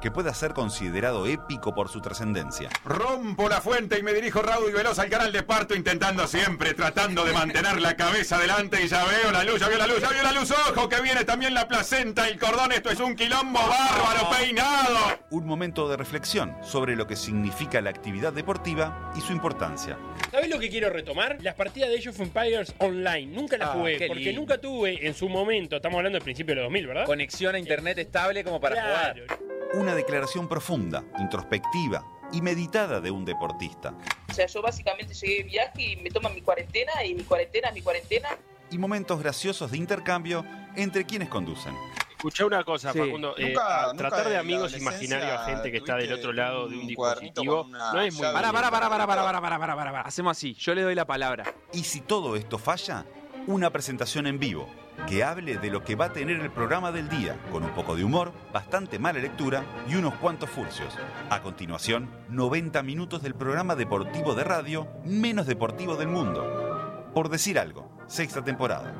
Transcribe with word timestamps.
que 0.00 0.10
pueda 0.10 0.32
ser 0.34 0.52
considerado 0.52 1.26
épico 1.26 1.74
por 1.74 1.88
su 1.88 2.00
trascendencia. 2.00 2.68
Rompo 2.84 3.48
la 3.48 3.60
fuente 3.60 3.98
y 3.98 4.02
me 4.02 4.12
dirijo 4.12 4.42
raudo 4.42 4.68
y 4.68 4.72
veloz 4.72 4.98
al 4.98 5.08
canal 5.08 5.32
de 5.32 5.42
parto, 5.42 5.74
intentando 5.74 6.26
siempre, 6.26 6.74
tratando 6.74 7.24
de 7.24 7.32
mantener 7.32 7.80
la 7.80 7.96
cabeza 7.96 8.36
adelante 8.36 8.82
y 8.82 8.88
ya 8.88 9.04
veo 9.04 9.32
la 9.32 9.44
luz, 9.44 9.60
ya 9.60 9.68
veo 9.68 9.78
la 9.78 9.86
luz, 9.86 10.00
ya 10.00 10.08
veo 10.10 10.22
la 10.22 10.32
luz, 10.32 10.50
ojo 10.50 10.88
que 10.88 11.00
viene 11.00 11.24
también 11.24 11.54
la 11.54 11.66
placenta, 11.68 12.28
el 12.28 12.38
cordón, 12.38 12.72
esto 12.72 12.90
es 12.90 13.00
un 13.00 13.14
quilombo 13.16 13.58
bárbaro, 13.60 14.30
peinado. 14.30 14.98
Un 15.30 15.46
momento 15.46 15.88
de 15.88 15.96
reflexión 15.96 16.56
sobre 16.62 16.96
lo 16.96 17.06
que 17.06 17.16
significa 17.16 17.80
la 17.80 17.90
actividad 17.90 18.32
deportiva 18.32 19.12
y 19.16 19.20
su 19.20 19.32
importancia. 19.32 19.96
¿Sabes 20.30 20.48
lo 20.48 20.58
que 20.58 20.68
quiero 20.70 20.90
retomar? 20.90 21.38
Las 21.40 21.54
partidas 21.54 21.90
de 21.90 21.98
Age 21.98 22.10
of 22.10 22.20
Empires 22.20 22.74
online. 22.78 23.26
Nunca 23.34 23.56
las 23.56 23.70
Ah, 23.70 23.72
jugué, 23.72 24.04
porque 24.06 24.24
lindo. 24.24 24.40
nunca 24.40 24.58
tuve 24.58 25.06
en 25.06 25.14
su 25.14 25.28
momento, 25.28 25.76
estamos 25.76 25.96
hablando 25.98 26.16
del 26.16 26.24
principio 26.24 26.54
de 26.54 26.60
los 26.62 26.66
2000, 26.66 26.86
¿verdad? 26.86 27.06
Conexión 27.06 27.54
a 27.54 27.58
internet 27.58 27.98
estable 27.98 28.44
como 28.44 28.60
para 28.60 28.74
Claro. 28.76 29.22
jugar 29.26 29.38
una 29.74 29.94
declaración 29.94 30.48
profunda, 30.48 31.04
introspectiva 31.18 32.04
y 32.32 32.40
meditada 32.40 33.00
de 33.00 33.10
un 33.10 33.24
deportista. 33.24 33.94
O 34.28 34.32
sea, 34.32 34.46
yo 34.46 34.62
básicamente 34.62 35.14
llegué 35.14 35.36
de 35.36 35.42
viaje 35.44 35.82
y 35.82 35.96
me 35.96 36.10
toman 36.10 36.34
mi 36.34 36.42
cuarentena 36.42 37.04
y 37.04 37.14
mi 37.14 37.22
cuarentena, 37.24 37.70
mi 37.72 37.82
cuarentena. 37.82 38.28
Y 38.70 38.78
momentos 38.78 39.20
graciosos 39.20 39.70
de 39.70 39.78
intercambio 39.78 40.44
entre 40.74 41.04
quienes 41.04 41.28
conducen. 41.28 41.74
Escuché 42.10 42.44
una 42.44 42.64
cosa. 42.64 42.92
Facundo. 42.92 43.36
Eh, 43.36 43.48
nunca, 43.48 43.92
tratar 43.96 44.28
de 44.28 44.36
amigos 44.36 44.76
imaginarios 44.76 45.30
a 45.30 45.44
gente 45.44 45.70
que 45.70 45.78
está 45.78 45.96
del 45.96 46.12
otro 46.12 46.32
lado 46.32 46.66
de 46.66 46.76
un, 46.76 46.86
dispositivo 46.86 47.68
no 47.68 48.00
es 48.00 48.14
muy. 48.14 48.22
Pará, 48.22 48.52
pará, 48.52 48.70
pará, 48.70 48.88
pará, 48.88 49.06
pará, 49.06 49.40
pará, 49.40 49.58
pará, 49.58 49.76
pará. 49.76 50.00
Hacemos 50.00 50.36
así. 50.36 50.54
Yo 50.54 50.74
le 50.74 50.82
doy 50.82 50.94
la 50.94 51.06
palabra. 51.06 51.44
Y 51.72 51.84
si 51.84 52.00
todo 52.00 52.34
esto 52.34 52.58
falla, 52.58 53.04
una 53.46 53.70
presentación 53.70 54.26
en 54.26 54.38
vivo 54.38 54.68
que 55.08 55.24
hable 55.24 55.58
de 55.58 55.70
lo 55.70 55.84
que 55.84 55.94
va 55.94 56.06
a 56.06 56.12
tener 56.12 56.40
el 56.40 56.50
programa 56.50 56.92
del 56.92 57.08
día, 57.08 57.36
con 57.50 57.62
un 57.62 57.70
poco 57.70 57.96
de 57.96 58.04
humor, 58.04 58.32
bastante 58.52 58.98
mala 58.98 59.18
lectura 59.18 59.64
y 59.88 59.96
unos 59.96 60.14
cuantos 60.14 60.50
furcios. 60.50 60.96
A 61.30 61.42
continuación, 61.42 62.10
90 62.30 62.82
minutos 62.82 63.22
del 63.22 63.34
programa 63.34 63.76
deportivo 63.76 64.34
de 64.34 64.44
radio 64.44 64.88
menos 65.04 65.46
deportivo 65.46 65.96
del 65.96 66.08
mundo. 66.08 67.10
Por 67.14 67.28
decir 67.28 67.58
algo, 67.58 67.90
sexta 68.06 68.42
temporada. 68.42 68.94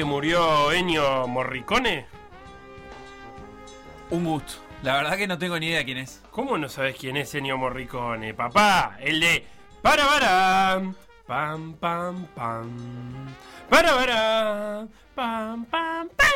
Que 0.00 0.04
murió 0.06 0.72
Ennio 0.72 1.28
Morricone? 1.28 2.06
Un 4.08 4.24
gusto. 4.24 4.54
La 4.82 4.94
verdad 4.94 5.18
que 5.18 5.26
no 5.26 5.36
tengo 5.36 5.58
ni 5.58 5.66
idea 5.66 5.84
quién 5.84 5.98
es. 5.98 6.22
¿Cómo 6.30 6.56
no 6.56 6.70
sabes 6.70 6.96
quién 6.96 7.18
es 7.18 7.34
Ennio 7.34 7.58
Morricone, 7.58 8.32
papá? 8.32 8.96
El 8.98 9.20
de 9.20 9.44
para 9.82 10.06
para 10.06 10.80
pam 11.26 11.74
pam 11.74 12.26
pam 12.34 13.26
para 13.68 13.94
para 13.94 14.86
pam 15.14 15.66
pam 15.66 16.08
pam. 16.16 16.28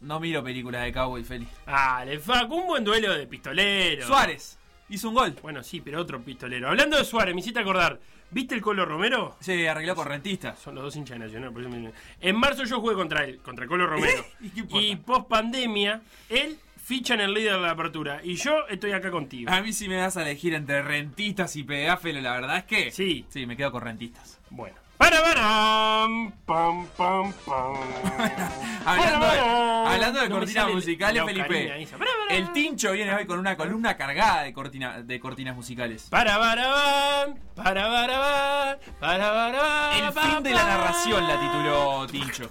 No 0.00 0.18
miro 0.18 0.42
películas 0.42 0.82
de 0.82 0.92
Cowboy 0.94 1.22
Feli. 1.22 1.46
Ah, 1.66 2.06
le 2.06 2.18
Facu, 2.18 2.56
un 2.56 2.66
buen 2.66 2.82
duelo 2.82 3.12
de 3.12 3.26
pistoleros. 3.26 4.06
Suárez. 4.06 4.58
Hizo 4.92 5.08
un 5.08 5.14
gol. 5.14 5.34
Bueno, 5.42 5.62
sí, 5.62 5.80
pero 5.80 6.00
otro 6.00 6.20
pistolero. 6.20 6.68
Hablando 6.68 6.96
de 6.98 7.04
Suárez, 7.04 7.34
me 7.34 7.40
hiciste 7.40 7.58
acordar. 7.60 7.98
¿Viste 8.30 8.54
el 8.54 8.60
Colo 8.62 8.84
Romero? 8.84 9.36
Se 9.40 9.68
arregló 9.68 9.94
con 9.94 10.06
rentistas. 10.06 10.58
Son 10.58 10.74
los 10.74 10.84
dos 10.84 10.96
hinchas 10.96 11.18
de 11.18 11.24
Nacional. 11.26 11.52
por 11.52 11.62
eso 11.62 11.70
me- 11.70 11.92
En 12.20 12.36
marzo 12.36 12.64
yo 12.64 12.80
jugué 12.80 12.94
contra 12.94 13.24
él, 13.24 13.38
contra 13.38 13.64
el 13.64 13.68
Colo 13.70 13.86
Romero. 13.86 14.24
¿Y 14.40 14.78
y 14.92 14.96
post 14.96 15.28
pandemia, 15.28 16.02
él 16.28 16.58
ficha 16.82 17.14
en 17.14 17.20
el 17.20 17.32
líder 17.32 17.54
de 17.54 17.60
la 17.60 17.70
apertura. 17.70 18.20
Y 18.24 18.34
yo 18.34 18.66
estoy 18.68 18.92
acá 18.92 19.10
contigo. 19.10 19.50
A 19.50 19.60
mí 19.62 19.72
si 19.72 19.88
me 19.88 19.96
das 19.96 20.16
a 20.16 20.22
elegir 20.22 20.52
entre 20.54 20.82
rentistas 20.82 21.56
y 21.56 21.62
pegáfelo, 21.62 22.20
la 22.20 22.32
verdad 22.32 22.56
es 22.58 22.64
que... 22.64 22.90
Sí. 22.90 23.24
Sí, 23.28 23.46
me 23.46 23.56
quedo 23.56 23.70
con 23.72 23.82
rentistas. 23.82 24.40
Bueno. 24.50 24.76
Para, 25.02 25.20
para, 25.20 26.06
pam, 26.46 26.86
pam, 26.96 27.32
pam. 27.44 27.74
Hablando 28.86 29.26
de, 29.26 29.38
hablando 29.40 30.20
de 30.20 30.28
No 30.28 30.36
cortinas 30.36 30.72
musicales, 30.72 31.24
Felipe. 31.24 31.88
El 32.30 32.52
Tincho 32.52 32.92
viene 32.92 33.12
hoy 33.12 33.26
con 33.26 33.40
una 33.40 33.56
columna 33.56 33.96
cargada 33.96 34.44
de, 34.44 34.52
cortina, 34.52 35.02
de 35.02 35.18
cortinas 35.18 35.56
musicales. 35.56 36.06
Para, 36.08 36.38
para, 36.38 37.34
para, 37.56 38.78
para, 39.00 39.98
El 39.98 40.12
fin 40.12 40.42
de 40.44 40.50
la 40.50 40.64
narración 40.64 41.26
la 41.26 41.40
tituló 41.40 42.06
Tincho. 42.06 42.48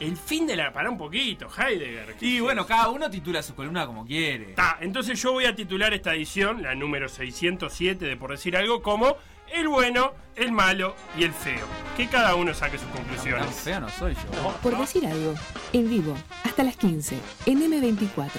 El 0.00 0.16
fin 0.16 0.46
de 0.46 0.56
la. 0.56 0.72
Para 0.72 0.88
un 0.88 0.96
poquito, 0.96 1.48
Heidegger. 1.54 2.16
Y 2.18 2.40
bueno, 2.40 2.66
cada 2.66 2.88
uno 2.88 3.10
titula 3.10 3.42
su 3.42 3.54
columna 3.54 3.84
como 3.84 4.06
quiere. 4.06 4.54
Entonces 4.80 5.20
yo 5.20 5.32
voy 5.32 5.44
a 5.44 5.54
titular 5.54 5.92
esta 5.92 6.14
edición, 6.14 6.62
la 6.62 6.74
número 6.74 7.10
607 7.10 8.06
de 8.06 8.16
por 8.16 8.30
decir 8.30 8.56
algo, 8.56 8.82
como 8.82 9.16
el 9.52 9.68
bueno, 9.68 10.12
el 10.34 10.52
malo 10.52 10.94
y 11.16 11.24
el 11.24 11.32
feo. 11.32 11.66
Que 11.96 12.08
cada 12.08 12.34
uno 12.34 12.54
saque 12.54 12.78
sus 12.78 12.88
conclusiones. 12.88 13.46
feo 13.54 13.80
no 13.80 13.88
soy 13.88 14.14
yo. 14.14 14.52
Por 14.62 14.76
decir 14.78 15.06
algo, 15.06 15.34
en 15.72 15.88
vivo, 15.88 16.16
hasta 16.44 16.62
las 16.62 16.76
15, 16.76 17.18
en 17.46 17.60
M24. 17.60 18.30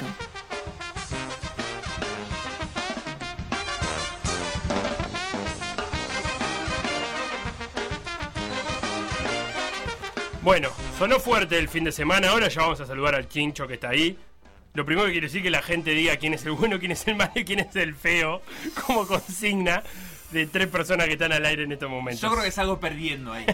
Bueno, 10.41 10.69
sonó 10.97 11.19
fuerte 11.19 11.59
el 11.59 11.67
fin 11.67 11.83
de 11.83 11.91
semana, 11.91 12.29
ahora 12.29 12.47
ya 12.47 12.61
vamos 12.61 12.79
a 12.79 12.85
saludar 12.85 13.15
al 13.15 13.27
chincho 13.27 13.67
que 13.67 13.73
está 13.73 13.89
ahí. 13.89 14.17
Lo 14.75 14.85
primero 14.85 15.07
que 15.07 15.11
quiero 15.11 15.25
decir 15.25 15.39
es 15.39 15.43
que 15.43 15.49
la 15.49 15.61
gente 15.61 15.91
diga 15.91 16.15
quién 16.15 16.33
es 16.33 16.45
el 16.45 16.51
bueno, 16.51 16.79
quién 16.79 16.91
es 16.91 17.05
el 17.07 17.15
malo 17.15 17.33
y 17.35 17.43
quién 17.43 17.59
es 17.59 17.75
el 17.75 17.95
feo, 17.95 18.41
como 18.85 19.05
consigna 19.05 19.83
de 20.31 20.45
tres 20.47 20.67
personas 20.67 21.07
que 21.07 21.13
están 21.13 21.31
al 21.31 21.45
aire 21.45 21.63
en 21.63 21.71
estos 21.71 21.89
momentos. 21.89 22.21
Yo 22.21 22.31
creo 22.31 22.43
que 22.43 22.51
salgo 22.51 22.79
perdiendo 22.79 23.33
ahí. 23.33 23.45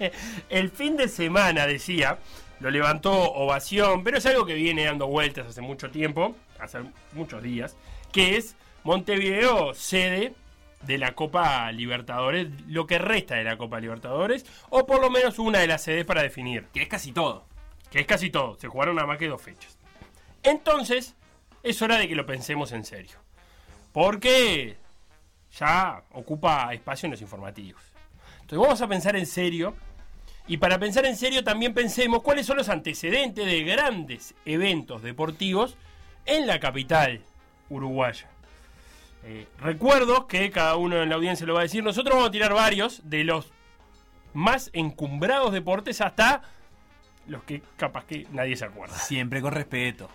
el 0.48 0.70
fin 0.70 0.96
de 0.96 1.08
semana, 1.08 1.66
decía, 1.66 2.18
lo 2.60 2.70
levantó 2.70 3.12
ovación, 3.12 4.04
pero 4.04 4.18
es 4.18 4.26
algo 4.26 4.46
que 4.46 4.54
viene 4.54 4.84
dando 4.84 5.06
vueltas 5.06 5.46
hace 5.46 5.60
mucho 5.60 5.90
tiempo, 5.90 6.36
hace 6.58 6.78
muchos 7.12 7.42
días, 7.42 7.76
que 8.12 8.36
es 8.36 8.56
Montevideo 8.84 9.74
sede 9.74 10.34
de 10.82 10.98
la 10.98 11.12
Copa 11.14 11.70
Libertadores, 11.70 12.48
lo 12.66 12.86
que 12.86 12.98
resta 12.98 13.36
de 13.36 13.44
la 13.44 13.56
Copa 13.56 13.78
Libertadores, 13.80 14.44
o 14.70 14.86
por 14.86 15.00
lo 15.00 15.10
menos 15.10 15.38
una 15.38 15.60
de 15.60 15.66
las 15.66 15.82
sedes 15.82 16.04
para 16.04 16.22
definir, 16.22 16.66
Que 16.72 16.82
es 16.82 16.88
casi 16.88 17.12
todo. 17.12 17.46
que 17.90 18.00
es 18.00 18.06
casi 18.06 18.30
todo, 18.30 18.56
se 18.58 18.68
jugaron 18.68 18.96
nada 18.96 19.06
más 19.06 19.18
que 19.18 19.28
dos 19.28 19.40
fechas. 19.40 19.78
Entonces, 20.42 21.14
es 21.62 21.80
hora 21.82 21.98
de 21.98 22.08
que 22.08 22.16
lo 22.16 22.26
pensemos 22.26 22.72
en 22.72 22.84
serio, 22.84 23.18
porque 23.92 24.76
ya 25.58 26.02
ocupa 26.12 26.72
espacio 26.72 27.06
en 27.06 27.12
los 27.12 27.20
informativos. 27.20 27.82
Entonces 28.40 28.58
vamos 28.58 28.80
a 28.80 28.88
pensar 28.88 29.16
en 29.16 29.26
serio 29.26 29.74
y 30.46 30.56
para 30.56 30.78
pensar 30.78 31.06
en 31.06 31.16
serio 31.16 31.44
también 31.44 31.74
pensemos 31.74 32.22
cuáles 32.22 32.46
son 32.46 32.56
los 32.56 32.68
antecedentes 32.68 33.46
de 33.46 33.62
grandes 33.62 34.34
eventos 34.44 35.02
deportivos 35.02 35.76
en 36.26 36.46
la 36.46 36.58
capital 36.58 37.20
uruguaya. 37.68 38.28
Eh, 39.24 39.46
recuerdo 39.60 40.26
que 40.26 40.50
cada 40.50 40.76
uno 40.76 41.00
en 41.00 41.08
la 41.08 41.14
audiencia 41.14 41.46
lo 41.46 41.54
va 41.54 41.60
a 41.60 41.64
decir. 41.64 41.84
Nosotros 41.84 42.14
vamos 42.14 42.28
a 42.28 42.32
tirar 42.32 42.52
varios 42.52 43.08
de 43.08 43.24
los 43.24 43.52
más 44.34 44.70
encumbrados 44.72 45.52
deportes 45.52 46.00
hasta 46.00 46.42
los 47.26 47.44
que 47.44 47.62
capaz 47.76 48.04
que 48.04 48.26
nadie 48.32 48.56
se 48.56 48.64
acuerda. 48.64 48.96
Siempre 48.96 49.40
con 49.40 49.52
respeto. 49.52 50.08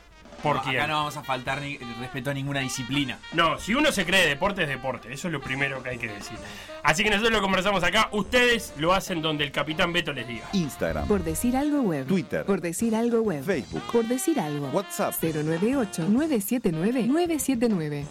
¿Por 0.43 0.57
No, 0.57 0.61
quién? 0.63 0.75
Acá 0.77 0.87
no 0.87 0.93
vamos 0.95 1.17
a 1.17 1.23
faltar 1.23 1.61
ni 1.61 1.77
respeto 1.77 2.29
a 2.29 2.33
ninguna 2.33 2.59
disciplina. 2.59 3.17
No, 3.33 3.57
si 3.59 3.73
uno 3.73 3.91
se 3.91 4.05
cree 4.05 4.27
deporte 4.27 4.63
es 4.63 4.69
deporte, 4.69 5.11
eso 5.11 5.27
es 5.27 5.33
lo 5.33 5.41
primero 5.41 5.81
que 5.81 5.89
hay 5.89 5.97
que 5.97 6.07
decir. 6.07 6.37
Así 6.83 7.03
que 7.03 7.09
nosotros 7.09 7.33
lo 7.33 7.41
conversamos 7.41 7.83
acá, 7.83 8.09
ustedes 8.11 8.73
lo 8.77 8.93
hacen 8.93 9.21
donde 9.21 9.43
el 9.43 9.51
capitán 9.51 9.91
Beto 9.91 10.13
les 10.13 10.27
diga. 10.27 10.45
Instagram, 10.53 11.07
Por 11.07 11.23
decir 11.23 11.57
algo 11.57 11.81
web. 11.81 12.05
Twitter, 12.07 12.45
Por 12.45 12.61
decir 12.61 12.95
algo 12.95 13.21
web. 13.21 13.43
Facebook, 13.43 13.81
Por 13.91 14.05
decir 14.05 14.39
algo. 14.39 14.67
WhatsApp. 14.69 15.13
098-979-979. 15.21 18.05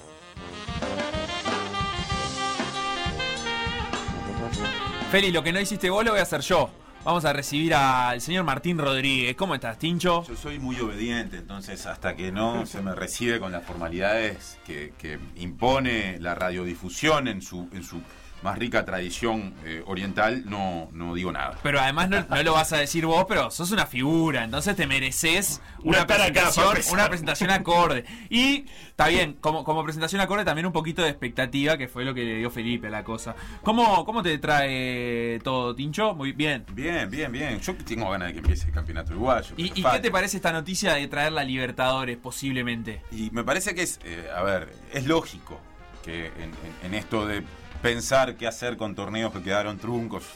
Feli, 5.10 5.30
lo 5.30 5.42
que 5.42 5.52
no 5.52 5.60
hiciste 5.60 5.88
vos 5.88 6.04
lo 6.04 6.10
voy 6.10 6.20
a 6.20 6.24
hacer 6.24 6.40
yo. 6.40 6.68
Vamos 7.06 7.24
a 7.24 7.32
recibir 7.32 7.72
al 7.72 8.20
señor 8.20 8.42
Martín 8.42 8.78
Rodríguez. 8.78 9.36
¿Cómo 9.36 9.54
estás, 9.54 9.78
Tincho? 9.78 10.24
Yo 10.26 10.34
soy 10.34 10.58
muy 10.58 10.80
obediente, 10.80 11.36
entonces 11.36 11.86
hasta 11.86 12.16
que 12.16 12.32
no 12.32 12.66
se 12.66 12.82
me 12.82 12.96
recibe 12.96 13.38
con 13.38 13.52
las 13.52 13.62
formalidades 13.62 14.58
que, 14.66 15.20
impone 15.36 16.18
la 16.18 16.34
radiodifusión 16.34 17.28
en 17.28 17.42
su, 17.42 17.68
en 17.72 17.84
su 17.84 18.02
más 18.42 18.58
rica 18.58 18.84
tradición 18.84 19.54
eh, 19.64 19.82
oriental, 19.86 20.42
no, 20.48 20.88
no 20.92 21.14
digo 21.14 21.32
nada. 21.32 21.58
Pero 21.62 21.80
además 21.80 22.08
no, 22.08 22.24
no 22.28 22.42
lo 22.42 22.52
vas 22.52 22.72
a 22.72 22.76
decir 22.78 23.04
vos, 23.06 23.24
pero 23.28 23.50
sos 23.50 23.70
una 23.72 23.86
figura, 23.86 24.44
entonces 24.44 24.76
te 24.76 24.86
mereces 24.86 25.60
Una 25.82 25.98
una, 25.98 26.06
presentación, 26.06 26.76
una 26.92 27.08
presentación 27.08 27.50
acorde. 27.50 28.04
Y 28.30 28.66
está 28.88 29.08
bien, 29.08 29.36
como, 29.40 29.64
como 29.64 29.82
presentación 29.82 30.20
acorde 30.20 30.44
también 30.44 30.66
un 30.66 30.72
poquito 30.72 31.02
de 31.02 31.08
expectativa, 31.08 31.76
que 31.76 31.88
fue 31.88 32.04
lo 32.04 32.14
que 32.14 32.24
le 32.24 32.36
dio 32.36 32.50
Felipe 32.50 32.86
a 32.86 32.90
la 32.90 33.02
cosa. 33.04 33.34
¿Cómo, 33.62 34.04
cómo 34.04 34.22
te 34.22 34.38
trae 34.38 35.40
todo, 35.42 35.74
Tincho? 35.74 36.14
Muy 36.14 36.32
bien. 36.32 36.64
Bien, 36.72 37.10
bien, 37.10 37.32
bien. 37.32 37.60
Yo 37.60 37.74
tengo 37.74 38.10
ganas 38.10 38.28
de 38.28 38.34
que 38.34 38.40
empiece 38.40 38.66
el 38.68 38.72
campeonato 38.72 39.12
uruguayo. 39.12 39.54
¿Y, 39.56 39.70
qué 39.70 39.98
te 40.00 40.10
parece 40.10 40.36
esta 40.36 40.52
noticia 40.52 40.94
de 40.94 41.08
traer 41.08 41.32
la 41.32 41.42
Libertadores 41.42 42.16
posiblemente? 42.16 43.02
Y 43.10 43.30
me 43.30 43.42
parece 43.44 43.74
que 43.74 43.82
es, 43.82 43.98
eh, 44.04 44.28
a 44.36 44.42
ver, 44.42 44.72
es 44.92 45.06
lógico 45.06 45.60
que 46.04 46.26
en, 46.26 46.42
en- 46.42 46.76
en 46.84 46.94
esto 46.94 47.26
de 47.26 47.42
pensar 47.82 48.36
qué 48.36 48.46
hacer 48.46 48.76
con 48.76 48.94
torneos 48.94 49.32
que 49.32 49.42
quedaron 49.42 49.78
truncos, 49.78 50.24
eh, 50.24 50.26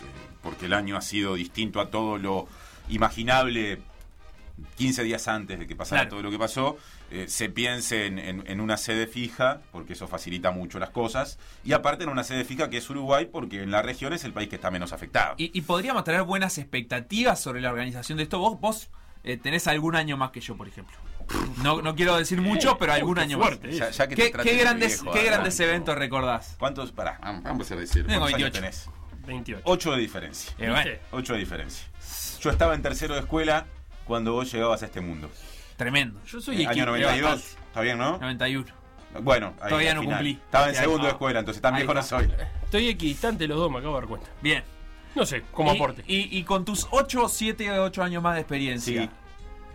porque 0.42 0.66
el 0.66 0.72
año 0.74 0.96
ha 0.96 1.00
sido 1.02 1.34
distinto 1.34 1.80
a 1.80 1.90
todo 1.90 2.18
lo 2.18 2.46
imaginable 2.88 3.80
15 4.76 5.02
días 5.04 5.26
antes 5.26 5.58
de 5.58 5.66
que 5.66 5.74
pasara 5.74 6.02
Claro. 6.02 6.10
todo 6.10 6.22
lo 6.22 6.30
que 6.30 6.38
pasó, 6.38 6.76
eh, 7.10 7.26
se 7.28 7.48
piense 7.48 8.06
en, 8.06 8.18
en- 8.18 8.44
en 8.46 8.60
una 8.60 8.76
sede 8.76 9.06
fija, 9.06 9.60
porque 9.72 9.94
eso 9.94 10.06
facilita 10.06 10.50
mucho 10.50 10.78
las 10.78 10.90
cosas, 10.90 11.38
y 11.64 11.72
aparte 11.72 12.04
en 12.04 12.10
una 12.10 12.24
sede 12.24 12.44
fija 12.44 12.68
que 12.68 12.76
es 12.76 12.90
Uruguay, 12.90 13.26
porque 13.32 13.62
en 13.62 13.70
la 13.70 13.80
región 13.82 14.12
es 14.12 14.22
el 14.24 14.32
país 14.34 14.48
que 14.50 14.56
está 14.56 14.70
menos 14.70 14.92
afectado. 14.92 15.34
Y, 15.38 15.50
y 15.56 15.62
podríamos 15.62 16.04
tener 16.04 16.22
buenas 16.24 16.58
expectativas 16.58 17.40
sobre 17.40 17.62
la 17.62 17.70
organización 17.70 18.18
de 18.18 18.24
esto. 18.24 18.38
Vos, 18.38 18.60
vos 18.60 18.90
eh, 19.24 19.38
tenés 19.38 19.66
algún 19.66 19.96
año 19.96 20.16
más 20.18 20.30
que 20.30 20.40
yo, 20.40 20.56
por 20.56 20.68
ejemplo. 20.68 20.94
No, 21.62 21.82
no 21.82 21.94
quiero 21.94 22.16
decir 22.16 22.40
mucho, 22.40 22.76
pero 22.78 22.92
algún 22.92 23.18
año 23.18 23.38
fuerte, 23.38 23.68
más. 23.68 23.76
Ya- 23.76 23.90
ya 23.90 24.08
que 24.08 24.16
te 24.16 24.22
¿Qué, 24.32 24.56
grandes, 24.56 25.02
viejo, 25.02 25.16
qué 25.16 25.24
grandes 25.24 25.58
eventos 25.60 25.96
recordás? 25.96 26.56
¿Cuántos? 26.58 26.92
Pará, 26.92 27.18
vamos 27.22 27.70
a 27.70 27.76
decir. 27.76 28.06
Tengo 28.06 28.20
¿Cuántos 28.20 28.34
años 28.40 28.52
28. 28.52 28.60
tenés? 28.60 29.26
28. 29.26 29.62
8 29.64 29.92
de 29.92 29.98
diferencia. 29.98 30.52
Eh, 30.58 30.70
bueno, 30.70 30.90
8 31.12 31.32
de 31.34 31.38
diferencia. 31.38 31.86
Yo 32.40 32.50
estaba 32.50 32.74
en 32.74 32.82
tercero 32.82 33.14
de 33.14 33.20
escuela 33.20 33.66
cuando 34.04 34.32
vos 34.32 34.50
llegabas 34.50 34.82
a 34.82 34.86
este 34.86 35.00
mundo. 35.00 35.30
tremendo. 35.76 36.20
Yo 36.26 36.40
soy 36.40 36.56
Eh, 36.62 36.66
año 36.66 36.82
equipo- 36.82 36.86
92. 36.86 37.30
bastante. 37.30 37.62
Está 37.68 37.80
bien, 37.80 37.96
¿no? 37.98 38.18
91. 38.18 38.66
Bueno, 39.22 39.54
ahí, 39.60 39.68
Todavía 39.70 39.94
no 39.94 40.00
final. 40.02 40.16
cumplí. 40.18 40.32
Estaba 40.44 40.68
en 40.68 40.74
segundo 40.74 41.04
de 41.04 41.10
escuela, 41.12 41.38
entonces 41.40 41.62
tan 41.62 41.74
viejo 41.74 41.94
no 41.94 42.02
soy. 42.02 42.30
Estoy 42.64 42.88
equidistante 42.88 43.46
los 43.48 43.56
dos, 43.58 43.70
me 43.70 43.78
acabo 43.78 43.94
de 43.94 44.00
dar 44.00 44.08
cuenta. 44.08 44.28
Bien. 44.42 44.62
No 45.14 45.24
sé, 45.26 45.42
como 45.52 45.72
y, 45.72 45.76
aporte. 45.76 46.04
Y, 46.06 46.38
y 46.38 46.44
con 46.44 46.64
tus 46.64 46.86
8, 46.90 47.28
7, 47.28 47.70
8 47.78 48.02
años 48.02 48.22
más 48.22 48.34
de 48.34 48.40
experiencia, 48.42 49.02
Sí. 49.04 49.10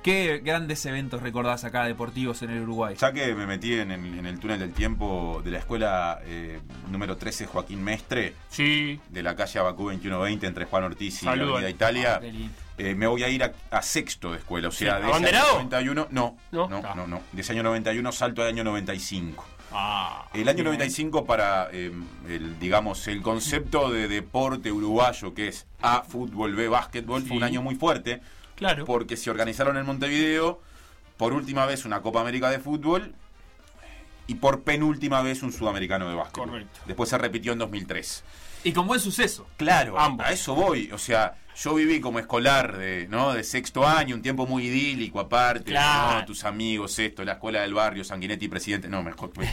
¿Qué 0.05 0.39
grandes 0.43 0.85
eventos 0.85 1.23
recordás 1.23 1.63
acá 1.63 1.83
deportivos 1.85 2.43
en 2.43 2.51
el 2.51 2.61
Uruguay? 2.61 2.93
Ya 2.95 3.11
que 3.11 3.33
me 3.33 3.47
metí 3.47 3.73
en 3.73 3.89
el, 3.89 4.19
en 4.19 4.27
el 4.27 4.39
túnel 4.39 4.59
del 4.59 4.71
tiempo 4.71 5.41
de 5.43 5.49
la 5.49 5.57
escuela 5.57 6.19
eh, 6.25 6.59
número 6.91 7.17
13 7.17 7.47
Joaquín 7.47 7.83
Mestre, 7.83 8.35
Sí, 8.49 8.99
de 9.09 9.23
la 9.23 9.35
calle 9.35 9.57
Abacú 9.59 9.85
2120 9.85 10.45
entre 10.45 10.65
Juan 10.65 10.83
Ortiz 10.83 11.23
y 11.23 11.25
Saludos. 11.25 11.53
Avenida 11.53 11.69
Italia, 11.71 12.19
Ah, 12.21 12.51
eh, 12.77 12.93
me 12.93 13.07
voy 13.07 13.23
a 13.23 13.29
ir 13.29 13.43
a, 13.43 13.51
a 13.71 13.81
sexto 13.81 14.31
de 14.31 14.37
escuela. 14.37 14.67
O 14.67 14.71
sea, 14.71 14.77
Sí. 14.77 14.83
de 14.85 14.91
ese 14.99 15.05
año 15.07 15.09
¿Abanderado? 15.15 15.53
91, 15.55 16.07
no, 16.11 16.37
No. 16.51 16.69
no, 16.69 16.81
Ah. 16.85 16.93
no, 16.95 17.07
no. 17.07 17.21
De 17.31 17.41
ese 17.41 17.53
año 17.53 17.63
91 17.63 18.11
salto 18.11 18.43
al 18.43 18.49
año 18.49 18.63
95. 18.63 19.43
Ah, 19.71 20.27
El 20.35 20.47
año 20.47 20.57
bien. 20.57 20.65
95 20.67 21.25
para 21.25 21.69
eh, 21.71 21.91
el, 22.29 22.59
digamos, 22.59 23.07
el 23.07 23.23
concepto 23.23 23.89
de 23.91 24.07
deporte 24.07 24.71
uruguayo 24.71 25.33
que 25.33 25.47
es 25.47 25.65
A, 25.81 26.03
fútbol, 26.03 26.55
B, 26.55 26.67
básquetbol, 26.67 27.23
fue 27.23 27.37
un 27.37 27.43
año 27.43 27.63
muy 27.63 27.73
fuerte 27.75 28.21
Claro. 28.55 28.85
porque 28.85 29.17
se 29.17 29.29
organizaron 29.29 29.77
en 29.77 29.85
Montevideo 29.85 30.61
por 31.17 31.33
última 31.33 31.65
vez 31.65 31.85
una 31.85 32.01
Copa 32.01 32.21
América 32.21 32.49
de 32.49 32.59
fútbol 32.59 33.13
y 34.27 34.35
por 34.35 34.63
penúltima 34.63 35.21
vez 35.21 35.43
un 35.43 35.51
sudamericano 35.53 36.09
de 36.09 36.15
básquetbol. 36.15 36.49
Correcto. 36.49 36.79
Después 36.87 37.09
se 37.09 37.17
repitió 37.17 37.53
en 37.53 37.59
2003. 37.59 38.23
Y 38.63 38.73
con 38.73 38.87
buen 38.87 38.99
suceso. 38.99 39.47
Claro, 39.57 39.99
Ambos. 39.99 40.25
a 40.25 40.31
eso 40.31 40.55
voy. 40.55 40.91
O 40.91 40.97
sea, 40.97 41.35
yo 41.55 41.75
viví 41.75 42.01
como 42.01 42.17
escolar 42.19 42.75
de, 42.77 43.07
¿no? 43.07 43.33
de 43.33 43.43
sexto 43.43 43.85
año, 43.87 44.15
un 44.15 44.23
tiempo 44.23 44.47
muy 44.47 44.65
idílico 44.65 45.19
aparte, 45.19 45.65
Claro. 45.71 46.19
¿no? 46.21 46.25
tus 46.25 46.43
amigos, 46.43 46.97
esto, 46.97 47.23
la 47.23 47.33
escuela 47.33 47.61
del 47.61 47.73
barrio, 47.75 48.03
Sanguinetti, 48.03 48.47
presidente. 48.47 48.87
No, 48.87 49.03
mejor. 49.03 49.29
pues, 49.31 49.49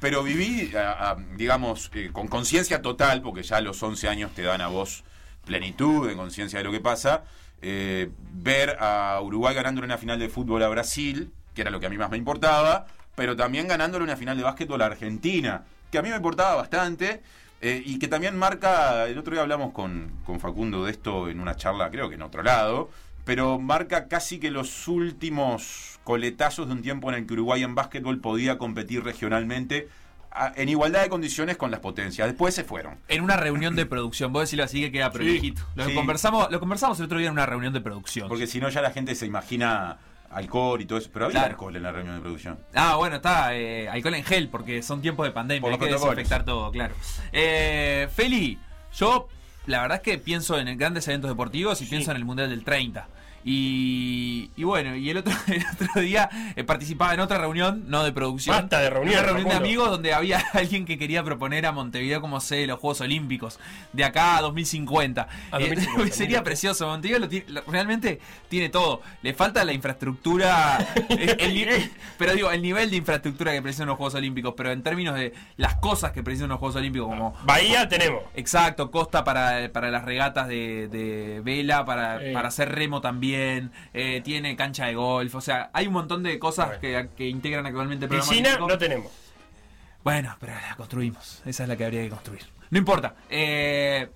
Pero 0.00 0.22
viví, 0.22 0.74
a- 0.76 1.10
a, 1.10 1.16
digamos, 1.36 1.90
eh, 1.94 2.10
con 2.12 2.28
conciencia 2.28 2.82
total, 2.82 3.22
porque 3.22 3.42
ya 3.42 3.56
a 3.56 3.60
los 3.60 3.82
11 3.82 4.08
años 4.08 4.32
te 4.34 4.42
dan 4.42 4.60
a 4.60 4.68
vos 4.68 5.04
plenitud, 5.44 6.08
de 6.08 6.16
conciencia 6.16 6.58
de 6.58 6.64
lo 6.64 6.72
que 6.72 6.80
pasa, 6.80 7.22
eh, 7.62 8.10
ver 8.32 8.76
a 8.80 9.20
Uruguay 9.22 9.54
ganándole 9.54 9.86
una 9.86 9.98
final 9.98 10.18
de 10.18 10.28
fútbol 10.28 10.62
a 10.62 10.68
Brasil, 10.68 11.32
que 11.54 11.62
era 11.62 11.70
lo 11.70 11.80
que 11.80 11.86
a 11.86 11.90
mí 11.90 11.98
más 11.98 12.10
me 12.10 12.16
importaba, 12.16 12.86
pero 13.14 13.34
también 13.36 13.66
ganándole 13.68 14.04
una 14.04 14.16
final 14.16 14.36
de 14.36 14.42
básquetbol 14.42 14.82
a 14.82 14.86
Argentina, 14.86 15.64
que 15.90 15.98
a 15.98 16.02
mí 16.02 16.10
me 16.10 16.16
importaba 16.16 16.54
bastante. 16.56 17.22
eh, 17.62 17.82
y 17.84 17.98
que 17.98 18.06
también 18.08 18.36
marca, 18.36 19.06
el 19.06 19.16
otro 19.18 19.32
día 19.32 19.42
hablamos 19.42 19.72
con, 19.72 20.12
con 20.26 20.40
Facundo 20.40 20.84
de 20.84 20.90
esto 20.92 21.28
en 21.30 21.40
una 21.40 21.56
charla, 21.56 21.90
creo 21.90 22.08
que 22.08 22.16
en 22.16 22.22
otro 22.22 22.42
lado, 22.42 22.90
pero 23.24 23.58
marca 23.58 24.08
casi 24.08 24.38
que 24.38 24.50
los 24.50 24.86
últimos 24.88 25.98
coletazos 26.04 26.68
de 26.68 26.74
un 26.74 26.82
tiempo 26.82 27.08
en 27.10 27.16
el 27.16 27.26
que 27.26 27.32
Uruguay 27.32 27.62
en 27.62 27.74
básquetbol 27.74 28.20
podía 28.20 28.58
competir 28.58 29.02
regionalmente 29.02 29.88
a- 30.36 30.52
en 30.56 30.68
igualdad 30.68 31.02
de 31.02 31.08
condiciones 31.08 31.56
con 31.56 31.70
las 31.70 31.80
potencias. 31.80 32.26
Después 32.28 32.54
se 32.54 32.64
fueron. 32.64 32.98
En 33.08 33.22
una 33.22 33.36
reunión 33.36 33.74
de 33.76 33.86
producción, 33.86 34.32
vos 34.32 34.42
decirlo 34.42 34.64
así 34.64 34.80
que 34.80 34.92
queda 34.92 35.10
prolijito. 35.10 35.62
Lo, 35.74 35.86
sí. 35.86 35.94
conversamos, 35.94 36.50
lo 36.50 36.60
conversamos 36.60 36.98
el 36.98 37.06
otro 37.06 37.18
día 37.18 37.28
en 37.28 37.32
una 37.32 37.46
reunión 37.46 37.72
de 37.72 37.80
producción. 37.80 38.28
Porque 38.28 38.46
si 38.46 38.60
no 38.60 38.68
ya 38.68 38.80
la 38.82 38.90
gente 38.90 39.14
se 39.14 39.26
imagina 39.26 39.98
alcohol 40.30 40.80
y 40.80 40.84
todo 40.86 40.98
eso. 40.98 41.08
Pero 41.12 41.26
había 41.26 41.40
Claro. 41.40 41.50
alcohol 41.54 41.76
en 41.76 41.82
la 41.82 41.92
reunión 41.92 42.16
de 42.16 42.20
producción. 42.20 42.58
Ah, 42.74 42.96
bueno, 42.96 43.16
está 43.16 43.54
eh, 43.56 43.88
alcohol 43.88 44.14
en 44.14 44.24
gel, 44.24 44.48
porque 44.48 44.82
son 44.82 45.00
tiempos 45.00 45.24
de 45.26 45.32
pandemia, 45.32 45.60
Por 45.62 45.72
hay 45.72 45.78
que 45.78 45.86
desinfectar 45.94 46.44
todo, 46.44 46.70
claro. 46.70 46.94
Eh, 47.32 48.08
Feli, 48.14 48.58
yo 48.96 49.28
la 49.66 49.80
verdad 49.82 49.96
es 49.96 50.02
que 50.02 50.18
pienso 50.18 50.58
en 50.58 50.76
grandes 50.78 51.08
eventos 51.08 51.30
deportivos 51.30 51.80
y 51.82 51.86
pienso 51.86 52.10
en 52.10 52.16
el 52.18 52.24
Mundial 52.24 52.50
del 52.50 52.62
30. 52.64 53.08
Y, 53.48 54.50
y 54.56 54.64
bueno, 54.64 54.96
y 54.96 55.08
el 55.08 55.18
otro, 55.18 55.32
el 55.46 55.64
otro 55.72 56.00
día 56.02 56.28
eh, 56.56 56.64
participaba 56.64 57.14
en 57.14 57.20
otra 57.20 57.38
reunión, 57.38 57.84
no 57.86 58.02
de 58.02 58.10
producción. 58.12 58.56
Basta 58.56 58.80
de 58.80 58.90
reunión, 58.90 59.14
Una 59.18 59.22
reunión 59.22 59.48
de 59.48 59.54
amigos 59.54 59.88
donde 59.88 60.12
había 60.12 60.38
alguien 60.52 60.84
que 60.84 60.98
quería 60.98 61.22
proponer 61.22 61.64
a 61.64 61.72
Montevideo 61.72 62.20
como 62.20 62.40
sede 62.40 62.62
de 62.62 62.66
los 62.66 62.80
Juegos 62.80 63.00
Olímpicos, 63.02 63.58
de 63.92 64.04
acá 64.04 64.36
a 64.36 64.42
2050. 64.42 65.22
A 65.52 65.60
Eh, 65.60 65.68
2050, 65.74 66.14
sería 66.14 66.42
precioso, 66.42 66.88
Montevideo 66.88 67.20
lo 67.20 67.28
tiene- 67.28 67.46
lo- 67.48 67.62
realmente 67.68 68.20
tiene 68.48 68.68
todo. 68.68 69.00
Le 69.22 69.32
falta 69.32 69.64
la 69.64 69.72
infraestructura, 69.72 70.78
el- 71.08 71.36
el 71.40 71.54
ni- 71.54 71.90
pero 72.18 72.32
digo, 72.34 72.50
el 72.50 72.60
nivel 72.62 72.90
de 72.90 72.96
infraestructura 72.96 73.52
que 73.52 73.62
precisan 73.62 73.86
los 73.86 73.96
Juegos 73.96 74.16
Olímpicos, 74.16 74.54
pero 74.56 74.72
en 74.72 74.82
términos 74.82 75.14
de 75.14 75.32
las 75.56 75.76
cosas 75.76 76.10
que 76.10 76.22
precisan 76.22 76.48
los 76.48 76.58
Juegos 76.58 76.76
Olímpicos, 76.76 77.08
como 77.08 77.34
Bahía 77.44 77.88
tenemos. 77.88 78.22
Exacto, 78.34 78.90
costa 78.90 79.22
para, 79.22 79.70
para 79.72 79.90
las 79.90 80.04
regatas 80.04 80.48
de, 80.48 80.88
de 80.88 81.40
vela, 81.44 81.84
para, 81.84 82.22
Eh. 82.22 82.32
para 82.32 82.48
hacer 82.48 82.72
remo 82.72 83.00
también, 83.00 83.35
eh, 83.94 84.20
tiene 84.24 84.56
cancha 84.56 84.86
de 84.86 84.94
golf, 84.94 85.34
o 85.34 85.40
sea, 85.40 85.70
hay 85.72 85.86
un 85.86 85.92
montón 85.94 86.22
de 86.22 86.38
cosas 86.38 86.78
que, 86.78 87.08
que 87.16 87.28
integran 87.28 87.66
actualmente 87.66 88.04
el 88.06 88.08
programa. 88.10 88.30
Piscina 88.30 88.58
no 88.58 88.78
tenemos. 88.78 89.12
Bueno, 90.04 90.36
pero 90.40 90.52
la 90.54 90.76
construimos, 90.76 91.42
esa 91.46 91.62
es 91.64 91.68
la 91.68 91.76
que 91.76 91.84
habría 91.84 92.02
que 92.02 92.10
construir. 92.10 92.42
No 92.70 92.78
importa, 92.78 93.14
eh, 93.28 94.08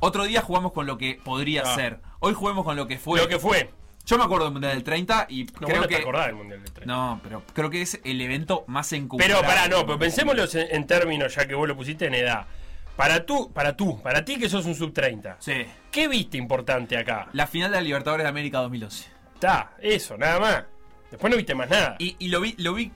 otro 0.00 0.24
día 0.24 0.42
jugamos 0.42 0.72
con 0.72 0.86
lo 0.86 0.98
que 0.98 1.18
podría 1.22 1.62
Ah. 1.64 1.74
ser, 1.74 2.00
hoy 2.20 2.34
juguemos 2.34 2.64
con 2.64 2.76
lo 2.76 2.86
que 2.86 2.98
fue. 2.98 3.18
Lo 3.20 3.28
que 3.28 3.38
fue. 3.38 3.70
Yo 4.04 4.18
me 4.18 4.24
acuerdo 4.24 4.44
del 4.44 4.52
Mundial 4.52 4.74
del 4.74 4.84
30 4.84 5.26
y 5.28 5.44
No, 5.44 5.52
creo 5.66 5.80
no 5.80 5.88
te 5.88 5.96
que... 5.96 6.00
acordás 6.02 6.26
del 6.26 6.36
Mundial 6.36 6.62
del 6.62 6.72
30. 6.72 6.94
No, 6.94 7.20
pero 7.24 7.42
creo 7.52 7.70
que 7.70 7.82
es 7.82 8.00
el 8.04 8.20
evento 8.20 8.62
más 8.68 8.92
encumbrado. 8.92 9.40
Pero 9.40 9.46
pará, 9.48 9.66
no, 9.68 9.84
pero 9.84 9.98
pensémoslo 9.98 10.44
en, 10.44 10.76
en 10.76 10.86
términos, 10.86 11.34
ya 11.34 11.48
que 11.48 11.54
vos 11.56 11.66
lo 11.66 11.76
pusiste 11.76 12.06
en 12.06 12.14
edad. 12.14 12.46
Para 12.94 13.26
tú, 13.26 13.50
para 13.52 13.76
tú, 13.76 14.00
para 14.02 14.24
ti 14.24 14.38
que 14.38 14.48
sos 14.48 14.64
un 14.64 14.74
sub 14.74 14.92
30, 14.92 15.36
Sí, 15.40 15.66
¿qué 15.96 16.08
viste 16.08 16.36
importante 16.36 16.96
acá? 16.98 17.28
la 17.32 17.46
final 17.46 17.70
de 17.70 17.78
la 17.78 17.82
Libertadores 17.82 18.24
de 18.24 18.28
América 18.28 18.58
2011. 18.58 19.08
Está, 19.34 19.72
eso, 19.80 20.16
nada 20.18 20.38
más. 20.40 20.64
Después 21.10 21.30
no 21.30 21.36
viste 21.36 21.54
más 21.54 21.68
nada. 21.70 21.96
Y, 21.98 22.16
y 22.18 22.28
lo 22.28 22.40
vi, 22.40 22.54
lo 22.58 22.74
vi, 22.74 22.92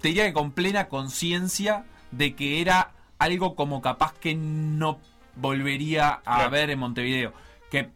te 0.00 0.08
diría 0.08 0.24
que 0.26 0.32
con 0.32 0.52
plena 0.52 0.88
conciencia 0.88 1.84
de 2.10 2.34
que 2.34 2.60
era 2.60 2.92
algo 3.18 3.54
como 3.56 3.82
capaz 3.82 4.14
que 4.14 4.34
no 4.34 5.00
volvería 5.36 6.20
a 6.24 6.36
Claro. 6.36 6.50
ver 6.50 6.70
en 6.70 6.78
Montevideo. 6.78 7.32
Que 7.70 7.88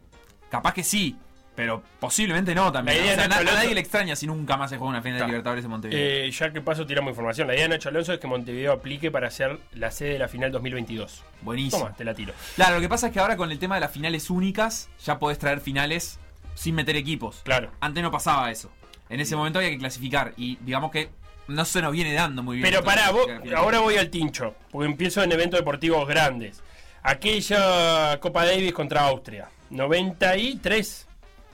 capaz 0.49 0.73
que 0.73 0.83
sí, 0.83 1.17
pero 1.59 1.83
posiblemente 1.99 2.55
no 2.55 2.71
también. 2.71 2.95
La 2.99 3.03
idea 3.03 3.11
O 3.11 3.15
sea, 3.15 3.23
de 3.23 3.29
na- 3.29 3.35
Nacho 3.41 3.49
a 3.51 3.53
nadie 3.55 3.73
le 3.73 3.81
extraña 3.81 4.15
si 4.15 4.25
nunca 4.27 4.55
más 4.55 4.69
se 4.69 4.77
juega 4.77 4.91
una 4.91 5.01
final 5.01 5.19
de. 5.19 5.25
Libertadores 5.25 5.65
en 5.65 5.71
Montevideo. 5.71 5.99
Eh, 6.01 6.31
ya 6.31 6.53
que 6.53 6.61
paso 6.61 6.85
tiramos 6.85 7.09
información. 7.11 7.47
La 7.49 7.53
idea 7.53 7.63
de 7.63 7.69
Nacho 7.69 7.89
Alonso 7.89 8.13
es 8.13 8.19
que 8.21 8.27
Montevideo 8.27 8.71
aplique 8.71 9.11
para 9.11 9.29
ser 9.29 9.59
la 9.73 9.91
sede 9.91 10.13
de 10.13 10.19
la 10.19 10.29
final 10.29 10.53
2022. 10.53 11.21
Buenísimo. 11.41 11.83
Toma, 11.83 11.95
te 11.97 12.05
la 12.05 12.13
tiro. 12.13 12.31
Claro, 12.55 12.75
lo 12.75 12.81
que 12.81 12.87
pasa 12.87 13.07
es 13.07 13.13
que 13.13 13.19
ahora 13.19 13.35
con 13.35 13.51
el 13.51 13.59
tema 13.59 13.75
de 13.75 13.81
las 13.81 13.91
finales 13.91 14.29
únicas, 14.29 14.89
ya 15.03 15.19
podés 15.19 15.37
traer 15.37 15.59
finales 15.59 16.17
sin 16.55 16.75
meter 16.75 16.95
equipos. 16.95 17.41
Claro. 17.43 17.71
Antes 17.81 18.01
no 18.03 18.09
pasaba 18.09 18.49
eso. 18.51 18.71
En 19.09 19.19
ese 19.19 19.35
momento 19.35 19.59
había 19.59 19.71
que 19.71 19.79
clasificar. 19.79 20.31
Y 20.37 20.55
digamos 20.61 20.91
que 20.91 21.09
no 21.49 21.65
se 21.65 21.81
nos 21.81 21.91
viene 21.91 22.13
dando 22.13 22.41
muy 22.41 22.55
bien. 22.55 22.69
Pero 22.69 22.85
pará, 22.85 23.11
vos, 23.11 23.27
ahora 23.53 23.79
voy 23.79 23.97
al 23.97 24.09
tincho, 24.09 24.55
porque 24.71 24.85
empiezo 24.89 25.21
en 25.23 25.33
eventos 25.33 25.59
deportivos 25.59 26.07
grandes. 26.07 26.61
Aquella 27.03 28.17
Copa 28.21 28.45
Davis 28.45 28.71
contra 28.71 29.01
Austria, 29.07 29.49
93, 29.71 31.07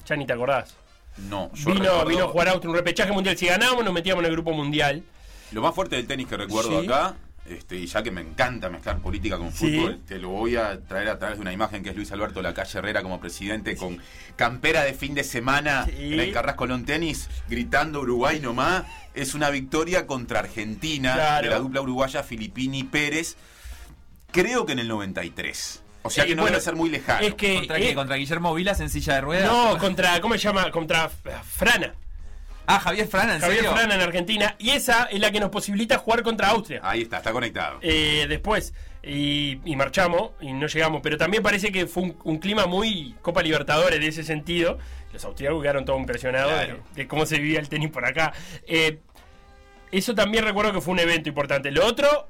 ya 0.06 0.16
ni 0.16 0.26
te 0.26 0.34
acordás. 0.34 0.76
No, 1.30 1.52
yo 1.54 1.68
Vino, 1.72 1.80
recuerdo- 1.86 2.06
vino 2.06 2.24
a 2.26 2.28
jugar 2.28 2.48
Austria 2.50 2.70
un 2.72 2.76
repechaje 2.76 3.12
mundial. 3.12 3.38
Si 3.38 3.46
ganábamos, 3.46 3.86
nos 3.86 3.94
metíamos 3.94 4.22
en 4.24 4.28
el 4.28 4.32
grupo 4.34 4.52
mundial. 4.54 5.04
Lo 5.52 5.62
más 5.62 5.74
fuerte 5.74 5.96
del 5.96 6.08
tenis 6.08 6.28
que 6.28 6.36
recuerdo 6.38 6.82
Sí. 6.82 6.88
acá 6.88 7.16
este, 7.48 7.76
y 7.78 7.86
ya 7.86 8.02
que 8.02 8.10
me 8.10 8.22
encanta 8.22 8.70
mezclar 8.72 8.98
política 8.98 9.38
con 9.38 9.52
Sí. 9.54 9.78
fútbol, 9.78 10.00
te 10.08 10.18
lo 10.18 10.30
voy 10.30 10.56
a 10.56 10.82
traer 10.82 11.10
a 11.10 11.20
través 11.20 11.38
de 11.38 11.42
una 11.44 11.54
imagen 11.54 11.84
que 11.84 11.92
es 11.92 11.96
Luis 11.96 12.12
Alberto 12.12 12.42
Lacalle 12.42 12.80
Herrera 12.80 13.04
como 13.04 13.20
presidente 13.20 13.78
con 13.78 14.02
campera 14.36 14.84
de 14.84 14.94
fin 14.96 15.14
de 15.14 15.24
semana 15.24 15.86
en 15.96 16.20
el 16.20 16.34
Carrascolón 16.34 16.86
Tenis, 16.86 17.30
gritando 17.48 18.02
Uruguay 18.02 18.40
nomás. 18.40 18.84
Es 19.14 19.36
una 19.36 19.52
victoria 19.52 20.08
contra 20.08 20.40
Argentina 20.40 21.14
Claro. 21.14 21.44
de 21.44 21.50
la 21.52 21.60
dupla 21.60 21.82
uruguaya 21.82 22.24
Filipini 22.24 22.84
Pérez. 22.84 23.36
Creo 24.32 24.66
que 24.66 24.74
en 24.74 24.80
el 24.80 24.88
93. 24.88 25.82
O 26.06 26.10
sea 26.10 26.24
Eh, 26.24 26.28
que 26.28 26.36
no 26.36 26.44
bueno, 26.44 26.54
debe 26.56 26.64
ser 26.64 26.76
muy 26.76 26.90
lejano. 26.90 27.26
Es 27.26 27.34
que. 27.36 27.56
¿Contra 27.56 27.78
eh, 27.78 27.82
qué? 27.82 27.96
¿Contra 27.96 28.16
Guillermo 28.16 28.54
Vilas 28.54 28.80
en 28.80 28.90
silla 28.90 29.16
de 29.16 29.22
ruedas? 29.22 29.52
no, 29.52 29.78
contra. 29.78 30.20
¿Cómo 30.22 30.34
se 30.36 30.40
llama? 30.40 30.70
Contra 30.72 31.10
Frana. 31.10 31.96
Ah, 32.68 32.80
Javier 32.80 33.08
Frana, 33.08 33.36
¿en 33.36 33.42
Javier 33.42 33.60
serio? 33.60 33.74
Frana 33.76 33.94
en 33.96 34.02
Argentina. 34.02 34.56
Y 34.58 34.72
esa 34.72 35.04
es 35.06 35.20
la 35.20 35.32
que 35.32 35.40
nos 35.40 35.50
posibilita 35.52 35.98
jugar 36.00 36.24
contra 36.24 36.50
Austria. 36.50 36.80
Ahí 36.84 37.04
está, 37.04 37.18
está 37.18 37.32
conectado. 37.32 37.78
Eh, 37.82 38.26
después. 38.28 38.74
Y, 39.04 39.60
y 39.66 39.76
marchamos 39.76 40.32
y 40.42 40.52
no 40.52 40.66
llegamos. 40.66 41.02
Pero 41.04 41.18
también 41.18 41.44
parece 41.44 41.72
que 41.72 41.86
fue 41.86 42.04
un, 42.04 42.18
un 42.24 42.38
clima 42.40 42.66
muy 42.66 43.16
Copa 43.22 43.44
Libertadores 43.44 44.00
de 44.00 44.08
ese 44.08 44.24
sentido. 44.24 44.80
Los 45.14 45.24
austriacos 45.26 45.62
quedaron 45.62 45.86
todos 45.86 46.00
impresionados 46.00 46.52
Claro. 46.54 46.80
de, 46.96 47.02
de 47.04 47.08
cómo 47.08 47.26
se 47.28 47.38
vivía 47.38 47.60
el 47.60 47.70
tenis 47.70 47.90
por 47.92 48.04
acá. 48.04 48.34
Eh, 48.68 48.98
eso 49.92 50.16
también 50.16 50.44
recuerdo 50.44 50.74
que 50.74 50.82
fue 50.82 50.94
un 50.94 51.00
evento 51.00 51.30
importante. 51.30 51.70
Lo 51.72 51.86
otro, 51.86 52.28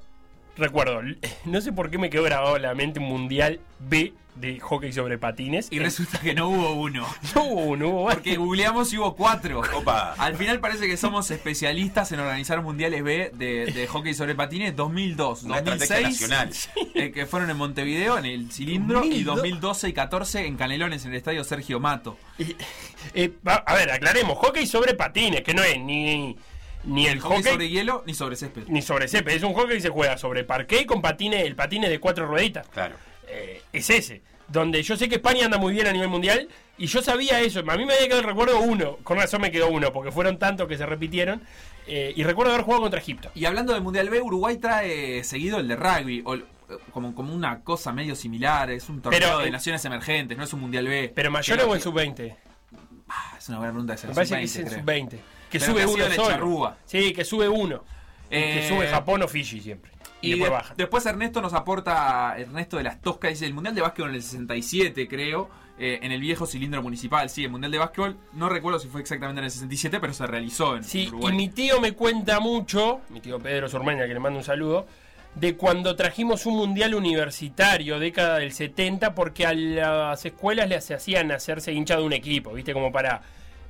recuerdo, 0.58 1.02
no 1.46 1.62
sé 1.62 1.72
por 1.72 1.90
qué 1.90 1.98
me 1.98 2.10
quedó 2.10 2.24
grabado 2.24 2.56
en 2.56 2.62
la 2.64 2.74
mente 2.76 3.00
un 3.00 3.06
mundial 3.08 3.60
B 3.80 4.14
de 4.36 4.60
hockey 4.60 4.92
sobre 4.92 5.18
patines. 5.18 5.70
Y 5.72 5.80
resulta 5.80 6.20
que 6.20 6.34
no 6.34 6.50
hubo 6.50 6.74
uno. 6.74 7.08
No 7.36 7.44
hubo 7.46 7.62
uno, 7.62 7.88
hubo 7.88 8.04
varios. 8.04 8.16
Porque 8.24 8.36
googleamos 8.36 8.92
y 8.92 8.98
hubo 8.98 9.16
cuatro. 9.16 9.62
Opa. 9.74 10.14
Al 10.18 10.36
final 10.36 10.60
parece 10.60 10.88
que 10.88 10.98
somos 10.98 11.32
especialistas 11.32 12.12
en 12.12 12.20
organizar 12.20 12.62
mundiales 12.62 13.02
B 13.02 13.32
de, 13.34 13.68
de 13.72 13.88
hockey 13.88 14.14
sobre 14.14 14.36
patines 14.36 14.76
2002, 14.76 15.44
Una 15.44 15.60
estrategia 15.60 16.02
2006, 16.02 16.30
nacional. 16.30 16.54
eh, 16.96 17.12
que 17.14 17.26
fueron 17.26 17.50
en 17.50 17.56
Montevideo, 17.56 18.18
en 18.18 18.26
el 18.26 18.52
cilindro, 18.52 19.06
y 19.06 19.24
2002. 19.24 19.36
2012 19.38 19.90
y 19.90 19.94
14 19.94 20.46
en 20.48 20.58
Canelones, 20.58 21.06
en 21.06 21.12
el 21.12 21.18
estadio 21.18 21.44
Sergio 21.46 21.80
Mato. 21.80 22.18
Y- 22.38 22.58
eh, 23.14 23.32
a 23.46 23.74
ver, 23.74 23.90
aclaremos, 23.92 24.38
hockey 24.38 24.68
sobre 24.68 24.96
patines, 24.96 25.44
que 25.44 25.54
no 25.54 25.64
es 25.64 25.80
ni, 25.80 26.36
ni 26.86 27.08
el 27.08 27.20
Hockey 27.20 27.38
hockey, 27.38 27.52
sobre 27.54 27.70
hielo 27.70 28.04
ni 28.06 28.14
sobre 28.14 28.36
césped. 28.36 28.64
ni 28.68 28.82
sobre 28.82 29.08
césped, 29.08 29.34
es 29.34 29.44
un 29.44 29.54
hockey 29.54 29.76
que 29.76 29.82
se 29.82 29.90
juega 29.90 30.18
sobre 30.18 30.44
parqué 30.44 30.86
con 30.86 31.02
patines, 31.02 31.44
el 31.46 31.56
patines 31.56 31.90
de 31.90 32.00
cuatro 32.00 32.26
rueditas. 32.28 32.68
Claro. 32.70 32.96
Eh, 33.28 33.62
es 33.74 33.90
ese. 33.90 34.22
Donde 34.48 34.84
yo 34.84 34.96
sé 34.96 35.10
que 35.10 35.16
España 35.16 35.46
anda 35.46 35.58
muy 35.58 35.74
bien 35.74 35.88
a 35.88 35.92
nivel 35.92 36.08
mundial 36.10 36.48
y 36.78 36.86
yo 36.86 37.02
sabía 37.02 37.40
eso. 37.42 37.60
A 37.68 37.78
mí 37.78 37.86
me 37.86 37.94
había 37.94 38.06
quedado 38.06 38.22
el 38.22 38.28
recuerdo 38.28 38.60
uno, 38.60 38.98
con 39.04 39.18
razón 39.18 39.42
me 39.42 39.50
quedó 39.52 39.70
uno, 39.70 39.92
porque 39.92 40.12
fueron 40.12 40.38
tantos 40.38 40.68
que 40.68 40.78
se 40.78 40.86
repitieron. 40.86 41.42
eh, 41.88 42.14
y 42.16 42.24
recuerdo 42.24 42.52
haber 42.52 42.64
jugado 42.64 42.82
contra 42.84 43.00
Egipto. 43.00 43.30
Y 43.36 43.46
hablando 43.46 43.74
del 43.74 43.82
Mundial 43.84 44.10
B, 44.10 44.22
Uruguay 44.22 44.58
trae 44.58 45.24
seguido 45.24 45.60
el 45.60 45.68
de 45.68 45.76
rugby, 45.76 46.22
o, 46.26 46.36
eh, 46.36 46.44
como, 46.92 47.14
como 47.16 47.34
una 47.34 47.62
cosa 47.62 47.92
medio 47.92 48.16
similar, 48.16 48.70
es 48.72 48.88
un 48.90 49.02
torneo 49.02 49.20
Pero, 49.20 49.40
de 49.40 49.48
eh, 49.48 49.52
naciones 49.52 49.84
emergentes, 49.86 50.38
no 50.38 50.44
es 50.44 50.54
un 50.54 50.62
Mundial 50.62 50.88
B. 50.88 51.12
Pero 51.16 51.32
Creo 51.44 51.68
o 51.70 51.74
en 51.74 51.80
que- 51.80 51.84
sub-20. 51.84 52.36
Ah, 53.10 53.36
Es 53.38 53.50
una 53.50 53.58
buena 53.60 53.74
pregunta 53.74 53.94
esa. 53.96 54.08
Me 54.08 54.14
parece 54.16 54.36
que 54.38 54.44
es 54.46 54.52
sub-20, 54.54 54.60
en 54.62 54.68
creo. 54.68 54.80
sub-20. 54.80 55.20
Que 55.50 55.60
Pero 55.60 55.72
sube 55.72 55.82
que 55.82 55.88
uno 55.88 56.16
solo. 56.16 56.28
charrúa. 56.30 56.78
Sí, 56.86 57.14
que 57.14 57.24
sube 57.26 57.48
uno. 57.50 57.84
Que 58.30 58.66
Eh, 58.66 58.68
sube 58.70 58.88
Japón 58.88 59.22
o 59.24 59.28
Fiji 59.28 59.62
siempre. 59.62 59.92
Y, 60.22 60.28
Y 60.28 60.30
después 60.32 60.50
de- 60.50 60.56
baja. 60.56 60.74
después 60.76 61.06
Ernesto 61.06 61.42
nos 61.42 61.54
aporta, 61.54 62.36
Ernesto 62.38 62.78
de 62.78 62.84
las 62.84 63.02
Toscas, 63.02 63.30
dice 63.32 63.46
el 63.46 63.54
Mundial 63.54 63.76
de 63.76 63.82
Básquetbol 63.82 64.10
en 64.10 64.16
el 64.16 64.24
67, 64.24 65.08
creo, 65.08 65.50
eh, 65.78 66.00
en 66.02 66.12
el 66.12 66.20
viejo 66.22 66.48
cilindro 66.48 66.82
municipal. 66.82 67.30
Sí, 67.30 67.44
el 67.44 67.52
Mundial 67.52 67.72
de 67.72 67.78
Básquetbol, 67.78 68.18
no 68.34 68.50
recuerdo 68.50 68.80
si 68.80 68.88
fue 68.88 69.02
exactamente 69.02 69.40
en 69.40 69.46
el 69.46 69.52
67, 69.52 70.00
pero 70.00 70.14
se 70.14 70.26
realizó 70.26 70.76
en 70.78 70.84
Sí, 70.84 71.08
Uruguay. 71.10 71.34
y 71.34 71.38
mi 71.38 71.50
tío 71.50 71.80
me 71.80 71.92
cuenta 71.94 72.40
mucho, 72.40 73.02
mi 73.10 73.20
tío 73.22 73.40
Pedro 73.40 73.70
Sormeña, 73.70 74.08
que 74.08 74.14
le 74.14 74.20
mando 74.20 74.40
un 74.40 74.46
saludo, 74.46 74.88
de 75.36 75.56
cuando 75.58 75.96
trajimos 75.96 76.46
un 76.48 76.56
mundial 76.56 76.96
universitario, 76.96 78.00
década 78.00 78.40
del 78.40 78.54
70, 78.54 79.14
porque 79.14 79.46
a 79.46 79.54
las 79.54 80.26
escuelas 80.26 80.70
les 80.70 80.90
hacían 80.90 81.32
hacerse 81.32 81.74
hincha 81.74 81.98
de 81.98 82.04
un 82.04 82.14
equipo, 82.14 82.54
¿viste? 82.54 82.74
Como 82.74 82.92
para. 82.92 83.22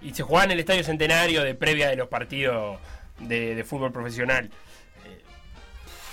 Y 0.02 0.14
se 0.14 0.24
jugaba 0.24 0.46
en 0.46 0.52
el 0.52 0.60
Estadio 0.60 0.84
Centenario 0.84 1.44
de 1.44 1.56
previa 1.56 1.90
de 1.90 1.96
los 1.96 2.08
partidos 2.08 2.78
de, 3.20 3.56
de 3.56 3.64
fútbol 3.64 3.92
profesional. 3.92 4.46
Eh, 5.06 5.22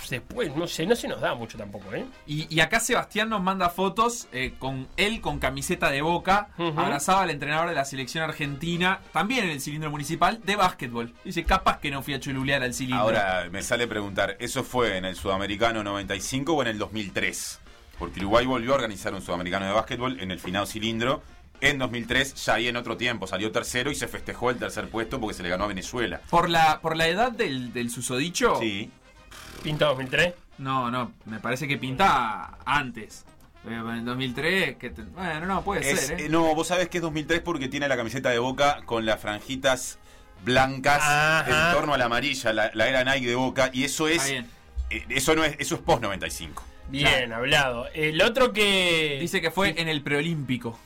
Después, 0.09 0.55
no 0.55 0.67
sé, 0.67 0.85
no 0.85 0.95
se 0.95 1.07
nos 1.07 1.21
da 1.21 1.33
mucho 1.33 1.57
tampoco, 1.57 1.91
¿eh? 1.93 2.05
Y, 2.27 2.53
y 2.53 2.59
acá 2.59 2.79
Sebastián 2.79 3.29
nos 3.29 3.41
manda 3.41 3.69
fotos 3.69 4.27
eh, 4.31 4.53
con 4.59 4.87
él 4.97 5.21
con 5.21 5.39
camiseta 5.39 5.89
de 5.89 6.01
boca, 6.01 6.49
Ujú. 6.57 6.79
abrazaba 6.79 7.21
al 7.23 7.29
entrenador 7.31 7.69
de 7.69 7.75
la 7.75 7.85
selección 7.85 8.23
argentina, 8.23 8.99
también 9.11 9.45
en 9.45 9.51
el 9.51 9.61
cilindro 9.61 9.89
municipal, 9.89 10.39
de 10.43 10.55
básquetbol. 10.55 11.13
Dice, 11.23 11.43
capaz 11.45 11.79
que 11.79 11.89
no 11.89 12.03
fui 12.03 12.13
a 12.13 12.19
chululear 12.19 12.61
al 12.61 12.73
cilindro. 12.73 13.01
Ahora 13.01 13.47
me 13.51 13.63
sale 13.63 13.87
preguntar, 13.87 14.35
¿eso 14.39 14.63
fue 14.63 14.97
en 14.97 15.05
el 15.05 15.15
Sudamericano 15.15 15.83
95 15.83 16.53
o 16.53 16.61
en 16.61 16.67
el 16.67 16.77
2003? 16.77 17.59
Porque 17.97 18.19
Uruguay 18.19 18.45
volvió 18.45 18.73
a 18.73 18.75
organizar 18.75 19.13
un 19.13 19.21
Sudamericano 19.21 19.65
de 19.65 19.71
básquetbol 19.71 20.19
en 20.19 20.31
el 20.31 20.39
final 20.39 20.67
cilindro. 20.67 21.23
En 21.69 21.77
2003, 21.79 22.35
ya 22.45 22.53
ahí 22.55 22.67
en 22.67 22.75
otro 22.77 22.97
tiempo, 22.97 23.25
salió 23.27 23.51
tercero 23.51 23.89
y 23.91 23.95
se 23.95 24.07
festejó 24.07 24.49
el 24.49 24.57
tercer 24.57 24.89
puesto 24.89 25.19
porque 25.19 25.33
se 25.35 25.43
le 25.43 25.49
ganó 25.49 25.63
a 25.63 25.67
Venezuela. 25.67 26.21
por, 26.29 26.49
la, 26.49 26.79
por 26.81 26.95
la 26.97 27.07
edad 27.07 27.31
del, 27.31 27.71
del 27.73 27.89
susodicho, 27.89 28.57
Sí, 28.59 28.89
Pinta 29.63 29.85
2003. 29.85 30.33
no, 30.57 30.91
no, 30.91 31.11
me 31.25 31.39
parece 31.39 31.67
que 31.67 31.77
pinta 31.77 32.57
antes. 32.65 33.25
Eh, 33.65 33.69
En 33.73 33.89
el 33.89 34.05
2003, 34.05 34.75
que 34.75 34.89
te- 34.89 35.03
bueno, 35.03 35.45
no, 35.45 35.63
puede 35.63 35.89
Es- 35.89 36.07
ser, 36.07 36.19
¿eh? 36.19 36.25
eh, 36.25 36.29
no, 36.29 36.53
vos 36.53 36.67
sabés 36.67 36.89
que 36.89 36.97
es 36.97 37.01
2003 37.01 37.39
porque 37.41 37.69
tiene 37.69 37.87
la 37.87 37.95
camiseta 37.95 38.29
de 38.29 38.39
Boca 38.39 38.81
con 38.85 39.05
las 39.05 39.21
franjitas 39.21 39.99
blancas 40.43 41.01
Ajá. 41.01 41.69
en 41.69 41.73
torno 41.77 41.93
a 41.93 41.97
la 41.97 42.05
amarilla, 42.05 42.51
la, 42.51 42.71
la 42.73 42.87
era 42.89 43.05
Nike 43.05 43.27
de 43.27 43.35
Boca, 43.35 43.69
y 43.71 43.85
eso 43.85 44.09
es, 44.09 44.29
eh, 44.29 44.45
eso 45.07 45.33
no 45.35 45.45
es, 45.45 45.55
eso 45.59 45.75
es 45.75 45.81
post 45.81 46.01
95. 46.01 46.61
Bien, 46.89 47.31
hablado. 47.31 47.87
El 47.93 48.21
otro 48.21 48.51
que. 48.51 49.17
Dice 49.21 49.39
que 49.39 49.49
fue 49.51 49.79
en 49.79 49.87
el 49.87 50.01
preolímpico. 50.03 50.77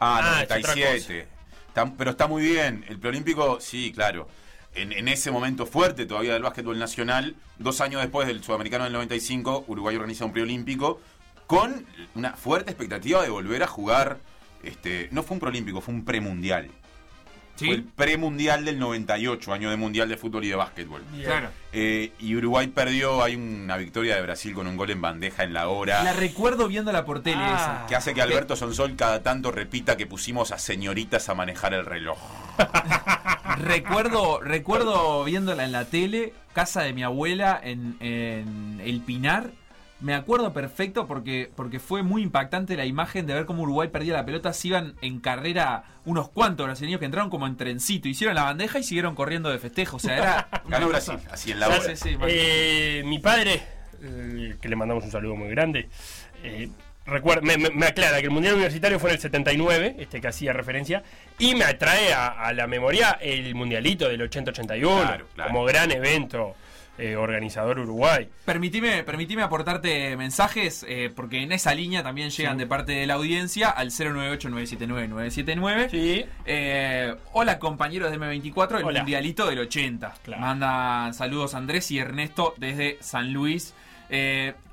Ah, 0.00 0.20
Ah, 0.38 0.42
es 0.42 0.44
otra 0.44 0.74
97. 0.74 1.28
Está- 1.68 1.92
pero 1.96 2.10
está 2.10 2.26
muy 2.26 2.42
bien. 2.42 2.84
El 2.88 2.98
preolímpico, 2.98 3.60
sí, 3.60 3.92
claro. 3.92 4.28
En, 4.74 4.92
en 4.92 5.08
ese 5.08 5.30
momento 5.30 5.66
fuerte 5.66 6.06
todavía 6.06 6.32
del 6.32 6.42
básquetbol 6.42 6.78
nacional, 6.78 7.34
dos 7.58 7.80
años 7.80 8.00
después 8.00 8.26
del 8.26 8.42
sudamericano 8.42 8.84
del 8.84 8.92
95, 8.92 9.64
Uruguay 9.68 9.96
organiza 9.96 10.24
un 10.24 10.32
preolímpico 10.32 11.00
con 11.46 11.86
una 12.14 12.32
fuerte 12.34 12.70
expectativa 12.70 13.22
de 13.22 13.28
volver 13.30 13.62
a 13.62 13.66
jugar. 13.66 14.18
Este, 14.62 15.08
no 15.10 15.22
fue 15.22 15.34
un 15.34 15.40
preolímpico, 15.40 15.80
fue 15.80 15.94
un 15.94 16.04
premundial. 16.04 16.70
Fue 17.66 17.74
el 17.76 17.84
premundial 17.84 18.64
del 18.64 18.78
98, 18.78 19.52
año 19.52 19.70
de 19.70 19.76
mundial 19.76 20.08
de 20.08 20.16
fútbol 20.16 20.44
y 20.44 20.48
de 20.48 20.54
básquetbol. 20.56 21.02
Claro. 21.22 21.48
Eh, 21.72 22.12
y 22.18 22.34
Uruguay 22.34 22.66
perdió, 22.68 23.22
hay 23.22 23.36
una 23.36 23.76
victoria 23.76 24.16
de 24.16 24.22
Brasil 24.22 24.52
con 24.54 24.66
un 24.66 24.76
gol 24.76 24.90
en 24.90 25.00
bandeja 25.00 25.44
en 25.44 25.52
la 25.52 25.68
hora. 25.68 26.02
La 26.02 26.12
recuerdo 26.12 26.68
viéndola 26.68 27.04
por 27.04 27.22
tele 27.22 27.36
Ah. 27.40 27.86
Que 27.88 27.96
hace 27.96 28.12
que 28.14 28.22
Alberto 28.22 28.56
Sonsol 28.56 28.96
cada 28.96 29.22
tanto 29.22 29.50
repita 29.52 29.96
que 29.96 30.06
pusimos 30.06 30.50
a 30.52 30.58
señoritas 30.58 31.28
a 31.28 31.34
manejar 31.34 31.74
el 31.74 31.86
reloj. 31.86 32.18
esa. 32.58 33.56
Recuerdo, 33.60 34.40
recuerdo 34.40 35.22
viéndola 35.24 35.64
en 35.64 35.72
la 35.72 35.84
tele, 35.84 36.32
casa 36.54 36.82
de 36.82 36.92
mi 36.94 37.02
abuela 37.02 37.60
en, 37.62 37.96
en 38.00 38.80
El 38.82 39.00
Pinar. 39.00 39.50
Me 40.00 40.14
acuerdo 40.14 40.52
perfecto 40.54 41.06
porque, 41.06 41.50
porque 41.54 41.78
fue 41.78 42.02
muy 42.02 42.22
impactante 42.22 42.74
la 42.76 42.86
imagen 42.86 43.26
de 43.26 43.34
ver 43.34 43.44
cómo 43.44 43.64
Uruguay 43.64 43.88
perdía 43.88 44.14
la 44.14 44.24
pelota. 44.24 44.52
Se 44.54 44.68
iban 44.68 44.94
en 45.02 45.20
carrera 45.20 45.84
unos 46.06 46.30
cuantos 46.30 46.64
brasileños 46.66 47.00
que 47.00 47.04
entraron 47.04 47.28
como 47.28 47.46
en 47.46 47.56
trencito. 47.58 48.08
Hicieron 48.08 48.34
la 48.34 48.44
bandeja 48.44 48.78
y 48.78 48.82
siguieron 48.82 49.14
corriendo 49.14 49.50
de 49.50 49.58
festejo. 49.58 49.96
O 49.96 50.00
sea, 50.00 50.16
era. 50.16 50.48
Ganó 50.68 50.88
Brasil, 50.88 51.16
así 51.30 51.52
en 51.52 51.60
la 51.60 51.68
hora. 51.68 51.80
sí, 51.82 51.96
sí, 51.96 52.16
man. 52.16 52.28
Eh, 52.32 53.02
mi 53.04 53.18
padre, 53.18 53.60
eh, 54.02 54.56
que 54.60 54.68
le 54.70 54.76
mandamos 54.76 55.04
un 55.04 55.10
saludo 55.10 55.36
muy 55.36 55.48
grande, 55.50 55.90
eh, 56.42 56.70
recuerda- 57.04 57.42
me, 57.42 57.58
me- 57.58 57.68
me 57.70 57.84
aclara 57.86 58.18
que 58.20 58.24
el 58.24 58.30
Mundial 58.30 58.54
Universitario 58.54 58.98
fue 58.98 59.10
en 59.10 59.16
el 59.16 59.20
79, 59.20 59.96
este 59.98 60.22
que 60.22 60.28
hacía 60.28 60.54
referencia, 60.54 61.02
y 61.38 61.54
me 61.54 61.64
atrae 61.64 62.14
a, 62.14 62.28
a 62.28 62.54
la 62.54 62.66
memoria 62.66 63.18
el 63.20 63.54
Mundialito 63.54 64.08
del 64.08 64.22
80-81, 64.30 64.80
Claro, 65.02 65.26
claro. 65.34 65.50
como 65.50 65.64
gran 65.66 65.90
evento 65.90 66.54
eh, 67.00 67.16
organizador 67.16 67.78
Uruguay. 67.78 68.28
Permitime, 68.44 69.02
permitime 69.04 69.42
aportarte 69.42 70.16
mensajes, 70.18 70.84
eh, 70.86 71.10
porque 71.14 71.42
en 71.42 71.52
esa 71.52 71.74
línea 71.74 72.02
también 72.02 72.28
llegan 72.28 72.58
de 72.58 72.66
parte 72.66 72.92
de 72.92 73.06
la 73.06 73.14
audiencia 73.14 73.70
al 73.70 73.90
098-979-979. 73.90 75.88
Sí. 75.90 76.26
Eh, 76.44 77.14
hola 77.32 77.58
compañeros 77.58 78.10
de 78.10 78.18
M24, 78.18 78.78
el 78.78 78.84
Hola. 78.84 79.00
mundialito 79.00 79.46
del 79.46 79.60
80. 79.60 80.14
Claro. 80.22 80.42
Mandan 80.42 81.14
saludos 81.14 81.54
Andrés 81.54 81.90
y 81.90 81.98
Ernesto 81.98 82.52
desde 82.58 82.98
San 83.00 83.32
Luis. 83.32 83.74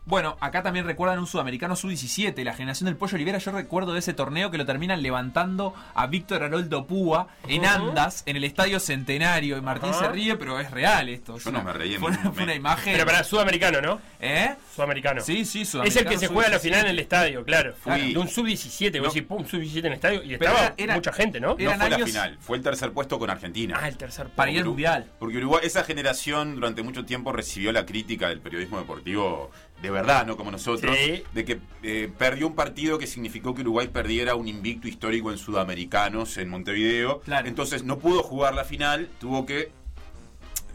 Bueno, 0.08 0.38
acá 0.40 0.64
también 0.64 0.86
recuerdan 0.86 1.20
un 1.20 1.28
sudamericano 1.28 1.76
sub-17, 1.76 2.42
la 2.46 2.54
generación 2.54 2.86
del 2.86 2.96
Pollo 2.96 3.16
Olivera. 3.16 3.40
Yo 3.40 3.52
recuerdo 3.52 3.92
de 3.92 4.00
ese 4.00 4.14
torneo 4.14 4.50
que 4.50 4.58
lo 4.58 4.66
terminan 4.66 5.02
levantando 5.02 5.74
a 5.94 6.08
Víctor 6.08 6.44
Haroldo 6.44 6.88
Púa 6.88 7.28
en 7.46 7.66
Andas, 7.66 8.24
en 8.26 8.38
el 8.38 8.46
Estadio 8.46 8.80
Centenario. 8.80 9.58
Y 9.58 9.62
Martín 9.62 9.90
Ajá. 9.90 10.06
se 10.06 10.10
ríe, 10.14 10.38
pero 10.38 10.62
es 10.62 10.72
real 10.72 11.10
esto. 11.10 11.36
Es 11.36 11.44
Yo 11.44 11.52
no 11.52 11.62
me 11.62 11.74
reí 11.74 11.96
en 11.96 12.00
Fue 12.00 12.08
una, 12.12 12.18
ningún 12.20 12.34
fue 12.36 12.44
una 12.44 12.54
momento. 12.54 12.70
imagen. 12.70 12.94
Pero 12.94 13.06
para 13.06 13.24
sudamericano, 13.26 13.82
¿no? 13.82 14.00
¿Eh? 14.22 14.56
Sudamericano. 14.74 15.20
Sí, 15.20 15.44
sí, 15.44 15.64
Es 15.64 15.70
sudamericano. 15.72 16.10
el 16.10 16.16
que 16.16 16.20
se 16.20 16.28
juega 16.28 16.48
a 16.48 16.52
la 16.52 16.60
sub-17. 16.60 16.62
final 16.64 16.86
en 16.86 16.92
el 16.92 17.00
estadio, 17.00 17.44
claro. 17.44 17.74
Fui- 17.84 18.14
De 18.14 18.18
un 18.20 18.30
sub-17, 18.30 19.00
vos 19.02 19.08
No. 19.10 19.14
decís, 19.14 19.28
pum, 19.28 19.46
sub-17 19.46 19.80
en 19.80 19.86
el 19.88 19.94
estadio. 19.94 20.24
Y 20.24 20.38
Pero 20.38 20.52
estaba 20.52 20.68
era- 20.68 20.74
era- 20.78 20.96
mucha 20.96 21.12
gente, 21.12 21.42
¿no? 21.42 21.50
No 21.50 21.56
fue 21.58 21.90
la 21.90 22.00
final, 22.00 22.38
fue 22.40 22.56
el 22.56 22.64
tercer 22.64 22.94
puesto 22.94 23.20
con 23.20 23.30
Argentina. 23.30 23.78
Ah, 23.82 23.90
el 23.90 23.98
tercer 23.98 24.30
Para 24.30 24.52
ir 24.52 24.60
al 24.60 24.66
mundial. 24.68 25.12
Porque 25.20 25.36
Uruguay, 25.38 25.64
esa 25.66 25.84
generación 25.84 26.56
durante 26.56 26.82
mucho 26.82 27.04
tiempo 27.04 27.34
recibió 27.34 27.74
la 27.74 27.86
crítica 27.86 28.30
del 28.30 28.40
periodismo 28.40 28.80
deportivo 28.80 29.52
de 29.82 29.92
verdad, 29.92 30.26
no 30.26 30.38
como 30.38 30.50
nosotros, 30.52 30.96
Sí. 30.98 31.24
de 31.34 31.46
que 31.46 31.60
eh, 31.84 32.12
perdió 32.18 32.48
un 32.48 32.56
partido 32.56 32.98
que 32.98 33.06
significó 33.08 33.54
que 33.54 33.62
Uruguay 33.62 33.88
perdiera 33.90 34.36
un 34.36 34.48
invicto 34.48 34.88
histórico 34.88 35.32
en 35.32 35.38
Sudamericanos 35.38 36.38
en 36.38 36.50
Montevideo. 36.50 37.20
Claro. 37.22 37.48
Entonces 37.48 37.84
no 37.84 38.00
pudo 38.00 38.24
jugar 38.24 38.56
la 38.56 38.64
final, 38.64 39.08
tuvo 39.20 39.46
que 39.46 39.72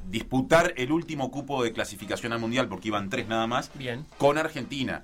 disputar 0.09 0.75
el 0.77 0.93
último 0.93 1.31
cupo 1.31 1.63
de 1.63 1.73
clasificación 1.73 2.33
al 2.33 2.39
mundial 2.41 2.69
porque 2.69 2.89
iban 2.89 3.09
tres 3.09 3.29
nada 3.29 3.47
más 3.47 3.71
Bien. 3.75 4.05
con 4.19 4.39
Argentina. 4.39 5.03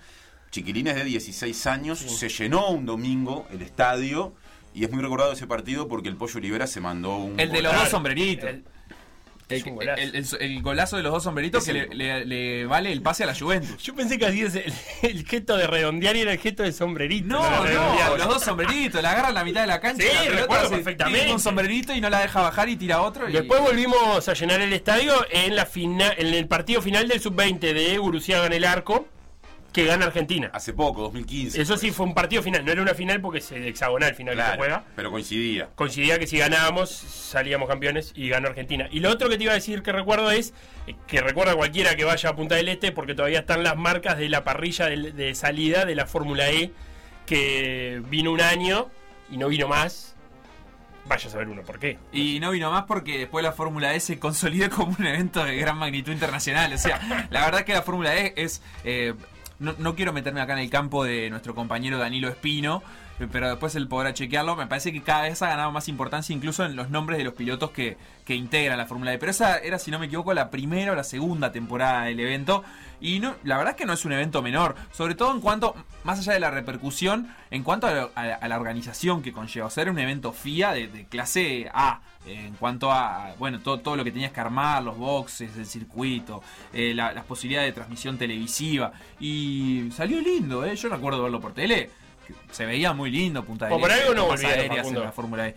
Chiquilines 0.51 0.95
de 0.95 1.05
16 1.05 1.67
años, 1.67 1.99
se 1.99 2.29
llenó 2.29 2.69
un 2.71 2.87
domingo 2.87 3.47
el 3.53 3.63
estadio 3.63 4.35
y 4.75 4.85
es 4.85 4.91
muy 4.91 5.03
recordado 5.03 5.33
ese 5.33 5.47
partido 5.47 5.89
porque 5.89 6.09
el 6.09 6.17
Pollo 6.17 6.39
Olivera 6.39 6.67
se 6.67 6.81
mandó 6.81 7.17
un 7.19 7.39
El 7.39 7.53
de 7.53 7.63
los 7.63 7.75
dos 7.75 7.89
sombreritos. 7.89 8.49
El- 8.49 8.65
El, 9.49 9.57
es 9.59 9.65
golazo. 9.65 10.01
el- 10.03 10.15
el- 10.15 10.27
el 10.41 10.63
golazo 10.63 10.97
de 10.99 11.03
los 11.03 11.13
dos 11.13 11.23
sombreritos 11.23 11.65
que 11.65 11.73
le, 11.73 11.87
le- 11.95 12.25
le 12.27 12.67
vale 12.67 12.93
el 12.93 13.01
pase 13.03 13.25
a 13.25 13.27
la 13.27 13.35
Juventus. 13.35 13.83
Yo 13.83 13.95
pensé 13.95 14.19
que 14.19 14.27
hacías 14.27 14.55
el, 14.55 14.73
el 15.03 15.27
gesto 15.27 15.57
de 15.57 15.67
redondear 15.67 16.17
y 16.17 16.21
era 16.21 16.33
el 16.33 16.39
gesto 16.39 16.63
de 16.63 16.73
sombrerito. 16.73 17.29
No, 17.29 17.65
no, 17.65 18.17
los 18.17 18.29
dos 18.29 18.43
sombreritos, 18.45 19.03
la 19.03 19.13
agarra 19.13 19.29
en 19.29 19.35
la 19.35 19.45
mitad 19.45 19.61
de 19.63 19.67
la 19.69 19.81
cancha. 19.81 20.03
Sí, 20.03 20.29
la 20.31 20.41
recuerdo 20.43 20.71
perfectamente. 20.71 21.33
un 21.33 21.41
sombrerito 21.41 21.95
y 21.95 22.01
no 22.01 22.11
la 22.11 22.21
deja 22.21 22.41
bajar 22.43 22.69
y 22.69 22.77
tira 22.77 23.01
otro. 23.03 23.29
y- 23.29 23.33
Después 23.33 23.61
volvimos 23.61 24.29
a 24.29 24.35
llenar 24.35 24.61
el 24.61 24.73
estadio 24.73 25.15
en 25.31 25.57
la 25.57 25.65
fina- 25.67 26.13
en 26.17 26.27
el 26.35 26.47
partido 26.47 26.83
final 26.83 27.09
del 27.09 27.21
sub-20 27.21 27.59
de 27.73 27.99
Uruciaga 27.99 28.47
en 28.47 28.53
el 28.53 28.65
arco, 28.65 29.07
que 29.73 29.85
gana 29.85 30.07
Argentina. 30.07 30.51
Hace 30.55 30.73
poco, 30.73 31.03
2015. 31.03 31.61
Eso 31.61 31.77
sí 31.77 31.91
fue 31.91 32.07
un 32.07 32.15
partido 32.15 32.43
final, 32.43 32.65
no 32.65 32.73
era 32.73 32.81
una 32.83 32.95
final 32.95 33.21
porque 33.21 33.39
es 33.39 33.53
hexagonal 33.53 34.15
final 34.15 34.35
que 34.35 34.41
se 34.41 34.47
Claro, 34.47 34.59
juega. 34.59 34.85
pero 34.97 35.11
coincidía. 35.11 35.69
Coincidía 35.75 36.19
que 36.19 36.27
si 36.27 36.39
ganábamos 36.39 36.91
salíamos 36.91 37.69
campeones 37.69 38.13
y 38.17 38.29
ganó 38.31 38.49
Argentina. 38.49 38.89
Y 38.91 39.01
lo 39.01 39.11
otro 39.11 39.29
que 39.29 39.37
te 39.37 39.45
iba 39.45 39.53
a 39.53 39.57
decir 39.57 39.83
que 39.83 39.93
recuerdo 39.93 40.31
es 40.31 40.55
eh, 40.87 40.95
que 41.07 41.21
recuerda 41.21 41.55
cualquiera 41.55 41.95
que 41.97 42.05
vaya 42.05 42.31
a 42.31 42.35
Punta 42.35 42.55
del 42.55 42.69
Este 42.69 42.93
porque 42.93 43.15
todavía 43.15 43.41
están 43.41 43.63
las 43.63 43.77
marcas 43.77 44.17
de 44.19 44.29
la 44.31 44.43
parrilla 44.43 44.87
de, 44.87 45.13
de 45.13 45.35
salida 45.35 45.85
de 45.85 45.95
la 45.95 46.07
Fórmula 46.07 46.51
E 46.51 46.73
que 47.27 48.03
vino 48.09 48.33
un 48.33 48.41
año 48.41 48.89
y 49.31 49.37
no 49.37 49.49
vino 49.49 49.69
más. 49.69 50.15
Vaya 51.07 51.27
a 51.29 51.31
saber 51.31 51.49
uno 51.49 51.63
por 51.63 51.79
qué. 51.79 51.99
Y 52.13 52.39
no 52.41 52.51
vino 52.51 52.71
más 52.71 52.85
porque 52.85 53.19
después 53.19 53.43
la 53.43 53.53
Fórmula 53.53 53.95
E 53.95 54.01
se 54.01 54.19
consolidó 54.19 54.69
como 54.75 54.97
un 54.99 55.07
evento 55.07 55.45
de 55.45 55.57
gran 55.57 55.77
magnitud 55.79 56.13
internacional. 56.13 56.73
O 56.73 56.79
sea, 56.79 57.27
la 57.31 57.45
verdad 57.45 57.65
que 57.65 57.73
la 57.75 57.83
Fórmula 57.83 58.17
E 58.17 58.33
es... 58.37 58.63
eh, 58.85 59.15
no, 59.59 59.75
no 59.79 59.95
quiero 59.95 60.13
meterme 60.13 60.41
acá 60.41 60.53
en 60.55 60.61
el 60.61 60.71
campo 60.71 61.05
de 61.05 61.31
nuestro 61.31 61.55
compañero 61.55 61.99
Danilo 61.99 62.29
Espino, 62.29 62.83
pero 63.33 63.49
después 63.49 63.75
él 63.75 63.89
podrá 63.89 64.15
chequearlo. 64.15 64.55
Me 64.57 64.67
parece 64.67 64.93
que 64.93 65.03
cada 65.03 65.23
vez 65.23 65.43
ha 65.43 65.49
ganado 65.49 65.73
más 65.73 65.89
importancia 65.89 66.35
incluso 66.35 66.65
en 66.65 66.77
los 66.77 66.91
nombres 66.91 67.19
de 67.19 67.25
los 67.25 67.35
pilotos 67.35 67.71
que, 67.73 67.97
que 68.25 68.35
integran 68.35 68.79
la 68.79 68.87
Fórmula 68.87 69.13
E. 69.13 69.19
Pero 69.19 69.31
esa 69.31 69.59
era, 69.59 69.79
si 69.79 69.91
no 69.91 69.99
me 69.99 70.07
equivoco, 70.07 70.33
la 70.35 70.51
primera 70.51 70.93
o 70.93 70.95
la 70.95 71.05
segunda 71.05 71.51
temporada 71.53 72.05
del 72.05 72.21
evento. 72.21 72.63
Y 73.01 73.21
no, 73.21 73.35
la 73.45 73.57
verdad 73.57 73.73
es 73.75 73.77
que 73.77 73.87
no 73.87 73.93
es 73.93 74.05
un 74.05 74.13
evento 74.13 74.43
menor, 74.43 74.75
sobre 74.93 75.15
todo 75.15 75.33
en 75.33 75.41
cuanto, 75.41 75.75
más 76.03 76.19
allá 76.19 76.33
de 76.33 76.41
la 76.41 76.51
repercusión, 76.51 77.29
en 77.51 77.63
cuanto 77.63 77.87
a, 77.87 78.11
la- 78.49 78.59
organización 78.59 79.23
que 79.23 79.33
conlleva. 79.33 79.67
O 79.67 79.71
sea, 79.71 79.83
era 79.83 79.93
un 79.93 79.99
evento 80.01 80.33
FIA 80.33 80.73
de, 80.73 80.89
de 80.89 81.05
clase 81.07 81.71
A, 81.73 82.01
eh, 82.27 82.47
en 82.47 82.55
cuanto 82.55 82.91
a, 82.91 83.35
bueno, 83.39 83.61
todo, 83.61 83.79
todo 83.79 83.95
lo 83.97 84.03
que 84.03 84.11
tenías 84.11 84.33
que 84.33 84.41
armar, 84.41 84.83
los 84.83 84.99
boxes, 84.99 85.57
el 85.57 85.67
circuito, 85.67 86.43
eh, 86.73 86.93
la- 86.95 87.13
las 87.13 87.25
posibilidades 87.25 87.69
de 87.71 87.75
transmisión 87.75 88.19
televisiva. 88.19 88.93
Y 89.21 89.89
salió 89.95 90.21
lindo, 90.21 90.65
¿eh? 90.65 90.75
Yo 90.75 90.89
recuerdo 90.89 91.23
verlo 91.23 91.41
por 91.41 91.55
tele. 91.55 91.91
Se 92.51 92.67
veía 92.67 92.93
muy 92.93 93.11
lindo, 93.11 93.45
Punta 93.45 93.67
del 93.67 93.75
O 93.75 93.81
por 93.81 93.91
algo 93.91 94.15
no 94.15 94.27
volvieron, 94.27 94.77
en 94.87 95.01
la 95.01 95.13
Fórmula 95.13 95.49
E. 95.49 95.55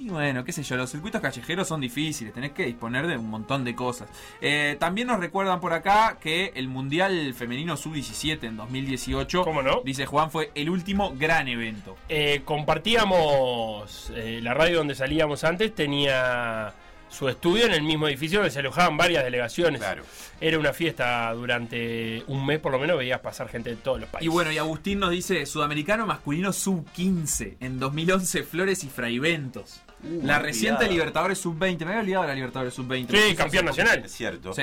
Y 0.00 0.08
bueno, 0.08 0.44
qué 0.44 0.52
sé 0.52 0.62
yo, 0.62 0.78
los 0.78 0.90
circuitos 0.90 1.20
callejeros 1.20 1.68
son 1.68 1.78
difíciles, 1.78 2.32
tenés 2.32 2.52
que 2.52 2.64
disponer 2.64 3.06
de 3.06 3.18
un 3.18 3.28
montón 3.28 3.64
de 3.64 3.74
cosas. 3.74 4.08
Eh, 4.40 4.78
también 4.80 5.08
nos 5.08 5.20
recuerdan 5.20 5.60
por 5.60 5.74
acá 5.74 6.16
que 6.18 6.52
el 6.54 6.68
Mundial 6.68 7.34
Femenino 7.34 7.76
Sub-17 7.76 8.44
en 8.44 8.56
2018, 8.56 9.44
¿Cómo 9.44 9.60
no? 9.60 9.82
dice 9.84 10.06
Juan, 10.06 10.30
fue 10.30 10.52
el 10.54 10.70
último 10.70 11.12
gran 11.18 11.48
evento. 11.48 11.98
Eh, 12.08 12.40
compartíamos 12.46 14.10
eh, 14.14 14.40
la 14.42 14.54
radio 14.54 14.78
donde 14.78 14.94
salíamos 14.94 15.44
antes, 15.44 15.74
tenía 15.74 16.72
su 17.10 17.28
estudio 17.28 17.66
en 17.66 17.72
el 17.72 17.82
mismo 17.82 18.08
edificio 18.08 18.38
donde 18.38 18.52
se 18.52 18.60
alojaban 18.60 18.96
varias 18.96 19.24
delegaciones. 19.24 19.80
Claro. 19.80 20.04
Era 20.40 20.58
una 20.58 20.72
fiesta 20.72 21.32
durante 21.32 22.22
un 22.28 22.46
mes 22.46 22.60
por 22.60 22.72
lo 22.72 22.78
menos, 22.78 22.96
veías 22.96 23.20
pasar 23.20 23.48
gente 23.48 23.70
de 23.70 23.76
todos 23.76 24.00
los 24.00 24.08
países. 24.08 24.26
Y 24.26 24.28
bueno, 24.28 24.52
y 24.52 24.58
Agustín 24.58 25.00
nos 25.00 25.10
dice, 25.10 25.44
Sudamericano 25.44 26.06
masculino 26.06 26.52
Sub-15, 26.52 27.56
en 27.60 27.78
2011 27.78 28.42
Flores 28.44 28.84
y 28.84 28.88
Fraiventos. 28.88 29.80
la 30.22 30.38
me 30.38 30.44
reciente. 30.44 30.88
Libertadores 30.88 31.38
Sub-20, 31.38 31.80
me 31.80 31.86
había 31.86 32.00
olvidado 32.00 32.22
de 32.22 32.28
la 32.28 32.34
Libertadores 32.34 32.74
Sub-20. 32.74 33.08
Sí, 33.10 33.34
campeón 33.34 33.66
nacional. 33.66 34.02
Es 34.04 34.12
cierto. 34.12 34.54
Sí. 34.54 34.62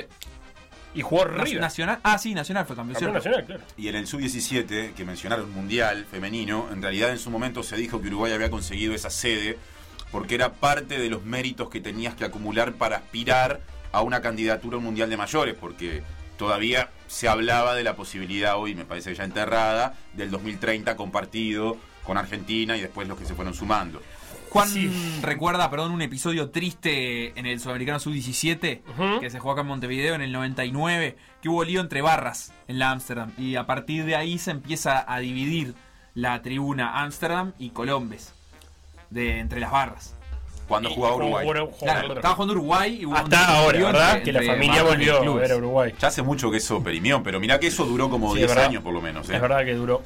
Y 0.95 1.01
jugó 1.01 1.25
River. 1.25 1.59
Nacional, 1.59 1.99
ah, 2.01 2.17
sí, 2.17 2.33
Nacional 2.33 2.65
fue 2.65 2.75
campeón, 2.75 3.13
nacional, 3.13 3.45
claro. 3.45 3.61
Y 3.77 3.87
en 3.87 3.95
el 3.97 4.07
sub-17, 4.07 4.93
que 4.93 5.05
mencionaron 5.05 5.51
mundial 5.51 6.05
femenino, 6.09 6.69
en 6.71 6.81
realidad 6.81 7.11
en 7.11 7.19
su 7.19 7.29
momento 7.29 7.61
se 7.61 7.75
dijo 7.75 8.01
que 8.01 8.07
Uruguay 8.07 8.31
había 8.31 8.49
conseguido 8.49 8.95
esa 8.95 9.11
sede 9.11 9.59
porque 10.11 10.35
era 10.35 10.53
parte 10.53 10.97
de 10.99 11.09
los 11.09 11.23
méritos 11.23 11.69
que 11.69 11.81
tenías 11.81 12.15
que 12.15 12.25
acumular 12.25 12.73
para 12.73 12.97
aspirar 12.97 13.61
a 13.91 14.01
una 14.01 14.21
candidatura 14.21 14.75
a 14.75 14.77
un 14.79 14.85
mundial 14.85 15.09
de 15.09 15.17
mayores, 15.17 15.55
porque 15.59 16.03
todavía 16.37 16.89
se 17.07 17.27
hablaba 17.27 17.73
de 17.75 17.83
la 17.83 17.95
posibilidad 17.95 18.57
hoy, 18.57 18.75
me 18.75 18.85
parece 18.85 19.13
ya 19.15 19.23
enterrada, 19.23 19.95
del 20.13 20.29
2030 20.31 20.95
compartido 20.95 21.77
con 22.03 22.17
Argentina 22.17 22.77
y 22.77 22.81
después 22.81 23.07
los 23.07 23.17
que 23.17 23.25
se 23.25 23.33
fueron 23.35 23.53
sumando. 23.53 24.01
Juan 24.49 24.69
Sí. 24.69 24.89
recuerda, 25.21 25.69
perdón, 25.69 25.91
un 25.91 26.01
episodio 26.01 26.51
triste 26.51 27.37
en 27.37 27.45
el 27.45 27.59
Sudamericano 27.59 27.99
Sub-17 27.99 28.81
Ujú. 28.87 29.19
que 29.19 29.29
se 29.29 29.39
jugó 29.39 29.51
acá 29.53 29.61
en 29.61 29.67
Montevideo 29.67 30.15
en 30.15 30.21
el 30.21 30.31
99, 30.31 31.17
que 31.41 31.49
hubo 31.49 31.63
lío 31.65 31.81
entre 31.81 32.01
barras 32.01 32.53
en 32.69 32.79
la 32.79 32.91
Ámsterdam 32.91 33.31
y 33.37 33.55
a 33.55 33.65
partir 33.65 34.05
de 34.05 34.15
ahí 34.15 34.37
se 34.37 34.51
empieza 34.51 35.03
a 35.11 35.19
dividir 35.19 35.73
la 36.13 36.41
tribuna 36.41 37.01
Ámsterdam 37.01 37.53
y 37.59 37.71
Colombes 37.71 38.33
de 39.09 39.39
entre 39.39 39.59
las 39.59 39.71
barras. 39.71 40.13
Cuando 40.67 40.89
jugaba 40.89 41.15
Uruguay. 41.15 41.45
jugó- 41.47 41.65
jugó 41.67 41.77
Claro, 41.79 42.01
River. 42.01 42.17
estaba 42.17 42.35
jugando 42.35 42.53
Uruguay 42.55 42.97
y 43.01 43.05
hubo 43.05 43.13
un 43.13 43.17
Hasta 43.17 43.47
ahora, 43.57 43.79
¿verdad? 43.79 44.17
entre- 44.17 44.23
que 44.23 44.31
la 44.33 44.53
familia 44.53 44.83
volvió 44.83 45.17
a 45.17 45.35
ver 45.35 45.51
a 45.53 45.55
Uruguay. 45.55 45.93
Ya 45.97 46.07
hace 46.09 46.21
mucho 46.23 46.51
que 46.51 46.57
eso 46.57 46.83
perimió, 46.83 47.23
pero 47.23 47.39
mirá 47.39 47.57
que 47.59 47.67
eso 47.67 47.85
duró 47.85 48.09
como 48.09 48.31
Sí, 48.33 48.39
10 48.39 48.49
es 48.49 48.55
verdad. 48.55 48.69
años 48.69 48.83
por 48.83 48.93
lo 48.93 48.99
menos. 49.01 49.29
¿eh? 49.29 49.35
Es 49.35 49.41
verdad 49.41 49.63
que 49.63 49.73
duró. 49.75 50.01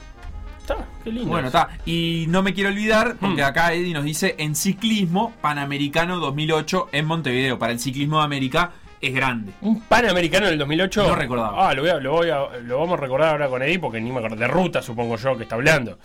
Está, 0.59 0.77
qué 1.03 1.11
lindo. 1.11 1.29
Bueno, 1.31 1.47
está. 1.47 1.69
Y 1.85 2.25
no 2.29 2.43
me 2.43 2.53
quiero 2.53 2.69
olvidar, 2.69 3.15
porque 3.19 3.41
Hmm. 3.41 3.45
acá 3.45 3.73
Eddie 3.73 3.93
nos 3.95 4.03
dice, 4.03 4.35
en 4.37 4.53
ciclismo 4.55 5.33
Panamericano 5.41 6.19
2008 6.19 6.89
en 6.91 7.07
Montevideo. 7.07 7.57
Para 7.57 7.71
el 7.73 7.79
ciclismo 7.79 8.19
de 8.19 8.25
América 8.25 8.71
es 9.01 9.11
grande. 9.15 9.53
Un 9.61 9.81
Panamericano 9.81 10.45
del 10.45 10.59
2008. 10.59 11.07
No 11.07 11.15
recordaba. 11.15 11.69
Ah, 11.69 11.73
lo, 11.73 11.81
voy 11.81 11.89
a- 11.89 11.95
lo, 11.99 12.11
voy 12.11 12.29
a- 12.29 12.45
lo 12.61 12.77
vamos 12.77 12.99
a 12.99 13.01
recordar 13.01 13.29
ahora 13.29 13.49
con 13.49 13.63
Eddie 13.63 13.79
porque 13.79 13.99
ni 13.99 14.11
me 14.11 14.17
acuerdo. 14.19 14.35
De 14.35 14.47
ruta, 14.47 14.83
supongo 14.83 15.17
yo, 15.17 15.35
que 15.35 15.43
está 15.43 15.55
hablando. 15.55 15.97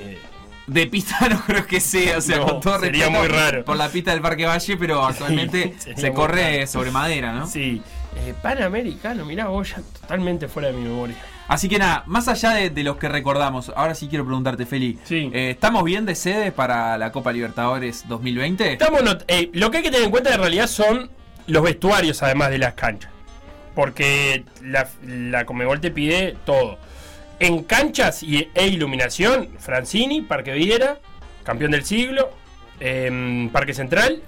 Eh, 0.00 0.18
De 0.66 0.86
pista 0.86 1.16
no 1.30 1.40
creo 1.44 1.66
que 1.66 1.80
sea, 1.80 2.18
o 2.18 2.20
sea, 2.20 2.38
No, 2.38 2.46
con 2.46 2.60
todo 2.60 2.78
sería 2.80 3.06
respeto 3.06 3.18
muy 3.20 3.28
raro. 3.28 3.64
por 3.64 3.76
la 3.76 3.88
pista 3.88 4.12
del 4.12 4.20
Parque 4.20 4.46
Valle, 4.46 4.76
pero 4.76 5.04
actualmente 5.06 5.74
se 5.96 6.12
corre 6.12 6.54
raro. 6.58 6.66
sobre 6.66 6.90
madera, 6.90 7.32
¿no? 7.32 7.46
Sí. 7.46 7.82
Eh, 8.14 8.34
Panamericano, 8.42 9.24
mirá 9.24 9.48
vos, 9.48 9.70
ya 9.70 9.80
totalmente 10.00 10.46
fuera 10.46 10.68
de 10.68 10.74
mi 10.74 10.82
memoria. 10.82 11.16
Así 11.48 11.68
que 11.68 11.78
nada, 11.78 12.04
más 12.06 12.28
allá 12.28 12.50
de, 12.50 12.70
de 12.70 12.84
los 12.84 12.96
que 12.98 13.08
recordamos, 13.08 13.72
ahora 13.74 13.94
sí 13.94 14.06
quiero 14.08 14.24
preguntarte, 14.24 14.64
Feli. 14.66 14.98
Sí. 15.04 15.30
eh, 15.32 15.50
¿Estamos 15.50 15.82
bien 15.84 16.04
de 16.06 16.14
sede 16.14 16.52
para 16.52 16.96
la 16.98 17.10
Copa 17.10 17.32
Libertadores 17.32 18.04
2020? 18.08 18.72
Estamos 18.74 19.02
not- 19.02 19.24
eh, 19.28 19.50
lo 19.54 19.70
que 19.70 19.78
hay 19.78 19.82
que 19.82 19.90
tener 19.90 20.04
en 20.04 20.10
cuenta 20.10 20.32
en 20.34 20.40
realidad 20.40 20.66
son 20.68 21.10
los 21.46 21.62
vestuarios, 21.62 22.22
además 22.22 22.50
de 22.50 22.58
las 22.58 22.74
canchas. 22.74 23.10
Porque 23.74 24.44
la, 24.62 24.88
la 25.06 25.46
Comebol 25.46 25.80
te 25.80 25.90
pide 25.90 26.36
todo. 26.44 26.78
En 27.42 27.64
canchas 27.64 28.22
y, 28.22 28.50
e 28.54 28.68
iluminación, 28.68 29.48
Francini, 29.58 30.22
Parque 30.22 30.52
Viera, 30.52 31.00
campeón 31.42 31.72
del 31.72 31.84
siglo, 31.84 32.30
em, 32.78 33.48
Parque 33.48 33.74
Central 33.74 34.22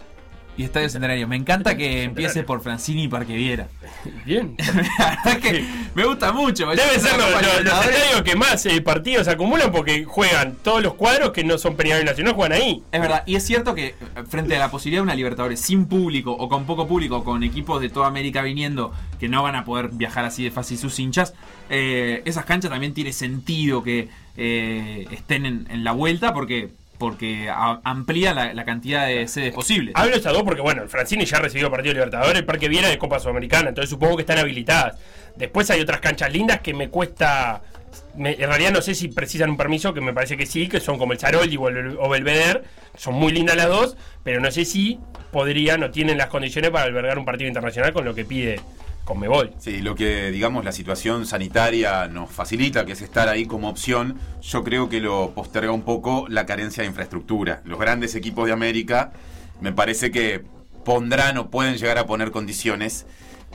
Y 0.57 0.63
Estadio 0.63 0.89
Centenario. 0.89 1.27
Me 1.27 1.35
encanta 1.35 1.77
que 1.77 2.05
empiece 2.05 2.45
por 2.45 2.63
Francini 2.63 3.05
y 3.05 3.09
Parque 3.09 3.35
Viera. 3.35 3.67
Bien. 4.25 4.55
La 4.99 5.07
verdad 5.25 5.39
que 5.41 5.65
me 5.97 6.05
gusta 6.05 6.33
mucho. 6.33 6.69
Debe 6.69 7.01
ser 7.01 7.17
los 7.19 7.31
los, 7.31 7.43
los- 7.65 7.85
estadios 7.87 8.23
que 8.23 8.37
más 8.37 8.65
eh, 8.67 8.81
partidos 8.81 9.27
acumulan 9.27 9.73
porque 9.73 10.05
juegan 10.05 10.55
todos 10.63 10.81
los 10.83 10.95
cuadros 10.95 11.33
que 11.33 11.43
no 11.43 11.59
son 11.59 11.75
Peñarol 11.75 12.05
Nacional, 12.05 12.35
juegan 12.35 12.53
ahí. 12.61 12.83
Es 12.93 13.01
verdad, 13.01 13.25
y 13.27 13.35
es 13.35 13.45
cierto 13.45 13.75
que 13.75 13.87
eh, 13.89 13.95
frente 14.29 14.55
a 14.55 14.61
la 14.61 14.71
posibilidad 14.71 15.01
de 15.01 15.05
una 15.05 15.15
Libertadores 15.17 15.61
sin 15.61 15.87
público 15.87 16.31
o 16.33 16.49
con 16.49 16.67
poco 16.67 16.87
público, 16.87 17.25
con 17.25 17.43
equipos 17.43 17.81
de 17.81 17.89
toda 17.89 18.07
América 18.07 18.41
viniendo 18.43 18.93
que 19.19 19.29
no 19.29 19.43
van 19.43 19.57
a 19.57 19.65
poder 19.65 19.89
viajar 19.93 20.25
así 20.25 20.45
de 20.45 20.51
fácil 20.53 20.79
sus 20.79 20.99
hinchas, 21.01 21.35
eh, 21.69 22.23
esas 22.27 22.45
canchas 22.45 22.71
también 22.71 22.95
tiene 22.95 23.13
sentido 23.13 23.83
que 23.83 24.09
eh, 24.37 25.07
estén 25.11 25.47
en, 25.47 25.67
en 25.71 25.83
la 25.83 25.93
vuelta 25.93 26.33
porque 26.33 26.71
porque 27.05 27.51
amplía 27.51 28.33
la, 28.33 28.65
cantidad 28.65 29.07
de 29.07 29.29
sedes 29.29 29.53
posibles. 29.53 29.93
Hablo 29.95 30.13
de 30.13 30.17
estas 30.17 30.33
dos 30.33 30.43
porque, 30.43 30.63
bueno, 30.63 30.83
el 30.85 30.89
Francini 30.89 31.27
ya 31.27 31.39
recibió 31.39 31.71
partido 31.71 31.91
de 31.93 32.01
Libertadores, 32.01 32.39
el 32.39 32.47
Parque 32.47 32.67
Viera 32.67 32.89
de 32.89 32.97
Copa 32.97 33.21
Sudamericana, 33.21 33.69
entonces 33.69 33.91
supongo 33.91 34.17
que 34.17 34.23
están 34.23 34.39
habilitadas. 34.39 34.97
Después 35.37 35.71
hay 35.71 35.83
otras 35.83 36.01
canchas 36.01 36.33
lindas 36.33 36.61
que 36.61 36.73
me 36.73 36.89
cuesta. 36.89 37.61
me- 38.17 38.33
en 38.33 38.49
realidad 38.49 38.73
no 38.73 38.81
sé 38.81 38.95
si 38.95 39.09
precisan 39.09 39.51
un 39.51 39.59
permiso, 39.59 39.93
que 39.93 40.01
me 40.01 40.15
parece 40.15 40.39
que 40.39 40.47
sí, 40.47 40.67
que 40.67 40.81
son 40.81 40.97
como 40.97 41.13
el 41.13 41.19
Saroldi 41.19 41.59
o 41.59 41.69
el 41.69 41.99
o 42.01 42.09
Belvedere. 42.09 42.63
Son 42.97 43.13
muy 43.13 43.33
lindas 43.33 43.55
las 43.57 43.69
dos, 43.69 43.99
pero 44.23 44.41
no 44.41 44.51
sé 44.51 44.65
si 44.65 44.99
podrían 45.31 45.83
o 45.83 45.91
tienen 45.91 46.17
las 46.17 46.29
condiciones 46.29 46.71
para 46.71 46.87
albergar 46.87 47.19
un 47.19 47.27
partido 47.27 47.49
internacional 47.49 47.93
con 47.93 48.07
lo 48.07 48.15
que 48.15 48.25
pide 48.25 48.61
Conmebol. 49.05 49.53
Sí, 49.59 49.81
lo 49.81 49.95
que 49.95 50.31
digamos 50.31 50.65
la 50.65 50.73
situación 50.73 51.27
sanitaria 51.27 52.09
nos 52.09 52.31
facilita, 52.31 52.87
que 52.87 52.93
es 52.93 53.03
estar 53.03 53.29
ahí 53.29 53.47
como 53.47 53.69
opción, 53.69 54.19
yo 54.43 54.65
creo 54.65 54.89
que 54.89 55.01
lo 55.01 55.33
posterga 55.35 55.73
un 55.73 55.83
poco 55.83 56.27
la 56.29 56.47
carencia 56.47 56.83
de 56.83 56.89
infraestructura. 56.89 57.61
Los 57.65 57.79
grandes 57.79 58.15
equipos 58.15 58.47
de 58.47 58.53
América 58.53 59.13
me 59.61 59.73
parece 59.73 60.11
que 60.11 60.43
pondrán 60.85 61.39
o 61.39 61.51
pueden 61.51 61.77
llegar 61.77 61.99
a 61.99 62.07
poner 62.07 62.31
condiciones 62.31 63.07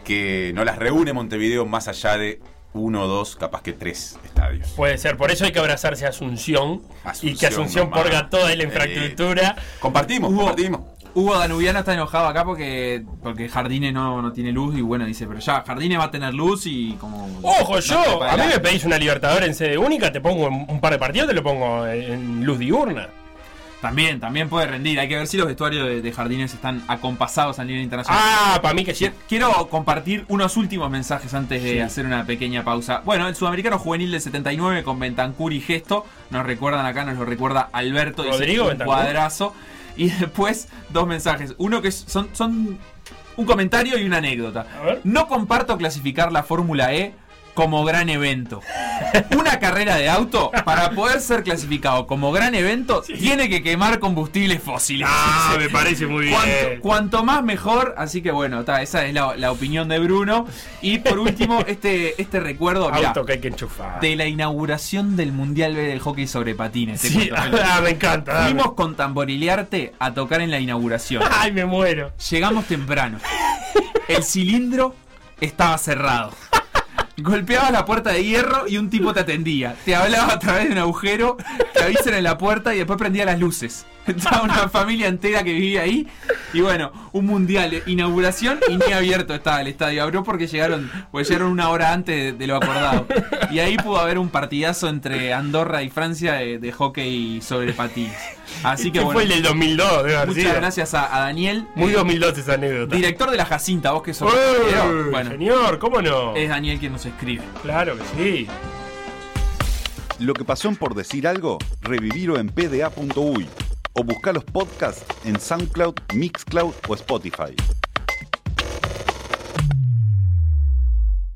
que 0.04 0.52
no 0.56 0.64
las 0.64 0.78
reúne 0.78 1.14
Montevideo 1.14 1.66
más 1.66 1.88
allá 1.88 2.18
de 2.18 2.40
uno, 2.74 3.08
dos, 3.08 3.36
capaz 3.36 3.64
que 3.64 3.74
tres 3.74 4.18
estadios. 4.24 4.70
Puede 4.76 4.98
ser, 4.98 5.18
por 5.18 5.32
eso 5.32 5.46
hay 5.46 5.52
que 5.52 5.60
abrazarse 5.60 6.06
a 6.06 6.10
Asunción, 6.10 6.84
y 7.22 7.36
que 7.36 7.48
Asunción, 7.48 7.90
porga 7.90 8.30
toda 8.30 8.56
la 8.56 8.64
infraestructura. 8.64 9.56
Compartimos, 9.80 10.32
compartimos. 10.32 10.82
Hugo 11.16 11.38
Danubiano 11.38 11.80
está 11.80 11.94
enojado 11.94 12.28
acá 12.28 12.46
porque, 12.46 13.04
porque 13.24 13.50
Jardine 13.50 13.92
no, 13.92 14.22
no 14.22 14.32
tiene 14.32 14.52
luz 14.52 14.78
y 14.78 14.82
bueno, 14.82 15.06
dice, 15.06 15.26
pero 15.28 15.40
ya, 15.40 15.64
Jardine 15.66 15.98
va 15.98 16.06
a 16.06 16.12
tener 16.12 16.34
luz 16.34 16.66
y 16.66 16.94
como... 17.00 17.28
Ojo, 17.42 17.80
yo, 17.80 18.24
a 18.24 18.38
mí 18.38 18.44
me 18.48 18.60
pedís 18.60 18.86
una 18.86 18.98
Libertadores 18.98 19.50
en 19.50 19.56
sede 19.56 19.78
única, 19.78 20.12
te 20.12 20.22
pongo 20.22 20.48
un 20.48 20.80
par 20.80 20.94
de 20.94 21.00
partidos, 21.00 21.28
te 21.28 21.34
lo 21.34 21.44
pongo 21.44 21.86
en 21.88 22.46
luz 22.46 22.60
diurna. 22.60 23.10
También, 23.82 24.20
también 24.20 24.50
puede 24.50 24.68
rendir. 24.68 25.00
Hay 25.00 25.08
que 25.08 25.16
ver 25.16 25.26
si 25.26 25.38
los 25.38 25.48
vestuarios 25.48 25.88
de, 25.88 26.02
de 26.02 26.12
Jardines 26.12 26.54
están 26.54 26.84
acompasados 26.90 27.60
a 27.60 27.64
nivel 27.64 27.82
internacional. 27.82 28.22
Ah, 28.22 28.60
para 28.62 28.74
mí 28.74 28.84
que 28.84 28.94
sí. 28.94 29.06
Qui- 29.06 29.14
Quiero 29.30 29.70
compartir 29.70 30.26
unos 30.28 30.58
últimos 30.58 30.92
mensajes 30.92 31.34
antes 31.34 31.64
de 31.64 31.72
Sí. 31.76 31.80
hacer 31.80 32.06
una 32.06 32.26
pequeña 32.26 32.66
pausa. 32.66 33.02
Bueno, 33.06 33.26
el 33.30 33.36
sudamericano 33.36 33.80
juvenil 33.80 34.12
del 34.12 34.20
79 34.20 34.84
con 34.84 35.00
Bentancur 35.00 35.54
y 35.54 35.62
Gesto. 35.62 36.06
Nos 36.30 36.46
recuerdan 36.46 36.86
acá, 36.86 37.06
nos 37.06 37.18
lo 37.18 37.24
recuerda 37.24 37.70
Alberto. 37.72 38.24
dice, 38.24 38.34
Rodrigo 38.38 38.64
un 38.64 38.70
Bentancur. 38.72 38.96
cuadrazo. 38.96 39.54
Y 40.00 40.10
después 40.10 40.70
dos 40.92 41.06
mensajes. 41.06 41.54
Uno 41.58 41.82
que 41.82 41.92
son, 41.92 42.30
son 42.32 42.80
un 43.36 43.46
comentario 43.46 43.98
y 43.98 44.06
una 44.06 44.18
anécdota. 44.18 44.66
A 44.80 44.86
ver. 44.86 45.02
No 45.04 45.28
comparto 45.28 45.78
clasificar 45.78 46.32
la 46.32 46.42
Fórmula 46.42 46.94
E 46.94 47.14
como 47.54 47.84
gran 47.84 48.10
evento. 48.10 48.62
Una 49.38 49.60
carrera 49.60 49.96
de 49.96 50.10
auto, 50.10 50.52
para 50.66 50.92
poder 50.92 51.20
ser 51.22 51.44
clasificado 51.44 52.06
como 52.08 52.32
gran 52.32 52.54
evento, 52.56 53.02
tiene 53.02 53.50
que 53.50 53.64
quemar 53.64 54.00
combustibles 54.00 54.62
fósiles. 54.62 55.08
Ah, 55.10 55.56
me 55.58 55.70
parece 55.70 56.06
muy 56.06 56.26
bien. 56.26 56.80
Cuanto, 56.82 57.24
más 57.24 57.44
mejor, 57.44 57.96
así 57.98 58.22
que 58.22 58.32
bueno, 58.32 58.64
ta, 58.64 58.82
esa 58.82 59.06
es 59.06 59.14
la, 59.14 59.36
la 59.36 59.52
opinión 59.52 59.88
de 59.90 60.00
Bruno. 60.00 60.46
Y 60.82 61.00
por 61.00 61.20
último, 61.20 61.64
este, 61.68 62.22
este 62.22 62.40
recuerdo 62.40 62.92
mirá, 62.92 63.10
Auto 63.10 63.26
que 63.26 63.34
hay 63.34 63.40
que 63.40 63.48
enchufar. 63.50 64.00
de 64.00 64.16
la 64.16 64.26
inauguración 64.26 65.16
del 65.16 65.32
Mundial 65.32 65.76
B 65.76 65.82
del 65.84 66.00
hockey 66.00 66.28
sobre 66.28 66.56
patines. 66.56 67.02
Sí, 67.02 67.30
ah, 67.36 67.80
me 67.84 67.92
encanta. 67.92 68.34
dame. 68.34 68.46
Fuimos 68.52 68.74
con 68.74 68.96
Tamborilearte 68.96 69.94
a 70.00 70.14
tocar 70.14 70.42
en 70.42 70.52
la 70.52 70.60
inauguración. 70.60 71.24
Ay, 71.32 71.52
me 71.52 71.66
muero. 71.66 72.12
Llegamos 72.30 72.66
temprano. 72.66 73.18
El 74.08 74.24
cilindro 74.24 74.96
estaba 75.40 75.78
cerrado. 75.78 76.32
Golpeabas 77.22 77.72
la 77.72 77.86
puerta 77.86 78.12
de 78.12 78.24
hierro 78.24 78.68
y 78.68 78.78
un 78.78 78.90
tipo 78.90 79.14
te 79.14 79.22
atendía. 79.22 79.76
Te 79.86 79.96
hablaba 79.96 80.34
a 80.34 80.40
través 80.40 80.66
de 80.66 80.74
un 80.74 80.78
agujero, 80.78 81.38
te 81.74 81.84
avisan 81.84 82.14
en 82.14 82.24
la 82.24 82.38
puerta 82.38 82.74
y 82.74 82.78
después 82.78 82.98
prendía 82.98 83.26
las 83.26 83.40
luces. 83.40 83.86
Estaba 84.18 84.42
una 84.44 84.70
familia 84.70 85.08
entera 85.08 85.44
que 85.44 85.54
vivía 85.54 85.82
ahí. 85.82 86.08
Y 86.54 86.62
bueno, 86.62 86.92
un 87.12 87.26
mundial, 87.26 87.72
de 87.72 87.84
inauguración 87.86 88.60
y 88.68 88.78
ni 88.78 88.92
abierto 88.92 89.34
estaba 89.34 89.62
el 89.62 89.68
estadio. 89.68 90.04
Abrió 90.04 90.24
porque 90.24 90.48
llegaron, 90.48 90.90
porque 91.12 91.28
llegaron 91.28 91.52
una 91.52 91.70
hora 91.70 91.94
antes 91.94 92.16
de, 92.16 92.34
de 92.34 92.48
lo 92.48 92.56
acordado. 92.58 93.08
Y 93.52 93.60
ahí 93.60 93.78
pudo 93.78 94.00
haber 94.00 94.18
un 94.18 94.30
partidazo 94.30 94.90
entre 94.90 95.34
Andorra 95.34 95.84
y 95.84 95.90
Francia 95.90 96.34
de, 96.34 96.60
de 96.60 96.72
hockey 96.72 97.42
sobre 97.42 97.74
patines. 97.74 98.18
Así 98.64 98.92
que 98.92 99.00
Este 99.00 99.06
bueno, 99.06 99.12
fue 99.14 99.24
el 99.24 99.30
del 99.30 99.44
2002, 99.44 100.04
debe 100.04 100.16
haber 100.16 100.28
muchas 100.28 100.44
sido. 100.44 100.56
gracias 100.56 100.94
a, 100.94 101.16
a 101.16 101.20
Daniel. 101.22 101.68
Muy 101.76 101.92
eh, 101.92 101.96
2002 101.96 102.38
esa 102.38 102.54
anécdota. 102.54 102.96
Director 102.96 103.30
de 103.32 103.38
la 103.38 103.46
Jacinta, 103.46 103.92
vos 103.92 104.02
que 104.04 104.14
sos. 104.14 104.34
¡Eh! 104.34 104.58
ingeniero, 104.64 105.12
bueno, 105.12 105.30
Señor, 105.32 105.80
¿cómo 105.80 106.02
no? 106.02 106.36
es 106.36 106.50
Daniel 106.50 106.80
quien 106.80 106.94
nos 106.94 107.06
escribe. 107.06 107.44
Claro 107.62 107.96
que 107.98 108.04
sí. 108.18 108.48
Lo 110.20 110.34
que 110.34 110.44
pasó 110.44 110.68
en 110.68 110.76
por 110.76 110.96
decir 110.96 111.28
algo, 111.28 111.58
revivirlo 111.82 112.38
en 112.40 112.50
pda.uy 112.50 113.48
o 114.00 114.04
buscar 114.04 114.34
los 114.34 114.46
podcasts 114.46 115.04
en 115.26 115.38
SoundCloud, 115.38 115.96
Mixcloud 116.16 116.74
o 116.88 116.94
Spotify. 116.96 117.54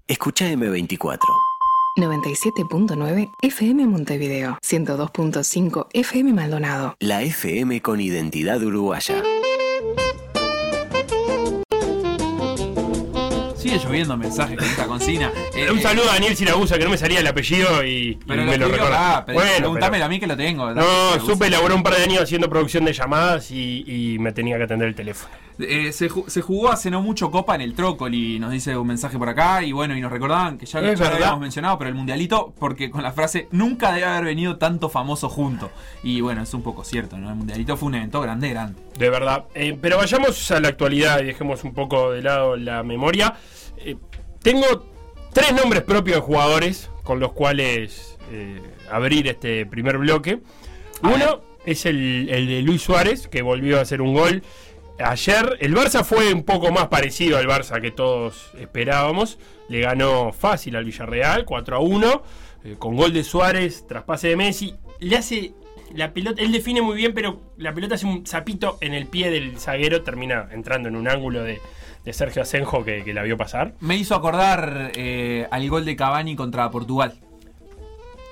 Escucha 0.07 0.49
M24. 0.49 1.19
97.9 1.97 3.29
FM 3.41 3.85
Montevideo, 3.85 4.57
102.5 4.63 5.87
FM 5.93 6.33
Maldonado. 6.33 6.95
La 6.99 7.21
FM 7.21 7.81
con 7.81 7.99
identidad 7.99 8.63
uruguaya. 8.63 9.21
Sigue 13.63 13.79
lloviendo 13.79 14.17
mensajes 14.17 14.57
con 14.57 14.67
esta 14.67 14.85
consigna. 14.85 15.31
Eh, 15.55 15.71
un 15.71 15.79
eh, 15.79 15.81
saludo 15.81 16.09
a 16.09 16.15
Daniel 16.15 16.35
Siragusa, 16.35 16.77
que 16.77 16.83
no 16.83 16.89
me 16.89 16.97
salía 16.97 17.21
el 17.21 17.27
apellido 17.27 17.85
y, 17.85 18.19
me 18.25 18.35
lo 18.35 18.67
recuerda. 18.67 19.17
acá, 19.19 19.25
pero 19.25 19.39
preguntámelo 19.39 20.05
a 20.05 20.09
mí 20.09 20.19
que 20.19 20.27
lo 20.27 20.35
tengo. 20.35 20.73
No, 20.73 21.19
supe, 21.25 21.49
laboró 21.49 21.75
un 21.75 21.83
par 21.83 21.95
de 21.95 22.03
años 22.03 22.23
haciendo 22.23 22.49
producción 22.49 22.83
de 22.83 22.91
llamadas 22.91 23.51
y, 23.51 23.85
y 23.87 24.19
me 24.19 24.33
tenía 24.33 24.57
que 24.57 24.63
atender 24.63 24.89
el 24.89 24.95
teléfono. 24.95 25.42
Eh, 25.59 25.91
se, 25.91 26.09
ju- 26.09 26.27
se 26.27 26.41
jugó 26.41 26.71
hace 26.71 26.89
no 26.89 27.01
mucho 27.01 27.29
Copa 27.29 27.53
en 27.53 27.61
el 27.61 27.75
Trócoli, 27.75 28.39
nos 28.39 28.51
dice 28.51 28.75
un 28.75 28.87
mensaje 28.87 29.17
por 29.19 29.29
acá. 29.29 29.63
Y 29.63 29.71
bueno, 29.71 29.95
y 29.95 30.01
nos 30.01 30.11
recordaban 30.11 30.57
que 30.57 30.65
ya, 30.65 30.81
ya 30.81 31.09
lo 31.09 31.15
habíamos 31.15 31.39
mencionado, 31.39 31.77
pero 31.77 31.89
el 31.89 31.95
mundialito, 31.95 32.53
porque 32.57 32.89
con 32.89 33.03
la 33.03 33.11
frase 33.11 33.47
nunca 33.51 33.91
debe 33.91 34.05
haber 34.05 34.25
venido 34.25 34.57
tanto 34.57 34.89
famoso 34.89 35.29
junto. 35.29 35.69
Y 36.03 36.21
bueno, 36.21 36.41
es 36.41 36.53
un 36.53 36.63
poco 36.63 36.83
cierto, 36.83 37.17
¿no? 37.17 37.29
El 37.29 37.35
mundialito 37.35 37.77
fue 37.77 37.87
un 37.89 37.95
evento 37.95 38.19
grande, 38.21 38.49
grande. 38.49 38.81
De 38.97 39.09
verdad. 39.09 39.45
Eh, 39.53 39.77
pero 39.79 39.97
vayamos 39.97 40.49
a 40.51 40.59
la 40.59 40.69
actualidad 40.69 41.19
y 41.21 41.25
dejemos 41.25 41.63
un 41.63 41.73
poco 41.73 42.11
de 42.11 42.21
lado 42.23 42.55
la 42.57 42.81
memoria. 42.83 43.35
Eh, 43.77 43.95
tengo 44.41 44.65
tres 45.33 45.53
nombres 45.53 45.83
propios 45.83 46.17
de 46.17 46.21
jugadores 46.21 46.89
con 47.03 47.19
los 47.19 47.33
cuales 47.33 48.17
abrir 48.91 49.27
este 49.27 49.65
primer 49.65 49.97
bloque. 49.99 50.39
Uno 51.03 51.41
es 51.65 51.85
el, 51.85 52.27
el 52.31 52.47
de 52.47 52.61
Luis 52.61 52.81
Suárez, 52.81 53.27
que 53.27 53.41
volvió 53.41 53.77
a 53.77 53.81
hacer 53.81 54.01
un 54.01 54.13
gol 54.13 54.41
ayer. 54.99 55.57
El 55.59 55.75
Barça 55.75 56.03
fue 56.03 56.33
un 56.33 56.43
poco 56.43 56.71
más 56.71 56.87
parecido 56.87 57.37
al 57.37 57.47
Barça 57.47 57.81
que 57.81 57.91
todos 57.91 58.51
esperábamos. 58.59 59.39
Le 59.69 59.81
ganó 59.81 60.31
fácil 60.31 60.75
al 60.75 60.85
Villarreal, 60.85 61.45
4 61.45 61.75
a 61.75 61.79
1, 61.79 62.23
eh, 62.63 62.75
con 62.77 62.95
gol 62.95 63.13
de 63.13 63.23
Suárez, 63.23 63.87
traspase 63.87 64.29
de 64.29 64.35
Messi. 64.35 64.75
Le 64.99 65.17
hace 65.17 65.53
la 65.93 66.13
pelota, 66.13 66.41
él 66.41 66.51
define 66.51 66.81
muy 66.81 66.95
bien, 66.95 67.13
pero 67.13 67.41
la 67.57 67.73
pelota 67.73 67.95
hace 67.95 68.05
un 68.05 68.25
zapito 68.25 68.77
en 68.81 68.93
el 68.93 69.07
pie 69.07 69.29
del 69.29 69.57
zaguero, 69.57 70.01
termina 70.01 70.49
entrando 70.51 70.89
en 70.89 70.95
un 70.95 71.07
ángulo 71.07 71.43
de, 71.43 71.61
de 72.03 72.13
Sergio 72.13 72.41
Asenjo 72.41 72.83
que, 72.83 73.03
que 73.03 73.13
la 73.13 73.23
vio 73.23 73.37
pasar. 73.37 73.73
Me 73.79 73.95
hizo 73.95 74.15
acordar 74.15 74.91
eh, 74.95 75.47
al 75.51 75.69
gol 75.69 75.85
de 75.85 75.95
Cavani 75.95 76.35
contra 76.35 76.69
Portugal. 76.69 77.19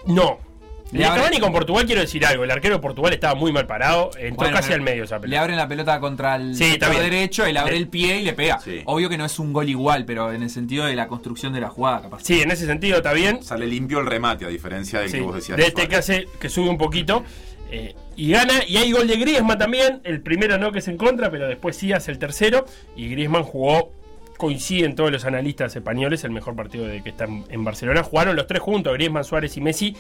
No. 0.05 0.50
Le 0.91 0.99
Le 0.99 1.05
abre- 1.05 1.19
Cavani 1.21 1.39
con 1.39 1.51
Portugal 1.53 1.85
quiero 1.85 2.01
decir 2.01 2.25
algo. 2.25 2.43
El 2.43 2.51
arquero 2.51 2.75
de 2.75 2.81
Portugal 2.81 3.13
estaba 3.13 3.33
muy 3.33 3.53
mal 3.53 3.65
parado. 3.65 4.11
Entró 4.17 4.35
Bueno, 4.35 4.55
casi 4.57 4.69
le- 4.69 4.75
al 4.75 4.81
medio 4.81 5.03
esa 5.05 5.15
Le 5.15 5.21
pelota. 5.21 5.41
abren 5.41 5.55
la 5.57 5.67
pelota 5.67 5.99
contra 6.01 6.35
el 6.35 6.55
Sí, 6.55 6.77
derecho, 6.77 7.45
él 7.45 7.55
abre 7.57 7.71
Le- 7.73 7.77
el 7.77 7.87
pie 7.87 8.17
y 8.19 8.23
le 8.23 8.33
pega. 8.33 8.59
Sí. 8.59 8.81
Obvio 8.85 9.07
que 9.07 9.17
no 9.17 9.23
es 9.25 9.39
un 9.39 9.53
gol 9.53 9.69
igual, 9.69 10.03
pero 10.05 10.33
en 10.33 10.43
el 10.43 10.49
sentido 10.49 10.85
de 10.85 10.95
la 10.95 11.07
construcción 11.07 11.53
de 11.53 11.61
la 11.61 11.69
jugada, 11.69 12.01
capaz. 12.01 12.19
Sí, 12.23 12.41
en 12.41 12.51
ese 12.51 12.65
sentido 12.65 12.97
está 12.97 13.13
bien. 13.13 13.41
Sale 13.41 13.67
limpio 13.67 13.99
el 13.99 14.05
remate, 14.07 14.43
a 14.45 14.49
diferencia 14.49 14.99
del 14.99 15.09
Sí, 15.09 15.17
que 15.17 15.23
vos 15.23 15.35
decías. 15.35 15.57
de 15.57 15.65
este 15.67 15.87
que 15.87 15.95
hace 15.95 16.27
que 16.39 16.49
sube 16.49 16.67
un 16.69 16.77
poquito 16.77 17.23
eh, 17.71 17.95
y 18.17 18.31
gana 18.31 18.55
y 18.67 18.75
hay 18.75 18.91
gol 18.91 19.07
de 19.07 19.15
Griezmann 19.15 19.57
también 19.57 20.01
el 20.03 20.19
primero 20.21 20.57
no 20.57 20.73
que 20.73 20.79
es 20.79 20.87
en 20.89 20.97
contra 20.97 21.31
pero 21.31 21.47
después 21.47 21.77
sí 21.77 21.93
hace 21.93 22.11
el 22.11 22.19
tercero 22.19 22.65
y 22.97 23.07
Griezmann 23.09 23.43
jugó 23.43 23.93
coinciden 24.37 24.93
todos 24.95 25.09
los 25.09 25.23
analistas 25.23 25.73
españoles 25.75 26.23
el 26.25 26.31
mejor 26.31 26.53
partido 26.55 26.85
de 26.85 27.01
que 27.01 27.09
está 27.11 27.25
en 27.25 27.63
Barcelona 27.63 28.03
jugaron 28.03 28.35
los 28.35 28.45
tres 28.47 28.61
juntos 28.61 28.91
Griezmann 28.93 29.23
Suárez 29.23 29.55
y 29.55 29.61
Messi 29.61 29.95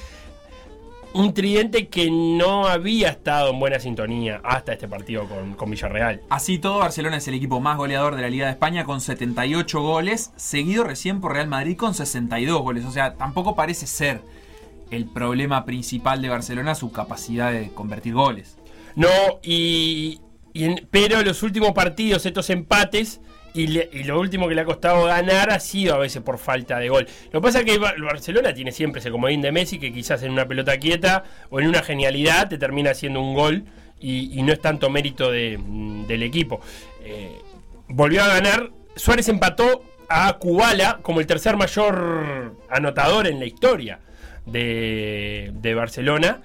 un 1.13 1.33
tridente 1.33 1.87
que 1.89 2.09
no 2.09 2.67
había 2.67 3.09
estado 3.09 3.49
en 3.51 3.59
buena 3.59 3.79
sintonía 3.79 4.39
hasta 4.43 4.73
este 4.73 4.87
partido 4.87 5.27
con, 5.27 5.53
con 5.55 5.69
Villarreal. 5.69 6.21
Así 6.29 6.57
todo, 6.57 6.79
Barcelona 6.79 7.17
es 7.17 7.27
el 7.27 7.33
equipo 7.33 7.59
más 7.59 7.77
goleador 7.77 8.15
de 8.15 8.21
la 8.21 8.29
Liga 8.29 8.45
de 8.45 8.51
España 8.53 8.85
con 8.85 9.01
78 9.01 9.81
goles, 9.81 10.31
seguido 10.37 10.83
recién 10.85 11.19
por 11.19 11.33
Real 11.33 11.47
Madrid 11.47 11.75
con 11.75 11.93
62 11.93 12.61
goles. 12.61 12.85
O 12.85 12.91
sea, 12.91 13.15
tampoco 13.15 13.55
parece 13.55 13.87
ser 13.87 14.21
el 14.89 15.05
problema 15.05 15.65
principal 15.65 16.21
de 16.21 16.29
Barcelona 16.29 16.75
su 16.75 16.91
capacidad 16.91 17.51
de 17.51 17.71
convertir 17.73 18.13
goles. 18.13 18.57
No, 18.95 19.07
y, 19.43 20.19
y 20.53 20.63
en- 20.65 20.87
pero 20.91 21.21
los 21.23 21.43
últimos 21.43 21.71
partidos, 21.71 22.25
estos 22.25 22.49
empates, 22.49 23.21
y, 23.53 23.67
le- 23.67 23.89
y 23.91 24.03
lo 24.03 24.19
último 24.19 24.47
que 24.47 24.55
le 24.55 24.61
ha 24.61 24.65
costado 24.65 25.05
ganar 25.05 25.49
ha 25.51 25.59
sido 25.59 25.95
a 25.95 25.97
veces 25.97 26.21
por 26.21 26.37
falta 26.37 26.79
de 26.79 26.89
gol. 26.89 27.07
Lo 27.31 27.41
que 27.41 27.45
pasa 27.45 27.59
es 27.59 27.65
que 27.65 27.77
Bar- 27.77 27.99
Barcelona 28.01 28.53
tiene 28.53 28.71
siempre 28.71 28.99
ese 28.99 29.11
comodín 29.11 29.41
de 29.41 29.51
Messi 29.51 29.77
que 29.79 29.91
quizás 29.91 30.23
en 30.23 30.31
una 30.31 30.47
pelota 30.47 30.77
quieta 30.77 31.23
o 31.49 31.59
en 31.59 31.67
una 31.67 31.81
genialidad 31.83 32.47
te 32.49 32.57
termina 32.57 32.91
haciendo 32.91 33.19
un 33.21 33.33
gol 33.33 33.63
y, 33.99 34.41
no 34.41 34.51
es 34.51 34.59
tanto 34.59 34.89
mérito 34.89 35.31
de- 35.31 35.57
mm, 35.57 36.07
del 36.07 36.23
equipo. 36.23 36.61
Eh, 37.03 37.37
volvió 37.87 38.23
a 38.23 38.27
ganar, 38.27 38.69
Suárez 38.95 39.27
empató 39.29 39.83
a 40.09 40.33
Kubala 40.39 40.99
como 41.01 41.19
el 41.19 41.27
tercer 41.27 41.55
mayor 41.57 42.55
anotador 42.69 43.27
en 43.27 43.39
la 43.39 43.45
historia 43.45 43.99
de 44.45 45.73
Barcelona. 45.75 46.41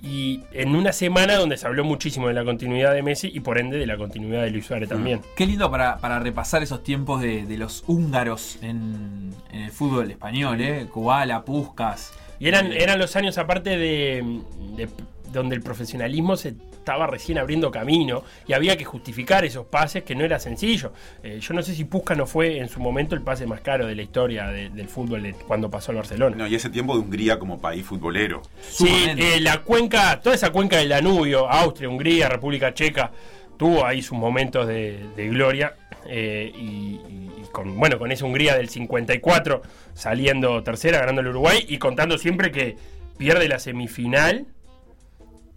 Y 0.00 0.42
en 0.52 0.76
una 0.76 0.92
semana 0.92 1.34
donde 1.34 1.56
se 1.56 1.66
habló 1.66 1.82
muchísimo 1.84 2.28
de 2.28 2.34
la 2.34 2.44
continuidad 2.44 2.94
de 2.94 3.02
Messi 3.02 3.30
y 3.34 3.40
por 3.40 3.58
ende 3.58 3.78
de 3.78 3.86
la 3.86 3.96
continuidad 3.96 4.42
de 4.44 4.50
Luis 4.50 4.66
Suárez 4.66 4.88
también. 4.88 5.20
Qué 5.36 5.44
lindo 5.44 5.68
para, 5.70 5.96
para 5.98 6.20
repasar 6.20 6.62
esos 6.62 6.84
tiempos 6.84 7.20
de, 7.20 7.44
de 7.46 7.58
los 7.58 7.82
húngaros 7.88 8.58
en, 8.62 9.32
en 9.52 9.62
el 9.62 9.70
fútbol 9.72 10.10
español, 10.10 10.60
¿eh? 10.60 10.86
Kubala, 10.92 11.44
Puskas. 11.44 12.12
Y 12.38 12.46
eran, 12.46 12.70
Eh, 12.72 12.78
eran 12.82 13.00
los 13.00 13.16
años 13.16 13.38
aparte 13.38 13.70
de, 13.70 14.40
de- 14.76 14.88
donde 15.32 15.56
el 15.56 15.62
profesionalismo 15.62 16.36
se 16.36 16.54
estaba 16.88 17.06
recién 17.06 17.36
abriendo 17.36 17.70
camino 17.70 18.24
y 18.46 18.54
había 18.54 18.74
que 18.78 18.84
justificar 18.86 19.44
esos 19.44 19.66
pases 19.66 20.04
que 20.04 20.14
no 20.14 20.24
era 20.24 20.38
sencillo. 20.40 20.94
Eh, 21.22 21.38
yo 21.38 21.52
no 21.52 21.60
sé 21.60 21.74
si 21.74 21.84
Puskas 21.84 22.16
no 22.16 22.26
fue 22.26 22.56
en 22.60 22.70
su 22.70 22.80
momento 22.80 23.14
el 23.14 23.20
pase 23.20 23.44
más 23.46 23.60
caro 23.60 23.86
de 23.86 23.94
la 23.94 24.00
historia 24.00 24.46
de- 24.46 24.70
del 24.70 24.88
fútbol 24.88 25.22
de- 25.22 25.34
cuando 25.34 25.70
pasó 25.70 25.90
al 25.90 25.98
Barcelona. 25.98 26.36
No, 26.36 26.46
y 26.46 26.54
ese 26.54 26.70
tiempo 26.70 26.94
de 26.94 27.00
Hungría 27.00 27.38
como 27.38 27.60
país 27.60 27.84
futbolero. 27.84 28.40
Sí, 28.62 28.88
eh, 29.18 29.38
la 29.42 29.58
cuenca, 29.58 30.18
toda 30.22 30.34
esa 30.34 30.50
cuenca 30.50 30.78
del 30.78 30.88
Danubio, 30.88 31.46
Austria, 31.50 31.90
Hungría, 31.90 32.30
República 32.30 32.72
Checa, 32.72 33.10
tuvo 33.58 33.84
ahí 33.84 34.00
sus 34.00 34.16
momentos 34.16 34.66
de, 34.66 35.04
de 35.14 35.28
gloria. 35.28 35.74
eh, 36.10 36.50
y, 36.56 36.58
y- 36.58 37.30
y 37.42 37.48
con, 37.52 37.76
bueno, 37.78 37.98
con 37.98 38.10
esa 38.10 38.24
Hungría 38.24 38.56
del 38.56 38.70
54 38.70 39.60
saliendo 39.92 40.62
tercera, 40.62 41.00
ganando 41.00 41.20
el 41.20 41.26
Uruguay 41.28 41.66
y 41.68 41.76
contando 41.76 42.16
siempre 42.16 42.50
que 42.50 42.76
pierde 43.18 43.46
la 43.46 43.58
semifinal. 43.58 44.46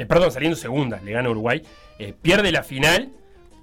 Eh, 0.02 0.06
perdón, 0.06 0.32
saliendo 0.32 0.58
segunda, 0.58 1.00
le 1.04 1.12
gana 1.12 1.30
Uruguay. 1.30 1.62
eh, 2.00 2.14
pierde 2.22 2.52
la 2.52 2.64
final 2.64 3.10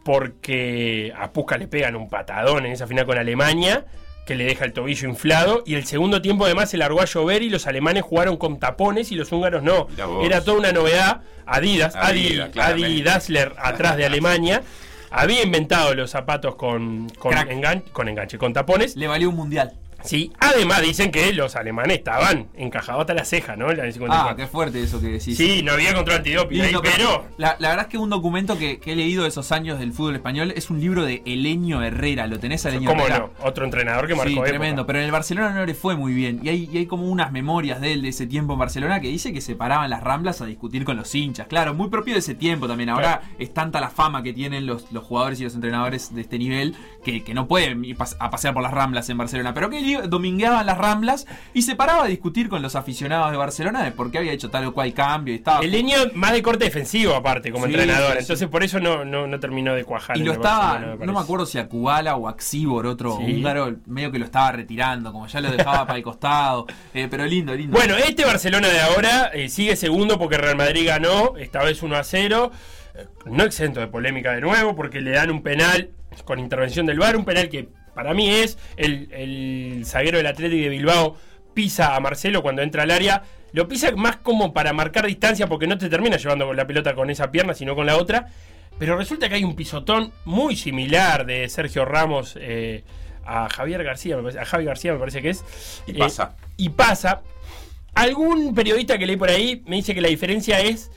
porque 0.04 1.12
a 1.18 1.32
Puskas 1.32 1.58
le 1.58 1.68
pegan 1.68 1.94
un 1.96 2.08
patadón 2.08 2.64
en 2.66 2.72
esa 2.72 2.86
final 2.86 3.04
con 3.06 3.18
Alemania 3.18 3.84
que 4.26 4.34
le 4.34 4.44
deja 4.44 4.64
el 4.64 4.72
tobillo 4.72 5.08
inflado 5.08 5.62
y 5.66 5.74
el 5.74 5.86
segundo 5.86 6.20
tiempo 6.20 6.44
además 6.44 6.70
se 6.70 6.76
largó 6.76 7.00
a 7.00 7.04
llover 7.06 7.42
y 7.42 7.48
los 7.50 7.66
alemanes 7.66 8.02
jugaron 8.02 8.36
con 8.36 8.58
tapones 8.58 9.10
y 9.12 9.14
los 9.14 9.32
húngaros 9.32 9.62
no. 9.62 9.86
Era 10.22 10.42
toda 10.44 10.58
una 10.58 10.72
novedad. 10.72 11.22
Adidas, 11.46 11.96
Adi, 11.96 12.38
Adidas. 12.58 13.04
Dassler 13.04 13.52
atrás 13.58 13.96
de 13.96 14.04
Alemania 14.04 14.62
había 15.10 15.42
inventado 15.42 15.94
los 15.94 16.10
zapatos 16.10 16.56
con, 16.56 17.08
con, 17.18 17.32
Crack. 17.32 17.50
engan- 17.50 17.84
con 17.92 18.08
enganche, 18.08 18.36
con 18.36 18.52
tapones. 18.52 18.96
Le 18.96 19.06
valió 19.08 19.30
un 19.30 19.36
mundial. 19.36 19.72
Sí, 20.04 20.32
además 20.40 20.82
dicen 20.82 21.10
que 21.10 21.32
los 21.32 21.56
alemanes 21.56 21.98
estaban 21.98 22.46
encajados 22.54 23.00
hasta 23.02 23.14
la 23.14 23.24
ceja, 23.24 23.56
¿no? 23.56 23.70
En 23.70 23.76
la 23.78 23.82
del 23.84 23.92
54. 23.92 24.32
Ah, 24.32 24.36
qué 24.36 24.46
fuerte 24.46 24.82
eso 24.82 25.00
que 25.00 25.08
decís. 25.08 25.36
Sí, 25.36 25.62
no 25.62 25.72
había 25.72 25.92
control 25.94 26.18
antidoping 26.18 26.60
ahí, 26.62 26.74
pero... 26.82 27.26
La, 27.36 27.56
la 27.58 27.70
verdad 27.70 27.86
es 27.86 27.90
que 27.90 27.98
un 27.98 28.08
documento 28.10 28.56
que, 28.58 28.78
que 28.78 28.92
he 28.92 28.96
leído 28.96 29.24
de 29.24 29.28
esos 29.28 29.50
años 29.52 29.78
del 29.78 29.92
fútbol 29.92 30.14
español 30.16 30.52
es 30.56 30.70
un 30.70 30.80
libro 30.80 31.04
de 31.04 31.22
Elenio 31.26 31.82
Herrera. 31.82 32.26
¿Lo 32.26 32.38
tenés 32.38 32.64
a 32.64 32.68
Elenio 32.70 32.90
¿Cómo 32.90 33.02
Herrera? 33.06 33.18
no? 33.38 33.46
Otro 33.46 33.64
entrenador 33.64 34.06
que 34.06 34.14
marcó 34.14 34.28
Sí, 34.28 34.34
época. 34.34 34.48
tremendo. 34.48 34.86
Pero 34.86 34.98
en 35.00 35.04
el 35.06 35.10
Barcelona 35.10 35.50
no 35.50 35.66
le 35.66 35.74
fue 35.74 35.96
muy 35.96 36.14
bien. 36.14 36.40
Y 36.42 36.48
hay, 36.48 36.68
y 36.72 36.78
hay 36.78 36.86
como 36.86 37.04
unas 37.08 37.32
memorias 37.32 37.80
de 37.80 37.92
él 37.92 38.02
de 38.02 38.08
ese 38.08 38.26
tiempo 38.26 38.52
en 38.54 38.58
Barcelona 38.60 39.00
que 39.00 39.08
dice 39.08 39.32
que 39.32 39.40
se 39.40 39.56
paraban 39.56 39.90
las 39.90 40.02
ramblas 40.02 40.40
a 40.40 40.46
discutir 40.46 40.84
con 40.84 40.96
los 40.96 41.14
hinchas. 41.14 41.48
Claro, 41.48 41.74
muy 41.74 41.88
propio 41.88 42.14
de 42.14 42.20
ese 42.20 42.34
tiempo 42.34 42.66
también. 42.68 42.88
Ahora 42.90 43.22
es 43.38 43.52
tanta 43.52 43.80
la 43.80 43.90
fama 43.90 44.22
que 44.22 44.32
tienen 44.32 44.66
los, 44.66 44.90
los 44.92 45.04
jugadores 45.04 45.40
y 45.40 45.44
los 45.44 45.54
entrenadores 45.54 46.14
de 46.14 46.20
este 46.20 46.38
nivel 46.38 46.74
que, 47.04 47.24
que 47.24 47.34
no 47.34 47.48
pueden 47.48 47.84
ir 47.84 47.96
a 48.20 48.30
pasear 48.30 48.54
por 48.54 48.62
las 48.62 48.72
ramblas 48.72 49.08
en 49.10 49.18
Barcelona. 49.18 49.52
Pero 49.54 49.70
que 49.70 49.80
domingueaban 49.96 50.66
las 50.66 50.78
ramblas 50.78 51.26
y 51.54 51.62
se 51.62 51.76
paraba 51.76 52.04
a 52.04 52.06
discutir 52.06 52.48
con 52.48 52.62
los 52.62 52.76
aficionados 52.76 53.30
de 53.30 53.36
Barcelona 53.36 53.82
de 53.84 53.92
por 53.92 54.10
qué 54.10 54.18
había 54.18 54.32
hecho 54.32 54.50
tal 54.50 54.64
o 54.66 54.72
cual 54.74 54.92
cambio. 54.94 55.34
Y 55.34 55.38
estaba 55.38 55.60
El 55.60 55.70
leño 55.70 55.96
más 56.14 56.32
de 56.32 56.42
corte 56.42 56.64
defensivo, 56.64 57.14
aparte, 57.14 57.50
como 57.52 57.66
Sí, 57.66 57.72
entrenador. 57.72 58.08
sí, 58.10 58.12
sí. 58.16 58.18
Entonces, 58.22 58.48
por 58.48 58.62
eso 58.62 58.80
no, 58.80 59.04
no, 59.04 59.26
no 59.26 59.40
terminó 59.40 59.74
de 59.74 59.84
cuajar. 59.84 60.16
Y 60.16 60.22
lo 60.22 60.32
estaba, 60.32 60.78
no 60.78 61.12
me 61.12 61.20
acuerdo 61.20 61.46
si 61.46 61.58
a 61.58 61.68
Kubala 61.68 62.16
o 62.16 62.28
a 62.28 62.36
Xibor, 62.38 62.86
otro 62.86 63.14
húngaro, 63.16 63.76
medio 63.86 64.10
que 64.12 64.18
lo 64.18 64.24
estaba 64.24 64.52
retirando, 64.52 65.12
como 65.12 65.26
ya 65.26 65.40
lo 65.40 65.50
dejaba 65.50 65.86
para 65.86 65.96
el 65.98 66.02
costado. 66.04 66.66
Eh, 66.94 67.08
pero 67.10 67.24
lindo, 67.26 67.54
lindo. 67.54 67.76
Bueno, 67.76 67.96
este 67.96 68.24
Barcelona 68.24 68.68
de 68.68 68.80
ahora 68.80 69.30
eh, 69.34 69.48
sigue 69.48 69.76
segundo 69.76 70.18
porque 70.18 70.36
Real 70.38 70.56
Madrid 70.56 70.86
ganó, 70.86 71.36
esta 71.38 71.62
vez 71.62 71.82
1 71.82 71.96
a 71.96 72.04
0. 72.04 72.50
eh, 72.94 73.06
no 73.26 73.44
exento 73.44 73.80
de 73.80 73.86
polémica 73.88 74.32
de 74.32 74.40
nuevo, 74.40 74.74
porque 74.74 75.00
le 75.00 75.10
dan 75.12 75.30
un 75.30 75.42
penal 75.42 75.90
con 76.24 76.38
intervención 76.40 76.84
del 76.86 76.98
VAR, 76.98 77.16
un 77.16 77.24
penal 77.24 77.48
que 77.48 77.68
para 77.98 78.14
mí 78.14 78.30
es 78.30 78.58
el, 78.76 79.08
el 79.12 79.82
zaguero 79.84 80.18
del 80.18 80.28
Atlético 80.28 80.62
de 80.62 80.68
Bilbao 80.68 81.16
pisa 81.52 81.96
a 81.96 82.00
Marcelo 82.00 82.42
cuando 82.42 82.62
entra 82.62 82.84
al 82.84 82.92
área. 82.92 83.24
Lo 83.52 83.66
pisa 83.66 83.90
más 83.96 84.18
como 84.18 84.52
para 84.52 84.72
marcar 84.72 85.04
distancia 85.04 85.48
porque 85.48 85.66
no 85.66 85.78
te 85.78 85.88
termina 85.88 86.16
llevando 86.16 86.52
la 86.54 86.64
pelota 86.64 86.94
con 86.94 87.10
esa 87.10 87.32
pierna, 87.32 87.54
sino 87.54 87.74
con 87.74 87.86
la 87.86 87.96
otra. 87.96 88.28
Pero 88.78 88.96
resulta 88.96 89.28
que 89.28 89.34
hay 89.34 89.42
un 89.42 89.56
pisotón 89.56 90.12
muy 90.24 90.54
similar 90.54 91.26
de 91.26 91.48
Sergio 91.48 91.84
Ramos 91.84 92.38
eh, 92.40 92.84
a 93.26 93.48
Javier 93.48 93.82
García, 93.82 94.14
me 94.16 94.22
parece, 94.22 94.38
a 94.38 94.44
Javi 94.44 94.64
García 94.64 94.92
me 94.92 95.00
parece 95.00 95.20
que 95.20 95.30
es. 95.30 95.82
Y 95.88 95.96
Eh, 95.96 95.98
pasa. 95.98 96.36
y 96.56 96.68
pasa. 96.68 97.22
Algún 97.96 98.54
periodista 98.54 98.96
que 98.96 99.06
leí 99.06 99.16
por 99.16 99.28
ahí 99.28 99.64
me 99.66 99.74
dice 99.74 99.92
que 99.92 100.00
la 100.00 100.08
diferencia 100.08 100.60
es 100.60 100.92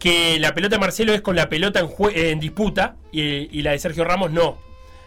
que 0.00 0.40
la 0.40 0.52
pelota 0.52 0.74
de 0.74 0.80
Marcelo 0.80 1.14
es 1.14 1.20
con 1.20 1.36
la 1.36 1.48
pelota 1.48 1.78
en, 1.78 1.88
en 2.16 2.40
disputa 2.40 2.96
y, 3.12 3.56
y 3.56 3.62
la 3.62 3.70
de 3.70 3.78
Sergio 3.78 4.02
Ramos 4.02 4.32
no. 4.32 4.58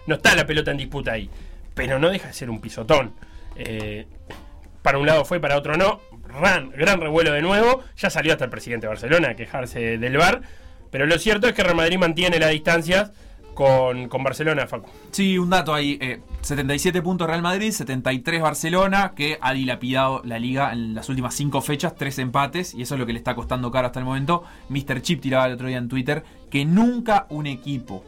No 0.08 0.15
está 0.15 0.36
la 0.36 0.48
pelota 0.48 0.72
en 0.72 0.78
disputa 0.78 1.12
ahí. 1.13 1.30
Pero 1.74 2.00
no 2.00 2.10
deja 2.10 2.28
de 2.28 2.34
ser 2.34 2.50
un 2.50 2.60
pisotón. 2.60 3.13
Eh, 3.56 4.08
para 4.82 4.98
un 4.98 5.06
lado 5.06 5.26
fue, 5.26 5.39
para 5.39 5.58
otro 5.58 5.78
no. 5.78 6.00
Ran, 6.28 6.72
gran 6.72 7.00
revuelo 7.00 7.32
de 7.32 7.41
nuevo. 7.41 7.84
Ya 7.98 8.10
salió 8.10 8.32
hasta 8.32 8.46
el 8.46 8.50
presidente 8.50 8.88
de 8.88 8.89
Barcelona 8.89 9.30
a 9.30 9.36
quejarse 9.36 9.98
del 9.98 10.17
VAR. 10.17 10.41
Pero 10.89 11.06
lo 11.06 11.20
cierto 11.20 11.48
es 11.48 11.54
que 11.54 11.63
Real 11.63 11.76
Madrid 11.76 11.98
mantiene 11.98 12.39
las 12.39 12.50
distancias 12.52 13.12
con, 13.54 14.08
con 14.08 14.24
Barcelona, 14.24 14.67
Facu. 14.67 14.89
Sí, 15.12 15.38
un 15.38 15.50
dato 15.50 15.74
ahí. 15.74 15.98
eh, 16.00 16.22
77 16.41 17.02
puntos 17.02 17.28
Real 17.28 17.41
Madrid, 17.41 17.72
73 17.72 18.41
Barcelona, 18.41 19.13
que 19.15 19.38
ha 19.41 19.54
dilapidado 19.54 20.22
la 20.24 20.39
liga 20.39 20.72
en 20.72 20.93
las 20.93 21.10
últimas 21.10 21.34
5 21.36 21.60
fechas, 21.62 21.96
3 21.96 22.20
empates, 22.20 22.74
y 22.74 22.84
eso 22.84 22.96
es 22.96 23.00
lo 23.00 23.06
que 23.06 23.13
le 23.13 23.20
está 23.20 23.36
costando 23.36 23.72
caro 23.72 23.88
hasta 23.88 24.00
el 24.00 24.06
momento. 24.06 24.43
Mr. 24.70 25.02
Chip 25.02 25.22
tiraba 25.22 25.48
el 25.48 25.54
otro 25.54 25.67
día 25.67 25.78
en 25.78 25.89
Twitter 25.89 26.24
que 26.50 26.63
nunca 26.65 27.26
un 27.30 27.48
equipo 27.48 28.06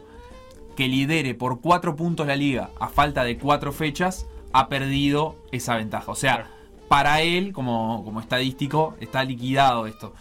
que 0.80 0.88
lidere 0.88 1.36
por 1.36 1.60
4 1.60 1.98
puntos 1.98 2.26
la 2.26 2.38
liga 2.38 2.70
a 2.80 2.88
falta 2.88 3.26
de 3.26 3.38
4 3.38 3.74
fechas 3.74 4.26
ha 4.54 4.70
perdido 4.70 5.36
esa 5.52 5.76
ventaja. 5.76 6.10
O 6.10 6.16
sea, 6.16 6.48
para 6.88 7.22
él, 7.22 7.52
como, 7.52 8.02
como 8.06 8.22
estadístico, 8.22 8.96
está 9.02 9.26
liquidado 9.26 9.88
esto. 9.88 10.14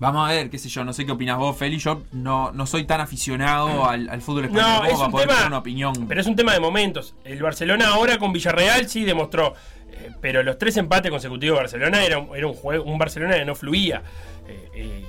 Vamos 0.00 0.28
a 0.28 0.32
ver, 0.32 0.50
qué 0.50 0.58
sé 0.58 0.68
yo, 0.68 0.82
no 0.84 0.92
sé 0.92 1.06
qué 1.06 1.12
opinas 1.12 1.38
vos, 1.38 1.56
Feli. 1.56 1.78
Yo 1.78 2.02
no, 2.10 2.50
no 2.50 2.66
soy 2.66 2.82
tan 2.82 3.00
aficionado 3.00 3.84
al, 3.88 4.08
al 4.08 4.20
fútbol 4.22 4.46
español 4.46 4.66
No, 4.80 4.84
es 4.86 4.92
para 4.94 5.04
un 5.06 5.12
poder 5.12 5.26
tema- 5.28 5.36
tener 5.38 5.48
una 5.52 5.58
opinión. 5.58 6.06
Pero 6.08 6.20
es 6.20 6.26
un 6.26 6.34
tema 6.34 6.52
de 6.52 6.58
momentos. 6.58 7.14
El 7.22 7.40
Barcelona 7.40 7.90
ahora 7.90 8.18
con 8.18 8.32
Villarreal 8.32 8.88
sí 8.88 9.04
demostró. 9.04 9.54
eh, 9.92 10.10
pero 10.20 10.42
los 10.42 10.58
tres 10.58 10.76
empates 10.78 11.12
consecutivos 11.12 11.58
de 11.58 11.62
Barcelona 11.62 12.02
era, 12.04 12.18
un- 12.18 12.34
era 12.36 12.46
un 12.48 12.54
juego, 12.54 12.82
un 12.90 12.98
Barcelona 12.98 13.34
que 13.36 13.44
no 13.44 13.54
fluía. 13.54 14.02
Eh, 14.48 14.68
eh, 14.74 15.04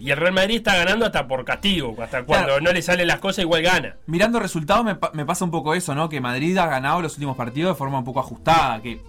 y 0.00 0.10
el- 0.10 0.16
Real 0.16 0.32
Madrid 0.32 0.56
está 0.56 0.76
ganando 0.76 1.06
hasta 1.06 1.26
por 1.26 1.44
castigo. 1.44 1.94
Hasta 2.02 2.24
cuando 2.24 2.46
Claro. 2.48 2.60
no 2.60 2.72
le 2.72 2.82
salen 2.82 3.06
las 3.06 3.18
cosas, 3.18 3.40
igual 3.44 3.62
gana. 3.62 3.96
Mirando 4.06 4.38
resultados 4.40 4.84
me, 4.84 4.96
me 5.12 5.24
pasa 5.26 5.44
un 5.44 5.50
poco 5.50 5.74
eso, 5.74 5.94
¿no? 5.94 6.08
Que 6.08 6.20
Madrid 6.20 6.56
ha 6.58 6.66
ganado 6.66 7.00
los 7.02 7.14
últimos 7.14 7.36
partidos 7.36 7.74
de 7.74 7.78
forma 7.78 7.98
un 7.98 8.04
poco 8.04 8.20
ajustada, 8.20 8.80
que 8.80 9.00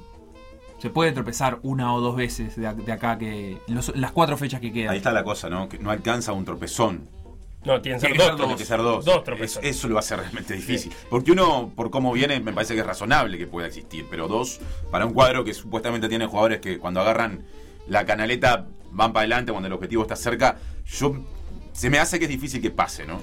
se 0.80 0.90
puede 0.90 1.12
tropezar 1.14 1.60
una 1.64 1.94
o 1.94 2.02
dos 2.02 2.16
veces 2.16 2.56
de, 2.56 2.68
acá 2.92 3.18
que 3.18 3.58
en 3.68 3.76
los- 3.76 3.96
las 3.96 4.12
cuatro 4.12 4.38
fechas 4.38 4.60
que 4.62 4.72
quedan. 4.74 4.92
Ahí 4.92 4.98
está 4.98 5.12
la 5.12 5.24
cosa, 5.24 5.50
¿no? 5.50 5.68
Que 5.70 5.80
no 5.80 5.90
alcanza 5.92 6.34
un 6.34 6.46
tropezón. 6.46 7.08
No, 7.64 7.82
tienen 7.82 8.00
que 8.00 8.08
ser 8.10 8.16
dos. 8.18 8.26
ser 8.28 8.36
Tiene 8.36 8.52
dos. 8.52 8.60
que 8.60 8.66
ser 8.66 8.78
dos. 8.78 9.06
Dos 9.06 9.16
Es- 9.18 9.24
tropezones. 9.24 9.70
eso 9.76 9.88
lo 9.88 9.96
va 9.96 10.00
a 10.00 10.04
hacer 10.04 10.20
realmente 10.20 10.54
difícil. 10.54 10.94
Porque 11.10 11.32
uno, 11.32 11.72
por 11.76 11.90
cómo 11.90 12.12
viene, 12.14 12.40
me 12.40 12.54
parece 12.54 12.76
que 12.76 12.82
es 12.82 12.86
razonable 12.86 13.40
que 13.40 13.48
pueda 13.48 13.66
existir. 13.66 14.06
Pero 14.12 14.28
dos, 14.28 14.60
para 14.92 15.06
un 15.08 15.14
cuadro 15.14 15.44
que 15.44 15.54
supuestamente 15.56 16.08
tiene 16.08 16.28
jugadores 16.28 16.60
que 16.60 16.78
cuando 16.78 17.02
agarran 17.02 17.44
la 17.88 18.06
canaleta 18.06 18.68
van 18.96 19.14
para 19.14 19.22
adelante 19.22 19.52
cuando 19.52 19.68
el 19.68 19.74
objetivo 19.74 20.02
está 20.04 20.16
cerca, 20.16 20.58
yo 20.86 21.16
se 21.74 21.90
me 21.90 22.00
hace 22.00 22.18
que 22.18 22.26
es 22.26 22.30
difícil 22.30 22.62
que 22.62 22.72
pase, 22.72 23.06
¿no? 23.06 23.22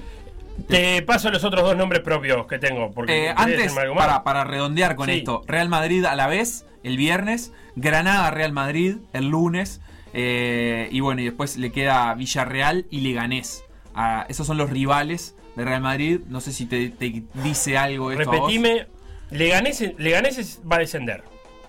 Te 0.67 1.01
paso 1.01 1.31
los 1.31 1.43
otros 1.43 1.63
dos 1.63 1.75
nombres 1.75 2.03
propios 2.03 2.45
que 2.45 2.59
tengo. 2.59 2.91
Porque 2.91 3.29
Eh, 3.29 3.35
¿querés 3.35 3.71
antes, 3.71 3.93
para, 3.95 4.23
para 4.23 4.43
redondear 4.43 4.95
con 4.95 5.07
Sí. 5.07 5.13
esto, 5.17 5.41
Real 5.47 5.67
Madrid 5.67 6.05
a 6.05 6.15
la 6.15 6.27
vez 6.27 6.65
el 6.83 6.95
viernes, 6.95 7.51
Granada 7.75 8.29
Real 8.31 8.51
Madrid 8.53 8.97
el 9.13 9.27
lunes, 9.29 9.81
Eh, 10.15 10.89
y 10.91 10.99
bueno, 10.99 11.21
y 11.21 11.25
después 11.25 11.57
le 11.57 11.71
queda 11.71 12.13
Villarreal 12.13 12.85
y 12.91 12.99
Leganés. 13.01 13.63
Ah, 13.95 14.27
esos 14.29 14.45
son 14.45 14.57
los 14.59 14.69
rivales 14.69 15.35
de 15.55 15.65
Real 15.65 15.81
Madrid. 15.81 16.19
No 16.29 16.39
sé 16.39 16.53
si 16.53 16.67
te, 16.67 16.89
te 16.91 17.23
dice 17.43 17.79
algo 17.79 18.11
esto 18.11 18.29
a 18.29 18.35
vos. 18.37 18.41
Repetime, 18.41 18.85
Leganés, 19.31 19.83
Leganés 19.97 20.61
va 20.71 20.75
a 20.75 20.79
descender. 20.79 21.23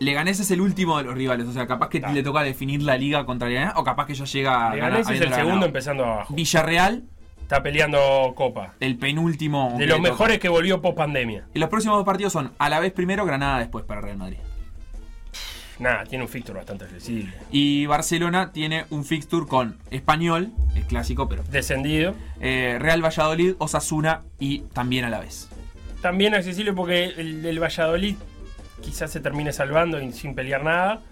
Leganés 0.04 0.40
es 0.40 0.50
el 0.50 0.60
último 0.60 0.98
de 0.98 1.04
los 1.04 1.14
rivales. 1.14 1.46
O 1.48 1.52
sea, 1.52 1.66
capaz 1.66 1.88
que 1.88 2.00
le 2.00 2.22
toca 2.22 2.42
definir 2.42 2.82
la 2.82 2.96
liga 2.96 3.24
contra 3.26 3.48
Leganés. 3.48 3.74
O 3.76 3.84
capaz 3.84 4.06
que 4.06 4.14
ya 4.14 4.24
llega 4.24 4.70
a 4.70 4.74
Leganés 4.74 5.08
es 5.08 5.20
el 5.20 5.28
segundo 5.28 5.46
ganado. 5.48 5.66
empezando 5.66 6.04
abajo. 6.04 6.34
Villarreal, 6.34 7.04
Está 7.42 7.62
peleando 7.62 8.32
Copa. 8.34 8.72
el 8.80 8.96
penúltimo. 8.96 9.74
De 9.78 9.86
los 9.86 9.98
toca. 9.98 10.08
mejores 10.10 10.38
que 10.38 10.48
volvió 10.48 10.80
post 10.80 10.96
pandemia. 10.96 11.44
Y 11.52 11.58
los 11.58 11.68
próximos 11.68 11.96
dos 11.98 12.06
partidos 12.06 12.32
son 12.32 12.52
a 12.58 12.68
la 12.70 12.80
vez 12.80 12.92
primero, 12.92 13.26
Granada 13.26 13.58
después 13.58 13.84
para 13.84 14.00
Real 14.00 14.16
Madrid. 14.16 14.38
Nada, 15.78 16.04
tiene 16.04 16.22
un 16.24 16.30
fixture 16.30 16.56
bastante 16.56 16.84
accesible. 16.84 17.32
Y 17.50 17.86
Barcelona 17.86 18.52
tiene 18.52 18.84
un 18.90 19.04
fixture 19.04 19.44
con 19.46 19.76
Español, 19.90 20.52
el 20.76 20.84
clásico, 20.84 21.28
pero 21.28 21.42
Descendido. 21.50 22.14
eh, 22.40 22.76
Real 22.80 23.04
Valladolid, 23.04 23.54
Osasuna 23.58 24.22
y 24.38 24.60
también 24.72 25.04
a 25.04 25.10
la 25.10 25.18
vez. 25.18 25.48
También 26.00 26.34
accesible 26.34 26.72
porque 26.72 27.06
el, 27.06 27.44
el 27.44 27.58
Valladolid 27.60 28.14
quizás 28.84 29.10
se 29.10 29.20
termine 29.20 29.52
salvando 29.52 30.00
y 30.00 30.12
sin 30.12 30.34
pelear 30.34 30.62
nada. 30.62 31.02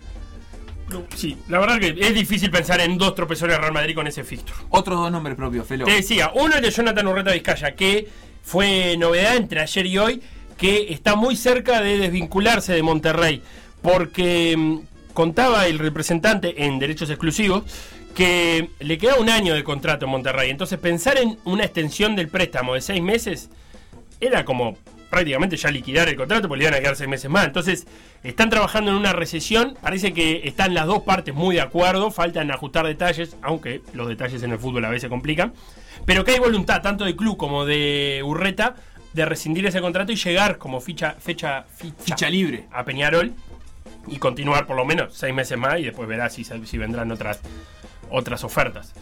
Sí, 1.14 1.38
la 1.48 1.58
verdad 1.58 1.78
que 1.78 1.96
es 1.98 2.14
difícil 2.14 2.50
pensar 2.50 2.80
en 2.80 2.98
dos 2.98 3.14
tropezones 3.14 3.58
Real 3.58 3.72
Madrid 3.72 3.94
con 3.94 4.06
ese 4.06 4.24
fixture. 4.24 4.58
Otros 4.70 4.98
dos 4.98 5.10
nombres 5.10 5.36
propios, 5.36 5.66
Felo. 5.66 5.86
Te 5.86 5.92
decía, 5.92 6.30
uno 6.34 6.54
es 6.54 6.62
de 6.62 6.70
Jonathan 6.70 7.06
Urreta 7.06 7.32
Vizcaya, 7.32 7.74
que 7.74 8.08
fue 8.42 8.96
novedad 8.98 9.36
entre 9.36 9.60
ayer 9.60 9.86
y 9.86 9.98
hoy, 9.98 10.22
que 10.58 10.92
está 10.92 11.16
muy 11.16 11.36
cerca 11.36 11.80
de 11.80 11.96
desvincularse 11.96 12.74
de 12.74 12.82
Monterrey, 12.82 13.42
porque 13.80 14.54
mm, 14.56 14.78
contaba 15.14 15.66
el 15.66 15.78
representante 15.78 16.66
en 16.66 16.78
derechos 16.78 17.08
exclusivos 17.08 17.64
que 18.14 18.68
le 18.80 18.98
queda 18.98 19.16
un 19.16 19.30
año 19.30 19.54
de 19.54 19.64
contrato 19.64 20.04
en 20.04 20.10
Monterrey. 20.10 20.50
Entonces 20.50 20.78
pensar 20.78 21.16
en 21.16 21.38
una 21.44 21.64
extensión 21.64 22.14
del 22.14 22.28
préstamo 22.28 22.74
de 22.74 22.82
seis 22.82 23.02
meses 23.02 23.48
era 24.20 24.44
como 24.44 24.76
prácticamente 25.12 25.58
ya 25.58 25.70
liquidar 25.70 26.08
el 26.08 26.16
contrato 26.16 26.48
porque 26.48 26.60
le 26.60 26.64
iban 26.64 26.74
a 26.78 26.80
quedar 26.80 26.96
seis 26.96 27.08
meses 27.08 27.30
más. 27.30 27.44
Entonces, 27.44 27.86
están 28.24 28.48
trabajando 28.48 28.92
en 28.92 28.96
una 28.96 29.12
recesión. 29.12 29.76
Parece 29.82 30.14
que 30.14 30.40
están 30.44 30.72
las 30.72 30.86
dos 30.86 31.02
partes 31.02 31.34
muy 31.34 31.56
de 31.56 31.60
acuerdo. 31.60 32.10
Faltan 32.10 32.50
ajustar 32.50 32.86
detalles, 32.86 33.36
aunque 33.42 33.82
los 33.92 34.08
detalles 34.08 34.42
en 34.42 34.52
el 34.52 34.58
fútbol 34.58 34.86
a 34.86 34.88
veces 34.88 35.10
complican. 35.10 35.52
Pero 36.06 36.24
que 36.24 36.30
hay 36.30 36.38
voluntad, 36.38 36.80
tanto 36.80 37.04
de 37.04 37.14
club 37.14 37.36
como 37.36 37.66
de 37.66 38.22
Urreta, 38.24 38.74
de 39.12 39.26
rescindir 39.26 39.66
ese 39.66 39.82
contrato 39.82 40.12
y 40.12 40.16
llegar 40.16 40.56
como 40.56 40.80
ficha, 40.80 41.14
fecha, 41.18 41.66
ficha, 41.76 41.94
Ficha 42.02 42.30
libre. 42.30 42.64
a 42.72 42.82
Peñarol 42.82 43.34
y 44.06 44.16
continuar 44.16 44.66
por 44.66 44.76
lo 44.76 44.86
menos 44.86 45.12
seis 45.12 45.34
meses 45.34 45.58
más 45.58 45.78
y 45.78 45.82
después 45.82 46.08
verá 46.08 46.30
si, 46.30 46.42
si 46.42 46.78
vendrán 46.78 47.12
otras, 47.12 47.38
otras 48.08 48.44
ofertas. 48.44 48.94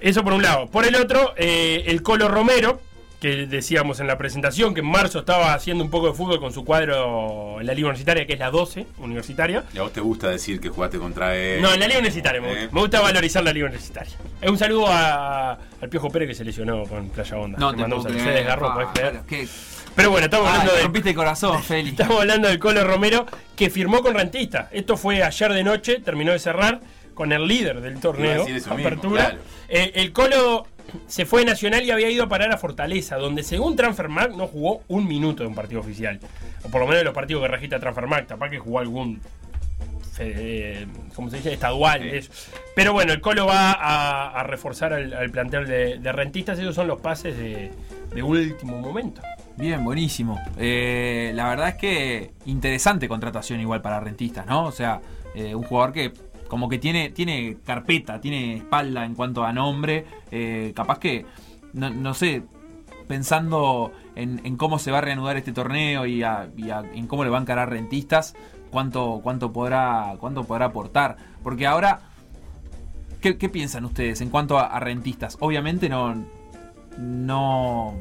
Eso 0.00 0.24
por 0.24 0.32
un 0.32 0.42
lado. 0.42 0.68
Por 0.68 0.86
el 0.86 0.94
otro, 0.94 1.34
eh, 1.36 1.84
el 1.88 2.02
Colo 2.02 2.28
Romero, 2.28 2.80
que 3.22 3.46
decíamos 3.46 4.00
en 4.00 4.08
la 4.08 4.18
presentación, 4.18 4.74
que 4.74 4.80
en 4.80 4.86
marzo 4.86 5.20
estaba 5.20 5.54
haciendo 5.54 5.84
un 5.84 5.90
poco 5.90 6.08
de 6.08 6.12
fútbol 6.14 6.40
con 6.40 6.52
su 6.52 6.64
cuadro 6.64 7.60
en 7.60 7.66
la 7.68 7.72
Liga 7.72 7.86
Universitaria, 7.86 8.26
que 8.26 8.32
es 8.32 8.38
la 8.40 8.50
12 8.50 8.84
Universitaria. 8.98 9.62
Y 9.72 9.78
a 9.78 9.82
vos 9.82 9.92
te 9.92 10.00
gusta 10.00 10.28
decir 10.28 10.58
que 10.60 10.68
jugaste 10.70 10.98
contra 10.98 11.36
él. 11.36 11.62
No, 11.62 11.72
en 11.72 11.78
la 11.78 11.86
Liga 11.86 12.00
Universitaria 12.00 12.40
me 12.40 12.48
gusta. 12.48 12.62
Eh. 12.64 12.68
Me 12.72 12.80
gusta 12.80 13.00
valorizar 13.00 13.44
la 13.44 13.52
Liga 13.52 13.66
Universitaria. 13.66 14.12
Eh, 14.40 14.50
un 14.50 14.58
saludo 14.58 14.86
a- 14.88 15.52
al 15.80 15.88
Piojo 15.88 16.10
Pérez 16.10 16.30
que 16.30 16.34
se 16.34 16.44
lesionó 16.44 16.82
con 16.82 17.10
Playa 17.10 17.36
Onda. 17.38 17.58
No 17.60 17.70
te 17.70 17.76
mandamos 17.82 18.06
se 18.12 18.12
desgarró, 18.30 18.66
pa, 18.66 18.74
¿podés 18.74 18.88
creer? 18.92 19.20
qué- 19.28 19.48
Pero 19.94 20.10
bueno, 20.10 20.24
estamos 20.24 20.48
Ay, 20.48 20.52
hablando 20.54 20.74
de 20.74 20.82
rompiste 20.82 21.10
el 21.10 21.14
corazón, 21.16 21.62
Feli. 21.62 21.90
Estamos 21.90 22.18
hablando 22.20 22.48
del 22.48 22.58
Colo 22.58 22.82
Romero 22.82 23.24
que 23.54 23.70
firmó 23.70 24.02
con 24.02 24.14
Rentista. 24.14 24.68
Esto 24.72 24.96
fue 24.96 25.22
ayer 25.22 25.52
de 25.52 25.62
noche, 25.62 26.00
terminó 26.00 26.32
de 26.32 26.40
cerrar 26.40 26.80
con 27.14 27.30
el 27.30 27.46
líder 27.46 27.82
del 27.82 28.00
torneo, 28.00 28.42
eso 28.46 28.54
mismo, 28.54 28.72
Apertura. 28.72 29.24
claro. 29.26 29.38
Eh, 29.68 29.92
el 29.96 30.12
Colo 30.12 30.66
se 31.06 31.26
fue 31.26 31.40
de 31.40 31.46
Nacional 31.46 31.84
y 31.84 31.90
había 31.90 32.10
ido 32.10 32.24
a 32.24 32.28
parar 32.28 32.52
a 32.52 32.58
Fortaleza, 32.58 33.16
donde 33.16 33.42
según 33.42 33.76
Transfermarkt 33.76 34.34
no 34.34 34.46
jugó 34.46 34.82
un 34.88 35.06
minuto 35.06 35.42
de 35.42 35.48
un 35.48 35.54
partido 35.54 35.80
oficial. 35.80 36.20
O 36.64 36.68
por 36.68 36.80
lo 36.80 36.86
menos 36.86 37.00
de 37.00 37.04
los 37.04 37.14
partidos 37.14 37.42
que 37.42 37.48
registra 37.48 37.80
Transfermarkt, 37.80 38.28
capaz 38.28 38.50
que 38.50 38.58
jugó 38.58 38.78
algún 38.78 39.20
eh, 40.18 40.86
¿cómo 41.14 41.30
se 41.30 41.36
dice? 41.36 41.52
Estadual. 41.52 42.02
Pero 42.74 42.92
bueno, 42.92 43.12
el 43.12 43.20
Colo 43.20 43.46
va 43.46 43.72
a, 43.72 44.42
reforzar 44.44 44.92
al, 44.92 45.30
plantel 45.30 45.66
de, 45.66 46.12
rentistas. 46.12 46.58
Esos 46.58 46.74
son 46.74 46.86
los 46.86 47.00
pases 47.00 47.36
de, 47.36 47.72
de 48.14 48.22
último 48.22 48.78
momento. 48.78 49.22
Bien, 49.56 49.84
buenísimo. 49.84 50.40
Eh, 50.58 51.32
la 51.34 51.48
verdad 51.48 51.70
es 51.70 51.74
que 51.76 52.30
interesante 52.46 53.08
contratación 53.08 53.60
igual 53.60 53.82
para 53.82 54.00
rentistas, 54.00 54.46
¿no? 54.46 54.64
O 54.66 54.72
sea, 54.72 55.00
eh, 55.34 55.54
un 55.54 55.62
jugador 55.62 55.92
que 55.92 56.12
como 56.52 56.68
que 56.68 56.76
tiene, 56.76 57.08
tiene 57.08 57.56
carpeta, 57.64 58.20
tiene 58.20 58.58
espalda 58.58 59.06
en 59.06 59.14
cuanto 59.14 59.42
a 59.42 59.54
nombre. 59.54 60.04
eh, 60.30 60.74
capaz 60.76 60.98
que, 60.98 61.24
no, 61.72 61.88
no 61.88 62.12
sé, 62.12 62.42
pensando 63.08 63.90
en, 64.16 64.58
cómo 64.58 64.78
se 64.78 64.90
va 64.90 64.98
a 64.98 65.00
reanudar 65.00 65.38
este 65.38 65.54
torneo 65.54 66.04
y, 66.04 66.22
en 66.22 67.06
cómo 67.06 67.24
le 67.24 67.30
van 67.30 67.40
a 67.40 67.44
encarar 67.44 67.70
rentistas, 67.70 68.34
cuánto, 68.70 69.20
cuánto, 69.22 69.50
podrá, 69.50 70.16
cuánto 70.20 70.44
podrá 70.44 70.66
aportar. 70.66 71.16
Porque 71.42 71.66
ahora, 71.66 72.00
¿qué, 73.22 73.38
qué 73.38 73.48
piensan 73.48 73.86
ustedes 73.86 74.20
en 74.20 74.28
cuanto 74.28 74.58
a, 74.58 74.66
a 74.66 74.78
rentistas? 74.78 75.38
Obviamente 75.40 75.88
no, 75.88 76.14
no, 76.98 77.94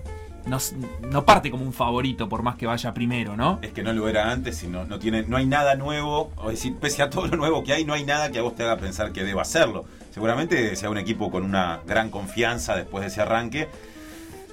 no, 0.47 1.25
parte 1.25 1.51
como 1.51 1.63
un 1.63 1.73
favorito 1.73 2.27
por 2.27 2.41
más 2.43 2.55
que 2.55 2.65
vaya 2.65 2.93
primero, 2.93 3.35
¿no? 3.37 3.59
Es 3.61 3.71
que 3.71 3.83
no 3.83 3.93
lo 3.93 4.07
era 4.09 4.31
antes 4.31 4.63
y 4.63 4.67
no, 4.67 4.85
no, 4.85 4.99
tiene, 4.99 5.23
no 5.23 5.37
hay 5.37 5.45
nada 5.45 5.75
nuevo. 5.75 6.31
O 6.37 6.49
decir, 6.49 6.75
pese 6.77 7.01
a 7.03 7.09
todo 7.09 7.27
lo 7.27 7.37
nuevo 7.37 7.63
que 7.63 7.73
hay, 7.73 7.85
no 7.85 7.93
hay 7.93 8.03
nada 8.03 8.31
que 8.31 8.39
a 8.39 8.41
vos 8.41 8.55
te 8.55 8.63
haga 8.63 8.77
pensar 8.77 9.11
que 9.11 9.23
deba 9.23 9.41
hacerlo. 9.43 9.85
Seguramente 10.11 10.75
sea 10.75 10.89
un 10.89 10.97
equipo 10.97 11.29
con 11.31 11.43
una 11.43 11.79
gran 11.87 12.09
confianza 12.09 12.75
después 12.75 13.01
de 13.01 13.07
ese 13.07 13.21
arranque. 13.21 13.69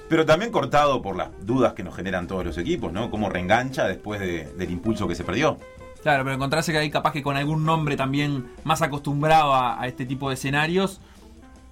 Pero 0.07 0.25
también 0.25 0.51
cortado 0.51 1.01
por 1.01 1.15
las 1.15 1.29
dudas 1.45 1.73
que 1.73 1.83
nos 1.83 1.95
generan 1.95 2.25
todos 2.27 2.43
los 2.45 2.57
equipos, 2.57 2.91
¿no? 2.91 3.11
Cómo 3.11 3.29
reengancha 3.29 3.85
después 3.87 4.19
de- 4.19 4.45
del 4.57 4.71
impulso 4.71 5.07
que 5.07 5.13
se 5.15 5.23
perdió. 5.23 5.57
Claro, 6.01 6.23
pero 6.23 6.33
encontrarse 6.35 6.71
que 6.71 6.77
hay 6.77 6.89
capaz 6.89 7.11
que 7.11 7.21
con 7.21 7.35
algún 7.35 7.65
nombre 7.65 7.95
también 7.97 8.47
más 8.63 8.81
acostumbrado 8.81 9.53
a, 9.53 9.79
a 9.81 9.85
este 9.87 10.05
tipo 10.05 10.29
de 10.29 10.35
escenarios, 10.35 10.99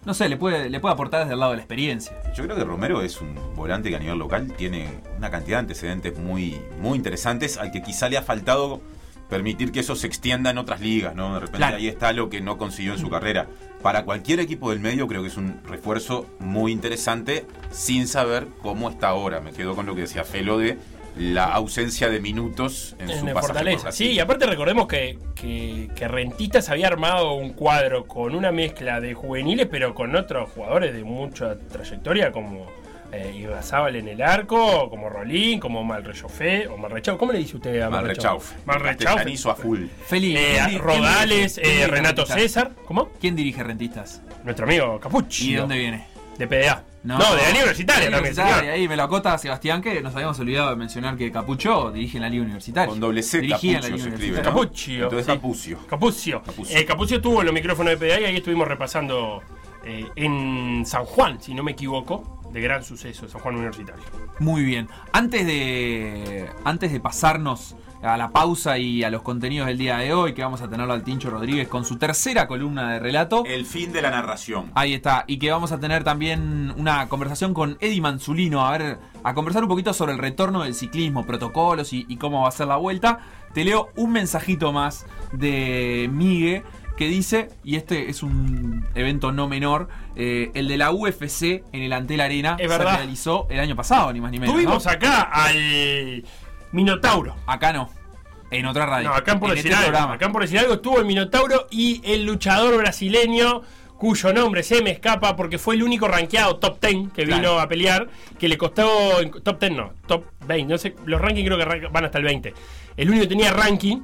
no 0.05 0.13
sé, 0.13 0.29
le 0.29 0.38
puede, 0.38 0.69
le 0.69 0.79
puede 0.79 0.93
aportar 0.93 1.21
desde 1.21 1.33
el 1.33 1.39
lado 1.39 1.51
de 1.51 1.57
la 1.57 1.63
experiencia. 1.63 2.13
Yo 2.36 2.43
creo 2.45 2.55
que 2.55 2.63
Romero 2.63 3.01
es 3.01 3.19
un 3.21 3.36
volante 3.55 3.89
que 3.89 3.95
a 3.97 3.99
nivel 3.99 4.17
local 4.17 4.53
tiene 4.57 4.88
una 5.17 5.29
cantidad 5.29 5.57
de 5.57 5.62
antecedentes 5.62 6.17
muy, 6.17 6.62
muy 6.79 6.97
interesantes 6.97 7.57
al 7.57 7.71
que 7.71 7.81
quizá 7.81 8.07
le 8.10 8.17
ha 8.17 8.21
faltado 8.21 8.81
permitir 9.29 9.73
que 9.73 9.81
eso 9.81 9.95
se 9.95 10.07
extienda 10.07 10.49
en 10.51 10.57
otras 10.57 10.79
ligas, 10.79 11.13
¿no? 11.13 11.33
De 11.33 11.39
repente 11.41 11.57
Claro. 11.57 11.75
ahí 11.77 11.88
está 11.89 12.13
lo 12.13 12.29
que 12.29 12.39
no 12.39 12.57
consiguió 12.57 12.93
en 12.93 12.99
su 12.99 13.10
carrera. 13.10 13.47
Para 13.81 14.05
cualquier 14.05 14.39
equipo 14.39 14.69
del 14.69 14.79
medio 14.79 15.05
creo 15.07 15.21
que 15.21 15.27
es 15.27 15.36
un 15.36 15.60
refuerzo 15.65 16.25
muy 16.39 16.71
interesante 16.71 17.45
sin 17.69 18.07
saber 18.07 18.47
cómo 18.62 18.89
está 18.89 19.10
ahora. 19.10 19.41
Me 19.41 19.51
quedo 19.51 19.75
con 19.75 19.86
lo 19.86 19.95
que 19.95 20.01
decía 20.01 20.23
Felo 20.23 20.57
de 20.57 20.77
la 21.17 21.45
ausencia 21.45 22.10
de 22.10 22.19
minutos 22.19 22.95
en, 22.99 23.10
En 23.10 23.19
su 23.19 23.27
Fortaleza. 23.27 23.91
Sí, 23.91 24.12
y 24.12 24.19
aparte 24.19 24.45
recordemos 24.45 24.88
que, 24.88 25.17
que, 25.36 25.89
que 25.95 26.08
Rentistas 26.08 26.69
había 26.69 26.88
armado 26.88 27.34
un 27.34 27.53
cuadro 27.53 28.06
con 28.06 28.36
una 28.36 28.51
mezcla 28.51 28.99
de 29.01 29.13
juveniles, 29.13 29.67
pero 29.69 29.93
con 29.95 30.15
otros 30.15 30.49
jugadores 30.51 30.93
de 30.93 31.03
mucha 31.03 31.58
trayectoria, 31.71 32.32
como 32.32 32.67
eh, 33.12 33.34
Ibazábal 33.38 33.95
en 33.95 34.08
el 34.10 34.21
arco, 34.21 34.89
como 34.89 35.10
Rolín, 35.10 35.60
como 35.60 35.84
Malrechaufe, 35.84 36.67
o 36.67 36.77
Malrechau. 36.77 37.17
¿Cómo 37.17 37.32
le 37.32 37.39
dice 37.39 37.56
usted 37.56 37.80
a 37.82 37.89
Malrechauf. 37.89 38.51
Malrechaufe? 38.65 39.06
Castellanizo 39.06 39.49
a 39.51 39.56
full. 39.56 39.86
Feli, 40.06 40.36
Eh, 40.36 40.39
¿quién 40.56 40.65
di- 40.65 40.71
quién 40.71 40.82
Rodales, 40.84 41.58
eh, 41.58 41.88
Renato? 41.88 42.25
César. 42.25 42.71
¿Cómo? 42.86 43.10
¿Quién 43.21 43.36
dirige 43.36 43.63
Rentistas? 43.63 44.21
Nuestro 44.43 44.65
amigo 44.65 44.99
Capucci. 44.99 45.49
¿Y 45.49 45.53
de 45.53 45.60
dónde 45.60 45.77
viene? 45.77 46.06
De 46.38 46.47
PDA. 46.47 46.84
No, 47.15 47.35
de 47.35 47.41
la 47.41 47.47
Liga 47.49 47.59
Universitaria 47.59 48.09
la 48.09 48.17
también, 48.17 48.33
Universitaria. 48.33 48.71
Ahí 48.73 48.87
me 48.87 48.95
lo 48.95 49.03
acota 49.03 49.37
Sebastián, 49.37 49.81
que 49.81 50.01
nos 50.01 50.13
habíamos 50.13 50.39
olvidado 50.39 50.71
de 50.71 50.75
mencionar 50.75 51.15
que 51.15 51.31
Capucho 51.31 51.91
dirige 51.91 52.17
en 52.17 52.23
la 52.23 52.29
Liga 52.29 52.43
Universitaria. 52.43 52.89
Con 52.89 52.99
doble 52.99 53.23
C, 53.23 53.39
Dirigía 53.39 53.77
en 53.77 53.81
la 53.81 53.81
Capucho 53.81 53.95
Liga 53.95 54.03
se 54.03 54.09
escribe, 54.09 54.31
Universitaria. 54.31 54.51
¿no? 54.51 54.59
Capuccio. 54.59 55.03
Entonces 55.03 55.25
sí. 55.25 55.31
Capucio. 55.31 55.77
Capucio. 55.87 56.43
Capucio. 56.43 56.77
Eh, 56.77 56.85
Capucio 56.85 57.17
estuvo 57.17 57.39
en 57.39 57.45
los 57.45 57.53
micrófonos 57.53 57.91
de 57.91 57.97
PDA 57.97 58.19
y 58.21 58.25
ahí 58.25 58.35
estuvimos 58.35 58.67
repasando 58.67 59.41
eh, 59.85 60.05
en 60.15 60.85
San 60.85 61.05
Juan, 61.05 61.41
si 61.41 61.53
no 61.53 61.63
me 61.63 61.71
equivoco, 61.71 62.41
de 62.51 62.61
gran 62.61 62.83
suceso, 62.83 63.27
San 63.29 63.41
Juan 63.41 63.55
Universitario. 63.55 64.03
Muy 64.39 64.63
bien. 64.63 64.89
Antes 65.13 65.45
de, 65.45 66.49
antes 66.63 66.91
de 66.91 66.99
pasarnos 66.99 67.75
a 68.01 68.17
la 68.17 68.29
pausa 68.29 68.77
y 68.77 69.03
a 69.03 69.10
los 69.10 69.21
contenidos 69.21 69.67
del 69.67 69.77
día 69.77 69.97
de 69.97 70.13
hoy, 70.13 70.33
que 70.33 70.43
vamos 70.43 70.62
a 70.62 70.69
tenerlo 70.69 70.93
al 70.93 71.03
Tincho 71.03 71.29
Rodríguez 71.29 71.67
con 71.67 71.86
su 71.86 71.97
tercera 71.97 72.47
columna 72.47 72.93
de 72.93 72.99
relato. 72.99 73.43
El 73.45 73.65
fin 73.65 73.91
de 73.91 74.01
la 74.01 74.12
narración. 74.12 74.71
Ahí 74.75 74.93
está. 74.93 75.23
Y 75.27 75.38
que 75.38 75.51
vamos 75.51 75.71
a 75.71 75.79
tener 75.79 76.03
también 76.03 76.73
una 76.77 77.07
conversación 77.10 77.53
con 77.53 77.77
Eddie 77.79 78.01
Manzulino, 78.01 78.65
a 78.65 78.77
ver, 78.77 78.99
a 79.23 79.33
conversar 79.33 79.63
un 79.63 79.69
poquito 79.69 79.93
sobre 79.93 80.13
el 80.13 80.19
retorno 80.19 80.63
del 80.63 80.75
ciclismo, 80.75 81.25
protocolos 81.25 81.93
y, 81.93 82.05
y 82.07 82.17
cómo 82.17 82.43
va 82.43 82.49
a 82.49 82.51
ser 82.51 82.67
la 82.67 82.77
vuelta. 82.77 83.19
Te 83.53 83.63
leo 83.63 83.89
un 83.95 84.12
mensajito 84.12 84.71
más 84.71 85.05
de 85.31 86.10
Migue 86.12 86.63
que 86.97 87.07
dice, 87.07 87.49
y 87.63 87.75
este 87.75 88.10
es 88.10 88.23
un 88.23 88.86
evento 88.95 89.31
no 89.31 89.47
menor, 89.47 89.88
eh, 90.15 90.49
el 90.55 90.67
de 90.67 90.77
la 90.77 90.91
UFC 90.91 91.63
en 91.71 91.83
el 91.83 91.93
Antel 91.93 92.19
Arena 92.19 92.57
Es 92.60 92.71
se 92.71 92.77
verdad. 92.77 92.97
realizó 92.97 93.45
el 93.51 93.60
año 93.60 93.75
pasado, 93.75 94.12
ni 94.12 94.19
más 94.19 94.31
ni 94.31 94.39
menos. 94.39 94.55
Tuvimos 94.55 94.83
¿no? 94.83 94.91
acá 94.91 95.21
al 95.21 96.25
Minotauro. 96.71 97.36
Acá 97.45 97.73
no. 97.73 97.89
en 98.51 98.65
otra 98.65 98.86
radio. 98.86 99.10
No, 99.10 99.15
acá 99.15 99.39
por 99.39 99.49
en 99.49 99.56
decir 99.56 99.71
este 99.71 99.77
algo. 99.84 99.91
programa. 99.91 100.13
Acá 100.15 100.32
por 100.32 100.41
decir 100.41 100.60
algo 100.60 100.73
estuvo 100.75 100.99
el 100.99 101.06
Minotauro 101.06 101.67
y 101.71 102.01
el 102.06 102.23
luchador 102.25 102.77
brasileño 102.77 103.62
cuyo 103.97 104.32
nombre 104.32 104.62
se 104.62 104.82
me 104.84 104.91
escapa 104.91 105.36
porque 105.36 105.58
fue 105.58 105.73
el 105.75 105.82
único 105.84 106.08
rankeado 106.08 106.58
top 106.58 106.80
10 106.80 107.12
que 107.13 107.25
vino 107.25 107.39
Claro. 107.39 107.60
a 107.60 107.67
pelear, 107.67 108.08
que 108.39 108.47
le 108.47 108.56
costó, 108.58 108.88
top 109.43 109.60
10 109.60 109.71
no, 109.71 109.91
top 110.06 110.23
20, 110.45 110.71
no 110.71 110.77
sé, 110.77 110.95
los 111.06 111.19
rankings 111.19 111.48
creo 111.50 111.58
que 111.58 111.87
van 111.87 112.06
hasta 112.06 112.19
el 112.19 112.23
20. 112.25 112.54
El 112.96 113.10
único 113.10 113.23
que 113.23 113.29
tenía 113.29 113.52
ranking 113.52 113.98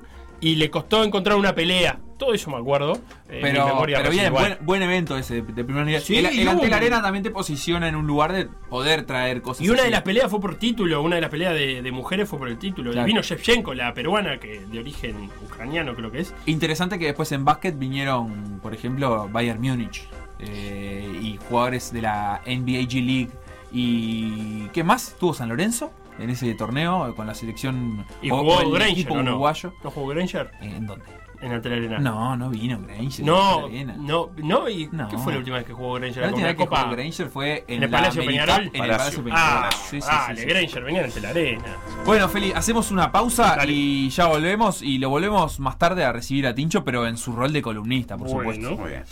y 0.44 0.56
le 0.56 0.70
costó 0.70 1.04
encontrar 1.04 1.38
una 1.38 1.56
pelea. 1.56 2.00
Todo 2.18 2.34
eso 2.34 2.52
me 2.52 2.58
acuerdo. 2.58 2.94
eh, 3.30 3.36
mi 3.38 3.41
Pero, 3.41 3.66
memoria 3.66 3.98
pero 3.98 4.10
bien, 4.12 4.32
buen, 4.32 4.58
buen 4.62 4.82
evento 4.84 5.18
ese 5.18 5.41
de, 5.41 5.64
primer 5.64 5.86
nivel. 5.86 6.02
Sí, 6.02 6.18
el 6.18 6.26
el. 6.26 6.48
Antel 6.48 6.74
Arena 6.74 7.02
también 7.02 7.24
te 7.24 7.32
posiciona 7.32 7.88
en 7.88 7.96
un 7.96 8.06
lugar 8.08 8.34
de 8.34 8.46
poder 8.70 9.06
traer 9.06 9.41
cosas 9.41 9.66
Y 9.66 9.70
una 9.70 9.80
así. 9.80 9.86
de 9.86 9.91
las 9.91 10.02
peleas 10.02 10.30
fue 10.30 10.39
por 10.41 10.56
título, 10.56 11.02
una 11.02 11.16
de 11.16 11.22
las 11.22 11.30
peleas 11.30 11.54
de, 11.54 11.82
de 11.82 11.91
mujeres 11.91 12.28
fue 12.30 12.39
por 12.39 12.50
el 12.50 12.58
título. 12.58 12.94
Y 12.94 13.04
vino 13.06 13.22
Shevchenko, 13.22 13.74
la 13.74 13.94
peruana, 13.94 14.38
que 14.39 14.60
de 14.66 14.80
origen 14.80 15.30
ucraniano 15.44 15.96
creo 15.96 16.12
que 16.12 16.20
es. 16.20 16.34
Interesante 16.46 17.00
que 17.00 17.06
después 17.06 17.32
en 17.32 17.46
básquet 17.46 17.78
vinieron, 17.80 18.60
por 18.62 18.74
ejemplo, 18.74 19.30
Bayern 19.32 19.62
Múnich 19.62 20.08
eh, 20.39 21.10
y 21.22 21.38
jugadores 21.50 21.91
de 21.94 22.02
la 22.02 22.41
NBA 22.46 22.82
G 22.89 23.06
League. 23.06 23.30
¿Y 23.72 24.68
qué 24.68 24.84
más? 24.84 25.16
¿Tuvo 25.20 25.34
San 25.34 25.50
Lorenzo 25.50 25.91
en 26.20 26.30
ese 26.30 26.53
torneo 26.55 27.14
con 27.16 27.28
la 27.28 27.34
selección 27.36 28.05
Y 28.22 28.30
jugó 28.30 28.57
o 28.57 28.70
Granger, 28.72 28.91
equipo 28.91 29.14
¿o 29.16 29.24
no? 29.24 29.32
uruguayo? 29.32 29.74
¿No 29.84 29.91
jugó 29.91 30.07
Granger? 30.07 30.51
¿En 30.61 30.86
dónde? 30.86 31.05
En 31.41 31.51
el 31.51 31.57
Arena. 31.59 31.99
No, 31.99 32.38
no 32.38 32.49
vino 32.49 32.80
Granger. 32.82 33.26
No, 33.26 33.68
en 33.68 33.88
la 33.88 33.93
arena. 33.93 33.95
no, 33.99 34.30
no, 34.38 34.70
¿y 34.70 34.88
No. 34.93 35.09
qué 35.09 35.18
fue 35.18 35.34
la 35.34 35.39
última 35.39 35.57
vez 35.57 35.66
que 35.66 35.74
jugó 35.74 35.95
Granger? 35.95 36.22
La 36.24 36.30
¿Con 36.30 36.34
última 36.36 36.47
vez 36.47 36.57
que 36.57 36.66
jugó 36.68 36.91
Granger 36.91 37.28
fue 37.28 37.66
en, 37.68 37.78
¿En 37.78 37.84
el 37.84 37.91
la 37.91 37.97
Palacio 37.97 38.26
Peñarol? 38.26 38.55
En 38.61 38.64
el 38.64 38.72
Palacio. 38.72 38.88
Palacio 38.97 39.24
Peñarol. 39.26 39.43
Ah, 39.43 39.70
Sí, 39.89 39.99
sí, 40.01 40.07
sí, 40.28 40.36
sí. 40.41 40.45
Granger, 40.45 40.84
vengan 40.86 41.03
ante 41.03 41.20
la 41.20 41.30
arena. 41.32 41.64
Bueno, 42.05 42.30
Feli, 42.30 42.53
hacemos 42.53 42.91
una 42.91 43.11
pausa 43.11 43.57
Dale. 43.57 43.74
y 43.74 44.09
ya 44.09 44.28
volvemos. 44.28 44.82
Y 44.82 44.99
lo 44.99 45.09
volvemos 45.09 45.59
más 45.59 45.78
tarde 45.78 46.05
a 46.05 46.14
recibir 46.14 46.47
a 46.47 46.55
Tincho, 46.55 46.86
pero 46.86 47.05
en 47.07 47.18
su 47.18 47.36
rol 47.36 47.51
de 47.51 47.61
columnista, 47.61 48.16
por 48.18 48.30
Bueno. 48.30 48.53
supuesto. 48.53 48.78
Muy 48.82 48.89
bien. 48.91 49.03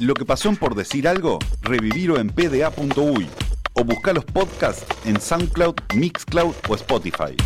Lo 0.00 0.12
que 0.12 0.26
pasó 0.26 0.50
en 0.50 0.56
por 0.56 0.74
decir 0.74 1.08
algo, 1.08 1.38
revivirlo 1.62 2.18
en 2.20 2.28
pda.uy 2.28 3.26
o 3.78 3.84
buscar 3.84 4.14
los 4.14 4.24
podcasts 4.24 4.84
en 5.04 5.20
SoundCloud, 5.20 5.74
Mixcloud 5.94 6.54
o 6.68 6.74
Spotify. 6.74 7.36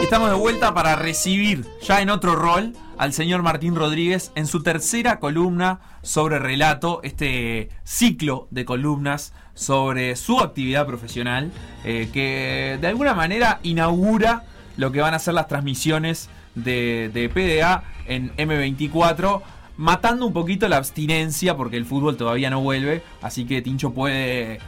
Estamos 0.00 0.30
de 0.30 0.36
vuelta 0.36 0.74
para 0.74 0.94
recibir, 0.94 1.66
ya 1.80 2.02
en 2.02 2.10
otro 2.10 2.36
rol, 2.36 2.74
al 2.98 3.12
señor 3.12 3.42
Martín 3.42 3.74
Rodríguez 3.74 4.30
en 4.36 4.46
su 4.46 4.62
tercera 4.62 5.18
columna 5.18 5.80
sobre 6.02 6.38
relato, 6.38 7.00
este 7.02 7.70
ciclo 7.82 8.46
de 8.50 8.64
columnas 8.64 9.32
sobre 9.54 10.14
su 10.14 10.38
actividad 10.38 10.86
profesional, 10.86 11.50
eh, 11.84 12.10
que 12.12 12.78
de 12.80 12.86
alguna 12.86 13.14
manera 13.14 13.58
inaugura 13.62 14.44
lo 14.76 14.92
que 14.92 15.00
van 15.00 15.14
a 15.14 15.18
ser 15.18 15.34
las 15.34 15.48
transmisiones 15.48 16.28
de, 16.54 17.10
de 17.12 17.28
PDA 17.28 17.84
en 18.06 18.34
M24, 18.36 19.42
matando 19.76 20.26
un 20.26 20.32
poquito 20.32 20.68
la 20.68 20.76
abstinencia, 20.76 21.56
porque 21.56 21.76
el 21.76 21.86
fútbol 21.86 22.16
todavía 22.16 22.50
no 22.50 22.60
vuelve, 22.60 23.02
así 23.22 23.44
que 23.44 23.62
Tincho 23.62 23.92
puede, 23.92 24.60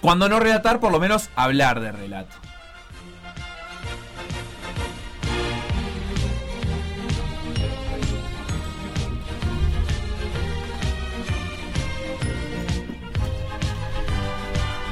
cuando 0.00 0.28
no 0.28 0.38
relatar, 0.38 0.80
por 0.80 0.92
lo 0.92 1.00
menos 1.00 1.30
hablar 1.36 1.80
de 1.80 1.92
relato. 1.92 2.36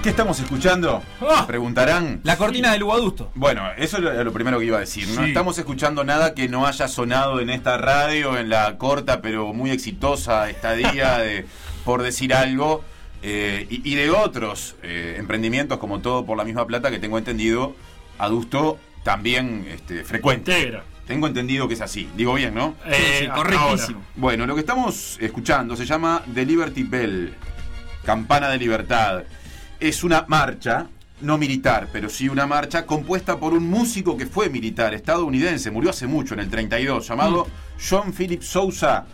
¿Qué 0.07 0.11
estamos 0.11 0.39
escuchando? 0.39 1.03
Ah. 1.21 1.45
Preguntarán. 1.49 2.21
La 2.23 2.37
cortina 2.37 2.71
del 2.71 2.85
Ubadusto. 2.85 3.33
Bueno, 3.35 3.65
eso 3.77 3.99
era 3.99 4.23
lo 4.23 4.33
primero 4.33 4.61
que 4.61 4.67
iba 4.67 4.77
a 4.77 4.81
decir. 4.81 5.09
No 5.09 5.23
Sí. 5.25 5.31
estamos 5.31 5.59
escuchando 5.59 6.05
nada 6.05 6.33
que 6.33 6.49
no 6.49 6.65
haya 6.65 6.87
sonado 6.87 7.41
en 7.41 7.51
esta 7.51 7.77
radio, 7.77 8.39
en 8.39 8.49
la 8.49 8.79
corta 8.79 9.21
pero 9.21 9.53
muy 9.53 9.73
exitosa 9.73 10.49
estadía 10.49 11.19
de 11.19 11.45
por 11.85 12.03
decir 12.05 12.35
algo. 12.35 12.85
eh, 13.25 13.67
y, 13.69 13.83
y 13.93 13.97
de 13.97 14.11
otros 14.11 14.77
eh, 14.85 15.17
emprendimientos 15.19 15.79
como 15.79 15.99
todo 15.99 16.25
por 16.25 16.39
la 16.39 16.45
misma 16.45 16.65
plata 16.69 16.89
que 16.93 17.01
tengo 17.01 17.19
entendido, 17.19 17.75
adusto 18.17 18.79
también 19.03 19.67
este, 19.69 20.05
frecuente. 20.05 20.53
Integra. 20.57 20.85
Tengo 21.09 21.27
entendido 21.27 21.67
que 21.67 21.75
es 21.75 21.81
así. 21.81 22.09
Digo 22.17 22.33
bien, 22.35 22.55
¿no? 22.55 22.77
Eh, 22.87 23.23
sí, 23.23 23.27
correctísimo. 23.27 23.99
ahora. 23.99 24.11
Bueno, 24.15 24.47
lo 24.47 24.55
que 24.55 24.61
estamos 24.61 25.19
escuchando 25.21 25.75
se 25.75 25.85
llama 25.85 26.23
The 26.33 26.47
Liberty 26.47 26.85
Bell, 26.85 27.35
Campana 28.05 28.49
de 28.51 28.59
Libertad. 28.59 29.25
Es 29.81 30.05
una 30.05 30.25
marcha, 30.29 30.87
no 31.21 31.39
militar, 31.39 31.89
pero 31.93 32.09
sí 32.09 32.29
una 32.29 32.47
marcha 32.47 32.87
compuesta 32.87 33.39
por 33.39 33.53
un 33.53 33.69
músico 33.69 34.17
que 34.17 34.27
fue 34.27 34.49
militar 34.49 34.95
estadounidense, 34.95 35.71
murió 35.71 35.91
hace 35.91 36.07
mucho, 36.07 36.35
en 36.35 36.41
el 36.41 36.49
32, 36.51 37.07
llamado 37.09 37.47
John 37.89 38.13
Philip 38.13 38.43
Sousa, 38.43 39.07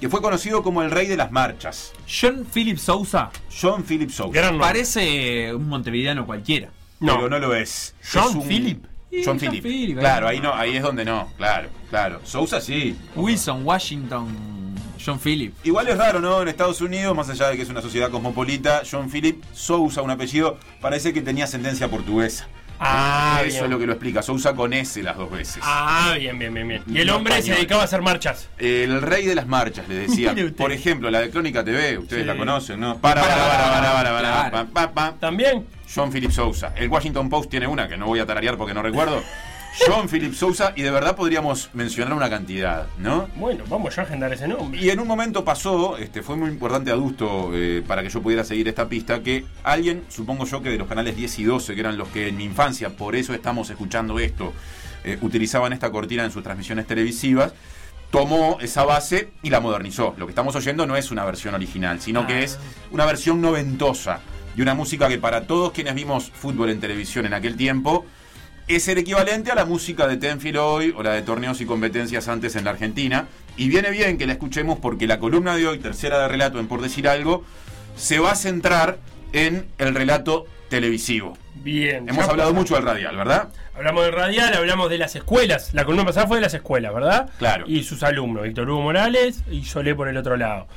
que 0.00 0.08
fue 0.08 0.20
conocido 0.22 0.62
como 0.62 0.82
el 0.82 0.90
rey 0.90 1.06
de 1.06 1.16
las 1.16 1.30
marchas. 1.32 1.92
John 2.08 2.46
Philip 2.52 2.78
Sousa 2.78 3.30
John 3.60 3.82
Philip 3.84 4.10
Sousa. 4.10 4.32
Gran 4.32 4.52
nombre. 4.52 4.66
parece 4.68 5.54
un 5.54 5.68
montevideano 5.68 6.26
cualquiera. 6.26 6.70
No. 7.00 7.14
Pero 7.16 7.28
no 7.28 7.38
lo 7.38 7.54
es. 7.54 7.94
John 8.12 8.28
Es 8.30 8.34
un- 8.34 8.48
Philip. 8.48 8.84
John 9.10 9.22
John 9.24 9.38
Philip. 9.38 9.62
Philip, 9.62 9.98
Claro, 9.98 10.28
ahí 10.28 10.36
ahí 10.36 10.42
no, 10.42 10.52
ahí 10.54 10.76
es 10.76 10.82
donde 10.82 11.04
no, 11.04 11.32
claro, 11.38 11.68
claro. 11.88 12.20
Sousa 12.24 12.60
sí. 12.60 12.94
Wilson, 13.16 13.64
Washington, 13.64 14.26
John 15.04 15.18
Philip. 15.20 15.54
Igual 15.64 15.88
es 15.88 15.96
raro, 15.98 16.20
¿no? 16.20 16.42
En 16.42 16.48
Estados 16.48 16.80
Unidos, 16.80 17.14
más 17.16 17.28
allá 17.30 17.48
de 17.48 17.56
que 17.56 17.62
es 17.62 17.68
una 17.68 17.80
sociedad 17.82 18.10
cosmopolita, 18.10 18.82
John 18.90 19.10
Philip 19.10 19.42
Sousa, 19.52 20.02
un 20.02 20.10
apellido, 20.10 20.58
parece 20.80 21.12
que 21.12 21.20
tenía 21.22 21.44
ascendencia 21.44 21.88
portuguesa. 21.88 22.46
Ah, 22.80 23.40
Eso 23.44 23.54
bien. 23.54 23.64
es 23.64 23.70
lo 23.70 23.78
que 23.80 23.86
lo 23.86 23.92
explica. 23.94 24.22
Sousa 24.22 24.54
con 24.54 24.72
S 24.72 25.02
las 25.02 25.16
dos 25.16 25.28
veces. 25.32 25.58
Ah, 25.66 26.14
bien, 26.16 26.38
bien, 26.38 26.54
bien, 26.54 26.68
bien. 26.68 26.82
Y 26.86 26.98
el 27.00 27.10
hombre 27.10 27.42
se 27.42 27.52
dedicaba 27.52 27.82
a 27.82 27.86
hacer 27.86 28.02
marchas. 28.02 28.48
El 28.56 29.02
rey 29.02 29.26
de 29.26 29.34
las 29.34 29.48
marchas, 29.48 29.88
le 29.88 29.96
decía. 29.96 30.32
Por 30.56 30.70
ejemplo, 30.70 31.10
la 31.10 31.18
de 31.20 31.30
Crónica 31.30 31.64
TV, 31.64 31.98
ustedes 31.98 32.22
Sí. 32.22 32.26
la 32.28 32.36
conocen, 32.36 32.78
¿no? 32.78 32.98
Para, 32.98 33.20
para, 33.22 33.34
para, 33.34 33.48
para, 33.48 33.92
para, 33.92 34.10
para, 34.12 34.20
Claro. 34.50 34.50
pa, 34.72 34.86
pa, 34.86 34.92
pa. 34.92 35.14
¿También? 35.18 35.66
John 35.92 36.12
Philip 36.12 36.30
Sousa. 36.30 36.72
El 36.76 36.88
Washington 36.88 37.28
Post 37.28 37.50
tiene 37.50 37.66
una 37.66 37.88
que 37.88 37.96
no 37.96 38.06
voy 38.06 38.20
a 38.20 38.26
tararear 38.26 38.56
porque 38.56 38.74
no 38.74 38.82
recuerdo. 38.82 39.22
John 39.86 40.08
Philip 40.08 40.34
Sousa, 40.34 40.72
y 40.76 40.82
de 40.82 40.90
verdad 40.90 41.14
podríamos 41.16 41.70
mencionar 41.72 42.12
una 42.14 42.28
cantidad, 42.28 42.86
¿no? 42.98 43.28
Bueno, 43.36 43.64
vamos 43.68 43.94
ya 43.94 44.02
a 44.02 44.04
agendar 44.04 44.32
ese 44.32 44.48
nombre. 44.48 44.80
Y 44.80 44.90
en 44.90 44.98
un 45.00 45.06
momento 45.06 45.44
pasó, 45.44 45.96
este, 45.96 46.22
fue 46.22 46.36
muy 46.36 46.50
importante 46.50 46.90
adusto 46.90 47.50
eh, 47.54 47.82
para 47.86 48.02
que 48.02 48.08
yo 48.08 48.20
pudiera 48.20 48.44
seguir 48.44 48.68
esta 48.68 48.88
pista, 48.88 49.22
que 49.22 49.44
alguien, 49.62 50.04
supongo 50.08 50.44
yo 50.46 50.62
que 50.62 50.70
de 50.70 50.78
los 50.78 50.88
canales 50.88 51.16
10 51.16 51.38
y 51.38 51.44
12, 51.44 51.74
que 51.74 51.80
eran 51.80 51.96
los 51.96 52.08
que 52.08 52.28
en 52.28 52.36
mi 52.36 52.44
infancia, 52.44 52.90
por 52.90 53.14
eso 53.16 53.32
estamos 53.34 53.70
escuchando 53.70 54.18
esto, 54.18 54.52
eh, 55.04 55.16
utilizaban 55.22 55.72
esta 55.72 55.90
cortina 55.90 56.24
en 56.24 56.32
sus 56.32 56.42
transmisiones 56.42 56.86
televisivas, 56.86 57.52
tomó 58.10 58.58
esa 58.60 58.84
base 58.84 59.30
y 59.42 59.50
la 59.50 59.60
modernizó. 59.60 60.14
Lo 60.18 60.26
que 60.26 60.32
estamos 60.32 60.56
oyendo 60.56 60.86
no 60.86 60.96
es 60.96 61.10
una 61.10 61.24
versión 61.24 61.54
original, 61.54 62.00
sino 62.00 62.26
que 62.26 62.34
Ah. 62.34 62.42
es 62.42 62.58
una 62.90 63.04
versión 63.06 63.40
noventosa 63.40 64.20
de 64.56 64.62
una 64.62 64.74
música 64.74 65.08
que 65.08 65.18
para 65.18 65.46
todos 65.46 65.72
quienes 65.72 65.94
vimos 65.94 66.30
fútbol 66.30 66.70
en 66.70 66.80
televisión 66.80 67.26
en 67.26 67.34
aquel 67.34 67.56
tiempo, 67.56 68.04
es 68.68 68.86
el 68.88 68.98
equivalente 68.98 69.50
a 69.50 69.54
la 69.54 69.64
música 69.64 70.06
de 70.06 70.16
Tenfield 70.16 70.58
hoy 70.58 70.94
o 70.96 71.02
la 71.02 71.12
de 71.12 71.22
torneos 71.22 71.60
y 71.60 71.66
competencias 71.66 72.28
antes 72.28 72.54
en 72.56 72.64
la 72.64 72.70
Argentina. 72.70 73.26
Y 73.56 73.68
viene 73.68 73.90
bien 73.90 74.18
que 74.18 74.26
la 74.26 74.32
escuchemos 74.34 74.78
porque 74.78 75.06
la 75.06 75.18
columna 75.18 75.56
de 75.56 75.66
hoy, 75.66 75.78
tercera 75.78 76.18
de 76.20 76.28
relato 76.28 76.60
en 76.60 76.68
Por 76.68 76.80
Decir 76.82 77.08
Algo, 77.08 77.44
se 77.96 78.18
va 78.18 78.32
a 78.32 78.36
centrar 78.36 78.98
en 79.32 79.66
el 79.78 79.94
relato 79.94 80.46
televisivo. 80.68 81.36
Bien. 81.56 82.08
Hemos 82.08 82.28
hablado 82.28 82.52
mucho 82.54 82.74
del 82.74 82.84
radial, 82.84 83.16
¿verdad? 83.16 83.48
Hablamos 83.74 84.04
del 84.04 84.12
radial, 84.12 84.54
hablamos 84.54 84.90
de 84.90 84.98
las 84.98 85.16
escuelas. 85.16 85.72
La 85.74 85.84
columna 85.84 86.04
pasada 86.04 86.26
fue 86.26 86.36
de 86.36 86.42
las 86.42 86.54
escuelas, 86.54 86.92
¿verdad? 86.94 87.30
Claro. 87.38 87.64
Y 87.66 87.82
sus 87.84 88.02
alumnos, 88.02 88.44
Víctor 88.44 88.68
Hugo 88.70 88.82
Morales 88.82 89.42
y 89.50 89.64
Solé 89.64 89.94
por 89.94 90.08
el 90.08 90.16
otro 90.16 90.36
lado. 90.36 90.68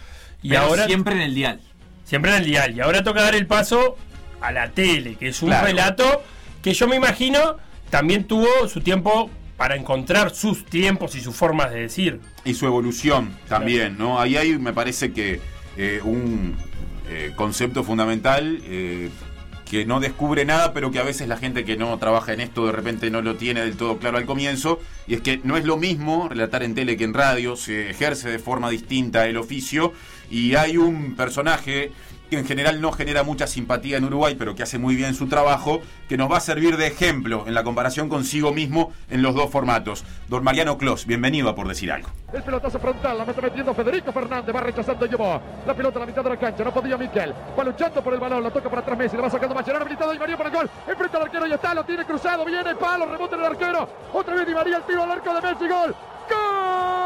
Y 0.41 0.49
Pero 0.49 0.61
ahora 0.61 0.85
siempre 0.85 1.13
en 1.15 1.21
el 1.21 1.35
dial. 1.35 1.59
siempre 2.05 2.31
en 2.31 2.37
el 2.37 2.45
dial. 2.45 2.75
Y 2.75 2.79
ahora 2.79 3.03
toca 3.03 3.21
dar 3.21 3.35
el 3.35 3.45
paso 3.47 3.97
a 4.39 4.51
la 4.51 4.69
tele, 4.71 5.15
que 5.15 5.27
es 5.27 5.41
un 5.43 5.49
Claro. 5.49 5.67
relato 5.67 6.23
que 6.63 6.73
yo 6.73 6.87
me 6.87 6.95
imagino 6.95 7.57
también 7.91 8.23
tuvo 8.23 8.47
su 8.67 8.81
tiempo 8.81 9.29
para 9.57 9.75
encontrar 9.75 10.33
sus 10.33 10.65
tiempos 10.65 11.13
y 11.13 11.21
sus 11.21 11.35
formas 11.35 11.71
de 11.71 11.81
decir. 11.81 12.19
Y 12.43 12.55
su 12.55 12.65
evolución 12.65 13.37
también, 13.47 13.95
¿no? 13.99 14.19
Ahí 14.19 14.35
hay, 14.35 14.57
me 14.57 14.73
parece 14.73 15.13
que 15.13 15.39
eh, 15.77 16.01
un 16.03 16.55
eh, 17.09 17.33
concepto 17.35 17.83
fundamental 17.83 18.59
eh, 18.63 19.09
que 19.69 19.85
no 19.85 19.99
descubre 19.99 20.45
nada, 20.45 20.73
pero 20.73 20.89
que 20.89 20.99
a 20.99 21.03
veces 21.03 21.27
la 21.27 21.37
gente 21.37 21.63
que 21.63 21.77
no 21.77 21.95
trabaja 21.99 22.33
en 22.33 22.41
esto 22.41 22.65
de 22.65 22.71
repente 22.71 23.11
no 23.11 23.21
lo 23.21 23.35
tiene 23.35 23.61
del 23.61 23.77
todo 23.77 23.99
claro 23.99 24.17
al 24.17 24.25
comienzo, 24.25 24.79
y 25.05 25.13
es 25.13 25.21
que 25.21 25.39
no 25.43 25.55
es 25.55 25.65
lo 25.65 25.77
mismo 25.77 26.27
relatar 26.27 26.63
en 26.63 26.73
tele 26.73 26.97
que 26.97 27.03
en 27.03 27.13
radio, 27.13 27.55
se 27.55 27.89
ejerce 27.89 28.29
de 28.29 28.39
forma 28.39 28.69
distinta 28.69 29.27
el 29.27 29.37
oficio, 29.37 29.93
y 30.29 30.55
hay 30.55 30.77
un 30.77 31.15
personaje 31.15 31.91
que 32.31 32.39
en 32.39 32.45
general 32.45 32.79
no 32.79 32.93
genera 32.93 33.23
mucha 33.23 33.45
simpatía 33.45 33.97
en 33.97 34.05
Uruguay, 34.05 34.35
pero 34.39 34.55
que 34.55 34.63
hace 34.63 34.79
muy 34.79 34.95
bien 34.95 35.13
su 35.15 35.27
trabajo, 35.27 35.81
que 36.07 36.15
nos 36.15 36.31
va 36.31 36.37
a 36.37 36.39
servir 36.39 36.77
de 36.77 36.87
ejemplo 36.87 37.43
en 37.45 37.53
la 37.53 37.63
comparación 37.63 38.07
consigo 38.07 38.53
mismo 38.53 38.93
en 39.09 39.21
los 39.21 39.35
dos 39.35 39.51
formatos. 39.51 40.05
Don 40.29 40.41
Mariano 40.41 40.77
Clos, 40.77 41.05
bienvenido 41.05 41.49
a 41.49 41.55
Por 41.55 41.67
Decir 41.67 41.91
Algo. 41.91 42.07
El 42.31 42.41
pelotazo 42.41 42.79
frontal, 42.79 43.17
la 43.17 43.25
mete 43.25 43.41
metiendo 43.41 43.73
Federico 43.73 44.13
Fernández, 44.13 44.55
va 44.55 44.61
rechazando 44.61 45.05
llevó 45.05 45.41
la 45.67 45.73
pelota 45.75 45.97
a 45.97 45.99
la 45.99 46.05
mitad 46.05 46.23
de 46.23 46.29
la 46.29 46.37
cancha, 46.37 46.63
no 46.63 46.73
podía 46.73 46.97
Miquel, 46.97 47.33
va 47.59 47.63
luchando 47.65 48.01
por 48.01 48.13
el 48.13 48.21
balón, 48.21 48.43
lo 48.43 48.51
toca 48.51 48.69
por 48.69 48.79
atrás 48.79 48.97
Messi, 48.97 49.17
le 49.17 49.23
va 49.23 49.29
sacando 49.29 49.53
Mascherano, 49.53 49.83
habilitado 49.83 50.13
Di 50.13 50.19
María 50.19 50.37
para 50.37 50.47
el 50.47 50.55
gol, 50.55 50.69
enfrenta 50.87 51.17
al 51.17 51.23
arquero 51.23 51.47
y 51.47 51.51
está, 51.51 51.73
lo 51.73 51.83
tiene 51.83 52.05
cruzado, 52.05 52.45
viene 52.45 52.73
palo, 52.75 53.07
rebote 53.07 53.35
del 53.35 53.45
arquero, 53.45 53.89
otra 54.13 54.35
vez 54.35 54.47
Di 54.47 54.53
María, 54.53 54.77
el 54.77 54.83
tiro 54.83 55.03
al 55.03 55.11
arco 55.11 55.33
de 55.33 55.41
Messi, 55.41 55.67
gol, 55.67 55.93
gol. 56.29 57.01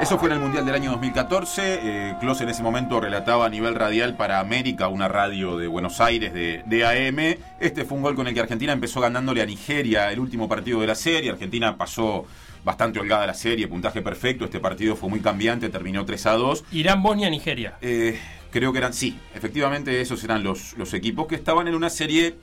Eso 0.00 0.16
fue 0.16 0.28
en 0.28 0.36
el 0.36 0.40
Mundial 0.40 0.64
del 0.64 0.76
año 0.76 0.92
2014. 0.92 1.80
Eh, 1.82 2.16
en 2.20 2.48
ese 2.48 2.62
momento 2.62 3.00
relataba 3.00 3.46
a 3.46 3.48
nivel 3.48 3.74
radial 3.74 4.16
para 4.16 4.38
América, 4.38 4.86
una 4.86 5.08
radio 5.08 5.58
de 5.58 5.66
Buenos 5.66 6.00
Aires 6.00 6.32
de, 6.32 6.62
de 6.66 6.86
AM. 6.86 7.36
Este 7.58 7.84
fue 7.84 7.96
un 7.96 8.04
gol 8.04 8.14
con 8.14 8.28
el 8.28 8.32
que 8.32 8.38
Argentina 8.38 8.72
empezó 8.72 9.00
ganándole 9.00 9.42
a 9.42 9.46
Nigeria 9.46 10.12
el 10.12 10.20
último 10.20 10.48
partido 10.48 10.80
de 10.80 10.86
la 10.86 10.94
serie. 10.94 11.32
Argentina 11.32 11.76
pasó 11.76 12.26
bastante 12.64 13.00
holgada 13.00 13.26
la 13.26 13.34
serie, 13.34 13.66
puntaje 13.66 14.00
perfecto. 14.00 14.44
Este 14.44 14.60
partido 14.60 14.94
fue 14.94 15.08
muy 15.08 15.18
cambiante, 15.18 15.68
terminó 15.68 16.04
3 16.04 16.26
a 16.26 16.32
2. 16.34 16.64
Irán, 16.70 17.02
Bosnia, 17.02 17.28
Nigeria. 17.28 17.76
Eh, 17.80 18.20
creo 18.52 18.70
que 18.72 18.78
eran, 18.78 18.94
sí, 18.94 19.18
efectivamente 19.34 20.00
esos 20.00 20.22
eran 20.22 20.44
los, 20.44 20.74
los 20.78 20.94
equipos 20.94 21.26
que 21.26 21.34
estaban 21.34 21.66
en 21.66 21.74
una 21.74 21.90
serie 21.90 22.36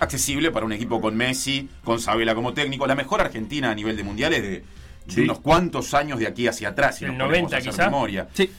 accesible 0.00 0.50
para 0.50 0.64
un 0.64 0.72
equipo 0.72 1.02
con 1.02 1.16
Messi, 1.16 1.68
con 1.84 2.00
Sabela 2.00 2.34
como 2.34 2.54
técnico. 2.54 2.86
La 2.86 2.94
mejor 2.94 3.20
Argentina 3.20 3.70
a 3.70 3.74
nivel 3.74 3.94
de 3.96 4.04
mundiales 4.04 4.42
de 4.42 4.64
Sí. 5.08 5.22
unos 5.22 5.40
cuantos 5.40 5.94
años 5.94 6.18
de 6.18 6.26
aquí 6.26 6.46
hacia 6.46 6.68
atrás. 6.70 6.96
Si 6.98 7.04
Del 7.04 7.16
nos 7.16 7.26
ponemos 7.28 7.50
90 7.50 7.56
a 7.56 7.58
hacer 7.58 7.70
quizá. 7.72 7.84
memoria. 7.90 8.28
Sí. 8.34 8.50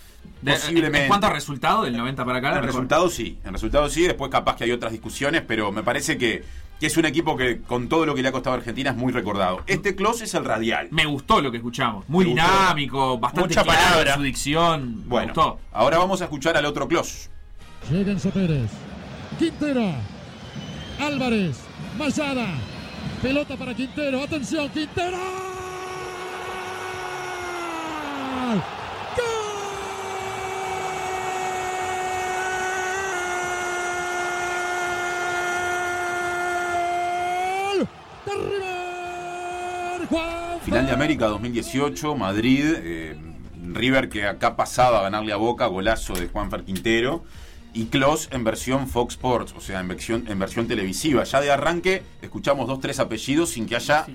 De- 0.41 0.53
Posiblemente. 0.53 1.01
En 1.03 1.07
cuanto 1.07 1.27
a 1.27 1.29
resultado, 1.31 1.83
del 1.83 1.95
90 1.97 2.25
para 2.25 2.39
acá, 2.39 2.49
la 2.49 2.55
En 2.55 2.61
mejor. 2.61 2.75
resultados 2.75 3.13
sí, 3.13 3.37
en 3.43 3.53
resultados 3.53 3.93
sí, 3.93 4.03
después 4.03 4.31
capaz 4.31 4.55
que 4.55 4.63
hay 4.65 4.71
otras 4.71 4.91
discusiones, 4.91 5.43
pero 5.47 5.71
me 5.71 5.83
parece 5.83 6.17
que, 6.17 6.43
que 6.79 6.87
es 6.87 6.95
un 6.97 7.05
equipo 7.05 7.35
que 7.37 7.59
con 7.61 7.89
todo 7.89 8.05
lo 8.05 8.15
que 8.15 8.21
le 8.21 8.29
ha 8.29 8.31
costado 8.31 8.55
a 8.55 8.59
Argentina 8.59 8.89
es 8.91 8.95
muy 8.95 9.11
recordado. 9.11 9.61
Este 9.67 9.95
close 9.95 10.23
es 10.25 10.33
el 10.33 10.45
radial. 10.45 10.87
Me 10.91 11.05
gustó 11.05 11.41
lo 11.41 11.51
que 11.51 11.57
escuchamos. 11.57 12.07
Muy 12.07 12.25
Me 12.25 12.31
gustó. 12.31 12.47
dinámico, 12.47 13.17
bastante 13.19 13.49
Mucha 13.49 13.63
claro 13.63 13.79
palabra. 13.81 14.15
su 14.15 14.21
dicción. 14.23 14.95
Me 15.01 15.07
Bueno, 15.07 15.33
gustó. 15.33 15.59
ahora 15.73 15.97
vamos 15.97 16.21
a 16.21 16.25
escuchar 16.25 16.55
al 16.57 16.65
otro 16.65 16.87
close. 16.87 17.29
Llega 17.91 18.11
Enzo 18.13 18.29
Pérez. 18.31 18.69
Quintero. 19.37 19.93
Álvarez. 20.99 21.57
Mayada. 21.97 22.47
Pelota 23.21 23.55
para 23.57 23.73
Quintero. 23.73 24.21
Atención, 24.23 24.69
Quintero. 24.69 25.17
¡Gol! 28.39 28.61
De 38.25 38.31
River. 38.31 40.07
Juan 40.07 40.61
Final 40.61 40.85
de 40.85 40.91
América 40.93 41.27
2018, 41.27 42.15
Madrid, 42.15 42.65
eh, 42.77 43.17
River 43.73 44.07
que 44.07 44.25
acá 44.25 44.55
pasaba 44.55 44.99
a 44.99 45.01
ganarle 45.03 45.33
a 45.33 45.35
Boca, 45.35 45.65
golazo 45.65 46.13
de 46.13 46.29
Juanfer 46.29 46.63
Quintero. 46.63 47.25
Y 47.73 47.85
Klos 47.87 48.29
en 48.31 48.45
versión 48.45 48.87
Fox 48.87 49.15
Sports, 49.15 49.53
o 49.55 49.61
sea, 49.61 49.81
en 49.81 49.89
versión, 49.89 50.25
en 50.27 50.39
versión 50.39 50.67
televisiva. 50.67 51.23
Ya 51.25 51.41
de 51.41 51.51
arranque 51.51 52.03
escuchamos 52.21 52.67
dos, 52.67 52.79
tres 52.79 52.99
apellidos 52.99 53.49
sin 53.49 53.67
que 53.67 53.75
haya 53.75 54.07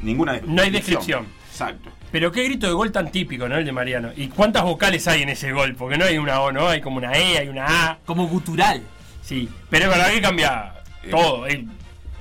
ninguna 0.00 0.40
No 0.46 0.62
hay 0.62 0.70
descripción. 0.70 1.26
Exacto. 1.54 1.88
Pero 2.10 2.32
qué 2.32 2.42
grito 2.42 2.66
de 2.66 2.72
gol 2.72 2.90
tan 2.90 3.12
típico, 3.12 3.48
¿no? 3.48 3.56
El 3.56 3.64
de 3.64 3.70
Mariano. 3.70 4.10
¿Y 4.16 4.26
cuántas 4.26 4.64
vocales 4.64 5.06
hay 5.06 5.22
en 5.22 5.28
ese 5.28 5.52
gol? 5.52 5.76
Porque 5.76 5.96
no 5.96 6.04
hay 6.04 6.18
una 6.18 6.40
O, 6.40 6.50
¿no? 6.50 6.68
Hay 6.68 6.80
como 6.80 6.96
una 6.96 7.12
E, 7.16 7.38
hay 7.38 7.46
una 7.48 7.66
A. 7.92 7.98
Como 8.04 8.26
gutural. 8.26 8.82
Sí. 9.22 9.48
Pero 9.70 9.84
es 9.84 9.90
verdad 9.90 10.10
que 10.10 10.20
cambia 10.20 10.72
Eh, 11.04 11.10
todo. 11.10 11.46
eh. 11.46 11.64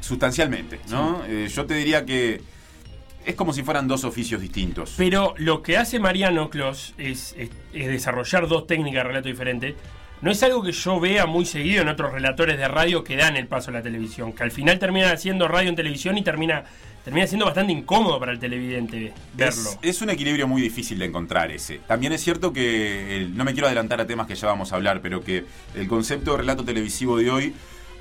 Sustancialmente, 0.01 0.79
¿no? 0.89 1.23
Eh, 1.27 1.47
yo 1.51 1.65
te 1.65 1.73
diría 1.73 2.05
que 2.05 2.41
es 3.25 3.36
como 3.36 3.53
si 3.53 3.63
fueran 3.63 3.88
dos 3.88 4.03
oficios 4.03 4.39
distintos. 4.41 4.93
Pero 4.97 5.34
lo 5.38 5.63
que 5.63 5.77
hace 5.77 5.99
Mariano 5.99 6.49
Clos 6.51 6.93
es, 6.99 7.34
es- 7.38 7.49
es 7.73 7.88
desarrollar 7.88 8.47
dos 8.47 8.67
técnicas 8.67 9.03
de 9.03 9.07
relato 9.07 9.29
diferentes. 9.29 9.73
No 10.21 10.29
es 10.31 10.43
algo 10.43 10.61
que 10.61 10.71
yo 10.73 10.99
vea 10.99 11.25
muy 11.25 11.45
seguido 11.45 11.81
en 11.81 11.88
otros 11.88 12.11
relatores 12.13 12.57
de 12.57 12.67
radio 12.67 13.03
que 13.03 13.15
dan 13.15 13.36
el 13.36 13.47
paso 13.47 13.71
a 13.71 13.73
la 13.73 13.81
televisión. 13.81 14.31
Que 14.34 14.43
al 14.43 14.51
final 14.51 14.77
termina 14.79 15.11
haciendo 15.11 15.47
radio 15.47 15.69
en 15.69 15.75
televisión 15.75 16.17
y 16.17 16.21
termina, 16.21 16.63
termina 17.04 17.28
siendo 17.28 17.45
bastante 17.45 17.74
incómodo 17.74 18.20
para 18.20 18.32
el 18.32 18.39
televidente 18.39 19.14
verlo. 19.36 19.62
Es, 19.82 19.95
es 19.97 20.01
un 20.01 20.10
equilibrio 20.10 20.47
muy 20.47 20.62
difícil 20.62 20.99
de 20.99 21.06
encontrar 21.06 21.51
ese. 21.51 21.80
También 21.80 22.14
es 22.14 22.22
cierto 22.24 22.54
que, 22.54 23.18
el- 23.18 23.36
no 23.38 23.43
me 23.43 23.54
quiero 23.54 23.68
adelantar 23.68 23.99
a 24.01 24.08
temas 24.08 24.28
que 24.28 24.36
ya 24.36 24.47
vamos 24.47 24.72
a 24.72 24.76
hablar, 24.76 25.01
pero 25.01 25.22
que 25.22 25.45
el 25.76 25.88
concepto 25.88 26.32
de 26.32 26.38
relato 26.38 26.64
televisivo 26.64 27.18
de 27.18 27.30
hoy 27.30 27.54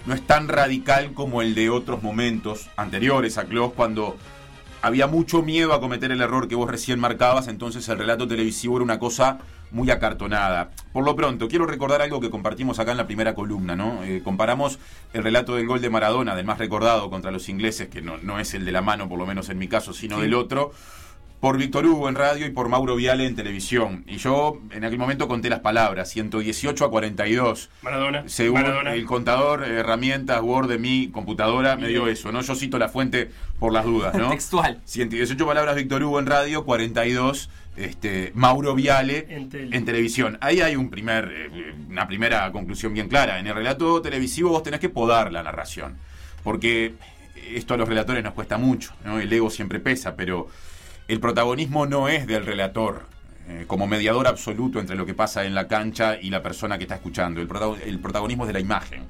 no 0.06 0.14
es 0.14 0.26
tan 0.26 0.48
radical 0.48 1.12
como 1.14 1.42
el 1.42 1.54
de 1.54 1.70
otros 1.70 2.02
momentos 2.02 2.68
anteriores 2.76 3.38
a 3.38 3.44
Clos, 3.44 3.72
cuando 3.72 4.16
había 4.82 5.06
mucho 5.06 5.42
miedo 5.42 5.72
a 5.74 5.80
cometer 5.80 6.10
el 6.10 6.20
error 6.20 6.48
que 6.48 6.56
vos 6.56 6.68
recién 6.68 6.98
marcabas, 6.98 7.46
entonces 7.46 7.88
el 7.88 7.98
relato 7.98 8.26
televisivo 8.26 8.76
era 8.76 8.84
una 8.84 8.98
cosa 8.98 9.38
muy 9.72 9.90
acartonada. 9.90 10.70
Por 10.92 11.04
lo 11.04 11.16
pronto, 11.16 11.48
quiero 11.48 11.66
recordar 11.66 12.02
algo 12.02 12.20
que 12.20 12.30
compartimos 12.30 12.78
acá 12.78 12.92
en 12.92 12.98
la 12.98 13.06
primera 13.06 13.34
columna, 13.34 13.74
¿no? 13.74 14.04
Eh, 14.04 14.20
comparamos 14.22 14.78
el 15.12 15.24
relato 15.24 15.56
del 15.56 15.66
gol 15.66 15.80
de 15.80 15.90
Maradona, 15.90 16.36
del 16.36 16.44
más 16.44 16.58
recordado 16.58 17.10
contra 17.10 17.30
los 17.30 17.48
ingleses, 17.48 17.88
que 17.88 18.02
no, 18.02 18.18
no 18.18 18.38
es 18.38 18.54
el 18.54 18.64
de 18.64 18.72
la 18.72 18.82
mano, 18.82 19.08
por 19.08 19.18
lo 19.18 19.26
menos 19.26 19.48
en 19.48 19.58
mi 19.58 19.68
caso, 19.68 19.92
sino 19.92 20.20
del 20.20 20.34
otro, 20.34 20.72
por 21.42 21.58
Víctor 21.58 21.84
Hugo 21.86 22.08
en 22.08 22.14
radio 22.14 22.46
y 22.46 22.50
por 22.50 22.68
Mauro 22.68 22.94
Viale 22.94 23.26
en 23.26 23.34
televisión. 23.34 24.04
Y 24.06 24.18
yo 24.18 24.60
en 24.70 24.84
aquel 24.84 25.00
momento 25.00 25.26
conté 25.26 25.50
las 25.50 25.58
palabras, 25.58 26.08
118 26.10 26.84
a 26.84 26.88
42. 26.88 27.68
Maradona. 27.82 28.22
Según 28.28 28.62
Maradona. 28.62 28.94
el 28.94 29.04
contador, 29.06 29.64
herramientas, 29.64 30.40
Word 30.40 30.68
de 30.68 30.78
mi 30.78 31.08
computadora, 31.08 31.74
me 31.74 31.88
dio 31.88 32.06
eso, 32.06 32.30
¿no? 32.30 32.42
Yo 32.42 32.54
cito 32.54 32.78
la 32.78 32.88
fuente 32.88 33.28
por 33.58 33.72
las 33.72 33.84
dudas, 33.84 34.14
¿no? 34.14 34.28
Textual. 34.30 34.80
118 34.84 35.44
palabras 35.44 35.74
Víctor 35.74 36.04
Hugo 36.04 36.20
en 36.20 36.26
radio, 36.26 36.64
42 36.64 37.50
este, 37.74 38.30
Mauro 38.36 38.76
Viale 38.76 39.26
En 39.28 39.42
en, 39.42 39.48
tele. 39.48 39.80
televisión. 39.80 40.38
Ahí 40.42 40.60
hay 40.60 40.76
un 40.76 40.90
primer, 40.90 41.24
eh, 41.28 41.74
una 41.88 42.06
primera 42.06 42.52
conclusión 42.52 42.94
bien 42.94 43.08
clara. 43.08 43.40
En 43.40 43.48
el 43.48 43.54
relato 43.56 44.00
televisivo 44.00 44.50
vos 44.50 44.62
tenés 44.62 44.78
que 44.78 44.90
podar 44.90 45.32
la 45.32 45.42
narración. 45.42 45.96
Porque 46.44 46.94
esto 47.52 47.74
a 47.74 47.76
los 47.76 47.88
relatores 47.88 48.22
nos 48.22 48.34
cuesta 48.34 48.58
mucho, 48.58 48.92
¿no? 49.04 49.18
El 49.18 49.32
ego 49.32 49.50
siempre 49.50 49.80
pesa, 49.80 50.14
pero 50.14 50.46
el 51.12 51.20
protagonismo 51.20 51.84
no 51.86 52.08
es 52.08 52.26
del 52.26 52.46
relator. 52.46 53.06
eh, 53.48 53.64
como 53.66 53.88
mediador 53.88 54.28
absoluto 54.28 54.78
entre 54.78 54.94
lo 54.96 55.04
que 55.04 55.14
pasa 55.14 55.44
en 55.44 55.54
la 55.54 55.66
cancha 55.66 56.16
y 56.20 56.30
la 56.30 56.42
persona 56.44 56.78
que 56.78 56.84
está 56.84 56.94
escuchando. 56.94 57.40
El, 57.40 57.48
protago- 57.48 57.76
el 57.84 57.98
protagonismo 57.98 58.44
es 58.44 58.48
de 58.48 58.52
la 58.52 58.60
imagen. 58.60 59.02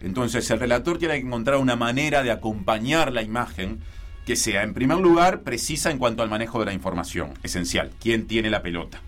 Entonces 0.00 0.50
el 0.50 0.58
relator 0.58 0.98
tiene 0.98 1.14
que 1.14 1.26
encontrar 1.26 1.56
una 1.58 1.76
manera 1.76 2.22
de 2.24 2.32
acompañar 2.32 3.12
la 3.12 3.22
imagen 3.22 3.78
que 4.26 4.34
sea, 4.34 4.64
en 4.64 4.74
primer 4.74 4.98
lugar, 4.98 5.42
precisa 5.42 5.92
en 5.92 5.98
cuanto 5.98 6.24
al 6.24 6.28
manejo 6.28 6.58
de 6.58 6.66
la 6.66 6.72
información, 6.72 7.34
esencial, 7.44 7.92
quién 8.02 8.26
tiene 8.26 8.50
la 8.50 8.60
pelota. 8.60 9.00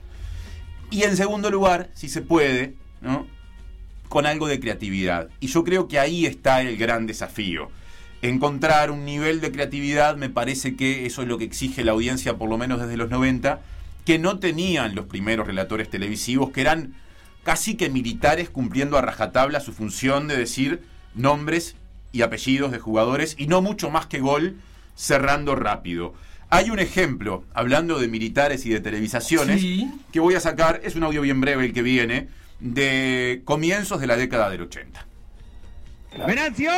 Y 0.93 1.03
en 1.03 1.17
segundo 1.17 1.51
lugar, 1.51 1.91
si 1.93 2.09
se 2.09 2.23
puede, 2.23 2.75
con 4.09 4.27
algo 4.27 4.47
de 4.47 4.61
creatividad. 4.61 5.29
Y 5.41 5.49
yo 5.49 5.65
creo 5.65 5.89
que 5.89 5.99
ahí 5.99 6.25
está 6.25 6.63
el 6.63 6.77
gran 6.77 7.07
desafío. 7.09 7.69
Encontrar 8.21 8.91
un 8.91 9.05
nivel 9.05 9.41
de 9.41 9.53
creatividad, 9.53 10.17
me 10.17 10.29
parece 10.29 10.75
que 10.75 11.07
eso 11.07 11.23
es 11.23 11.29
lo 11.29 11.39
que 11.39 11.45
exige 11.45 11.85
la 11.85 11.93
audiencia, 11.93 12.37
por 12.37 12.49
lo 12.49 12.59
menos 12.59 12.81
desde 12.81 12.97
los 12.97 13.11
90, 13.11 13.61
que 14.05 14.19
no 14.19 14.39
tenían 14.39 14.95
los 14.95 15.07
primeros 15.07 15.47
relatores 15.47 15.89
televisivos, 15.89 16.51
que 16.51 16.61
eran 16.63 16.95
casi 17.45 17.77
que 17.77 17.91
militares 17.91 18.51
cumpliendo 18.51 18.99
a 18.99 19.03
rajatabla 19.03 19.61
su 19.61 19.73
función 19.73 20.27
de 20.29 20.37
decir 20.37 20.83
nombres 21.15 21.77
y 22.13 22.23
apellidos 22.23 22.73
de 22.73 22.79
jugadores 22.79 23.37
y 23.39 23.47
no 23.47 23.63
mucho 23.63 23.91
más 23.91 24.07
que 24.07 24.19
gol 24.19 24.57
cerrando 24.97 25.55
rápido. 25.55 26.15
Hay 26.51 26.71
un 26.71 26.79
ejemplo, 26.79 27.45
hablando 27.55 27.99
de 27.99 28.09
militares 28.09 28.67
y 28.67 28.71
de 28.71 28.81
televisaciones, 28.81 29.61
Sí. 29.61 29.89
que 30.13 30.21
voy 30.21 30.35
a 30.35 30.41
sacar, 30.41 30.81
es 30.83 30.97
un 30.97 31.05
audio 31.05 31.23
bien 31.23 31.41
breve 31.41 31.67
el 31.67 31.73
que 31.73 31.83
viene, 31.83 32.29
de 32.61 33.43
comienzos 33.45 34.01
de 34.01 34.07
la 34.07 34.17
década 34.17 34.51
del 34.51 34.63
80. 34.63 35.07
Venancio. 36.27 36.71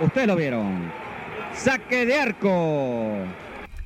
Ustedes 0.00 0.26
lo 0.26 0.36
vieron. 0.36 0.92
Saque 1.54 2.06
de 2.06 2.14
arco. 2.14 3.24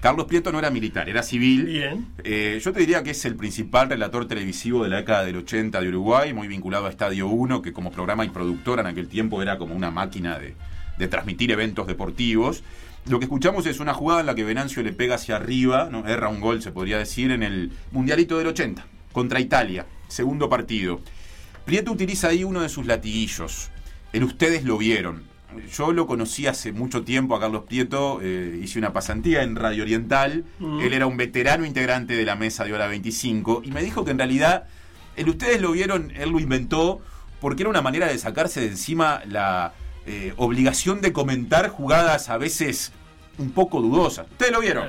Carlos 0.00 0.26
Prieto 0.26 0.52
no 0.52 0.58
era 0.58 0.70
militar, 0.70 1.08
era 1.08 1.22
civil. 1.22 1.64
Bien. 1.64 2.06
Eh, 2.22 2.60
yo 2.62 2.72
te 2.72 2.80
diría 2.80 3.02
que 3.02 3.10
es 3.10 3.24
el 3.24 3.34
principal 3.34 3.88
relator 3.88 4.28
televisivo 4.28 4.84
de 4.84 4.90
la 4.90 4.98
década 4.98 5.24
del 5.24 5.36
80 5.36 5.80
de 5.80 5.88
Uruguay, 5.88 6.32
muy 6.32 6.48
vinculado 6.48 6.86
a 6.86 6.90
Estadio 6.90 7.26
1, 7.26 7.62
que 7.62 7.72
como 7.72 7.90
programa 7.90 8.24
y 8.24 8.28
productora 8.28 8.82
en 8.82 8.88
aquel 8.88 9.08
tiempo 9.08 9.42
era 9.42 9.58
como 9.58 9.74
una 9.74 9.90
máquina 9.90 10.38
de, 10.38 10.54
de 10.98 11.08
transmitir 11.08 11.50
eventos 11.50 11.86
deportivos. 11.86 12.62
Lo 13.06 13.18
que 13.18 13.24
escuchamos 13.24 13.66
es 13.66 13.80
una 13.80 13.94
jugada 13.94 14.20
en 14.20 14.26
la 14.26 14.34
que 14.34 14.44
Venancio 14.44 14.82
le 14.82 14.92
pega 14.92 15.14
hacia 15.14 15.36
arriba, 15.36 15.88
¿no? 15.90 16.06
erra 16.06 16.28
un 16.28 16.40
gol, 16.40 16.62
se 16.62 16.72
podría 16.72 16.98
decir, 16.98 17.30
en 17.30 17.42
el 17.42 17.72
Mundialito 17.92 18.38
del 18.38 18.48
80, 18.48 18.84
contra 19.12 19.40
Italia, 19.40 19.86
segundo 20.08 20.48
partido. 20.48 21.00
Prieto 21.64 21.92
utiliza 21.92 22.28
ahí 22.28 22.44
uno 22.44 22.62
de 22.62 22.68
sus 22.68 22.86
latiguillos. 22.86 23.70
El 24.12 24.24
ustedes 24.24 24.64
lo 24.64 24.78
vieron. 24.78 25.24
yo 25.74 25.90
lo 25.92 26.06
conocí 26.06 26.46
hace 26.46 26.70
mucho 26.72 27.02
tiempo 27.02 27.34
a 27.34 27.40
Carlos 27.40 27.62
Prieto, 27.64 28.18
eh, 28.22 28.60
hice 28.62 28.78
una 28.78 28.92
pasantía 28.92 29.42
en 29.42 29.56
Radio 29.56 29.84
Oriental, 29.84 30.44
Mm. 30.58 30.80
él 30.80 30.92
era 30.92 31.06
un 31.06 31.16
veterano 31.16 31.64
integrante 31.64 32.14
de 32.14 32.24
la 32.26 32.36
mesa 32.36 32.64
de 32.64 32.74
hora 32.74 32.88
25 32.88 33.62
y 33.64 33.70
me 33.70 33.82
dijo 33.82 34.04
que 34.04 34.10
en 34.10 34.18
realidad, 34.18 34.64
el 35.16 35.30
ustedes 35.30 35.62
lo 35.62 35.72
vieron, 35.72 36.12
él 36.14 36.28
lo 36.30 36.40
inventó 36.40 37.00
porque 37.40 37.62
era 37.62 37.70
una 37.70 37.80
manera 37.80 38.06
de 38.06 38.18
sacarse 38.18 38.60
de 38.60 38.66
encima 38.66 39.22
la 39.26 39.72
eh, 40.04 40.34
obligación 40.36 41.00
de 41.00 41.12
comentar 41.14 41.68
jugadas 41.70 42.28
a 42.28 42.36
veces 42.36 42.92
un 43.38 43.50
poco 43.52 43.80
dudosas. 43.80 44.26
Ustedes 44.30 44.52
lo 44.52 44.60
vieron. 44.60 44.88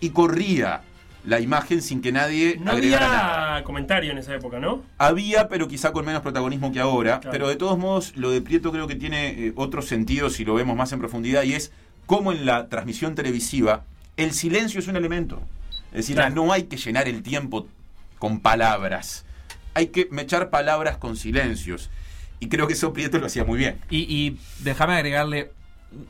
Y 0.00 0.10
corría 0.10 0.80
la 1.24 1.40
imagen 1.40 1.82
sin 1.82 2.00
que 2.00 2.12
nadie 2.12 2.58
No 2.60 2.72
agregara 2.72 3.06
nada. 3.08 3.52
había 3.54 3.64
comentario 3.64 4.10
en 4.12 4.18
esa 4.18 4.34
época, 4.34 4.58
¿no? 4.58 4.82
Había, 4.98 5.48
pero 5.48 5.68
quizá 5.68 5.92
con 5.92 6.04
menos 6.06 6.22
protagonismo 6.22 6.72
que 6.72 6.80
ahora. 6.80 7.20
Claro. 7.20 7.32
Pero 7.32 7.48
de 7.48 7.56
todos 7.56 7.78
modos, 7.78 8.16
lo 8.16 8.30
de 8.30 8.40
Prieto 8.40 8.72
creo 8.72 8.86
que 8.86 8.94
tiene 8.94 9.28
eh, 9.48 9.52
otro 9.56 9.82
sentido 9.82 10.30
si 10.30 10.44
lo 10.44 10.54
vemos 10.54 10.76
más 10.76 10.92
en 10.92 10.98
profundidad 10.98 11.42
y 11.42 11.54
es 11.54 11.72
cómo 12.06 12.32
en 12.32 12.46
la 12.46 12.68
transmisión 12.68 13.14
televisiva 13.14 13.84
el 14.16 14.32
silencio 14.32 14.80
es 14.80 14.88
un 14.88 14.96
elemento. 14.96 15.40
Es 15.92 15.98
decir, 15.98 16.16
Claro. 16.16 16.34
no 16.34 16.52
hay 16.52 16.64
que 16.64 16.76
llenar 16.76 17.06
el 17.08 17.22
tiempo 17.22 17.66
con 18.18 18.40
palabras. 18.40 19.24
Hay 19.74 19.88
que 19.88 20.08
mechar 20.10 20.50
palabras 20.50 20.96
con 20.96 21.16
silencios. 21.16 21.90
Y 22.38 22.48
creo 22.48 22.66
que 22.66 22.72
eso 22.72 22.92
Prieto 22.92 23.18
lo 23.18 23.26
hacía 23.26 23.44
muy 23.44 23.58
bien. 23.58 23.78
Y, 23.90 23.98
y 24.12 24.38
déjame 24.60 24.94
agregarle 24.94 25.52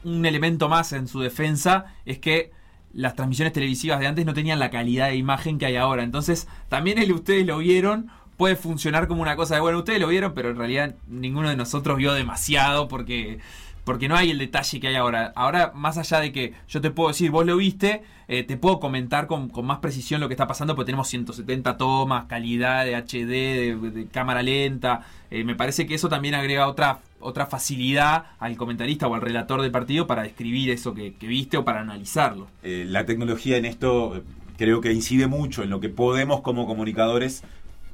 un 0.04 0.24
elemento 0.26 0.68
más 0.68 0.92
en 0.92 1.08
su 1.08 1.20
defensa, 1.20 1.86
es 2.04 2.18
que 2.18 2.52
las 2.92 3.14
transmisiones 3.14 3.52
televisivas 3.52 4.00
de 4.00 4.06
antes 4.06 4.26
no 4.26 4.34
tenían 4.34 4.58
la 4.58 4.70
calidad 4.70 5.08
de 5.08 5.16
imagen 5.16 5.58
que 5.58 5.66
hay 5.66 5.76
ahora. 5.76 6.02
Entonces, 6.02 6.48
también 6.68 6.98
el 6.98 7.12
ustedes 7.12 7.46
lo 7.46 7.58
vieron 7.58 8.10
puede 8.36 8.56
funcionar 8.56 9.06
como 9.06 9.20
una 9.20 9.36
cosa 9.36 9.56
de, 9.56 9.60
bueno, 9.60 9.76
ustedes 9.76 10.00
lo 10.00 10.08
vieron, 10.08 10.32
pero 10.32 10.48
en 10.48 10.56
realidad 10.56 10.94
ninguno 11.08 11.50
de 11.50 11.56
nosotros 11.56 11.98
vio 11.98 12.14
demasiado 12.14 12.88
porque 12.88 13.38
porque 13.84 14.08
no 14.08 14.16
hay 14.16 14.30
el 14.30 14.38
detalle 14.38 14.80
que 14.80 14.88
hay 14.88 14.94
ahora. 14.94 15.32
Ahora, 15.34 15.72
más 15.74 15.98
allá 15.98 16.20
de 16.20 16.32
que 16.32 16.54
yo 16.68 16.80
te 16.80 16.90
puedo 16.90 17.08
decir, 17.08 17.30
vos 17.30 17.44
lo 17.44 17.56
viste, 17.56 18.02
eh, 18.28 18.44
te 18.44 18.56
puedo 18.56 18.80
comentar 18.80 19.26
con, 19.26 19.48
con 19.48 19.66
más 19.66 19.78
precisión 19.80 20.20
lo 20.20 20.28
que 20.28 20.34
está 20.34 20.46
pasando, 20.46 20.74
porque 20.74 20.86
tenemos 20.86 21.08
170 21.08 21.76
tomas, 21.76 22.26
calidad 22.26 22.84
de 22.84 22.94
HD, 22.96 23.92
de, 23.92 24.06
cámara 24.10 24.42
lenta. 24.42 25.06
Eh, 25.30 25.44
me 25.44 25.54
parece 25.54 25.86
que 25.86 25.94
eso 25.94 26.08
también 26.08 26.34
agrega 26.34 26.68
otra, 26.68 27.00
otra 27.20 27.46
facilidad 27.46 28.24
al 28.38 28.56
comentarista 28.56 29.06
o 29.06 29.14
al 29.14 29.20
relator 29.20 29.62
del 29.62 29.70
partido 29.70 30.06
para 30.06 30.22
describir 30.22 30.70
eso 30.70 30.94
que, 30.94 31.14
que 31.14 31.26
viste 31.26 31.56
o 31.56 31.64
para 31.64 31.80
analizarlo. 31.80 32.48
Eh, 32.62 32.84
la 32.86 33.06
tecnología 33.06 33.56
en 33.56 33.64
esto 33.64 34.16
eh, 34.16 34.22
creo 34.56 34.80
que 34.80 34.92
incide 34.92 35.26
mucho 35.26 35.62
en 35.62 35.70
lo 35.70 35.80
que 35.80 35.88
podemos 35.88 36.40
como 36.40 36.66
comunicadores 36.66 37.42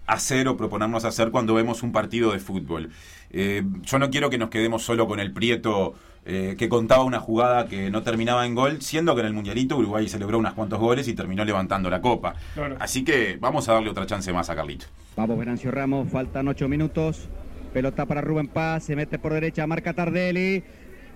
hacer 0.06 0.48
o 0.48 0.56
proponernos 0.56 1.04
hacer 1.04 1.30
cuando 1.30 1.54
vemos 1.54 1.82
un 1.82 1.92
partido 1.92 2.32
de 2.32 2.38
fútbol. 2.38 2.90
Eh, 3.30 3.64
yo 3.82 3.98
no 3.98 4.10
quiero 4.10 4.30
que 4.30 4.38
nos 4.38 4.50
quedemos 4.50 4.82
solo 4.82 5.06
con 5.06 5.20
el 5.20 5.32
Prieto 5.32 5.94
eh, 6.24 6.56
que 6.58 6.68
contaba 6.68 7.04
una 7.04 7.20
jugada 7.20 7.66
que 7.66 7.90
no 7.90 8.02
terminaba 8.02 8.46
en 8.46 8.54
gol, 8.54 8.82
siendo 8.82 9.14
que 9.14 9.20
en 9.20 9.28
el 9.28 9.32
Mundialito 9.32 9.76
Uruguay 9.76 10.08
celebró 10.08 10.38
unos 10.38 10.54
cuantos 10.54 10.80
goles 10.80 11.06
y 11.06 11.14
terminó 11.14 11.44
levantando 11.44 11.88
la 11.88 12.00
copa. 12.00 12.34
Claro. 12.54 12.76
Así 12.80 13.04
que 13.04 13.38
vamos 13.40 13.68
a 13.68 13.74
darle 13.74 13.90
otra 13.90 14.06
chance 14.06 14.32
más 14.32 14.50
a 14.50 14.56
Carlito. 14.56 14.86
Vamos, 15.16 15.38
Venancio 15.38 15.70
Ramos, 15.70 16.10
faltan 16.10 16.48
ocho 16.48 16.68
minutos. 16.68 17.28
Pelota 17.76 18.06
para 18.06 18.22
Rubén 18.22 18.48
Paz, 18.48 18.84
se 18.84 18.96
mete 18.96 19.18
por 19.18 19.34
derecha, 19.34 19.66
marca 19.66 19.92
Tardelli. 19.92 20.64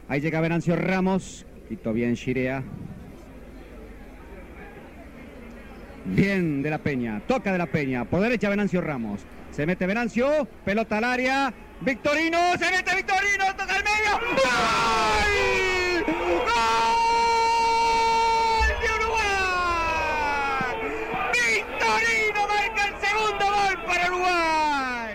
Ahí 0.08 0.20
llega 0.20 0.42
Venancio 0.42 0.76
Ramos. 0.76 1.46
Quito 1.70 1.94
bien 1.94 2.12
Shirea. 2.12 2.62
Bien 6.04 6.60
de 6.60 6.68
la 6.68 6.76
Peña, 6.76 7.22
toca 7.26 7.50
de 7.50 7.56
la 7.56 7.64
Peña, 7.64 8.04
por 8.04 8.20
derecha 8.20 8.50
Venancio 8.50 8.82
Ramos. 8.82 9.22
Se 9.52 9.64
mete 9.64 9.86
Venancio, 9.86 10.46
pelota 10.62 10.98
al 10.98 11.04
área. 11.04 11.54
Victorino, 11.80 12.38
se 12.58 12.70
mete 12.70 12.94
Victorino, 12.94 13.46
toca 13.56 13.76
al 13.76 13.82
medio. 13.82 14.20
¡Gol! 14.36 16.04
¡Gol 16.44 16.60
de 18.82 18.88
Uruguay! 18.98 20.76
Victorino 21.32 22.40
marca 22.46 22.82
el 22.86 22.94
segundo 23.00 23.44
gol 23.46 23.76
para 23.86 24.04
Uruguay. 24.08 25.09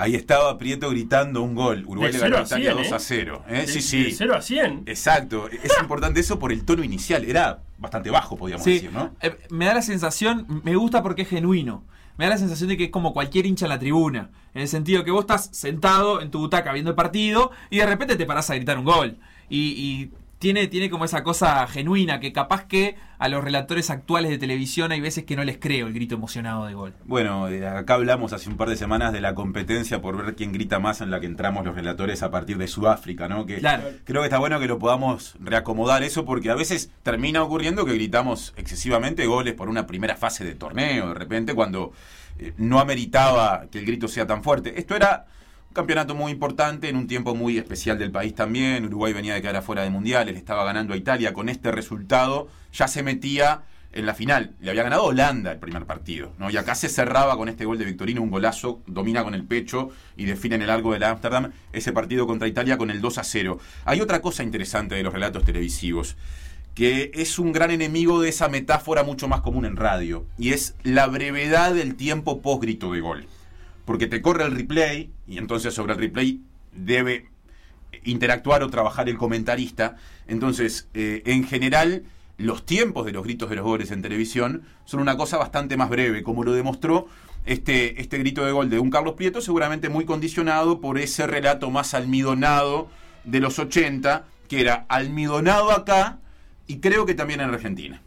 Ahí 0.00 0.14
estaba 0.14 0.56
Prieto 0.58 0.88
gritando 0.90 1.42
un 1.42 1.54
gol. 1.54 1.84
Uruguay 1.86 2.10
De 2.12 2.18
le 2.18 2.24
ganó 2.24 2.38
a 2.38 2.46
0 2.46 2.56
a 2.56 2.60
Italia 2.60 2.72
100, 2.72 2.90
2 2.90 2.92
a 2.92 2.96
¿eh? 2.96 3.00
0. 3.06 3.44
¿eh? 3.48 3.52
De- 3.52 3.66
Sí, 3.66 3.82
sí. 3.82 4.04
de 4.04 4.10
0 4.12 4.34
a 4.36 4.42
100. 4.42 4.82
Exacto. 4.86 5.48
Es 5.48 5.72
importante 5.80 6.20
eso 6.20 6.38
por 6.38 6.52
el 6.52 6.64
tono 6.64 6.82
inicial. 6.82 7.24
Era 7.24 7.62
bastante 7.78 8.10
bajo, 8.10 8.36
podríamos 8.36 8.64
Sí, 8.64 8.72
decir, 8.74 8.92
¿no? 8.92 9.14
eh, 9.20 9.36
me 9.50 9.66
da 9.66 9.74
la 9.74 9.82
sensación, 9.82 10.46
me 10.64 10.74
gusta 10.76 11.02
porque 11.02 11.22
es 11.22 11.28
genuino. 11.28 11.84
Me 12.16 12.24
da 12.26 12.30
la 12.30 12.38
sensación 12.38 12.68
de 12.68 12.76
que 12.76 12.84
es 12.84 12.90
como 12.90 13.12
cualquier 13.12 13.46
hincha 13.46 13.66
en 13.66 13.70
la 13.70 13.78
tribuna. 13.78 14.30
En 14.54 14.62
el 14.62 14.68
sentido 14.68 15.04
que 15.04 15.10
vos 15.10 15.20
estás 15.22 15.48
sentado 15.52 16.20
en 16.20 16.30
tu 16.30 16.38
butaca 16.38 16.72
viendo 16.72 16.90
el 16.90 16.96
partido 16.96 17.50
y 17.70 17.78
de 17.78 17.86
repente 17.86 18.16
te 18.16 18.26
parás 18.26 18.50
a 18.50 18.54
gritar 18.56 18.78
un 18.78 18.84
gol. 18.84 19.16
Y, 19.48 19.58
y 19.70 20.10
tiene, 20.40 20.68
tiene 20.68 20.88
como 20.88 21.04
esa 21.04 21.22
cosa 21.22 21.66
genuina 21.66 22.18
que 22.18 22.32
capaz 22.32 22.64
que 22.64 22.96
a 23.18 23.28
los 23.28 23.44
relatores 23.44 23.90
actuales 23.90 24.30
de 24.30 24.38
televisión 24.38 24.90
hay 24.90 24.98
veces 25.02 25.24
que 25.24 25.36
no 25.36 25.44
les 25.44 25.58
creo 25.58 25.86
el 25.86 25.92
grito 25.92 26.14
emocionado 26.14 26.64
de 26.64 26.72
gol. 26.72 26.94
Bueno, 27.04 27.46
eh, 27.48 27.68
acá 27.68 27.94
hablamos 27.94 28.32
hace 28.32 28.48
un 28.48 28.56
par 28.56 28.70
de 28.70 28.76
semanas 28.78 29.12
de 29.12 29.20
la 29.20 29.34
competencia 29.34 30.00
por 30.00 30.16
ver 30.16 30.34
quién 30.34 30.52
grita 30.52 30.78
más 30.78 31.02
en 31.02 31.10
la 31.10 31.20
que 31.20 31.26
entramos 31.26 31.66
los 31.66 31.74
relatores 31.74 32.22
a 32.22 32.30
partir 32.30 32.56
de 32.56 32.68
Sudáfrica, 32.68 33.28
¿no? 33.28 33.44
Que 33.44 33.58
Claro. 33.58 33.82
creo 34.04 34.22
que 34.22 34.28
está 34.28 34.38
bueno 34.38 34.58
que 34.58 34.66
lo 34.66 34.78
podamos 34.78 35.34
reacomodar 35.40 36.02
eso 36.02 36.24
porque 36.24 36.48
a 36.50 36.54
veces 36.54 36.90
termina 37.02 37.42
ocurriendo 37.42 37.84
que 37.84 37.92
gritamos 37.92 38.54
excesivamente 38.56 39.26
goles 39.26 39.52
por 39.52 39.68
una 39.68 39.86
primera 39.86 40.16
fase 40.16 40.42
de 40.46 40.54
torneo, 40.54 41.08
de 41.08 41.14
repente 41.14 41.52
cuando 41.54 41.92
eh, 42.38 42.54
no 42.56 42.80
ameritaba 42.80 43.66
que 43.70 43.78
el 43.78 43.84
grito 43.84 44.08
sea 44.08 44.26
tan 44.26 44.42
fuerte. 44.42 44.80
Esto 44.80 44.96
era 44.96 45.26
campeonato 45.72 46.14
muy 46.14 46.32
importante 46.32 46.88
en 46.88 46.96
un 46.96 47.06
tiempo 47.06 47.34
muy 47.34 47.58
especial 47.58 47.98
del 47.98 48.10
país 48.10 48.34
también. 48.34 48.84
Uruguay 48.84 49.12
venía 49.12 49.34
de 49.34 49.42
quedar 49.42 49.56
afuera 49.56 49.82
de 49.82 49.90
mundiales, 49.90 50.34
le 50.34 50.38
estaba 50.38 50.64
ganando 50.64 50.94
a 50.94 50.96
Italia. 50.96 51.32
Con 51.32 51.48
este 51.48 51.70
resultado 51.70 52.48
ya 52.72 52.88
se 52.88 53.02
metía 53.02 53.62
en 53.92 54.06
la 54.06 54.14
final. 54.14 54.54
Le 54.60 54.70
había 54.70 54.82
ganado 54.82 55.04
Holanda 55.04 55.52
el 55.52 55.58
primer 55.58 55.84
partido. 55.86 56.32
¿no? 56.38 56.50
Y 56.50 56.56
acá 56.56 56.74
se 56.74 56.88
cerraba 56.88 57.36
con 57.36 57.48
este 57.48 57.64
gol 57.64 57.78
de 57.78 57.84
Victorino, 57.84 58.22
un 58.22 58.30
golazo, 58.30 58.82
domina 58.86 59.24
con 59.24 59.34
el 59.34 59.44
pecho 59.44 59.90
y 60.16 60.24
define 60.24 60.56
en 60.56 60.62
el 60.62 60.68
largo 60.68 60.92
del 60.92 61.02
Ámsterdam 61.02 61.52
ese 61.72 61.92
partido 61.92 62.26
contra 62.26 62.48
Italia 62.48 62.76
con 62.76 62.90
el 62.90 63.00
2 63.00 63.18
a 63.18 63.24
0. 63.24 63.58
Hay 63.84 64.00
otra 64.00 64.20
cosa 64.20 64.42
interesante 64.42 64.94
de 64.94 65.02
los 65.02 65.12
relatos 65.12 65.44
televisivos 65.44 66.16
que 66.74 67.10
es 67.14 67.38
un 67.38 67.52
gran 67.52 67.72
enemigo 67.72 68.20
de 68.20 68.28
esa 68.28 68.48
metáfora 68.48 69.02
mucho 69.02 69.28
más 69.28 69.40
común 69.40 69.66
en 69.66 69.76
radio, 69.76 70.24
y 70.38 70.52
es 70.52 70.76
la 70.82 71.08
brevedad 71.08 71.74
del 71.74 71.96
tiempo 71.96 72.40
post 72.40 72.62
grito 72.62 72.92
de 72.92 73.00
gol. 73.00 73.26
Porque 73.90 74.06
te 74.06 74.22
corre 74.22 74.44
el 74.44 74.54
replay, 74.54 75.10
y 75.26 75.38
entonces 75.38 75.74
sobre 75.74 75.94
el 75.94 75.98
replay 75.98 76.40
debe 76.70 77.26
interactuar 78.04 78.62
o 78.62 78.70
trabajar 78.70 79.08
el 79.08 79.18
comentarista. 79.18 79.96
Entonces, 80.28 80.86
eh, 80.94 81.22
en 81.26 81.42
general, 81.42 82.04
los 82.38 82.64
tiempos 82.64 83.04
de 83.04 83.10
los 83.10 83.24
gritos 83.24 83.50
de 83.50 83.56
los 83.56 83.64
goles 83.64 83.90
en 83.90 84.00
televisión 84.00 84.62
son 84.84 85.00
una 85.00 85.16
cosa 85.16 85.38
bastante 85.38 85.76
más 85.76 85.90
breve, 85.90 86.22
como 86.22 86.44
lo 86.44 86.52
demostró 86.52 87.08
este, 87.44 88.00
este 88.00 88.18
grito 88.18 88.44
de 88.44 88.52
gol 88.52 88.70
de 88.70 88.78
un 88.78 88.90
Carlos 88.90 89.14
Prieto, 89.14 89.40
seguramente 89.40 89.88
muy 89.88 90.04
condicionado 90.04 90.80
por 90.80 90.96
ese 90.96 91.26
relato 91.26 91.68
más 91.72 91.92
almidonado 91.92 92.88
de 93.24 93.40
los 93.40 93.58
80, 93.58 94.24
que 94.46 94.60
era 94.60 94.86
almidonado 94.88 95.72
acá 95.72 96.20
y 96.68 96.78
creo 96.78 97.06
que 97.06 97.14
también 97.14 97.40
en 97.40 97.50
Argentina. 97.52 98.00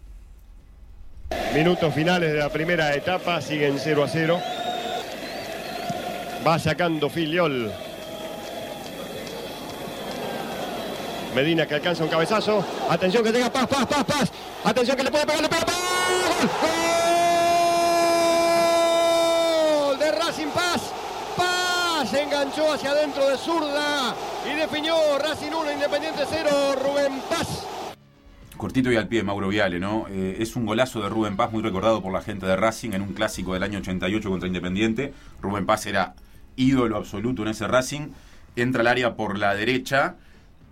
Minutos 1.53 1.93
finales 1.93 2.31
de 2.31 2.39
la 2.39 2.47
primera 2.47 2.95
etapa, 2.95 3.41
siguen 3.41 3.75
0 3.79 4.03
a 4.05 4.07
0. 4.07 4.39
Va 6.45 6.59
sacando 6.59 7.09
Filiol. 7.09 7.71
Medina 11.33 11.65
que 11.65 11.75
alcanza 11.75 12.03
un 12.03 12.09
cabezazo. 12.09 12.65
Atención 12.89 13.23
que 13.23 13.31
llega 13.31 13.49
Paz, 13.49 13.65
Paz, 13.67 13.85
Paz, 13.85 14.03
Paz. 14.03 14.29
Atención 14.65 14.97
que 14.97 15.03
le 15.03 15.11
puede 15.11 15.25
pegar, 15.25 15.41
le 15.41 15.47
pega 15.47 15.65
Paz. 15.65 15.75
¡Gol! 19.89 19.99
De 19.99 20.11
Racing 20.11 20.49
Paz. 20.49 20.91
Paz 21.37 22.09
se 22.09 22.23
enganchó 22.23 22.73
hacia 22.73 22.91
adentro 22.91 23.29
de 23.29 23.37
zurda 23.37 24.13
y 24.45 24.53
definió 24.55 24.95
Racing 25.19 25.51
1, 25.51 25.71
Independiente 25.71 26.23
0, 26.29 26.49
Rubén 26.83 27.21
Paz. 27.29 27.65
Cortito 28.57 28.91
y 28.91 28.97
al 28.97 29.07
pie, 29.07 29.23
Mauro 29.23 29.47
Viale, 29.47 29.79
¿no? 29.79 30.07
Eh, 30.09 30.37
es 30.39 30.55
un 30.55 30.65
golazo 30.65 31.01
de 31.01 31.09
Rubén 31.09 31.35
Paz 31.35 31.51
muy 31.51 31.63
recordado 31.63 32.01
por 32.01 32.11
la 32.13 32.21
gente 32.21 32.45
de 32.45 32.55
Racing 32.55 32.91
en 32.91 33.01
un 33.01 33.13
clásico 33.13 33.53
del 33.53 33.63
año 33.63 33.79
88 33.79 34.29
contra 34.29 34.47
Independiente. 34.47 35.13
Rubén 35.41 35.65
Paz 35.65 35.85
era 35.85 36.15
ídolo 36.55 36.97
absoluto 36.97 37.41
en 37.43 37.49
ese 37.49 37.67
Racing. 37.67 38.09
Entra 38.55 38.81
al 38.81 38.87
área 38.87 39.15
por 39.15 39.37
la 39.37 39.55
derecha 39.55 40.15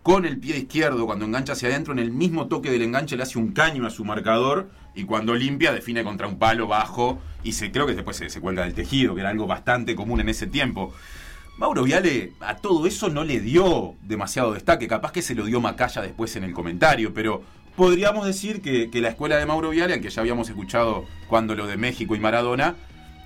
con 0.03 0.25
el 0.25 0.39
pie 0.39 0.57
izquierdo 0.57 1.05
cuando 1.05 1.25
engancha 1.25 1.53
hacia 1.53 1.69
adentro. 1.69 1.93
En 1.93 1.99
el 1.99 2.11
mismo 2.11 2.47
toque 2.47 2.71
del 2.71 2.81
enganche 2.81 3.15
le 3.15 3.23
hace 3.23 3.37
un 3.37 3.51
caño 3.51 3.85
a 3.85 3.89
su 3.89 4.05
marcador 4.05 4.69
y 4.95 5.03
cuando 5.03 5.35
limpia 5.35 5.71
define 5.71 6.03
contra 6.03 6.27
un 6.27 6.37
palo 6.37 6.67
bajo 6.67 7.19
y 7.43 7.53
se 7.53 7.71
creo 7.71 7.85
que 7.87 7.93
después 7.93 8.17
se, 8.17 8.29
se 8.29 8.41
cuelga 8.41 8.63
del 8.63 8.73
tejido, 8.73 9.15
que 9.15 9.21
era 9.21 9.29
algo 9.29 9.47
bastante 9.47 9.95
común 9.95 10.19
en 10.19 10.29
ese 10.29 10.47
tiempo. 10.47 10.93
Mauro 11.57 11.83
Viale 11.83 12.33
a 12.39 12.55
todo 12.55 12.87
eso 12.87 13.09
no 13.09 13.23
le 13.23 13.39
dio 13.39 13.95
demasiado 14.01 14.53
destaque, 14.53 14.87
capaz 14.87 15.11
que 15.11 15.21
se 15.21 15.35
lo 15.35 15.45
dio 15.45 15.61
Macaya 15.61 16.01
después 16.01 16.35
en 16.35 16.43
el 16.43 16.53
comentario, 16.53 17.13
pero 17.13 17.43
podríamos 17.75 18.25
decir 18.25 18.61
que, 18.61 18.89
que 18.89 19.01
la 19.01 19.09
escuela 19.09 19.37
de 19.37 19.45
Mauro 19.45 19.69
Viale, 19.69 19.93
al 19.93 20.01
que 20.01 20.09
ya 20.09 20.21
habíamos 20.21 20.49
escuchado 20.49 21.05
cuando 21.27 21.55
lo 21.55 21.67
de 21.67 21.77
México 21.77 22.15
y 22.15 22.19
Maradona, 22.19 22.75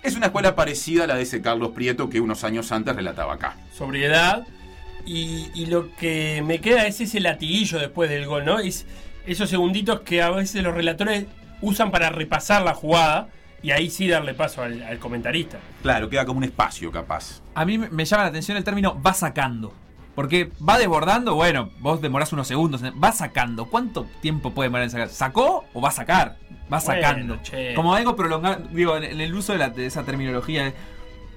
es 0.07 0.15
una 0.15 0.27
escuela 0.27 0.55
parecida 0.55 1.03
a 1.03 1.07
la 1.07 1.15
de 1.15 1.23
ese 1.23 1.41
Carlos 1.41 1.69
Prieto 1.71 2.09
que 2.09 2.19
unos 2.19 2.43
años 2.43 2.71
antes 2.71 2.95
relataba 2.95 3.33
acá. 3.33 3.57
Sobriedad, 3.73 4.45
Y, 5.07 5.51
y 5.53 5.67
lo 5.67 5.95
que 5.95 6.41
me 6.43 6.59
queda 6.61 6.87
es 6.87 6.99
ese 6.99 7.19
latiguillo 7.19 7.77
después 7.77 8.09
del 8.09 8.25
gol, 8.25 8.43
¿no? 8.43 8.57
Es 8.59 8.87
esos 9.27 9.49
segunditos 9.51 9.99
que 10.01 10.21
a 10.23 10.31
veces 10.31 10.63
los 10.63 10.73
relatores 10.73 11.25
usan 11.61 11.91
para 11.91 12.09
repasar 12.09 12.63
la 12.63 12.73
jugada 12.73 13.27
y 13.61 13.69
ahí 13.71 13.89
sí 13.91 14.07
darle 14.07 14.33
paso 14.33 14.63
al, 14.63 14.81
al 14.83 14.97
comentarista. 14.99 15.59
Claro, 15.83 16.09
queda 16.09 16.25
como 16.25 16.39
un 16.39 16.43
espacio 16.43 16.91
capaz. 16.91 17.41
A 17.53 17.65
mí 17.65 17.77
me- 17.77 17.89
me 17.89 18.03
llama 18.05 18.23
la 18.23 18.29
atención 18.29 18.57
el 18.57 18.63
término 18.63 18.99
va 19.01 19.13
sacando. 19.13 19.73
Porque 20.15 20.49
va 20.67 20.77
desbordando, 20.79 21.35
bueno, 21.35 21.69
vos 21.81 22.01
demorás 22.01 22.31
unos 22.33 22.47
segundos. 22.47 22.81
Va 22.83 23.11
sacando. 23.11 23.65
¿Cuánto 23.65 24.07
tiempo 24.21 24.53
puede 24.53 24.67
demorar 24.69 24.85
en 24.85 24.89
sacar? 24.91 25.09
¿Sacó 25.09 25.65
o 25.73 25.81
va 25.81 25.89
a 25.89 25.91
sacar? 25.91 26.37
Va 26.71 26.79
sacando. 26.79 27.39
che. 27.43 27.73
Como 27.75 27.93
algo 27.93 28.15
prolongado, 28.15 28.63
digo, 28.71 28.97
en, 28.97 29.03
en 29.03 29.21
el 29.21 29.33
uso 29.33 29.53
de, 29.53 29.59
la- 29.59 29.69
de 29.69 29.85
esa 29.85 30.03
terminología. 30.03 30.73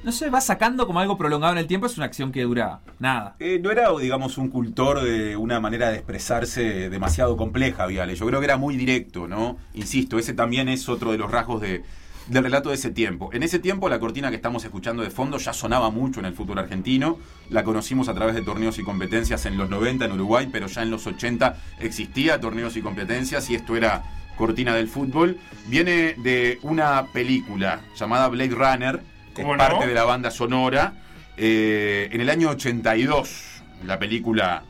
No 0.04 0.12
sé, 0.12 0.30
va 0.30 0.40
sacando 0.40 0.86
como 0.86 1.00
algo 1.00 1.18
prolongado 1.18 1.52
en 1.54 1.58
el 1.58 1.66
tiempo, 1.66 1.86
es 1.86 1.96
una 1.96 2.06
acción 2.06 2.30
que 2.30 2.42
dura 2.44 2.80
nada. 3.00 3.34
Eh, 3.40 3.58
no 3.60 3.72
era, 3.72 3.90
digamos, 4.00 4.38
un 4.38 4.48
cultor 4.48 5.00
de 5.02 5.36
una 5.36 5.58
manera 5.58 5.90
de 5.90 5.96
expresarse 5.96 6.88
demasiado 6.88 7.36
compleja, 7.36 7.84
Viale. 7.86 8.14
Yo 8.14 8.24
creo 8.26 8.38
que 8.38 8.44
era 8.44 8.56
muy 8.56 8.76
directo, 8.76 9.26
¿no? 9.26 9.58
Insisto, 9.74 10.16
ese 10.18 10.34
también 10.34 10.68
es 10.68 10.88
otro 10.88 11.10
de 11.10 11.18
los 11.18 11.30
rasgos 11.32 11.60
de, 11.60 11.82
del 12.28 12.44
relato 12.44 12.68
de 12.68 12.76
ese 12.76 12.90
tiempo. 12.92 13.30
En 13.32 13.42
ese 13.42 13.58
tiempo, 13.58 13.88
la 13.88 13.98
cortina 13.98 14.30
que 14.30 14.36
estamos 14.36 14.64
escuchando 14.64 15.02
de 15.02 15.10
fondo 15.10 15.36
ya 15.36 15.52
sonaba 15.52 15.90
mucho 15.90 16.20
en 16.20 16.26
el 16.26 16.32
fútbol 16.34 16.60
argentino. 16.60 17.18
La 17.50 17.64
conocimos 17.64 18.08
a 18.08 18.14
través 18.14 18.36
de 18.36 18.42
torneos 18.42 18.78
y 18.78 18.84
competencias 18.84 19.46
en 19.46 19.58
los 19.58 19.68
90 19.68 20.04
en 20.04 20.12
Uruguay, 20.12 20.48
pero 20.50 20.68
ya 20.68 20.82
en 20.82 20.92
los 20.92 21.08
80 21.08 21.56
existía 21.80 22.40
torneos 22.40 22.76
y 22.76 22.82
competencias 22.82 23.50
y 23.50 23.56
esto 23.56 23.74
era 23.76 24.04
cortina 24.38 24.74
del 24.74 24.88
fútbol. 24.88 25.38
Viene 25.66 26.14
de 26.16 26.58
una 26.62 27.08
película 27.12 27.80
llamada 27.96 28.28
Blade 28.28 28.50
Runner, 28.54 29.00
que 29.34 29.42
es 29.42 29.48
parte 29.58 29.86
de 29.86 29.94
la 29.94 30.04
banda 30.04 30.30
sonora. 30.30 30.94
Eh, 31.36 32.08
en 32.12 32.20
el 32.22 32.30
año 32.30 32.48
82, 32.50 33.44
la 33.84 33.98
película 33.98 34.62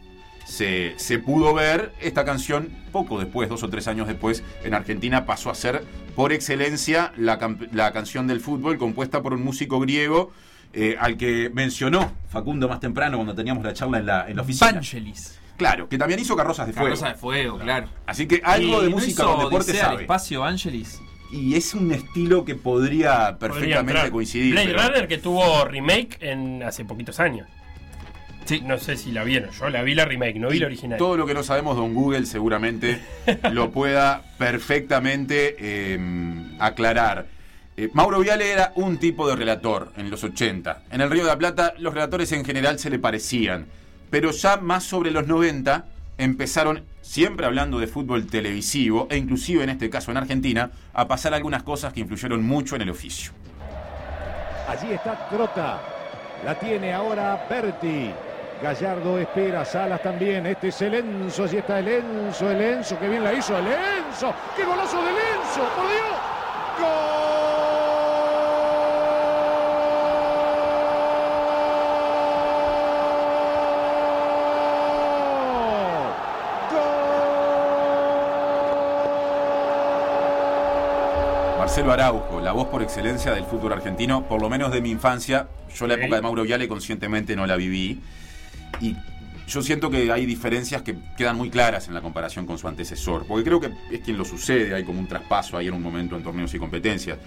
se, 0.45 0.95
se 0.97 1.19
pudo 1.19 1.55
ver. 1.55 1.93
Esta 2.01 2.25
canción, 2.25 2.69
poco 2.91 3.19
después, 3.21 3.49
dos 3.49 3.63
o 3.63 3.69
tres 3.71 3.87
años 3.87 4.09
después, 4.09 4.43
en 4.65 4.75
Argentina 4.75 5.25
pasó 5.27 5.51
a 5.51 5.55
ser, 5.55 5.85
por 6.17 6.33
excelencia, 6.33 7.13
la, 7.17 7.39
la 7.73 7.93
canción 7.93 8.27
del 8.27 8.41
fútbol 8.41 8.77
compuesta 8.79 9.23
por 9.23 9.33
un 9.35 9.45
músico 9.45 9.79
griego. 9.79 10.33
eh, 10.75 10.97
al 11.01 11.17
que 11.17 11.51
mencionó 11.55 12.13
Facundo 12.29 12.69
más 12.69 12.79
temprano 12.81 13.17
cuando 13.17 13.35
teníamos 13.35 13.65
la 13.65 13.73
charla 13.73 13.99
en 14.01 14.07
la, 14.07 14.29
en 14.29 14.37
la 14.37 14.43
oficina. 14.43 14.73
Vangelis. 14.73 15.39
Claro, 15.59 15.89
que 15.89 15.99
también 15.99 16.19
hizo 16.21 16.35
Carrozas 16.37 16.67
de 16.69 16.73
Fuego. 16.73 16.87
Carroza 16.89 17.09
de 17.09 17.15
fuego, 17.17 17.59
claro. 17.59 17.89
Así 18.07 18.27
que 18.27 18.41
algo 18.45 18.81
Y 18.81 18.85
de 18.85 18.91
¿no 18.91 18.97
música 18.97 19.25
hizo 19.25 19.35
con 19.35 19.45
deporte 19.45 19.75
sabe. 19.75 20.03
espacio 20.03 20.41
Vangelis. 20.41 21.01
Y 21.31 21.55
es 21.57 21.75
un 21.75 21.93
estilo 21.93 22.45
que 22.47 22.55
podría 22.55 23.37
perfectamente 23.39 24.11
coincidir. 24.11 24.53
Blade 24.53 24.69
pero- 24.69 24.83
Runner 24.83 25.09
que 25.09 25.19
tuvo 25.19 25.65
remake 25.67 26.17
en 26.21 26.63
hace 26.63 26.85
poquitos 26.87 27.21
años. 27.21 27.47
Sí. 28.47 28.63
No 28.65 28.79
sé 28.79 28.97
si 28.97 29.13
la 29.13 29.25
vieron. 29.25 29.51
Yo 29.51 29.69
la 29.69 29.83
vi 29.83 29.95
la 29.95 30.07
remake, 30.07 30.37
no 30.39 30.49
vi 30.49 30.59
la 30.59 30.67
original. 30.67 30.97
Todo 30.97 31.19
lo 31.19 31.27
que 31.27 31.35
no 31.35 31.43
sabemos, 31.43 31.77
don 31.77 31.93
Google 31.93 32.25
seguramente 32.25 32.99
lo 33.53 33.71
pueda 33.73 34.23
perfectamente 34.39 35.57
eh, 35.59 35.99
aclarar. 36.59 37.27
Eh, 37.77 37.91
Mauro 37.93 38.21
Viale 38.21 38.51
era 38.51 38.73
un 38.77 38.97
tipo 38.99 39.29
de 39.29 39.37
relator 39.37 39.93
en 39.97 40.11
los 40.11 40.25
80. 40.25 40.85
En 40.91 41.01
el 41.01 41.11
Río 41.11 41.25
de 41.25 41.29
la 41.29 41.37
Plata 41.39 41.75
los 41.79 41.93
relatores 41.93 42.33
en 42.33 42.45
general 42.45 42.79
se 42.79 42.89
le 42.91 42.99
parecían. 42.99 43.67
Pero 44.11 44.31
ya 44.31 44.57
más 44.57 44.85
sobre 44.85 45.11
los 45.11 45.27
90 45.27 45.85
empezaron, 46.19 46.85
siempre 47.03 47.47
hablando 47.47 47.79
de 47.79 47.87
fútbol 47.87 48.27
televisivo, 48.27 49.07
e 49.11 49.17
inclusive 49.17 49.63
en 49.63 49.71
este 49.71 49.91
caso 49.91 50.11
en 50.11 50.17
Argentina, 50.17 50.71
a 50.93 51.07
pasar 51.07 51.35
algunas 51.35 51.63
cosas 51.63 51.93
que 51.93 52.01
influyeron 52.01 52.45
mucho 52.45 52.77
en 52.77 52.83
el 52.83 52.91
oficio. 52.91 53.33
Allí 54.69 54.93
está 54.93 55.29
Crota. 55.31 55.81
La 56.45 56.59
tiene 56.59 56.93
ahora 56.93 57.47
Berti. 57.49 58.13
Gallardo 58.63 59.19
espera, 59.19 59.65
Salas 59.65 60.03
también. 60.03 60.47
Este 60.47 60.69
es 60.69 60.83
el 60.83 60.95
Enzo. 60.95 61.45
Allí 61.45 61.59
está 61.59 61.79
el 61.79 61.89
Enzo, 61.89 62.51
el 62.51 62.61
Enzo. 62.61 62.99
Que 62.99 63.09
bien 63.09 63.25
la 63.25 63.33
hizo 63.33 63.57
el 63.57 63.67
Enzo. 63.67 64.35
¡Qué 64.57 64.65
golazo 64.65 64.99
del 64.99 65.15
Enzo! 65.15 65.63
¡Por 65.77 65.87
Dios! 65.87 67.48
Marcelo 81.79 81.93
Araujo, 81.93 82.41
la 82.41 82.51
voz 82.51 82.67
por 82.67 82.83
excelencia 82.83 83.33
del 83.33 83.45
fútbol 83.45 83.73
argentino, 83.73 84.27
por 84.27 84.43
lo 84.43 84.49
menos 84.49 84.73
de 84.73 84.81
mi 84.81 84.91
infancia. 84.91 85.47
Yo 85.73 85.87
la 85.87 85.95
época 85.95 86.17
de 86.17 86.23
Mauro 86.23 86.43
Viale 86.43 86.67
conscientemente 86.67 87.37
no 87.37 87.47
la 87.47 87.55
viví. 87.55 88.01
Y 88.81 88.97
yo 89.47 89.63
siento 89.63 89.89
que 89.89 90.11
hay 90.11 90.27
diferencias 90.27 90.83
que 90.83 90.97
quedan 91.17 91.37
muy 91.37 91.51
claras 91.51 91.87
en 91.87 91.95
la 91.95 92.01
comparación 92.01 92.47
con 92.47 92.59
su 92.59 92.67
antecesor. 92.67 93.27
Porque 93.29 93.45
creo 93.45 93.61
que 93.61 93.71
es 93.93 94.01
quien 94.01 94.19
lo 94.19 94.25
sucede, 94.25 94.75
hay 94.75 94.83
como 94.83 94.99
un 94.99 95.07
traspaso 95.07 95.57
ahí 95.57 95.69
en 95.69 95.75
un 95.75 95.83
momento 95.83 96.17
en 96.17 96.25
torneos 96.25 96.53
y 96.53 96.59
competencias. 96.59 97.19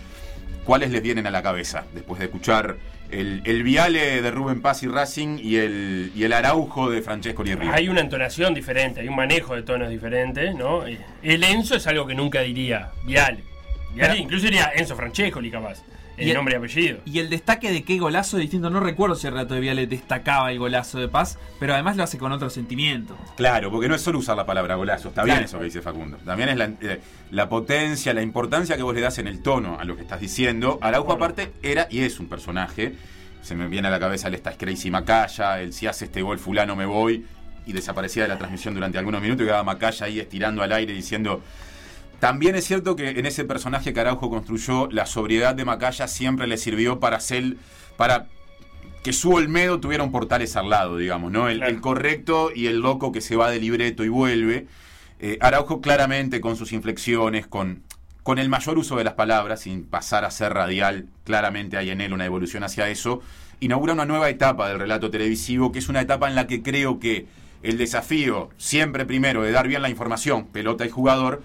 ¿Cuáles 0.66 0.92
les 0.92 1.02
vienen 1.02 1.26
a 1.28 1.32
la 1.32 1.42
cabeza 1.42 1.86
después 1.94 2.20
de 2.20 2.26
escuchar 2.26 2.76
el, 3.10 3.42
el 3.46 3.64
Viale 3.64 4.22
de 4.22 4.32
Rubén 4.32 4.62
Paz 4.62 4.84
y 4.84 4.90
Racing 4.90 5.40
y 5.42 5.56
el, 5.56 6.12
y 6.14 6.26
el 6.26 6.34
Araujo 6.34 6.90
de 6.90 7.02
Francesco 7.02 7.46
Nierri? 7.46 7.70
Hay 7.70 7.88
una 7.88 8.02
entonación 8.02 8.54
diferente, 8.54 9.00
hay 9.00 9.08
un 9.08 9.16
manejo 9.16 9.56
de 9.56 9.64
tonos 9.64 9.90
diferentes, 9.90 10.54
¿no? 10.56 10.86
Eh, 10.86 11.00
El 11.24 11.42
Enzo 11.46 11.78
es 11.78 11.88
algo 11.88 12.06
que 12.06 12.16
nunca 12.16 12.42
diría 12.42 12.92
Viale. 13.06 13.51
Pero- 13.96 14.16
incluso 14.16 14.46
diría 14.46 14.72
Enzo 14.76 14.96
Francescoli, 14.96 15.52
capaz. 15.52 15.82
El, 16.18 16.28
Y 16.28 16.32
el- 16.32 16.36
nombre 16.38 16.54
y 16.54 16.58
apellido. 16.58 17.00
Y 17.06 17.20
el 17.20 17.30
destaque 17.30 17.72
de 17.72 17.84
qué 17.84 17.98
golazo 17.98 18.38
es 18.38 18.42
distinto. 18.42 18.70
No 18.70 18.80
recuerdo 18.80 19.16
si 19.16 19.28
el 19.28 19.34
relato 19.34 19.54
de 19.56 19.62
Viale 19.62 19.88
destacaba 19.88 20.52
el 20.52 20.60
golazo 20.60 21.00
de 21.00 21.08
Paz, 21.08 21.40
pero 21.60 21.74
además 21.74 21.96
lo 21.98 22.04
hace 22.04 22.18
con 22.18 22.32
otro 22.32 22.50
sentimiento. 22.50 23.18
Claro, 23.38 23.72
porque 23.72 23.88
no 23.88 23.96
es 23.96 24.02
solo 24.02 24.20
usar 24.20 24.38
la 24.38 24.46
palabra 24.46 24.76
golazo, 24.76 25.08
está 25.10 25.24
bien 25.24 25.44
eso 25.44 25.58
que 25.58 25.66
dice 25.66 25.82
Facundo. 25.82 26.18
También 26.26 26.50
es 26.50 26.58
la, 26.58 26.66
eh, 26.82 27.02
la 27.32 27.50
potencia, 27.50 28.14
la 28.14 28.22
importancia 28.22 28.76
que 28.78 28.84
vos 28.84 28.94
le 28.94 29.02
das 29.02 29.18
en 29.18 29.28
el 29.28 29.42
tono 29.42 29.80
a 29.80 29.86
lo 29.86 29.96
que 29.96 30.02
estás 30.04 30.20
diciendo. 30.20 30.78
Araujo 30.82 31.14
aparte 31.14 31.54
era 31.64 31.88
y 31.90 32.02
es 32.02 32.20
un 32.20 32.28
personaje. 32.28 32.94
Se 33.42 33.56
me 33.56 33.68
viene 33.68 33.88
a 33.88 33.92
la 33.92 34.00
cabeza 34.00 34.28
el 34.28 34.36
esta 34.36 34.52
es 34.52 34.58
Crazy 34.58 34.92
Macaya, 34.92 35.60
el 35.62 35.74
si 35.74 35.88
hace 35.88 36.06
este 36.06 36.22
gol 36.22 36.38
fulano 36.38 36.76
me 36.76 36.86
voy, 36.86 37.26
y 37.66 37.74
desaparecía 37.74 38.24
de 38.24 38.30
la 38.30 38.38
transmisión 38.38 38.76
durante 38.76 38.98
algunos 39.00 39.22
minutos 39.22 39.44
y 39.44 39.48
quedaba 39.48 39.64
Macaya 39.64 40.06
ahí 40.06 40.20
estirando 40.20 40.62
al 40.62 40.72
aire 40.74 40.94
diciendo... 40.94 41.42
También 42.22 42.54
es 42.54 42.66
cierto 42.66 42.96
que 42.96 43.10
en 43.10 43.26
ese 43.26 43.46
personaje 43.46 43.94
que 43.94 44.00
Araujo 44.00 44.30
construyó, 44.30 44.88
la 44.92 45.08
sobriedad 45.08 45.56
de 45.56 45.66
Macaya 45.66 46.08
siempre 46.08 46.46
le 46.46 46.58
sirvió 46.58 47.00
para 47.00 47.18
hacer, 47.18 47.56
para 47.98 48.28
que 49.02 49.12
su 49.12 49.32
Olmedo 49.32 49.80
tuviera 49.80 50.04
un 50.04 50.12
portales 50.12 50.56
al 50.56 50.70
lado, 50.70 50.98
digamos, 50.98 51.32
¿no? 51.32 51.50
El, 51.50 51.64
el 51.64 51.82
correcto 51.82 52.52
y 52.54 52.68
el 52.68 52.78
loco 52.78 53.12
que 53.12 53.22
se 53.22 53.36
va 53.36 53.50
de 53.50 53.60
libreto 53.60 54.04
y 54.04 54.10
vuelve. 54.10 54.68
Eh, 55.20 55.40
Araujo 55.42 55.82
claramente 55.82 56.42
con 56.42 56.58
sus 56.58 56.74
inflexiones, 56.74 57.48
con, 57.48 57.82
con 58.22 58.38
el 58.38 58.50
mayor 58.50 58.78
uso 58.78 58.98
de 58.98 59.04
las 59.04 59.16
palabras, 59.16 59.62
sin 59.62 59.84
pasar 59.84 60.24
a 60.24 60.30
ser 60.30 60.54
radial, 60.54 61.08
claramente 61.24 61.76
hay 61.78 61.90
en 61.90 62.02
él 62.02 62.14
una 62.14 62.28
evolución 62.28 62.64
hacia 62.64 62.88
eso, 62.90 63.22
inaugura 63.62 63.94
una 63.94 64.06
nueva 64.06 64.30
etapa 64.30 64.70
del 64.70 64.78
relato 64.78 65.10
televisivo, 65.10 65.72
que 65.72 65.80
es 65.80 65.90
una 65.90 66.02
etapa 66.02 66.30
en 66.30 66.36
la 66.36 66.46
que 66.46 66.62
creo 66.62 67.00
que 67.00 67.26
el 67.64 67.80
desafío, 67.80 68.52
siempre 68.58 69.08
primero, 69.08 69.42
de 69.42 69.52
dar 69.52 69.68
bien 69.68 69.82
la 69.82 69.90
información, 69.90 70.46
pelota 70.46 70.86
y 70.86 70.90
jugador, 70.90 71.42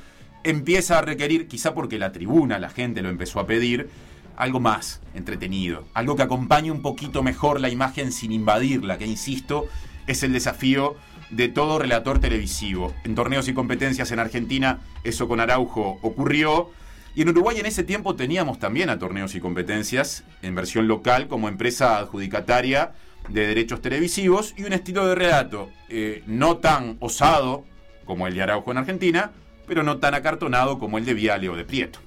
empieza 0.51 0.99
a 0.99 1.03
requerir, 1.03 1.49
quizá 1.49 1.75
porque 1.75 1.99
la 1.99 2.13
tribuna, 2.13 2.59
la 2.59 2.71
gente 2.71 3.03
lo 3.03 3.09
empezó 3.09 3.41
a 3.41 3.47
pedir, 3.47 3.91
algo 4.37 4.61
más 4.61 5.01
entretenido, 5.15 5.85
algo 5.95 6.15
que 6.15 6.23
acompañe 6.23 6.71
un 6.71 6.83
poquito 6.83 7.23
mejor 7.23 7.61
la 7.61 7.71
imagen 7.71 8.13
sin 8.13 8.33
invadirla, 8.33 8.99
que 8.99 9.07
insisto, 9.07 9.67
es 10.07 10.23
el 10.23 10.33
desafío 10.33 10.97
de 11.31 11.49
todo 11.49 11.79
relator 11.79 12.21
televisivo. 12.21 12.95
En 13.05 13.15
torneos 13.15 13.49
y 13.49 13.55
competencias 13.55 14.13
en 14.13 14.21
Argentina, 14.21 14.81
eso 15.05 15.27
con 15.27 15.41
Araujo 15.41 15.99
ocurrió. 16.03 16.71
Y 17.15 17.23
en 17.23 17.31
Uruguay 17.31 17.59
en 17.59 17.67
ese 17.67 17.83
tiempo 17.83 18.15
teníamos 18.15 18.59
también 18.59 18.91
a 18.91 18.99
torneos 18.99 19.35
y 19.35 19.41
competencias 19.41 20.23
en 20.43 20.55
versión 20.55 20.87
local 20.87 21.29
como 21.29 21.49
empresa 21.49 21.99
adjudicataria 21.99 22.93
de 23.29 23.47
derechos 23.47 23.81
televisivos 23.83 24.55
y 24.57 24.65
un 24.65 24.75
estilo 24.75 25.07
de 25.07 25.15
relato 25.15 25.71
eh, 25.89 26.23
no 26.27 26.59
tan 26.59 26.99
osado 27.01 27.65
como 28.05 28.27
el 28.27 28.35
de 28.35 28.43
Araujo 28.43 28.71
en 28.71 28.79
Argentina, 28.79 29.33
pero 29.67 29.83
no 29.83 29.99
tan 29.99 30.15
acartonado 30.15 30.79
como 30.79 30.99
el 30.99 31.05
de 31.05 31.15
Viale 31.15 31.49
o 31.49 31.57
de 31.57 31.65
Prieto. 31.65 31.99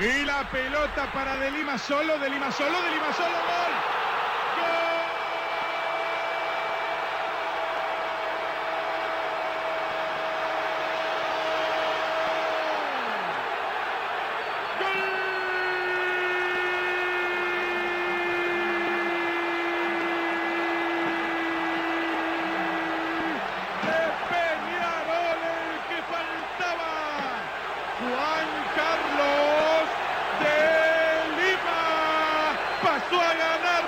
Y 0.00 0.24
la 0.24 0.50
pelota 0.50 1.10
para 1.12 1.36
De 1.36 1.50
Lima 1.52 1.78
solo, 1.78 2.18
De 2.18 2.28
Lima 2.28 2.50
solo, 2.50 2.82
De 2.82 2.90
Lima 2.90 3.12
solo, 3.12 3.28
gol. 3.28 3.74
De 23.86 24.00
Peñarol, 24.30 25.40
el 25.54 25.78
que 25.88 25.98
faltaba. 26.10 26.92
Juan 28.00 28.48
Carlos 28.76 29.86
de 30.40 30.56
Lima 31.38 31.82
pasó 32.82 33.20
a 33.20 33.34
ganar 33.34 33.84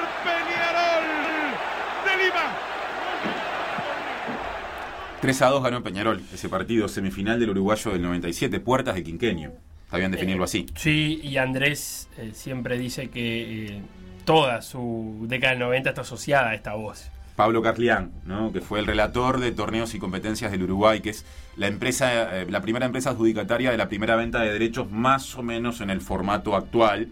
3 5.27 5.43
a 5.43 5.49
2 5.49 5.65
ganó 5.65 5.83
Peñarol 5.83 6.23
ese 6.33 6.49
partido, 6.49 6.87
semifinal 6.87 7.41
del 7.41 7.51
uruguayo 7.51 7.91
del 7.91 8.01
97, 8.01 8.61
puertas 8.61 8.95
de 8.95 9.03
quinquenio. 9.03 9.55
Está 9.85 9.97
bien 9.97 10.13
definirlo 10.13 10.45
así. 10.45 10.67
Sí, 10.77 11.19
y 11.21 11.37
Andrés 11.37 12.09
eh, 12.17 12.31
siempre 12.33 12.79
dice 12.79 13.11
que 13.11 13.67
eh, 13.67 13.83
toda 14.25 14.63
su 14.63 15.27
década 15.29 15.55
del 15.55 15.59
90 15.65 15.89
está 15.89 16.03
asociada 16.03 16.51
a 16.51 16.55
esta 16.55 16.75
voz. 16.75 17.11
Pablo 17.35 17.61
Carlián, 17.61 18.13
¿no? 18.25 18.53
que 18.53 18.61
fue 18.61 18.79
el 18.79 18.87
relator 18.87 19.41
de 19.41 19.51
torneos 19.51 19.97
y 19.97 19.99
competencias 19.99 20.53
del 20.53 20.63
Uruguay, 20.63 21.01
que 21.01 21.11
es 21.11 21.25
la 21.57 21.67
empresa, 21.67 22.43
eh, 22.43 22.47
la 22.49 22.61
primera 22.61 22.87
empresa 22.87 23.11
adjudicataria 23.11 23.73
de 23.73 23.77
la 23.77 23.89
primera 23.89 24.15
venta 24.15 24.43
de 24.43 24.53
derechos 24.53 24.93
más 24.93 25.35
o 25.35 25.43
menos 25.43 25.81
en 25.81 25.91
el 25.91 26.03
formato 26.03 26.55
actual. 26.55 27.09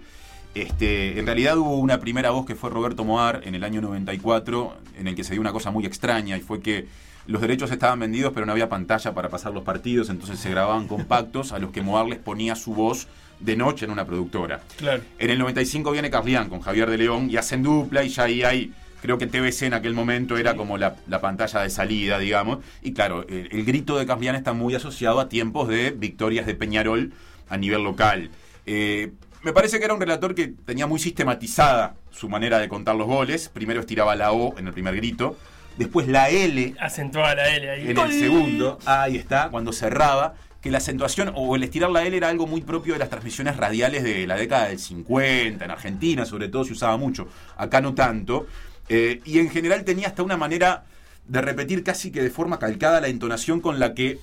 Este, 0.54 1.18
en 1.18 1.26
realidad 1.26 1.58
hubo 1.58 1.80
una 1.80 1.98
primera 1.98 2.30
voz 2.30 2.46
que 2.46 2.54
fue 2.54 2.70
Roberto 2.70 3.04
Moar 3.04 3.40
en 3.42 3.56
el 3.56 3.64
año 3.64 3.80
94, 3.80 4.76
en 5.00 5.08
el 5.08 5.16
que 5.16 5.24
se 5.24 5.32
dio 5.32 5.40
una 5.40 5.50
cosa 5.50 5.72
muy 5.72 5.84
extraña 5.84 6.36
y 6.36 6.42
fue 6.42 6.60
que 6.60 6.86
los 7.26 7.40
derechos 7.40 7.70
estaban 7.70 7.98
vendidos 7.98 8.32
pero 8.34 8.46
no 8.46 8.52
había 8.52 8.68
pantalla 8.68 9.14
para 9.14 9.28
pasar 9.28 9.52
los 9.52 9.64
partidos, 9.64 10.10
entonces 10.10 10.38
se 10.38 10.50
grababan 10.50 10.86
compactos 10.88 11.52
a 11.52 11.58
los 11.58 11.70
que 11.70 11.82
Moar 11.82 12.06
les 12.06 12.18
ponía 12.18 12.54
su 12.54 12.74
voz 12.74 13.08
de 13.40 13.56
noche 13.56 13.84
en 13.84 13.90
una 13.90 14.04
productora. 14.06 14.62
Claro. 14.76 15.02
En 15.18 15.30
el 15.30 15.38
95 15.38 15.90
viene 15.90 16.10
Carlián 16.10 16.48
con 16.48 16.60
Javier 16.60 16.90
de 16.90 16.98
León 16.98 17.28
y 17.30 17.36
hacen 17.36 17.62
dupla 17.62 18.04
y 18.04 18.08
ya 18.08 18.24
ahí 18.24 18.42
hay, 18.42 18.72
creo 19.02 19.18
que 19.18 19.26
TVC 19.26 19.62
en 19.62 19.74
aquel 19.74 19.94
momento 19.94 20.36
era 20.36 20.54
como 20.54 20.78
la, 20.78 20.96
la 21.08 21.20
pantalla 21.20 21.60
de 21.60 21.70
salida, 21.70 22.18
digamos. 22.18 22.58
Y 22.82 22.92
claro, 22.92 23.26
el, 23.28 23.48
el 23.50 23.64
grito 23.64 23.98
de 23.98 24.06
Carlián 24.06 24.36
está 24.36 24.52
muy 24.52 24.74
asociado 24.74 25.20
a 25.20 25.28
tiempos 25.28 25.68
de 25.68 25.90
victorias 25.90 26.46
de 26.46 26.54
Peñarol 26.54 27.12
a 27.48 27.56
nivel 27.56 27.82
local. 27.82 28.30
Eh, 28.66 29.12
me 29.42 29.52
parece 29.52 29.78
que 29.78 29.84
era 29.84 29.94
un 29.94 30.00
relator 30.00 30.34
que 30.34 30.48
tenía 30.48 30.86
muy 30.86 30.98
sistematizada 30.98 31.96
su 32.10 32.28
manera 32.28 32.58
de 32.58 32.68
contar 32.68 32.96
los 32.96 33.06
goles. 33.06 33.50
Primero 33.50 33.80
estiraba 33.80 34.16
la 34.16 34.32
O 34.32 34.58
en 34.58 34.66
el 34.66 34.72
primer 34.72 34.96
grito, 34.96 35.36
después 35.76 36.08
la 36.08 36.30
L 36.30 36.74
Acentuaba 36.78 37.34
la 37.34 37.54
L 37.56 37.70
ahí. 37.70 37.90
en 37.90 37.98
el 37.98 38.12
segundo, 38.12 38.78
ahí 38.84 39.16
está, 39.16 39.48
cuando 39.50 39.72
cerraba, 39.72 40.34
que 40.60 40.70
la 40.70 40.78
acentuación 40.78 41.32
o 41.34 41.56
el 41.56 41.62
estirar 41.62 41.90
la 41.90 42.04
L 42.04 42.16
era 42.16 42.28
algo 42.28 42.46
muy 42.46 42.62
propio 42.62 42.94
de 42.94 42.98
las 43.00 43.10
transmisiones 43.10 43.56
radiales 43.56 44.02
de 44.02 44.26
la 44.26 44.36
década 44.36 44.68
del 44.68 44.78
50, 44.78 45.64
en 45.64 45.70
Argentina 45.70 46.24
sobre 46.24 46.48
todo 46.48 46.64
se 46.64 46.72
usaba 46.72 46.96
mucho, 46.96 47.28
acá 47.56 47.80
no 47.80 47.94
tanto, 47.94 48.46
Eh, 48.88 49.22
y 49.24 49.38
en 49.38 49.48
general 49.48 49.82
tenía 49.84 50.08
hasta 50.08 50.22
una 50.22 50.36
manera 50.36 50.84
de 51.26 51.40
repetir 51.40 51.82
casi 51.82 52.10
que 52.10 52.22
de 52.22 52.28
forma 52.28 52.58
calcada 52.58 53.00
la 53.00 53.08
entonación 53.08 53.62
con 53.62 53.78
la 53.78 53.94
que 53.94 54.18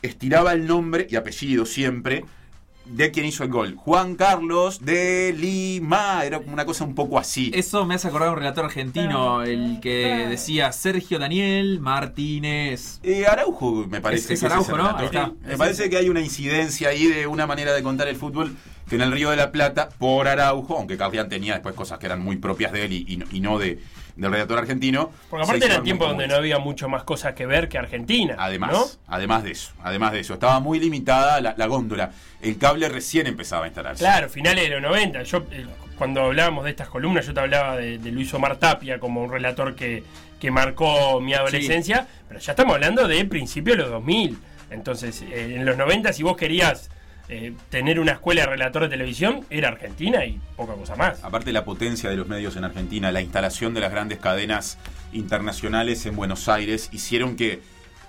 estiraba 0.00 0.52
el 0.52 0.68
nombre 0.68 1.08
y 1.10 1.16
apellido 1.16 1.66
siempre 1.66 2.24
de 2.88 3.10
quien 3.10 3.26
hizo 3.26 3.42
el 3.44 3.50
gol. 3.50 3.74
Juan 3.76 4.14
Carlos 4.16 4.84
de 4.84 5.34
Lima. 5.36 6.24
Era 6.24 6.38
como 6.38 6.52
una 6.52 6.64
cosa 6.64 6.84
un 6.84 6.94
poco 6.94 7.18
así. 7.18 7.50
Eso 7.54 7.84
me 7.84 7.94
hace 7.96 8.08
acordar 8.08 8.28
a 8.28 8.32
un 8.32 8.38
relator 8.38 8.64
argentino, 8.66 9.42
el 9.42 9.78
que 9.80 10.26
decía 10.28 10.72
Sergio 10.72 11.18
Daniel 11.18 11.80
Martínez. 11.80 13.00
Eh, 13.02 13.26
Araujo, 13.26 13.86
me 13.88 14.00
parece. 14.00 14.34
Es- 14.34 14.42
es 14.42 14.48
que 14.48 14.52
Araujo, 14.52 14.76
¿no? 14.76 14.96
Ahí 14.96 15.06
está. 15.06 15.32
Me 15.46 15.56
parece 15.56 15.90
que 15.90 15.96
hay 15.96 16.08
una 16.08 16.20
incidencia 16.20 16.88
ahí 16.88 17.06
de 17.06 17.26
una 17.26 17.46
manera 17.46 17.72
de 17.72 17.82
contar 17.82 18.08
el 18.08 18.16
fútbol 18.16 18.56
que 18.88 18.94
en 18.96 19.02
el 19.02 19.10
Río 19.12 19.30
de 19.30 19.36
la 19.36 19.50
Plata, 19.50 19.88
por 19.98 20.28
Araujo, 20.28 20.76
aunque 20.76 20.96
Carlián 20.96 21.28
tenía 21.28 21.54
después 21.54 21.74
cosas 21.74 21.98
que 21.98 22.06
eran 22.06 22.22
muy 22.22 22.36
propias 22.36 22.70
de 22.72 22.84
él 22.84 22.92
y, 22.92 23.04
y 23.08 23.16
no- 23.16 23.26
y 23.32 23.40
no 23.40 23.58
de, 23.58 23.80
del 24.16 24.32
relator 24.32 24.58
argentino. 24.58 25.10
Porque 25.30 25.44
aparte 25.44 25.66
era 25.66 25.82
tiempo 25.82 26.04
muy 26.04 26.12
donde 26.12 26.28
no 26.28 26.34
había 26.34 26.58
mucho 26.58 26.88
más 26.88 27.04
cosas 27.04 27.34
que 27.34 27.46
ver 27.46 27.68
que 27.68 27.78
Argentina. 27.78 28.34
Además, 28.38 28.72
¿no? 28.72 28.86
además 29.06 29.44
de 29.44 29.52
eso, 29.52 29.72
además 29.82 30.12
de 30.12 30.20
eso, 30.20 30.34
estaba 30.34 30.58
muy 30.60 30.80
limitada 30.80 31.40
la, 31.40 31.54
la 31.56 31.66
góndola. 31.66 32.10
El 32.40 32.58
cable 32.58 32.88
recién 32.88 33.26
empezaba 33.26 33.64
a 33.64 33.66
instalarse. 33.68 34.00
Claro, 34.00 34.28
finales 34.28 34.64
de 34.64 34.70
los 34.70 34.82
90. 34.82 35.22
Yo, 35.22 35.44
eh, 35.50 35.66
cuando 35.98 36.22
hablábamos 36.22 36.64
de 36.64 36.70
estas 36.70 36.88
columnas, 36.88 37.26
yo 37.26 37.34
te 37.34 37.40
hablaba 37.40 37.76
de, 37.76 37.98
de 37.98 38.10
Luis 38.10 38.32
Omar 38.34 38.56
Tapia 38.56 38.98
como 38.98 39.22
un 39.22 39.30
relator 39.30 39.74
que, 39.74 40.02
que 40.40 40.50
marcó 40.50 41.20
mi 41.20 41.34
adolescencia, 41.34 42.06
pero 42.28 42.40
ya 42.40 42.52
estamos 42.52 42.74
hablando 42.74 43.06
de 43.06 43.24
principios 43.24 43.76
de 43.76 43.82
los 43.82 43.92
2000. 43.92 44.38
Entonces, 44.70 45.22
eh, 45.22 45.56
en 45.56 45.64
los 45.64 45.76
90, 45.76 46.12
si 46.12 46.22
vos 46.22 46.36
querías 46.36 46.90
eh, 47.28 47.54
tener 47.70 47.98
una 47.98 48.12
escuela 48.12 48.42
de 48.42 48.48
relator 48.48 48.82
de 48.82 48.88
televisión, 48.88 49.44
era 49.50 49.68
Argentina 49.68 50.24
y 50.24 50.40
poca 50.56 50.74
cosa 50.74 50.94
más. 50.96 51.24
Aparte 51.24 51.52
la 51.52 51.64
potencia 51.64 52.08
de 52.08 52.16
los 52.16 52.28
medios 52.28 52.56
en 52.56 52.64
Argentina, 52.64 53.10
la 53.10 53.20
instalación 53.20 53.74
de 53.74 53.80
las 53.80 53.90
grandes 53.90 54.18
cadenas 54.18 54.78
internacionales 55.12 56.06
en 56.06 56.14
Buenos 56.14 56.48
Aires 56.48 56.88
hicieron 56.92 57.36
que 57.36 57.60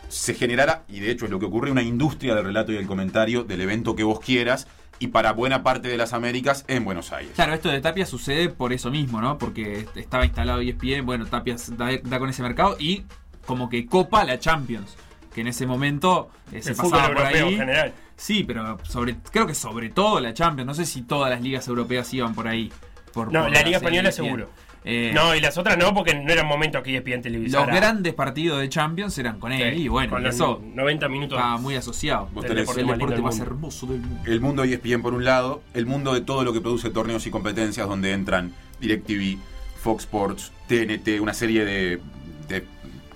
se 0.09 0.33
generara, 0.35 0.83
y 0.87 0.99
de 0.99 1.11
hecho 1.11 1.25
es 1.25 1.31
lo 1.31 1.39
que 1.39 1.45
ocurre, 1.45 1.71
una 1.71 1.81
industria 1.81 2.35
del 2.35 2.45
relato 2.45 2.71
y 2.71 2.75
del 2.75 2.87
comentario 2.87 3.43
del 3.43 3.61
evento 3.61 3.95
que 3.95 4.03
vos 4.03 4.19
quieras 4.19 4.67
y 4.99 5.07
para 5.07 5.31
buena 5.33 5.63
parte 5.63 5.87
de 5.87 5.97
las 5.97 6.13
Américas 6.13 6.65
en 6.67 6.85
Buenos 6.85 7.11
Aires. 7.11 7.33
Claro, 7.35 7.53
esto 7.53 7.69
de 7.69 7.81
Tapia 7.81 8.05
sucede 8.05 8.49
por 8.49 8.73
eso 8.73 8.89
mismo, 8.89 9.21
¿no? 9.21 9.37
Porque 9.37 9.85
estaba 9.95 10.25
instalado 10.25 10.61
ESPN, 10.61 11.05
bueno, 11.05 11.25
Tapia 11.25 11.55
da, 11.69 11.89
da 12.03 12.19
con 12.19 12.29
ese 12.29 12.41
mercado 12.41 12.77
y 12.79 13.03
como 13.45 13.69
que 13.69 13.85
copa 13.85 14.23
la 14.23 14.39
Champions, 14.39 14.95
que 15.33 15.41
en 15.41 15.47
ese 15.47 15.65
momento 15.65 16.29
eh, 16.51 16.61
se 16.61 16.69
El 16.71 16.75
fútbol 16.75 16.91
pasaba 16.91 17.07
por 17.13 17.17
europeo 17.23 17.47
ahí. 17.47 17.53
en 17.53 17.59
general. 17.59 17.93
Sí, 18.15 18.43
pero 18.43 18.77
sobre, 18.83 19.15
creo 19.31 19.45
que 19.45 19.53
sobre 19.55 19.89
todo 19.89 20.19
la 20.19 20.33
Champions, 20.33 20.65
no 20.67 20.73
sé 20.73 20.85
si 20.85 21.03
todas 21.03 21.29
las 21.29 21.41
ligas 21.41 21.67
europeas 21.67 22.11
iban 22.13 22.33
por 22.33 22.47
ahí. 22.47 22.71
Por, 23.13 23.31
No, 23.31 23.43
por 23.43 23.51
la 23.51 23.61
Liga 23.63 23.77
Española 23.77 24.09
ESPN. 24.09 24.25
seguro. 24.25 24.49
Eh, 24.89 25.11
no, 25.13 25.35
y 25.35 25.41
las 25.41 25.57
otras 25.57 25.77
no, 25.77 25.93
porque 25.93 26.15
no 26.15 26.31
era 26.31 26.43
momento 26.43 26.81
que 26.81 26.95
ESPN 26.95 27.21
televisara. 27.21 27.65
los 27.65 27.75
grandes 27.75 28.13
partidos 28.13 28.59
de 28.61 28.69
Champions 28.69 29.17
eran 29.17 29.37
con 29.37 29.51
él 29.51 29.75
Sí, 29.75 29.81
y 29.83 29.87
bueno, 29.89 30.11
con 30.11 30.23
los 30.23 30.33
eso 30.35 30.61
90 30.63 31.09
minutos 31.09 31.37
estaba 31.37 31.57
muy 31.57 31.75
asociado. 31.75 32.29
Vos 32.33 32.45
El 32.45 32.49
tenés 32.49 32.61
deporte, 32.63 32.81
el 32.81 32.89
el 32.89 32.93
deporte 32.97 33.21
más 33.21 33.35
más 33.37 33.45
hermoso 33.45 33.85
del 33.87 33.99
mundo. 33.99 34.21
El 34.25 34.39
mundo 34.41 34.63
E 34.63 34.73
ESPN 34.73 35.01
por 35.01 35.13
un 35.13 35.25
lado, 35.25 35.61
el 35.73 35.85
mundo 35.87 36.13
de 36.13 36.21
todo 36.21 36.43
lo 36.45 36.53
que 36.53 36.61
produce 36.61 36.89
torneos 36.89 37.27
y 37.27 37.31
competencias 37.31 37.87
donde 37.87 38.13
entran 38.13 38.53
DirecTV, 38.79 39.37
Fox 39.81 40.03
Sports, 40.05 40.53
TNT, 40.67 41.19
una 41.21 41.33
serie 41.33 41.65
de, 41.65 41.97
de 41.97 42.01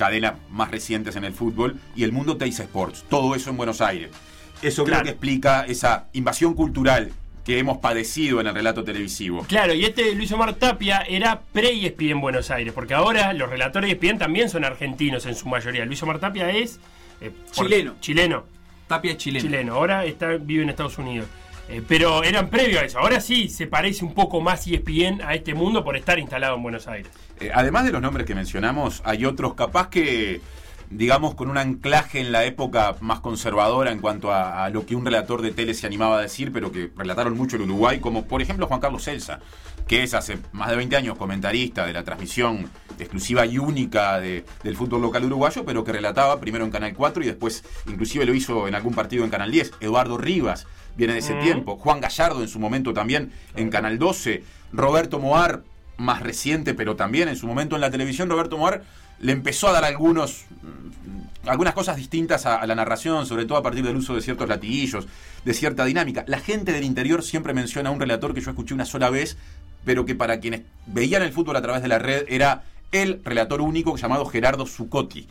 cadenas 0.02 0.34
más 0.50 0.72
recientes 0.72 1.16
en 1.16 1.24
el 1.26 1.32
fútbol 1.34 1.78
y 1.96 2.04
el 2.04 2.12
mundo 2.12 2.36
Teis 2.38 2.60
Sports, 2.60 3.06
todo 3.08 3.36
eso 3.36 3.52
en 3.52 3.58
Buenos 3.58 3.82
Aires. 3.82 4.10
Eso 4.64 4.84
creo 4.84 4.94
Claro. 4.96 5.04
que 5.04 5.12
explica 5.12 5.62
esa 5.68 6.08
invasión 6.14 6.56
cultural 6.56 7.12
que 7.46 7.60
hemos 7.60 7.78
padecido 7.78 8.42
en 8.42 8.48
el 8.48 8.56
relato 8.56 8.84
televisivo. 8.84 9.46
Claro, 9.48 9.76
y 9.76 9.86
este 9.86 10.16
Luis 10.16 10.32
Omar 10.32 10.56
Tapia 10.56 11.02
era 11.08 11.42
pre-ESPN 11.54 12.20
Buenos 12.20 12.50
Aires, 12.50 12.74
porque 12.74 12.96
ahora 12.96 13.32
los 13.34 13.48
relatores 13.48 13.88
de 13.90 13.94
ESPN 13.94 14.18
también 14.18 14.50
son 14.50 14.66
argentinos 14.66 15.28
en 15.28 15.36
su 15.36 15.48
mayoría. 15.48 15.86
Luis 15.86 16.02
Omar 16.02 16.18
Tapia 16.18 16.50
es... 16.50 16.80
eh, 17.22 17.30
por- 17.56 17.68
Chileno. 17.68 17.94
Chileno. 18.00 18.44
Tapia 18.88 19.12
es 19.12 19.18
chileno. 19.18 19.46
Chileno, 19.46 19.74
ahora 19.76 20.04
está, 20.06 20.30
vive 20.38 20.64
en 20.64 20.70
Estados 20.72 20.98
Unidos. 20.98 21.28
Eh, 21.72 21.82
pero 21.88 22.24
eran 22.24 22.50
previo 22.50 22.80
a 22.80 22.84
eso. 22.84 23.00
Ahora 23.00 23.22
sí 23.22 23.48
se 23.48 23.66
parece 23.66 24.04
un 24.04 24.14
poco 24.14 24.42
más 24.42 24.68
ESPN 24.68 25.22
a 25.26 25.34
este 25.36 25.54
mundo 25.54 25.84
por 25.84 25.96
estar 25.96 26.20
instalado 26.20 26.56
en 26.58 26.64
Buenos 26.64 26.88
Aires. 26.88 27.12
Eh, 27.40 27.50
además 27.54 27.86
de 27.86 27.92
los 27.94 28.02
nombres 28.02 28.26
que 28.28 28.36
mencionamos, 28.36 29.02
hay 29.06 29.24
otros 29.26 29.54
capaz 29.54 29.88
que, 29.90 30.42
digamos, 30.90 31.34
con 31.36 31.50
un 31.50 31.58
anclaje 31.58 32.20
en 32.20 32.34
la 32.34 32.44
época 32.44 32.96
más 33.00 33.22
conservadora 33.22 33.92
en 33.92 34.00
cuanto 34.00 34.32
a, 34.34 34.66
a 34.66 34.70
lo 34.70 34.86
que 34.86 34.96
un 34.96 35.06
relator 35.06 35.42
de 35.42 35.52
tele 35.52 35.74
se 35.74 35.88
animaba 35.88 36.18
a 36.18 36.22
decir, 36.22 36.52
pero 36.52 36.72
que 36.74 36.92
relataron 36.98 37.38
mucho 37.38 37.56
el 37.56 37.62
Uruguay, 37.64 38.00
como 38.02 38.26
por 38.26 38.42
ejemplo 38.42 38.68
Juan 38.68 38.82
Carlos 38.82 39.06
Celsa, 39.06 39.40
que 39.88 40.04
es 40.04 40.14
hace 40.14 40.40
más 40.52 40.70
de 40.70 40.76
20 40.76 40.96
años 40.98 41.18
comentarista 41.18 41.86
de 41.86 41.94
la 41.94 42.04
transmisión 42.04 42.70
exclusiva 43.00 43.46
y 43.46 43.58
única 43.58 44.20
de- 44.20 44.44
del 44.64 44.76
fútbol 44.76 45.02
local 45.02 45.24
uruguayo, 45.26 45.64
pero 45.66 45.84
que 45.86 45.94
relataba 45.94 46.40
primero 46.42 46.66
en 46.66 46.72
Canal 46.72 46.94
4 46.94 47.24
y 47.24 47.28
después 47.28 47.64
inclusive 47.88 48.26
lo 48.26 48.34
hizo 48.34 48.68
en 48.68 48.76
algún 48.76 48.94
partido 48.94 49.24
en 49.24 49.30
Canal 49.30 49.50
10. 49.52 49.72
Eduardo 49.80 50.18
Rivas 50.18 50.68
viene 50.96 51.14
de 51.14 51.20
ese 51.20 51.34
tiempo, 51.36 51.78
Juan 51.78 52.02
Gallardo 52.02 52.42
en 52.42 52.48
su 52.48 52.60
momento 52.60 52.94
también 52.94 53.32
en 53.56 53.70
Canal 53.70 54.00
12, 54.00 54.44
Roberto 54.74 55.20
Moar 55.20 55.64
más 55.98 56.22
reciente, 56.22 56.74
pero 56.74 56.96
también 56.96 57.28
en 57.28 57.36
su 57.36 57.48
momento 57.48 57.76
en 57.76 57.82
la 57.82 57.92
televisión, 57.92 58.30
Roberto 58.30 58.58
Moar 58.58 58.84
le 59.20 59.32
empezó 59.32 59.68
a 59.68 59.72
dar 59.72 59.86
algunos 59.86 60.46
mm, 60.62 61.50
algunas 61.50 61.74
cosas 61.74 61.96
distintas 61.96 62.46
a, 62.46 62.58
a 62.58 62.68
la 62.68 62.76
narración, 62.76 63.26
sobre 63.26 63.46
todo 63.46 63.58
a 63.58 63.64
partir 63.64 63.84
del 63.84 63.96
uso 63.96 64.14
de 64.14 64.22
ciertos 64.22 64.48
latiguillos, 64.48 65.08
de 65.44 65.54
cierta 65.54 65.86
dinámica. 65.86 66.24
La 66.28 66.40
gente 66.40 66.72
del 66.72 66.84
interior 66.84 67.24
siempre 67.24 67.54
menciona 67.54 67.90
a 67.90 67.92
un 67.92 68.00
relator 68.00 68.34
que 68.34 68.42
yo 68.42 68.52
escuché 68.52 68.74
una 68.74 68.86
sola 68.86 69.10
vez, 69.10 69.38
pero 69.84 70.06
que 70.06 70.16
para 70.16 70.40
quienes 70.40 70.62
veían 70.86 71.24
el 71.24 71.34
fútbol 71.34 71.56
a 71.56 71.62
través 71.62 71.82
de 71.82 71.88
la 71.88 72.00
red 72.00 72.26
era 72.28 72.64
el 72.92 73.22
relator 73.24 73.62
único 73.62 73.96
llamado 73.98 74.26
Gerardo 74.26 74.66
Zucotti. 74.66 75.28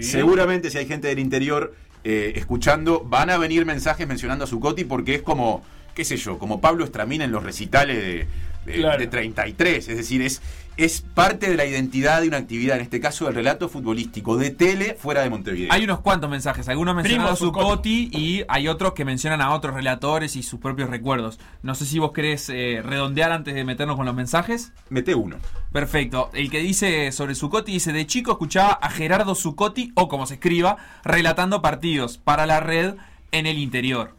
Seguramente 0.00 0.70
si 0.70 0.78
hay 0.78 0.86
gente 0.86 1.08
del 1.08 1.20
interior 1.20 1.74
eh, 2.08 2.34
escuchando, 2.36 3.02
van 3.04 3.30
a 3.30 3.36
venir 3.36 3.66
mensajes 3.66 4.06
mencionando 4.06 4.44
a 4.44 4.46
Zucotti 4.46 4.84
porque 4.84 5.16
es 5.16 5.22
como, 5.22 5.64
qué 5.92 6.04
sé 6.04 6.16
yo, 6.16 6.38
como 6.38 6.60
Pablo 6.60 6.84
Estramín 6.84 7.20
en 7.20 7.32
los 7.32 7.42
recitales 7.42 7.96
de, 7.96 8.28
de- 8.66 8.74
Claro. 8.74 8.98
de 8.98 9.06
33. 9.06 9.88
Es 9.88 9.96
decir, 9.96 10.20
es, 10.22 10.42
es 10.76 11.00
parte 11.00 11.48
de 11.48 11.56
la 11.56 11.64
identidad 11.64 12.20
de 12.20 12.28
una 12.28 12.36
actividad, 12.36 12.76
en 12.76 12.82
este 12.82 13.00
caso 13.00 13.24
del 13.24 13.34
relato 13.34 13.68
futbolístico, 13.70 14.36
de 14.36 14.50
tele 14.50 14.94
fuera 14.98 15.22
de 15.22 15.30
Montevideo. 15.30 15.72
Hay 15.72 15.84
unos 15.84 16.00
cuantos 16.00 16.28
mensajes, 16.28 16.68
algunos 16.68 16.94
mencionan 16.94 17.28
a 17.28 17.36
Zuccotti 17.36 18.10
y 18.12 18.42
hay 18.48 18.68
otros 18.68 18.92
que 18.92 19.04
mencionan 19.06 19.40
a 19.40 19.52
otros 19.54 19.74
relatores 19.74 20.36
y 20.36 20.42
sus 20.42 20.60
propios 20.60 20.90
recuerdos. 20.90 21.38
No 21.62 21.74
sé 21.74 21.86
si 21.86 21.98
vos 21.98 22.12
querés 22.12 22.50
eh, 22.50 22.82
redondear 22.84 23.32
antes 23.32 23.54
de 23.54 23.64
meternos 23.64 23.96
con 23.96 24.04
los 24.04 24.14
mensajes. 24.14 24.72
Mete 24.90 25.14
uno. 25.14 25.36
Perfecto. 25.72 26.30
El 26.34 26.50
que 26.50 26.58
dice 26.58 27.12
sobre 27.12 27.34
Zuccotti 27.34 27.72
dice, 27.72 27.92
de 27.92 28.06
chico 28.06 28.32
escuchaba 28.32 28.72
a 28.72 28.90
Gerardo 28.90 29.34
Zuccotti, 29.34 29.92
o 29.94 30.08
como 30.08 30.26
se 30.26 30.34
escriba, 30.34 30.76
relatando 31.04 31.62
partidos 31.62 32.18
para 32.18 32.44
la 32.46 32.60
red 32.60 32.96
en 33.32 33.46
el 33.46 33.58
interior. 33.58 34.15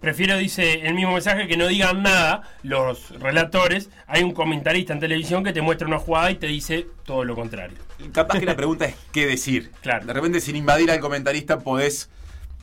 Prefiero, 0.00 0.38
dice 0.38 0.86
el 0.86 0.94
mismo 0.94 1.12
mensaje, 1.12 1.46
que 1.46 1.56
no 1.56 1.66
digan 1.66 2.02
nada 2.02 2.42
los 2.62 3.10
relatores. 3.20 3.90
Hay 4.06 4.22
un 4.22 4.32
comentarista 4.32 4.92
en 4.92 5.00
televisión 5.00 5.44
que 5.44 5.52
te 5.52 5.60
muestra 5.60 5.86
una 5.86 5.98
jugada 5.98 6.30
y 6.30 6.36
te 6.36 6.46
dice 6.46 6.86
todo 7.04 7.24
lo 7.24 7.34
contrario. 7.34 7.76
Capaz 8.12 8.38
que 8.38 8.46
la 8.46 8.56
pregunta 8.56 8.86
es 8.86 8.94
qué 9.12 9.26
decir. 9.26 9.70
Claro. 9.82 10.06
De 10.06 10.12
repente, 10.12 10.40
sin 10.40 10.56
invadir 10.56 10.90
al 10.90 11.00
comentarista, 11.00 11.58
podés 11.58 12.08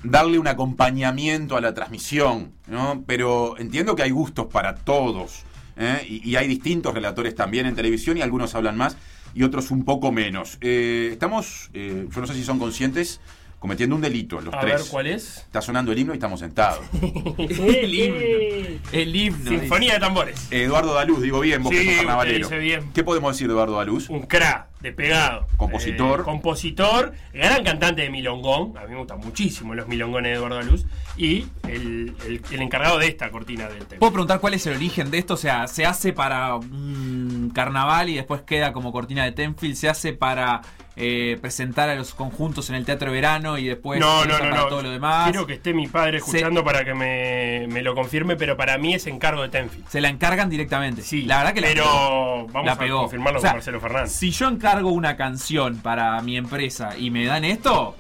darle 0.04 0.40
un 0.40 0.48
acompañamiento 0.48 1.56
a 1.56 1.62
la 1.62 1.74
transmisión, 1.74 2.54
¿no? 2.66 3.04
Pero 3.06 3.58
entiendo 3.60 3.96
que 3.96 4.04
hay 4.04 4.12
gustos 4.12 4.48
para 4.48 4.76
todos. 4.76 5.44
¿eh? 5.78 6.06
Y, 6.08 6.28
y 6.28 6.36
hay 6.38 6.48
distintos 6.48 6.94
relatores 6.94 7.36
también 7.36 7.68
en 7.68 7.76
televisión 7.76 8.18
y 8.18 8.22
algunos 8.22 8.56
hablan 8.56 8.78
más 8.78 8.98
y 9.38 9.44
otros 9.44 9.70
un 9.70 9.86
poco 9.86 10.12
menos. 10.12 10.58
Eh, 10.62 11.10
estamos, 11.12 11.70
eh, 11.76 12.08
yo 12.10 12.22
no 12.22 12.26
sé 12.26 12.34
si 12.34 12.44
son 12.44 12.58
conscientes, 12.58 13.22
cometiendo 13.60 13.96
un 13.96 14.02
delito 14.02 14.40
los 14.40 14.54
A 14.54 14.60
tres. 14.60 14.74
ver, 14.84 14.84
¿cuál 14.92 15.08
es? 15.08 15.38
Está 15.38 15.62
sonando 15.62 15.92
el 15.92 15.98
himno 16.00 16.14
y 16.14 16.18
estamos 16.18 16.40
sentados. 16.40 16.86
el 17.38 17.94
himno. 17.94 18.80
El 18.92 19.16
himno. 19.16 19.50
Sinfonía 19.50 19.94
de 19.96 20.00
tambores. 20.00 20.48
Eduardo 20.52 20.94
Daluz, 20.94 21.22
digo 21.22 21.40
bien, 21.40 21.64
vos 21.64 21.74
Sí, 21.74 21.86
que 21.86 22.04
sos 22.04 22.26
dice 22.26 22.58
bien. 22.60 22.92
¿Qué 22.94 23.04
podemos 23.04 23.34
decir 23.36 23.48
de 23.48 23.54
Eduardo 23.54 23.78
Daluz? 23.78 24.10
Un 24.10 24.22
cra 24.24 24.70
de 24.82 24.92
pegado. 24.94 25.48
Compositor. 25.58 26.20
Eh, 26.20 26.24
compositor, 26.24 27.14
gran 27.34 27.64
cantante 27.64 28.04
de 28.04 28.10
milongón. 28.12 28.78
A 28.78 28.82
mí 28.86 28.92
me 28.94 29.00
gustan 29.00 29.20
muchísimo 29.20 29.74
los 29.74 29.88
milongones 29.88 30.32
de 30.32 30.38
Eduardo 30.38 30.62
Luz. 30.62 30.86
Y 31.18 31.48
el, 31.68 32.16
el- 32.28 32.42
el 32.52 32.62
encargado 32.62 33.00
de 33.00 33.08
esta 33.08 33.32
cortina 33.32 33.68
del 33.68 33.86
tema. 33.88 34.00
¿Puedo 34.00 34.12
preguntar 34.14 34.40
cuál 34.40 34.54
es 34.54 34.66
el 34.68 34.76
origen 34.76 35.10
de 35.10 35.18
esto? 35.18 35.34
O 35.34 35.38
sea, 35.38 35.68
¿se 35.68 35.84
hace 35.86 36.14
para 36.14 36.56
un 36.56 37.52
carnaval 37.56 38.10
y 38.10 38.16
después 38.16 38.42
queda 38.44 38.72
como 38.72 38.92
cortina 38.92 39.24
de 39.26 39.32
Tenfield? 39.32 39.76
¿Se 39.76 39.90
hace 39.90 40.14
para 40.14 40.62
eh, 41.00 41.38
presentar 41.40 41.90
a 41.90 41.96
los 41.96 42.14
conjuntos 42.16 42.70
en 42.72 42.76
el 42.76 42.84
teatro 42.84 43.12
verano 43.12 43.58
y 43.60 43.66
después 43.68 44.00
no, 44.00 44.26
no, 44.26 44.34
no, 44.34 44.40
para 44.40 44.56
no. 44.58 44.66
todo 44.66 44.82
lo 44.82 44.90
demás? 44.90 45.30
Quiero 45.30 45.46
que 45.46 45.54
esté 45.54 45.74
mi 45.74 45.88
padre 45.88 46.20
Se- 46.20 46.26
escuchando 46.26 46.64
para 46.64 46.84
que 46.84 46.94
me, 46.96 47.68
me 47.70 47.82
lo 47.84 47.94
confirme, 47.94 48.36
pero 48.36 48.58
para 48.58 48.78
mí 48.80 48.94
es 48.96 49.06
encargo 49.08 49.44
de 49.44 49.50
Tenfield. 49.50 49.88
Se 49.90 50.02
la 50.02 50.10
encargan 50.10 50.50
directamente. 50.50 51.04
Sí, 51.04 51.22
la 51.24 51.38
verdad 51.38 51.54
que 51.54 51.62
la 51.62 51.68
Pero 51.68 51.84
pegó. 51.84 52.48
vamos 52.52 52.66
La 52.66 52.72
a 52.74 52.78
pegó. 52.80 53.00
confirmarlo 53.02 53.38
O 53.40 53.42
sea, 53.42 53.52
con 53.52 53.58
Marcelo 53.58 53.80
Fernández. 53.80 54.12
Si 54.12 54.32
yo 54.32 54.48
encargo 54.48 54.90
una 54.90 55.16
canción 55.16 55.78
para 55.82 56.20
mi 56.22 56.36
empresa 56.36 56.98
y 56.98 57.12
me 57.12 57.26
dan 57.26 57.46
esto, 57.46 57.96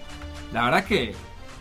la 0.51 0.63
verdad 0.65 0.83
que 0.85 1.13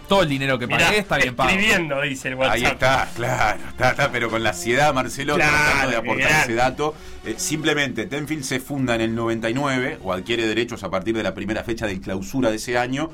todo 0.09 0.23
el 0.23 0.29
dinero 0.29 0.59
que 0.59 0.69
pagué 0.69 0.85
Mirá, 0.85 0.97
está 0.97 1.17
bien 1.17 1.35
pago. 1.35 1.51
escribiendo, 1.51 2.01
dice 2.03 2.29
el 2.29 2.35
WhatsApp. 2.37 2.55
Ahí 2.55 2.65
está, 2.65 3.09
claro, 3.15 3.61
está, 3.69 3.91
está, 3.91 4.13
pero 4.13 4.31
con 4.31 4.43
la 4.43 4.51
ansiedad, 4.51 4.95
Marcelo, 4.95 5.35
Claro, 5.35 5.53
tratando 5.53 5.91
de 5.91 5.97
aportar 5.97 6.43
ese 6.45 6.55
dato. 6.55 6.95
Eh, 7.25 7.35
simplemente, 7.39 8.07
Tenfield 8.07 8.45
se 8.45 8.61
funda 8.61 8.95
en 8.95 9.01
el 9.01 9.15
99 9.15 9.99
o 10.03 10.13
adquiere 10.13 10.47
derechos 10.47 10.83
a 10.85 10.91
partir 10.91 11.17
de 11.17 11.23
la 11.23 11.35
primera 11.35 11.65
fecha 11.65 11.87
de 11.87 12.01
clausura 12.01 12.51
de 12.51 12.57
ese 12.57 12.79
año 12.79 13.11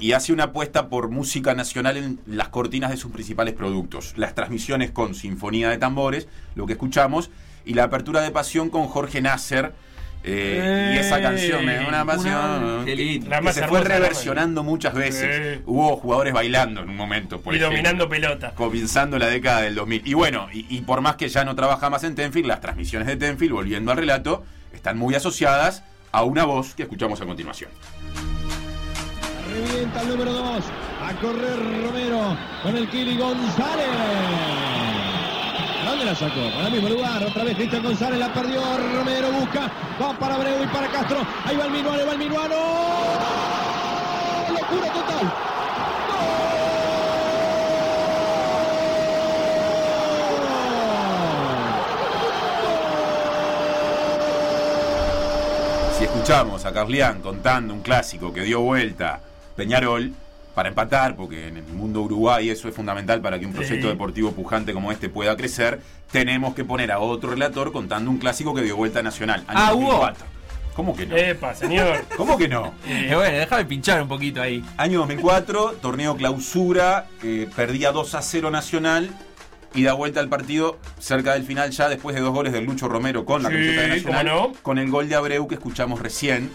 y 0.00 0.12
hace 0.12 0.32
una 0.32 0.44
apuesta 0.44 0.88
por 0.88 1.10
música 1.10 1.54
nacional 1.54 1.96
en 1.96 2.20
las 2.26 2.48
cortinas 2.48 2.90
de 2.90 2.96
sus 2.96 3.10
principales 3.10 3.54
productos. 3.54 4.14
Las 4.16 4.34
transmisiones 4.34 4.92
con 4.92 5.14
Sinfonía 5.14 5.70
de 5.70 5.78
Tambores, 5.78 6.28
lo 6.54 6.66
que 6.66 6.74
escuchamos, 6.74 7.30
y 7.64 7.74
la 7.74 7.84
apertura 7.84 8.20
de 8.20 8.30
Pasión 8.30 8.70
con 8.70 8.86
Jorge 8.86 9.20
Nasser. 9.20 9.72
Eh, 10.24 10.92
y 10.94 10.98
esa 10.98 11.20
canción 11.22 11.64
me 11.64 11.76
da 11.76 11.88
una 11.88 12.04
pasión 12.04 12.84
qué 12.84 12.96
que, 12.96 13.20
que 13.20 13.52
se 13.52 13.66
fue 13.66 13.82
reversionando 13.82 14.62
muchas 14.62 14.94
veces. 14.94 15.60
Hubo 15.64 15.96
jugadores 15.96 16.32
bailando 16.34 16.82
en 16.82 16.90
un 16.90 16.96
momento, 16.96 17.40
por 17.40 17.54
y 17.54 17.56
ejemplo 17.56 17.76
dominando 17.76 18.08
pelota. 18.08 18.52
comenzando 18.54 19.18
la 19.18 19.28
década 19.28 19.62
del 19.62 19.74
2000. 19.74 20.02
Y 20.04 20.14
bueno, 20.14 20.48
y, 20.52 20.66
y 20.68 20.80
por 20.82 21.00
más 21.00 21.16
que 21.16 21.28
ya 21.28 21.44
no 21.44 21.54
trabaja 21.54 21.88
más 21.90 22.04
en 22.04 22.14
Tenfield, 22.14 22.46
las 22.48 22.60
transmisiones 22.60 23.06
de 23.08 23.16
Tenfield, 23.16 23.52
volviendo 23.52 23.90
al 23.90 23.96
relato, 23.96 24.44
están 24.72 24.98
muy 24.98 25.14
asociadas 25.14 25.82
a 26.12 26.22
una 26.24 26.44
voz 26.44 26.74
que 26.74 26.82
escuchamos 26.82 27.20
a 27.20 27.26
continuación. 27.26 27.70
Revienta 29.52 30.02
el 30.02 30.08
número 30.08 30.32
2. 30.32 30.64
A 31.00 31.12
correr 31.20 31.56
Romero 31.84 32.36
con 32.62 32.76
el 32.76 32.88
Kili 32.90 33.16
González. 33.16 33.86
¿A 35.98 36.00
dónde 36.00 36.12
la 36.12 36.16
sacó? 36.16 36.48
Para 36.54 36.68
el 36.68 36.72
mismo 36.74 36.88
lugar. 36.90 37.24
Otra 37.24 37.42
vez 37.42 37.56
Cristian 37.56 37.82
González 37.82 38.20
la 38.20 38.32
perdió. 38.32 38.60
Romero 38.94 39.32
busca. 39.32 39.68
Va 40.00 40.16
para 40.16 40.36
Abreu 40.36 40.62
y 40.62 40.66
para 40.68 40.86
Castro. 40.86 41.26
Ahí 41.44 41.56
va 41.56 41.64
el 41.64 41.72
Minuano, 41.72 42.06
va 42.06 42.12
el 42.12 42.18
Minuano. 42.18 42.54
Locura 44.48 44.92
total. 44.92 45.32
Si 55.98 56.04
escuchamos 56.04 56.64
a 56.64 56.72
Carlián 56.72 57.20
contando 57.20 57.74
un 57.74 57.80
clásico 57.80 58.32
que 58.32 58.42
dio 58.42 58.60
vuelta 58.60 59.18
Peñarol 59.56 60.12
para 60.58 60.70
empatar, 60.70 61.14
porque 61.14 61.46
en 61.46 61.58
el 61.58 61.62
mundo 61.66 62.02
Uruguay 62.02 62.50
eso 62.50 62.66
es 62.68 62.74
fundamental 62.74 63.20
para 63.20 63.38
que 63.38 63.46
un 63.46 63.52
proyecto 63.52 63.86
Sí. 63.86 63.92
deportivo 63.92 64.32
pujante 64.32 64.72
como 64.72 64.90
este 64.90 65.08
pueda 65.08 65.36
crecer, 65.36 65.80
tenemos 66.10 66.52
que 66.56 66.64
poner 66.64 66.90
a 66.90 66.98
otro 66.98 67.30
relator 67.30 67.70
contando 67.70 68.10
un 68.10 68.18
clásico 68.18 68.52
que 68.56 68.62
dio 68.62 68.74
vuelta 68.76 69.00
Nacional. 69.00 69.44
año 69.46 69.60
Ah, 69.60 69.72
hubo. 69.72 69.84
2004. 69.92 70.26
¿Cómo 70.74 70.96
que 70.96 71.06
no? 71.06 71.16
Epa, 71.16 71.54
señor. 71.54 72.04
¿Cómo 72.16 72.36
que 72.36 72.48
no? 72.48 72.74
Eh, 72.88 73.12
bueno, 73.14 73.38
déjame 73.38 73.66
pinchar 73.66 74.02
un 74.02 74.08
poquito 74.08 74.42
ahí. 74.42 74.64
Año 74.76 74.98
2004, 74.98 75.76
torneo 75.80 76.16
clausura, 76.16 77.06
eh, 77.22 77.48
perdía 77.54 77.92
2 77.92 78.16
a 78.16 78.22
0 78.22 78.50
Nacional 78.50 79.10
y 79.76 79.84
da 79.84 79.92
vuelta 79.92 80.18
al 80.18 80.28
partido 80.28 80.80
cerca 80.98 81.34
del 81.34 81.44
final 81.44 81.70
ya 81.70 81.88
después 81.88 82.16
de 82.16 82.20
dos 82.20 82.32
goles 82.32 82.52
del 82.52 82.64
Lucho 82.64 82.88
Romero 82.88 83.24
con 83.24 83.44
la 83.44 83.48
Sí, 83.48 83.54
camiseta 83.54 83.80
de 83.82 83.88
Nacional, 83.90 84.26
cómo 84.28 84.48
no. 84.48 84.52
con 84.62 84.78
el 84.78 84.90
gol 84.90 85.08
de 85.08 85.14
Abreu 85.14 85.46
que 85.46 85.54
escuchamos 85.54 86.00
recién. 86.00 86.50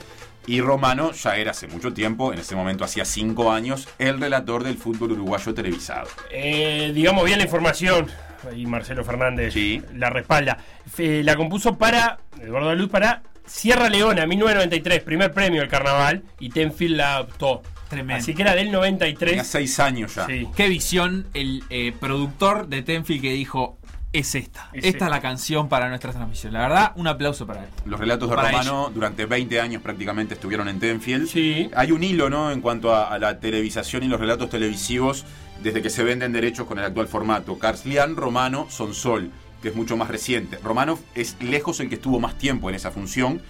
Y 0.46 0.62
Romano 0.62 1.12
ya 1.14 1.38
era 1.38 1.52
hace 1.52 1.68
mucho 1.68 1.94
tiempo, 1.94 2.34
en 2.34 2.40
ese 2.40 2.56
momento 2.56 2.84
hacía 2.84 3.06
cinco 3.06 3.52
años, 3.52 3.88
el 3.98 4.20
relator 4.20 4.64
del 4.64 4.78
fútbol 4.78 5.14
uruguayo 5.14 5.54
televisado. 5.54 6.08
Eh, 6.32 6.92
digamos 6.94 7.24
bien 7.26 7.38
la 7.38 7.46
información. 7.46 8.08
Y 8.56 8.66
Marcelo 8.66 9.06
Fernández 9.06 9.56
la 9.94 10.10
respalda. 10.10 10.58
La 10.98 11.36
compuso 11.38 11.78
para 11.78 12.18
Eduardo 12.42 12.76
Luz 12.76 12.90
para 12.90 13.24
Sierra 13.46 13.90
Leona, 13.90 14.26
1993, 14.26 15.02
primer 15.02 15.32
premio 15.32 15.62
del 15.62 15.70
carnaval. 15.70 16.24
Y 16.40 16.50
Tenfield 16.50 16.98
la 16.98 17.16
adoptó. 17.16 17.62
Tremendo. 17.90 18.22
Así 18.22 18.34
que 18.34 18.42
era 18.42 18.56
del 18.56 18.72
93. 18.72 19.32
Tenía 19.32 19.44
seis 19.44 19.80
años 19.80 20.16
ya. 20.16 20.26
Sí. 20.26 20.48
Qué 20.56 20.68
visión 20.68 21.28
el 21.34 21.64
eh, 21.70 21.94
productor 22.00 22.68
de 22.68 22.82
Tenfield 22.82 23.22
que 23.22 23.34
dijo, 23.34 23.78
es 24.14 24.36
esta. 24.36 24.70
Es 24.72 24.86
esta 24.86 24.88
esta. 24.88 25.06
es 25.06 25.12
la 25.12 25.22
canción 25.22 25.68
para 25.68 25.90
nuestra 25.90 26.12
transmisión. 26.12 26.54
La 26.54 26.62
verdad, 26.62 26.92
un 26.96 27.08
aplauso 27.08 27.46
para 27.46 27.64
él. 27.64 27.70
Los 27.86 28.00
relatos 28.00 28.30
de 28.30 28.36
Para 28.36 28.52
Romano 28.52 28.92
durante 28.94 29.26
20 29.26 29.60
años 29.60 29.82
prácticamente 29.82 30.36
estuvieron 30.36 30.68
en 30.68 30.80
Tenfield. 30.80 31.28
Sí. 31.28 31.70
Hay 31.76 31.92
un 31.92 32.04
hilo, 32.04 32.30
¿no? 32.30 32.52
En 32.52 32.62
cuanto 32.62 32.94
a, 32.94 33.10
a 33.10 33.20
la 33.20 33.40
televisación 33.40 34.04
y 34.04 34.08
los 34.08 34.20
relatos 34.20 34.50
televisivos 34.50 35.26
desde 35.62 35.82
que 35.82 35.90
se 35.90 36.04
venden 36.04 36.32
derechos 36.32 36.68
con 36.68 36.78
el 36.78 36.86
actual 36.86 37.08
formato. 37.08 37.58
Carslian, 37.58 38.16
Romano, 38.16 38.68
Sonsol, 38.70 39.32
que 39.62 39.70
es 39.70 39.76
mucho 39.76 39.98
más 39.98 40.10
reciente. 40.10 40.58
Romano 40.58 41.00
es 41.16 41.36
lejos 41.42 41.80
el 41.80 41.90
que 41.90 41.96
estuvo 41.96 42.20
más 42.20 42.38
tiempo 42.38 42.70
en 42.70 42.76
esa 42.76 42.92
función. 42.92 43.42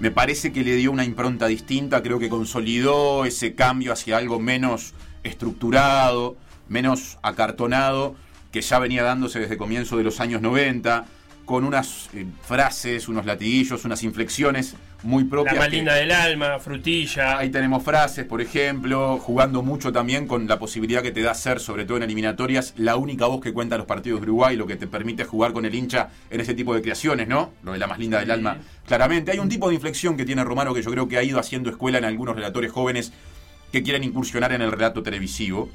Me 0.00 0.10
parece 0.10 0.52
que 0.52 0.62
le 0.62 0.76
dio 0.76 0.90
una 0.90 1.04
impronta 1.04 1.46
distinta, 1.46 2.02
creo 2.02 2.18
que 2.18 2.28
consolidó 2.28 3.24
ese 3.24 3.54
cambio 3.54 3.92
hacia 3.92 4.16
algo 4.16 4.38
menos 4.38 4.94
estructurado, 5.24 6.36
menos 6.68 7.18
acartonado, 7.22 8.14
que 8.52 8.60
ya 8.60 8.78
venía 8.78 9.02
dándose 9.02 9.40
desde 9.40 9.56
comienzo 9.56 9.96
de 9.96 10.04
los 10.04 10.20
años 10.20 10.40
90, 10.42 11.06
con 11.44 11.64
unas 11.64 12.10
eh, 12.12 12.26
frases, 12.46 13.08
unos 13.08 13.24
latiguillos, 13.24 13.84
unas 13.86 14.02
inflexiones 14.02 14.74
muy 15.02 15.24
La 15.24 15.30
propias. 15.30 15.56
más 15.56 15.68
que- 15.68 15.76
linda 15.76 15.94
del 15.94 16.12
alma, 16.12 16.58
frutilla. 16.58 17.38
Ahí 17.38 17.48
tenemos 17.48 17.82
frases, 17.82 18.26
por 18.26 18.42
ejemplo, 18.42 19.16
jugando 19.18 19.62
mucho 19.62 19.90
también 19.90 20.26
con 20.26 20.46
la 20.46 20.58
posibilidad 20.58 21.02
que 21.02 21.10
te 21.10 21.22
da 21.22 21.32
ser, 21.34 21.58
sobre 21.60 21.86
todo 21.86 21.96
en 21.96 22.02
eliminatorias, 22.02 22.74
la 22.76 22.96
única 22.96 23.24
voz 23.26 23.40
que 23.40 23.54
cuenta 23.54 23.78
los 23.78 23.86
partidos 23.86 24.20
de 24.20 24.24
Uruguay, 24.26 24.56
lo 24.56 24.66
que 24.66 24.76
te 24.76 24.86
permite 24.86 25.24
jugar 25.24 25.52
con 25.54 25.64
el 25.64 25.74
hincha 25.74 26.10
en 26.30 26.40
ese 26.42 26.52
tipo 26.52 26.74
de 26.74 26.82
creaciones, 26.82 27.28
¿no? 27.28 27.52
Lo 27.62 27.72
de 27.72 27.78
la 27.78 27.86
más 27.86 27.98
linda 27.98 28.18
del 28.20 28.30
alma, 28.30 28.58
claramente. 28.86 29.30
Hay 29.32 29.38
un 29.38 29.48
tipo 29.48 29.68
de 29.70 29.74
inflexión 29.76 30.16
que 30.18 30.26
tiene 30.26 30.44
Romano 30.44 30.74
que 30.74 30.82
yo 30.82 30.90
creo 30.90 31.08
que 31.08 31.16
ha 31.16 31.22
ido 31.22 31.38
haciendo 31.38 31.70
escuela 31.70 31.96
en 31.96 32.04
algunos 32.04 32.34
relatores 32.36 32.70
jóvenes 32.72 33.12
que 33.72 33.82
quieren 33.82 34.04
incursionar 34.04 34.52
en 34.52 34.60
el 34.62 34.70
relato 34.72 35.02
televisivo. 35.02 35.70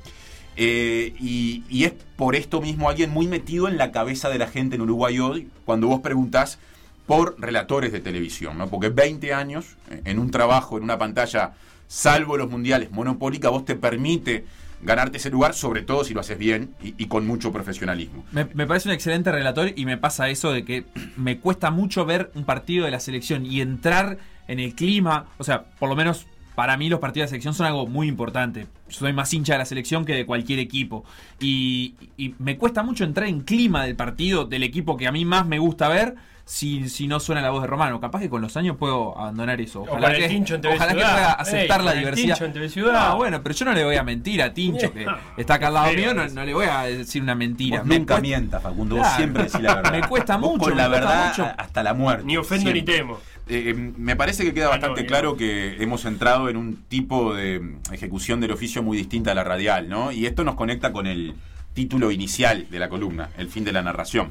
Eh, 0.55 1.13
y, 1.19 1.83
es 1.83 1.93
por 2.15 2.35
esto 2.35 2.61
mismo 2.61 2.89
alguien 2.89 3.09
muy 3.09 3.27
metido 3.27 3.67
en 3.67 3.77
la 3.77 3.91
cabeza 3.91 4.29
de 4.29 4.37
la 4.37 4.47
gente 4.47 4.75
en 4.75 4.81
Uruguay 4.81 5.19
hoy, 5.19 5.49
cuando 5.65 5.87
vos 5.87 6.01
preguntás 6.01 6.59
por 7.07 7.35
relatores 7.39 7.91
de 7.91 7.99
televisión, 7.99 8.57
¿no? 8.57 8.69
Porque 8.69 8.89
20 8.89 9.33
años 9.33 9.75
eh, 9.89 10.01
en 10.05 10.19
un 10.19 10.31
trabajo, 10.31 10.77
en 10.77 10.83
una 10.83 10.97
pantalla, 10.97 11.53
salvo 11.87 12.37
los 12.37 12.49
mundiales, 12.49 12.91
monopólica, 12.91 13.49
vos 13.49 13.65
te 13.65 13.75
permite 13.75 14.45
ganarte 14.81 15.17
ese 15.17 15.29
lugar, 15.29 15.53
sobre 15.53 15.81
todo 15.81 16.03
si 16.03 16.13
lo 16.13 16.19
haces 16.19 16.37
bien 16.37 16.73
y, 16.81 16.93
y 16.97 17.07
con 17.07 17.25
mucho 17.25 17.51
profesionalismo. 17.51 18.23
Me, 18.31 18.45
me 18.53 18.67
parece 18.67 18.89
un 18.89 18.95
excelente 18.95 19.31
relator 19.31 19.71
y 19.75 19.85
me 19.85 19.97
pasa 19.97 20.29
eso 20.29 20.51
de 20.51 20.65
que 20.65 20.85
me 21.17 21.39
cuesta 21.39 21.71
mucho 21.71 22.05
ver 22.05 22.31
un 22.35 22.45
partido 22.45 22.85
de 22.85 22.91
la 22.91 22.99
selección 22.99 23.45
y 23.45 23.61
entrar 23.61 24.17
en 24.47 24.59
el 24.59 24.75
clima. 24.75 25.25
O 25.37 25.43
sea, 25.43 25.63
por 25.79 25.89
lo 25.89 25.95
menos 25.95 26.27
para 26.55 26.77
mí 26.77 26.89
los 26.89 26.99
partidos 26.99 27.27
de 27.27 27.29
selección 27.29 27.53
son 27.53 27.65
algo 27.65 27.87
muy 27.87 28.07
importante. 28.07 28.67
Soy 28.87 29.13
más 29.13 29.33
hincha 29.33 29.53
de 29.53 29.59
la 29.59 29.65
selección 29.65 30.05
que 30.05 30.13
de 30.13 30.25
cualquier 30.25 30.59
equipo. 30.59 31.03
Y, 31.39 31.95
y 32.17 32.35
me 32.39 32.57
cuesta 32.57 32.83
mucho 32.83 33.03
entrar 33.03 33.27
en 33.27 33.41
clima 33.41 33.85
del 33.85 33.95
partido, 33.95 34.45
del 34.45 34.63
equipo 34.63 34.97
que 34.97 35.07
a 35.07 35.11
mí 35.11 35.25
más 35.25 35.45
me 35.45 35.59
gusta 35.59 35.87
ver, 35.89 36.15
si, 36.45 36.89
si 36.89 37.07
no 37.07 37.19
suena 37.19 37.41
la 37.41 37.49
voz 37.51 37.61
de 37.61 37.67
Romano. 37.67 37.99
Capaz 38.01 38.19
que 38.19 38.29
con 38.29 38.41
los 38.41 38.55
años 38.57 38.75
puedo 38.77 39.17
abandonar 39.17 39.61
eso. 39.61 39.81
Ojalá 39.83 40.13
que, 40.13 40.27
Tincho 40.27 40.55
en 40.55 40.61
TV 40.61 40.75
ojalá 40.75 40.91
que 40.93 40.99
pueda 40.99 41.31
aceptar 41.33 41.79
Ey, 41.79 41.85
la 41.85 41.93
diversidad. 41.93 42.35
Tincho 42.35 42.45
en 42.45 42.53
TV 42.53 42.69
Ciudad. 42.69 43.09
No, 43.09 43.17
bueno, 43.17 43.41
pero 43.41 43.55
yo 43.55 43.65
no 43.65 43.73
le 43.73 43.83
voy 43.85 43.95
a 43.95 44.03
mentir 44.03 44.41
a 44.41 44.53
Tincho, 44.53 44.91
que 44.91 45.05
está 45.37 45.55
acá 45.55 45.67
al 45.67 45.73
lado 45.75 45.93
mío, 45.93 46.13
no, 46.13 46.27
no 46.27 46.43
le 46.45 46.53
voy 46.53 46.65
a 46.65 46.81
decir 46.83 47.21
una 47.21 47.35
mentira. 47.35 47.79
Vos 47.79 47.87
Me 47.87 47.99
nunca 47.99 48.15
cuesta- 48.15 48.21
mientas, 48.21 48.61
Facundo. 48.63 48.95
Vos 48.97 49.07
siempre 49.15 49.43
decís 49.43 49.61
la 49.61 49.75
verdad. 49.81 49.91
Me 49.91 50.01
cuesta 50.07 50.37
Vos 50.37 50.51
mucho, 50.51 50.63
Con 50.65 50.77
la 50.77 50.87
verdad 50.87 51.29
mucho. 51.29 51.47
hasta 51.57 51.81
la 51.83 51.93
muerte. 51.93 52.23
Ni 52.25 52.37
ofendo 52.37 52.71
ni 52.73 52.81
temo. 52.81 53.19
Eh, 53.47 53.71
eh, 53.71 53.73
me 53.73 54.15
parece 54.15 54.43
que 54.45 54.53
queda 54.53 54.69
bastante 54.69 55.01
no, 55.01 55.07
claro 55.07 55.35
que 55.35 55.75
hemos 55.83 56.05
entrado 56.05 56.47
en 56.49 56.55
un 56.55 56.77
tipo 56.87 57.33
de 57.33 57.59
mm, 57.59 57.93
ejecución 57.93 58.39
del 58.39 58.51
oficio 58.51 58.81
muy 58.83 58.95
distinta 58.97 59.31
a 59.31 59.35
la 59.35 59.43
radial, 59.43 59.89
¿no? 59.89 60.11
Y 60.13 60.25
esto 60.25 60.43
nos 60.45 60.55
conecta 60.55 60.93
con 60.93 61.07
el 61.07 61.33
título 61.73 62.11
inicial 62.11 62.67
de 62.69 62.79
la 62.79 62.87
columna, 62.87 63.29
el 63.37 63.49
fin 63.49 63.63
de 63.65 63.73
la 63.73 63.81
narración. 63.81 64.29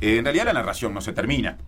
Eh, 0.00 0.18
en 0.18 0.24
realidad 0.24 0.46
la 0.46 0.52
narración 0.52 0.94
no 0.94 1.00
se 1.00 1.12
termina. 1.12 1.58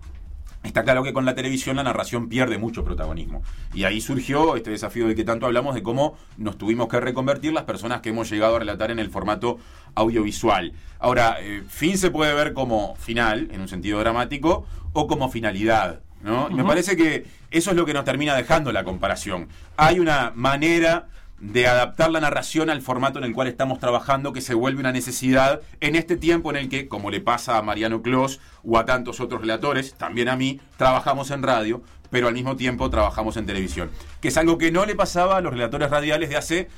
Está 0.62 0.84
claro 0.84 1.02
que 1.02 1.14
con 1.14 1.24
la 1.24 1.34
televisión 1.34 1.76
la 1.76 1.82
narración 1.82 2.28
pierde 2.28 2.58
mucho 2.58 2.84
protagonismo. 2.84 3.42
Y 3.72 3.84
ahí 3.84 4.00
surgió 4.02 4.56
este 4.56 4.70
desafío 4.70 5.06
del 5.06 5.16
que 5.16 5.24
tanto 5.24 5.46
hablamos 5.46 5.74
de 5.74 5.82
cómo 5.82 6.18
nos 6.36 6.58
tuvimos 6.58 6.88
que 6.88 7.00
reconvertir 7.00 7.54
las 7.54 7.64
personas 7.64 8.02
que 8.02 8.10
hemos 8.10 8.30
llegado 8.30 8.56
a 8.56 8.58
relatar 8.58 8.90
en 8.90 8.98
el 8.98 9.08
formato 9.08 9.58
audiovisual. 9.94 10.74
Ahora, 10.98 11.38
eh, 11.40 11.62
fin 11.66 11.96
se 11.96 12.10
puede 12.10 12.34
ver 12.34 12.52
como 12.52 12.94
final, 12.96 13.48
en 13.52 13.62
un 13.62 13.68
sentido 13.68 14.00
dramático, 14.00 14.66
o 14.92 15.06
como 15.06 15.30
finalidad. 15.30 16.00
¿no? 16.22 16.48
Y 16.50 16.54
me 16.54 16.64
parece 16.64 16.94
que 16.94 17.24
eso 17.50 17.70
es 17.70 17.76
lo 17.76 17.86
que 17.86 17.94
nos 17.94 18.04
termina 18.04 18.36
dejando 18.36 18.70
la 18.70 18.84
comparación. 18.84 19.48
Hay 19.78 19.98
una 19.98 20.32
manera 20.34 21.08
de 21.40 21.66
adaptar 21.66 22.10
la 22.10 22.20
narración 22.20 22.68
al 22.68 22.82
formato 22.82 23.18
en 23.18 23.24
el 23.24 23.32
cual 23.32 23.48
estamos 23.48 23.78
trabajando 23.78 24.32
que 24.32 24.42
se 24.42 24.54
vuelve 24.54 24.80
una 24.80 24.92
necesidad 24.92 25.62
en 25.80 25.96
este 25.96 26.16
tiempo 26.16 26.50
en 26.50 26.56
el 26.56 26.68
que, 26.68 26.86
como 26.86 27.10
le 27.10 27.20
pasa 27.20 27.56
a 27.56 27.62
Mariano 27.62 28.02
Clos 28.02 28.40
o 28.62 28.78
a 28.78 28.84
tantos 28.84 29.20
otros 29.20 29.40
relatores, 29.40 29.94
también 29.94 30.28
a 30.28 30.36
mí, 30.36 30.60
trabajamos 30.76 31.30
en 31.30 31.42
radio, 31.42 31.82
pero 32.10 32.28
al 32.28 32.34
mismo 32.34 32.56
tiempo 32.56 32.90
trabajamos 32.90 33.36
en 33.38 33.46
televisión. 33.46 33.90
Que 34.20 34.28
es 34.28 34.36
algo 34.36 34.58
que 34.58 34.70
no 34.70 34.84
le 34.84 34.94
pasaba 34.94 35.38
a 35.38 35.40
los 35.40 35.52
relatores 35.52 35.90
radiales 35.90 36.28
de 36.28 36.36
hace, 36.36 36.68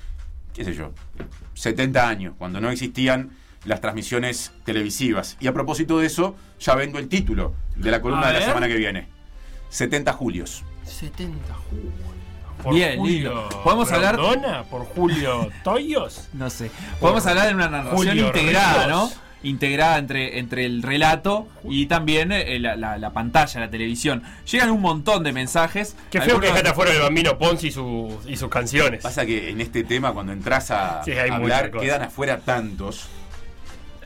qué 0.55 0.65
sé 0.65 0.75
yo, 0.75 0.93
70 1.55 2.09
años, 2.09 2.35
cuando 2.39 2.61
no 2.61 2.71
existían 2.71 3.31
las 3.65 3.81
transmisiones 3.81 4.53
televisivas. 4.65 5.37
Y 5.41 5.49
a 5.49 5.53
propósito 5.53 5.99
de 5.99 6.07
eso, 6.07 6.37
ya 6.61 6.77
vendo 6.77 6.99
el 6.99 7.09
título 7.09 7.55
de 7.75 7.91
la 7.91 8.01
columna 8.01 8.29
de 8.29 8.41
la 8.41 8.47
semana 8.47 8.69
que 8.69 8.77
viene. 8.77 9.09
70 9.71 10.13
julios. 10.13 10.65
70 10.85 11.55
Julio. 11.55 12.22
¿Por 12.63 12.75
Bien, 12.75 12.97
Julio 12.99 13.31
lindo. 13.31 13.63
¿Podemos 13.65 13.91
hablar-? 13.93 14.17
¿Por 14.71 14.85
Julio 14.87 15.49
Toyos? 15.65 16.29
No 16.33 16.49
sé. 16.51 16.71
Podemos 17.01 17.27
hablar 17.27 17.49
de 17.49 17.55
una 17.55 17.69
narración 17.69 17.97
Julio 17.97 18.27
integrada, 18.27 18.87
Ríos. 18.87 18.89
¿no? 18.89 19.23
Integrada 19.45 19.99
entre, 19.99 20.39
entre 20.39 20.65
el 20.67 20.83
relato 20.85 21.49
y 21.65 21.87
también 21.87 22.31
eh, 22.31 22.61
la, 22.61 22.77
la- 22.77 22.97
la 22.99 23.11
pantalla, 23.11 23.59
la 23.61 23.71
televisión. 23.71 24.23
Llegan 24.49 24.71
un 24.71 24.81
montón 24.81 25.25
de 25.25 25.33
mensajes. 25.33 25.97
Qué 26.13 26.19
feo 26.21 26.27
que 26.41 26.47
Algunos- 26.47 26.49
dejaste 26.51 26.69
afuera 26.69 26.93
el 26.93 27.01
bambino 27.01 27.37
Ponzi 27.39 27.67
y, 27.69 27.73
su- 27.73 28.21
y 28.29 28.37
sus 28.37 28.49
canciones. 28.49 29.03
Pasa 29.03 29.27
que 29.27 29.51
en 29.51 29.61
este 29.61 29.83
tema, 29.83 30.13
cuando 30.13 30.33
entras 30.33 30.71
a 30.71 31.03
Sí, 31.05 31.11
hay 31.11 31.31
hablar, 31.31 31.73
quedan 31.73 32.03
afuera 32.03 32.39
tantos. 32.39 33.09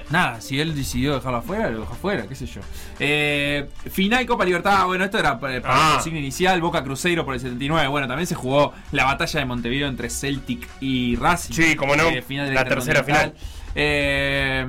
Nada, 0.08 0.40
si 0.40 0.60
él 0.60 0.74
decidió 0.74 1.14
dejarlo 1.14 1.38
afuera, 1.38 1.68
lo 1.68 1.80
dejó 1.80 1.92
afuera, 1.94 2.26
qué 2.28 2.34
sé 2.36 2.46
yo. 2.46 2.60
Eh, 3.00 3.68
final 3.90 4.24
Copa 4.24 4.44
Libertad, 4.44 4.86
bueno, 4.86 5.04
esto 5.04 5.18
era 5.18 5.38
para, 5.40 5.60
para 5.60 5.74
Ah. 5.74 5.86
el 5.88 5.94
consigna 5.96 6.18
inicial, 6.20 6.60
Boca 6.60 6.84
Cruzeiro 6.84 7.24
por 7.24 7.34
el 7.34 7.40
79. 7.40 7.88
Bueno, 7.88 8.06
también 8.06 8.26
se 8.28 8.36
jugó 8.36 8.72
la 8.92 9.04
batalla 9.04 9.40
de 9.40 9.46
Montevideo 9.46 9.88
entre 9.88 10.08
Celtic 10.08 10.68
y 10.80 11.16
Racing. 11.16 11.54
Sí, 11.54 11.74
cómo 11.76 11.96
no, 11.96 12.08
Eh, 12.08 12.22
final 12.22 12.54
la 12.54 12.64
tercera 12.64 13.00
Intercontinental. 13.00 13.34
Eh, 13.74 14.64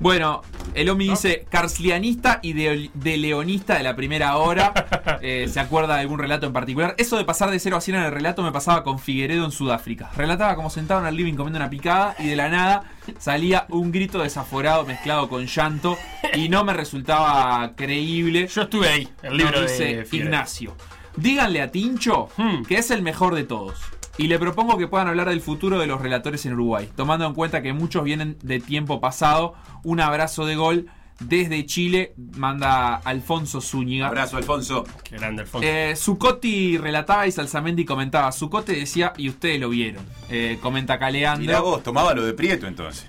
bueno, 0.00 0.42
el 0.74 0.88
Omi 0.90 1.08
dice 1.10 1.46
carslianista 1.50 2.40
y 2.42 2.54
de, 2.54 2.90
de 2.94 3.16
leonista 3.18 3.76
de 3.76 3.82
la 3.84 3.94
primera 3.96 4.36
hora. 4.36 4.72
Eh, 5.22 5.48
¿Se 5.52 5.60
acuerda 5.60 5.96
de 5.96 6.00
algún 6.00 6.18
relato 6.18 6.46
en 6.46 6.54
particular? 6.54 6.94
Eso 6.96 7.18
de 7.18 7.24
pasar 7.26 7.50
de 7.50 7.58
0 7.58 7.76
a 7.76 7.80
100 7.82 7.96
en 7.98 8.02
el 8.04 8.10
relato 8.10 8.42
me 8.42 8.52
pasaba 8.52 8.82
con 8.82 8.98
Figueredo 8.98 9.44
en 9.44 9.50
Sudáfrica. 9.52 10.10
Relataba 10.16 10.56
como 10.56 10.70
sentado 10.70 11.00
en 11.02 11.06
el 11.08 11.14
living 11.14 11.34
comiendo 11.34 11.58
una 11.58 11.68
picada 11.68 12.14
y 12.18 12.26
de 12.28 12.36
la 12.36 12.48
nada 12.48 12.84
salía 13.18 13.66
un 13.68 13.92
grito 13.92 14.22
desaforado 14.22 14.86
mezclado 14.86 15.28
con 15.28 15.44
llanto 15.46 15.98
y 16.34 16.48
no 16.48 16.64
me 16.64 16.72
resultaba 16.72 17.72
creíble. 17.76 18.46
Yo 18.46 18.62
estuve 18.62 18.88
ahí, 18.88 19.08
el 19.22 19.36
libro 19.36 19.60
de 19.60 19.66
dice. 20.02 20.06
Ignacio. 20.16 20.74
Díganle 21.16 21.60
a 21.60 21.70
Tincho 21.70 22.28
Hmm. 22.38 22.62
que 22.62 22.78
es 22.78 22.90
el 22.90 23.02
mejor 23.02 23.34
de 23.34 23.44
todos. 23.44 23.78
Y 24.20 24.28
le 24.28 24.38
propongo 24.38 24.76
que 24.76 24.86
puedan 24.86 25.08
hablar 25.08 25.30
del 25.30 25.40
futuro 25.40 25.78
de 25.78 25.86
los 25.86 25.98
relatores 25.98 26.44
en 26.44 26.52
Uruguay, 26.52 26.86
tomando 26.94 27.24
en 27.24 27.32
cuenta 27.32 27.62
que 27.62 27.72
muchos 27.72 28.04
vienen 28.04 28.36
de 28.42 28.60
tiempo 28.60 29.00
pasado. 29.00 29.54
Un 29.82 29.98
abrazo 29.98 30.44
de 30.44 30.56
gol 30.56 30.90
desde 31.20 31.64
Chile, 31.64 32.12
manda 32.36 32.96
Alfonso 32.96 33.62
Zúñiga. 33.62 34.08
Abrazo, 34.08 34.36
Alfonso. 34.36 34.84
Qué 35.04 35.16
grande 35.16 35.40
Alfonso. 35.40 35.66
Eh, 35.66 35.94
Zucotti 35.96 36.76
relataba 36.76 37.26
y 37.26 37.32
Salsamendi 37.32 37.86
comentaba. 37.86 38.30
Zucotti 38.30 38.74
decía, 38.74 39.14
y 39.16 39.30
ustedes 39.30 39.58
lo 39.58 39.70
vieron. 39.70 40.04
Eh, 40.28 40.58
comenta 40.60 40.98
Caleando. 40.98 41.40
Mirá 41.40 41.60
vos, 41.60 41.82
tomaba 41.82 42.12
lo 42.12 42.22
de 42.22 42.34
Prieto 42.34 42.66
entonces. 42.66 43.06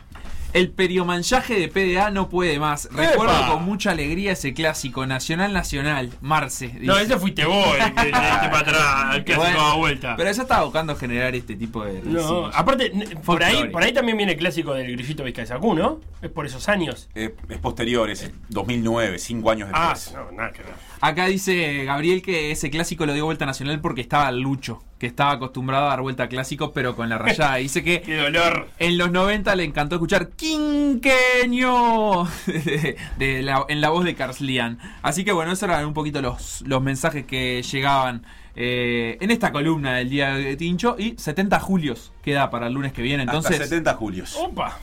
El 0.54 0.70
periomanchaje 0.72 1.58
de 1.58 1.68
PDA 1.70 2.10
no 2.12 2.28
puede 2.28 2.60
más. 2.60 2.90
Recuerdo 2.92 3.34
¡Epa! 3.36 3.54
con 3.54 3.64
mucha 3.64 3.92
alegría 3.92 4.34
ese 4.34 4.54
clásico 4.54 5.06
Nacional 5.06 5.54
Nacional, 5.54 6.12
Marce. 6.22 6.74
No, 6.82 6.98
ese 6.98 7.18
fuiste 7.18 7.46
vos, 7.46 7.68
el 7.80 7.94
que 7.94 8.02
le 8.02 8.06
diste 8.08 8.50
para 8.50 8.60
atrás, 8.60 9.16
el 9.16 9.24
clásico 9.24 9.46
Bueno, 9.48 9.62
a 9.62 9.76
vuelta. 9.76 10.16
Pero 10.18 10.32
ya 10.32 10.42
estaba 10.42 10.64
buscando 10.66 10.96
generar 10.98 11.34
este 11.36 11.56
tipo 11.56 11.86
de. 11.86 12.02
No, 12.04 12.48
aparte, 12.48 12.92
por 13.26 13.42
ahí, 13.44 13.70
por 13.70 13.82
ahí 13.82 13.94
también 13.94 14.18
viene 14.18 14.34
el 14.34 14.38
clásico 14.38 14.74
del 14.74 14.92
grillito 14.92 15.24
Vizcayzacú, 15.24 15.74
¿no? 15.74 16.02
Es 16.22 16.30
por 16.30 16.46
esos 16.46 16.68
años. 16.68 17.10
Eh, 17.16 17.34
es 17.48 17.58
posterior, 17.60 18.10
es 18.10 18.30
2009, 18.50 19.20
cinco 19.20 19.52
años 19.52 19.70
Ah, 19.72 19.94
después. 19.96 20.16
no, 20.16 20.32
nada 20.34 20.52
que 20.52 20.64
ver. 20.64 20.74
Acá 21.04 21.26
dice 21.26 21.84
Gabriel 21.84 22.22
que 22.22 22.52
ese 22.52 22.70
clásico 22.70 23.06
lo 23.08 23.14
dio 23.14 23.26
vuelta 23.26 23.46
nacional 23.48 23.82
porque 23.82 24.02
estaba 24.02 24.32
Lucho, 24.32 24.84
que 25.00 25.08
estaba 25.08 25.32
acostumbrado 25.32 25.86
a 25.88 25.90
dar 25.90 26.02
vuelta 26.02 26.24
a 26.24 26.30
clásicos, 26.30 26.72
pero 26.76 26.96
con 26.96 27.10
la 27.10 27.18
rayada. 27.18 27.56
Dice 27.56 27.84
que 27.84 28.02
Qué 28.06 28.18
dolor. 28.18 28.70
en 28.78 28.98
los 29.00 29.12
90 29.12 29.56
le 29.56 29.64
encantó 29.64 29.96
escuchar 29.96 30.30
Quinqueño 30.30 32.26
de- 32.46 32.98
de 33.18 33.42
la- 33.42 33.66
en 33.68 33.82
la 33.82 33.90
voz 33.90 34.06
de 34.06 34.14
Carslian. 34.16 34.78
Así 35.02 35.24
que 35.26 35.32
bueno, 35.32 35.52
esos 35.52 35.64
eran 35.64 35.86
un 35.86 35.94
poquito 35.96 36.22
los, 36.22 36.62
los 36.68 36.82
mensajes 36.84 37.26
que 37.26 37.64
llegaban 37.64 38.24
eh, 38.56 39.18
en 39.22 39.32
esta 39.32 39.52
columna 39.52 39.96
del 39.96 40.10
día 40.10 40.36
de 40.36 40.56
Tincho. 40.56 40.96
Y 41.00 41.16
70 41.18 41.60
julios 41.60 42.12
queda 42.24 42.52
para 42.52 42.68
el 42.68 42.74
lunes 42.74 42.94
que 42.94 43.02
viene. 43.02 43.24
Entonces, 43.24 43.54
Hasta 43.54 43.64
70 43.66 43.94
julios. 43.96 44.36
Opa. 44.40 44.78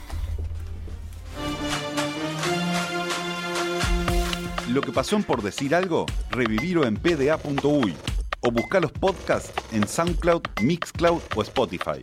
Lo 4.68 4.82
que 4.82 4.92
pasó 4.92 5.16
en 5.16 5.22
por 5.22 5.40
decir 5.40 5.74
algo, 5.74 6.04
revivirlo 6.30 6.86
en 6.86 6.96
pda.uy 6.96 7.96
o 8.40 8.50
buscar 8.50 8.82
los 8.82 8.92
podcasts 8.92 9.50
en 9.72 9.88
SoundCloud, 9.88 10.42
Mixcloud 10.62 11.22
o 11.34 11.42
Spotify. 11.42 12.02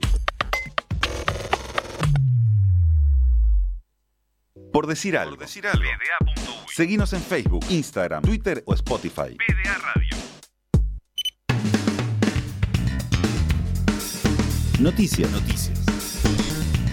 Por 4.73 4.87
decir 4.87 5.15
algo. 5.15 5.37
Seguinos 6.67 7.13
en 7.13 7.21
Facebook, 7.21 7.63
Instagram, 7.69 8.23
Twitter 8.23 8.63
o 8.65 8.73
Spotify. 8.73 9.37
Noticias. 14.79 15.31
Noticias. 15.31 15.84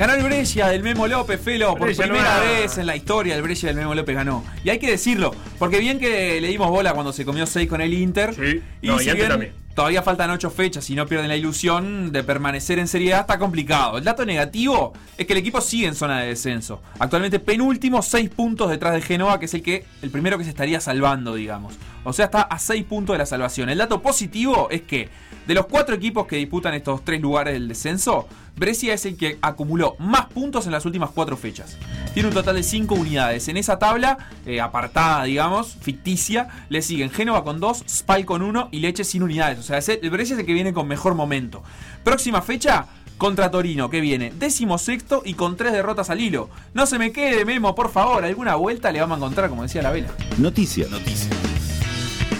Ganó 0.02 0.14
el 0.14 0.24
Brescia 0.24 0.66
del 0.66 0.82
Memo 0.82 1.06
López, 1.06 1.40
Felo, 1.40 1.76
por 1.76 1.82
Brescia 1.82 2.08
no 2.08 2.14
primera 2.14 2.40
vez 2.40 2.76
en 2.76 2.86
la 2.86 2.96
historia 2.96 3.36
el 3.36 3.42
Brescia 3.42 3.68
del 3.68 3.76
Memo 3.76 3.94
López 3.94 4.16
ganó. 4.16 4.42
Y 4.64 4.70
hay 4.70 4.80
que 4.80 4.90
decirlo, 4.90 5.32
porque 5.60 5.78
bien 5.78 6.00
que 6.00 6.40
le 6.40 6.48
dimos 6.48 6.70
bola 6.70 6.92
cuando 6.92 7.12
se 7.12 7.24
comió 7.24 7.46
6 7.46 7.68
con 7.68 7.80
el 7.80 7.94
Inter. 7.94 8.34
Y 8.82 8.88
No, 8.88 8.96
y 8.96 9.04
si 9.04 9.10
antes 9.10 9.14
bien 9.14 9.28
también. 9.28 9.52
todavía 9.76 10.02
faltan 10.02 10.28
8 10.30 10.50
fechas 10.50 10.90
y 10.90 10.96
no 10.96 11.06
pierden 11.06 11.28
la 11.28 11.36
ilusión 11.36 12.10
de 12.10 12.24
permanecer 12.24 12.80
en 12.80 12.88
seriedad, 12.88 13.20
está 13.20 13.38
complicado. 13.38 13.98
El 13.98 14.02
dato 14.02 14.26
negativo 14.26 14.92
es 15.16 15.24
que 15.24 15.34
el 15.34 15.38
equipo 15.38 15.60
sigue 15.60 15.86
en 15.86 15.94
zona 15.94 16.18
de 16.18 16.30
descenso. 16.30 16.82
Actualmente 16.98 17.38
penúltimo, 17.38 18.02
6 18.02 18.28
puntos 18.30 18.70
detrás 18.70 18.94
de 18.94 19.02
Genoa, 19.02 19.38
que 19.38 19.44
es 19.44 19.54
el 19.54 19.62
que 19.62 19.84
el 20.02 20.10
primero 20.10 20.36
que 20.36 20.42
se 20.42 20.50
estaría 20.50 20.80
salvando, 20.80 21.36
digamos. 21.36 21.74
O 22.02 22.12
sea, 22.12 22.24
está 22.24 22.42
a 22.42 22.58
6 22.58 22.86
puntos 22.86 23.14
de 23.14 23.18
la 23.18 23.26
salvación. 23.26 23.68
El 23.68 23.78
dato 23.78 24.02
positivo 24.02 24.66
es 24.68 24.82
que 24.82 25.10
de 25.46 25.54
los 25.54 25.66
4 25.66 25.94
equipos 25.94 26.26
que 26.26 26.36
disputan 26.36 26.74
estos 26.74 27.04
3 27.04 27.20
lugares 27.20 27.54
del 27.54 27.68
descenso, 27.68 28.28
Brescia 28.56 28.94
es 28.94 29.06
el 29.06 29.16
que 29.16 29.38
acumuló 29.40 29.96
más 29.98 30.26
puntos 30.26 30.66
en 30.66 30.72
las 30.72 30.84
últimas 30.84 31.10
4 31.10 31.36
fechas. 31.36 31.78
Tiene 32.14 32.28
un 32.28 32.34
total 32.34 32.56
de 32.56 32.62
5 32.62 32.94
unidades. 32.94 33.48
En 33.48 33.56
esa 33.56 33.78
tabla, 33.78 34.18
eh, 34.46 34.60
apartada, 34.60 35.24
digamos, 35.24 35.76
ficticia, 35.80 36.48
le 36.68 36.82
siguen 36.82 37.10
Génova 37.10 37.44
con 37.44 37.60
2, 37.60 37.84
Spal 37.88 38.24
con 38.24 38.42
1 38.42 38.68
y 38.70 38.80
Leche 38.80 39.04
sin 39.04 39.22
unidades. 39.22 39.58
O 39.58 39.62
sea, 39.62 39.78
es 39.78 39.88
el 39.88 40.10
Brescia 40.10 40.34
es 40.34 40.40
el 40.40 40.46
que 40.46 40.52
viene 40.52 40.72
con 40.72 40.86
mejor 40.86 41.14
momento. 41.14 41.62
Próxima 42.04 42.42
fecha, 42.42 42.86
contra 43.18 43.50
Torino, 43.50 43.88
que 43.88 44.00
viene 44.00 44.32
décimo 44.36 44.78
sexto 44.78 45.22
y 45.24 45.34
con 45.34 45.56
3 45.56 45.72
derrotas 45.72 46.10
al 46.10 46.20
hilo. 46.20 46.50
No 46.74 46.86
se 46.86 46.98
me 46.98 47.12
quede, 47.12 47.44
Memo, 47.44 47.74
por 47.74 47.90
favor. 47.90 48.24
Alguna 48.24 48.56
vuelta 48.56 48.90
le 48.90 49.00
vamos 49.00 49.16
a 49.16 49.18
encontrar, 49.18 49.48
como 49.48 49.62
decía 49.62 49.80
la 49.80 49.92
vela. 49.92 50.08
Noticias. 50.38 50.90
Noticias. 50.90 51.61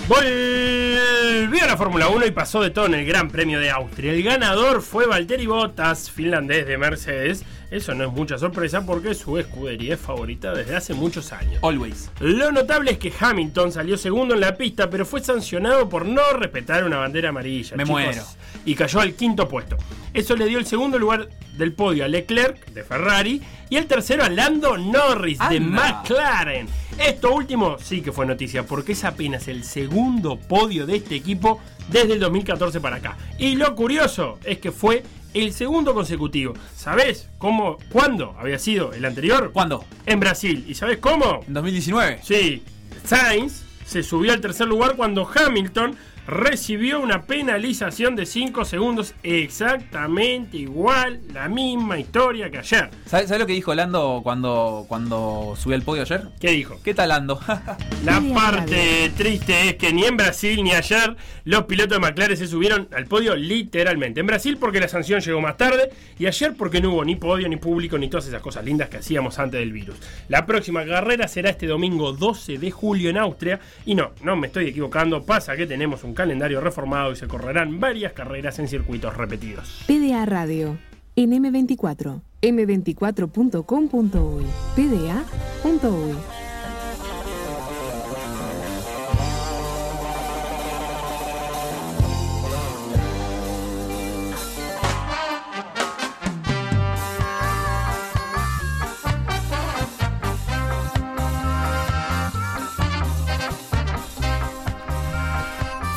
Volvió 0.09 1.64
a 1.64 1.66
la 1.66 1.76
Fórmula 1.76 2.09
1 2.09 2.26
y 2.26 2.30
pasó 2.30 2.62
de 2.62 2.70
todo 2.70 2.86
en 2.86 2.95
el 2.95 3.05
Gran 3.05 3.28
Premio 3.30 3.61
de 3.61 3.70
Austria. 3.70 4.12
El 4.12 4.22
ganador 4.22 4.82
fue 4.82 5.07
Valtteri 5.07 5.47
Bottas, 5.47 6.11
finlandés 6.11 6.66
de 6.66 6.78
Mercedes, 6.78 7.45
Eso 7.72 7.94
no 7.94 8.04
es 8.04 8.12
mucha 8.12 8.36
sorpresa 8.36 8.84
porque 8.84 9.14
su 9.14 9.38
escudería 9.38 9.94
es 9.94 10.00
favorita 10.00 10.52
desde 10.52 10.76
hace 10.76 10.92
muchos 10.92 11.32
años. 11.32 11.58
Always. 11.62 12.10
Lo 12.20 12.52
notable 12.52 12.90
es 12.90 12.98
que 12.98 13.10
Hamilton 13.18 13.72
salió 13.72 13.96
segundo 13.96 14.34
en 14.34 14.40
la 14.40 14.58
pista, 14.58 14.90
pero 14.90 15.06
fue 15.06 15.24
sancionado 15.24 15.88
por 15.88 16.04
no 16.04 16.34
respetar 16.34 16.84
una 16.84 16.98
bandera 16.98 17.30
amarilla. 17.30 17.74
Me 17.78 17.84
chicos, 17.84 18.02
muero. 18.02 18.22
Y 18.66 18.74
cayó 18.74 19.00
al 19.00 19.14
quinto 19.14 19.49
puesto. 19.49 19.78
Eso 20.12 20.36
le 20.36 20.44
dio 20.44 20.58
el 20.58 20.66
segundo 20.66 20.99
lugar 20.99 21.30
del 21.57 21.72
podio 21.72 22.04
a 22.04 22.08
Leclerc 22.08 22.62
de 22.72 22.84
Ferrari 22.84 23.40
y 23.70 23.76
el 23.76 23.86
tercero 23.86 24.22
a 24.22 24.28
Lando 24.28 24.76
Norris 24.76 25.38
de. 25.49 25.58
McLaren. 25.58 26.68
Esto 26.99 27.34
último 27.34 27.78
sí 27.78 28.03
que 28.03 28.12
fue 28.12 28.26
noticia 28.26 28.64
porque 28.66 28.92
es 28.92 29.03
apenas 29.03 29.49
el 29.49 29.64
segundo 29.64 30.38
podio 30.38 30.84
de 30.84 30.96
este 30.96 31.14
equipo 31.14 31.58
desde 31.88 32.12
el 32.12 32.20
2014 32.20 32.80
para 32.80 32.96
acá. 32.96 33.16
Y 33.38 33.57
lo 33.57 33.74
curioso 33.74 34.38
es 34.44 34.58
que 34.58 34.72
fue 34.72 35.03
el 35.34 35.53
segundo 35.53 35.95
consecutivo. 35.95 36.54
¿Sabés 36.76 37.29
cómo, 37.38 37.79
cuándo 37.91 38.34
había 38.38 38.59
sido 38.59 38.92
el 38.92 39.04
anterior? 39.04 39.50
¿Cuándo? 39.53 39.84
En 40.07 40.21
Brasil. 40.21 40.64
¿Y 40.68 40.75
sabés 40.75 40.99
cómo? 40.99 41.41
En 41.46 41.54
2019. 41.54 42.21
Sí. 42.22 42.63
Sainz 43.04 43.63
se 43.87 44.03
subió 44.03 44.33
al 44.33 44.41
tercer 44.41 44.68
lugar 44.68 44.96
cuando 44.96 45.29
Hamilton 45.29 45.96
recibió 46.26 47.00
una 47.00 47.22
penalización 47.22 48.14
de 48.14 48.26
5 48.26 48.64
segundos 48.64 49.14
exactamente 49.22 50.57
igual, 50.57 51.20
la 51.32 51.49
misma 51.49 51.99
historia 51.99 52.50
que 52.50 52.58
ayer. 52.58 52.90
¿Sabes 53.07 53.30
lo 53.30 53.46
que 53.46 53.53
dijo 53.53 53.74
Lando 53.74 54.20
cuando, 54.22 54.84
cuando 54.88 55.54
subió 55.57 55.76
al 55.76 55.82
podio 55.82 56.03
ayer? 56.03 56.28
¿Qué 56.40 56.50
dijo? 56.50 56.80
¿Qué 56.84 56.94
tal 56.94 57.08
Lando? 57.08 57.40
La 58.04 58.20
parte 58.34 59.12
triste 59.16 59.68
es 59.68 59.76
que 59.76 59.92
ni 59.92 60.04
en 60.04 60.16
Brasil 60.16 60.62
ni 60.62 60.72
ayer 60.72 61.16
los 61.44 61.64
pilotos 61.64 61.96
de 61.96 62.00
McLaren 62.00 62.36
se 62.36 62.46
subieron 62.46 62.88
al 62.94 63.07
podio 63.07 63.36
literalmente. 63.36 64.20
En 64.20 64.26
Brasil 64.26 64.57
porque 64.58 64.80
la 64.80 64.88
sanción 64.88 65.20
llegó 65.20 65.40
más 65.40 65.57
tarde 65.57 65.90
y 66.18 66.26
ayer 66.26 66.54
porque 66.57 66.80
no 66.80 66.92
hubo 66.92 67.04
ni 67.04 67.16
podio, 67.16 67.49
ni 67.49 67.57
público, 67.57 67.99
ni 67.99 68.08
todas 68.08 68.26
esas 68.26 68.42
cosas 68.42 68.64
lindas 68.64 68.88
que 68.88 68.99
hacíamos 68.99 69.38
antes 69.38 69.61
del 69.61 69.72
virus. 69.72 69.96
La 70.28 70.46
próxima 70.46 70.84
carrera 70.84 71.28
será 71.28 71.50
este 71.50 71.66
domingo 71.66 72.12
12 72.12 72.58
de 72.58 72.70
julio 72.70 73.11
en 73.11 73.18
Austria 73.18 73.61
y 73.86 73.94
no, 73.94 74.12
no 74.22 74.36
me 74.36 74.49
estoy 74.49 74.68
equivocando, 74.68 75.24
pasa 75.24 75.57
que 75.57 75.66
tenemos 75.66 76.04
un 76.04 76.12
calendario 76.14 76.61
reformado 76.61 77.13
y 77.13 77.17
se 77.17 77.29
correrán 77.29 77.80
varias 77.80 78.13
carreras 78.13 78.59
en 78.59 78.68
circuitos 78.68 79.17
repetidos. 79.17 79.84
PDA 79.87 80.26
Radio. 80.26 80.76
En 81.17 81.33
M24. 81.33 82.21
M24.com.uy. 82.43 84.45
PDA.uy. 84.75 86.41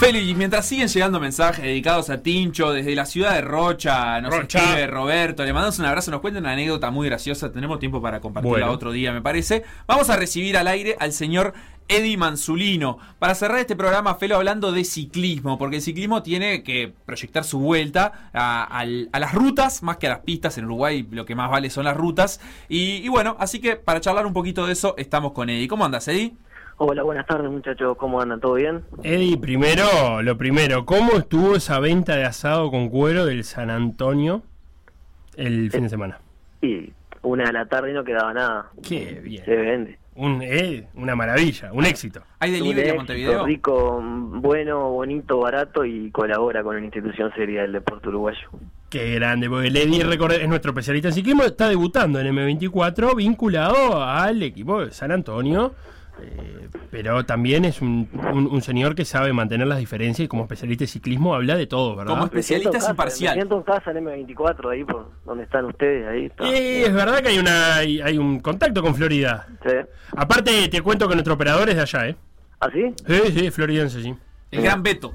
Félix, 0.05 0.37
mientras 0.37 0.67
siguen 0.67 0.87
llegando 0.87 1.19
mensajes 1.19 1.63
dedicados 1.63 2.11
a 2.11 2.21
Tincho 2.21 2.71
desde 2.71 2.93
la 2.93 3.07
ciudad 3.07 3.33
de 3.33 3.41
Rocha, 3.41 4.21
nos 4.21 4.35
Rocha. 4.35 4.59
escribe 4.59 4.85
Roberto, 4.85 5.43
le 5.43 5.51
mandamos 5.51 5.79
un 5.79 5.85
abrazo, 5.85 6.11
nos 6.11 6.21
cuenta 6.21 6.39
una 6.39 6.51
anécdota 6.51 6.91
muy 6.91 7.07
graciosa, 7.07 7.51
tenemos 7.51 7.79
tiempo 7.79 7.99
para 8.01 8.21
compartirla 8.21 8.57
Bueno. 8.59 8.71
otro 8.71 8.91
día, 8.91 9.11
me 9.11 9.23
parece. 9.23 9.63
Vamos 9.87 10.11
a 10.11 10.15
recibir 10.15 10.57
al 10.57 10.67
aire 10.67 10.95
al 10.99 11.11
señor 11.11 11.55
Eddie 11.87 12.17
Manzulino. 12.17 12.99
Para 13.17 13.33
cerrar 13.33 13.57
este 13.57 13.75
programa, 13.75 14.13
Felo, 14.13 14.35
hablando 14.35 14.71
de 14.71 14.83
ciclismo, 14.83 15.57
porque 15.57 15.77
el 15.77 15.81
ciclismo 15.81 16.21
tiene 16.21 16.61
que 16.61 16.93
proyectar 17.07 17.43
su 17.43 17.57
vuelta 17.59 18.29
a 18.33 18.85
las 18.85 19.33
rutas, 19.33 19.81
más 19.81 19.97
que 19.97 20.05
a 20.05 20.11
las 20.11 20.19
pistas. 20.19 20.55
En 20.59 20.65
Uruguay 20.65 21.07
lo 21.09 21.25
que 21.25 21.33
más 21.33 21.49
vale 21.49 21.71
son 21.71 21.83
las 21.85 21.97
rutas. 21.97 22.39
Y, 22.69 22.97
y 22.97 23.07
bueno, 23.07 23.37
así 23.39 23.59
que 23.59 23.75
para 23.75 24.01
charlar 24.01 24.27
un 24.27 24.33
poquito 24.33 24.67
de 24.67 24.73
eso, 24.73 24.93
estamos 24.99 25.31
con 25.31 25.49
Eddie. 25.49 25.67
¿Cómo 25.67 25.83
andas, 25.83 26.07
Eddie? 26.07 26.35
Hola, 26.77 27.03
buenas 27.03 27.25
tardes 27.25 27.49
muchachos, 27.49 27.95
¿cómo 27.97 28.19
andan? 28.19 28.41
¿Todo 28.41 28.55
bien? 28.55 28.83
Eddie, 29.01 29.37
primero, 29.37 30.21
lo 30.21 30.37
primero, 30.37 30.85
¿cómo 30.85 31.13
estuvo 31.13 31.55
esa 31.55 31.79
venta 31.79 32.17
de 32.17 32.25
asado 32.25 32.69
con 32.69 32.89
cuero 32.89 33.25
del 33.25 33.45
San 33.45 33.69
Antonio 33.69 34.43
el 35.37 35.71
fin 35.71 35.83
de 35.83 35.89
semana? 35.89 36.19
Y 36.61 36.91
una 37.21 37.45
de 37.45 37.53
la 37.53 37.65
tarde 37.67 37.91
y 37.91 37.93
no 37.93 38.03
quedaba 38.03 38.33
nada. 38.33 38.71
Qué 38.85 39.21
bien. 39.23 39.45
Se 39.45 39.55
vende. 39.55 39.99
Un, 40.15 40.41
eh, 40.41 40.85
una 40.95 41.15
maravilla, 41.15 41.71
un 41.71 41.85
éxito. 41.85 42.23
¿Hay 42.39 42.51
delivery 42.51 42.79
a 42.79 42.83
éxito, 42.83 42.97
Montevideo? 42.97 43.45
Rico, 43.45 44.01
bueno, 44.03 44.89
bonito, 44.89 45.39
barato 45.39 45.85
y 45.85 46.11
colabora 46.11 46.61
con 46.61 46.75
una 46.75 46.83
institución 46.83 47.31
seria 47.37 47.61
del 47.61 47.71
deporte 47.71 48.09
uruguayo. 48.09 48.49
Qué 48.89 49.15
grande, 49.15 49.49
porque 49.49 49.67
el 49.67 49.77
Eddie 49.77 50.03
recordé, 50.03 50.41
es 50.43 50.49
nuestro 50.49 50.71
especialista 50.71 51.07
en 51.07 51.13
ciclismo, 51.13 51.43
está 51.43 51.69
debutando 51.69 52.19
en 52.19 52.35
M24 52.35 53.15
vinculado 53.15 54.03
al 54.03 54.43
equipo 54.43 54.85
de 54.85 54.91
San 54.91 55.11
Antonio, 55.11 55.73
eh, 56.21 56.69
pero 56.91 57.25
también 57.25 57.65
es 57.65 57.81
un, 57.81 58.07
un- 58.33 58.47
un 58.47 58.61
señor 58.61 58.95
que 58.95 59.05
sabe 59.05 59.33
mantener 59.33 59.67
las 59.67 59.79
diferencias 59.79 60.25
y 60.25 60.27
como 60.27 60.43
especialista 60.43 60.83
en 60.83 60.87
ciclismo 60.87 61.35
habla 61.35 61.55
de 61.55 61.67
todo, 61.67 61.95
¿verdad? 61.95 62.13
Como 62.13 62.25
especialista 62.25 62.77
es 62.77 62.89
imparcial. 62.89 63.35
Me 63.35 63.41
siento 63.41 63.57
en 63.57 63.63
casa 63.63 63.91
en 63.91 63.97
M24, 64.05 64.71
ahí 64.71 64.83
por 64.83 65.11
donde 65.25 65.43
están 65.43 65.65
ustedes, 65.65 66.07
ahí 66.07 66.25
está. 66.25 66.47
Y 66.47 66.83
es 66.83 66.93
verdad 66.93 67.19
que 67.21 67.29
hay, 67.29 67.39
una, 67.39 67.75
hay, 67.75 68.01
hay 68.01 68.17
un 68.17 68.39
contacto 68.39 68.81
con 68.81 68.95
Florida. 68.95 69.47
Sí. 69.65 69.75
Aparte, 70.15 70.67
te 70.69 70.81
cuento 70.81 71.07
que 71.07 71.15
nuestro 71.15 71.33
operador 71.33 71.69
es 71.69 71.75
de 71.75 71.81
allá, 71.81 72.07
¿eh? 72.09 72.15
¿Ah, 72.59 72.69
sí? 72.73 72.93
Sí, 73.05 73.39
sí, 73.39 73.51
floridense, 73.51 74.01
sí. 74.01 74.15
El 74.51 74.61
gran 74.61 74.81
Beto. 74.81 75.13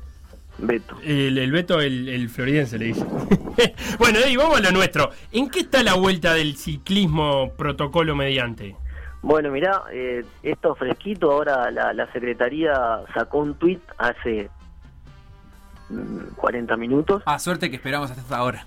Beto. 0.58 0.94
El, 1.02 1.38
el 1.38 1.50
Beto, 1.52 1.80
el, 1.80 2.06
el 2.10 2.28
floridense, 2.28 2.78
le 2.78 2.86
dice. 2.86 3.02
bueno, 3.98 4.18
y 4.28 4.36
vamos 4.36 4.58
a 4.58 4.60
lo 4.60 4.72
nuestro. 4.72 5.10
¿En 5.32 5.48
qué 5.48 5.60
está 5.60 5.82
la 5.82 5.94
vuelta 5.94 6.34
del 6.34 6.56
ciclismo 6.56 7.52
protocolo 7.56 8.14
mediante? 8.14 8.76
Bueno, 9.22 9.50
mirá, 9.50 9.82
eh, 9.92 10.24
esto 10.42 10.74
fresquito, 10.74 11.30
ahora 11.30 11.70
la, 11.70 11.92
la 11.92 12.10
Secretaría 12.12 13.00
sacó 13.14 13.38
un 13.38 13.54
tuit 13.54 13.82
hace 13.98 14.48
mm, 15.90 16.34
40 16.36 16.76
minutos 16.76 17.22
Ah, 17.26 17.38
suerte 17.38 17.68
que 17.70 17.76
esperamos 17.76 18.10
hasta 18.10 18.36
ahora. 18.36 18.64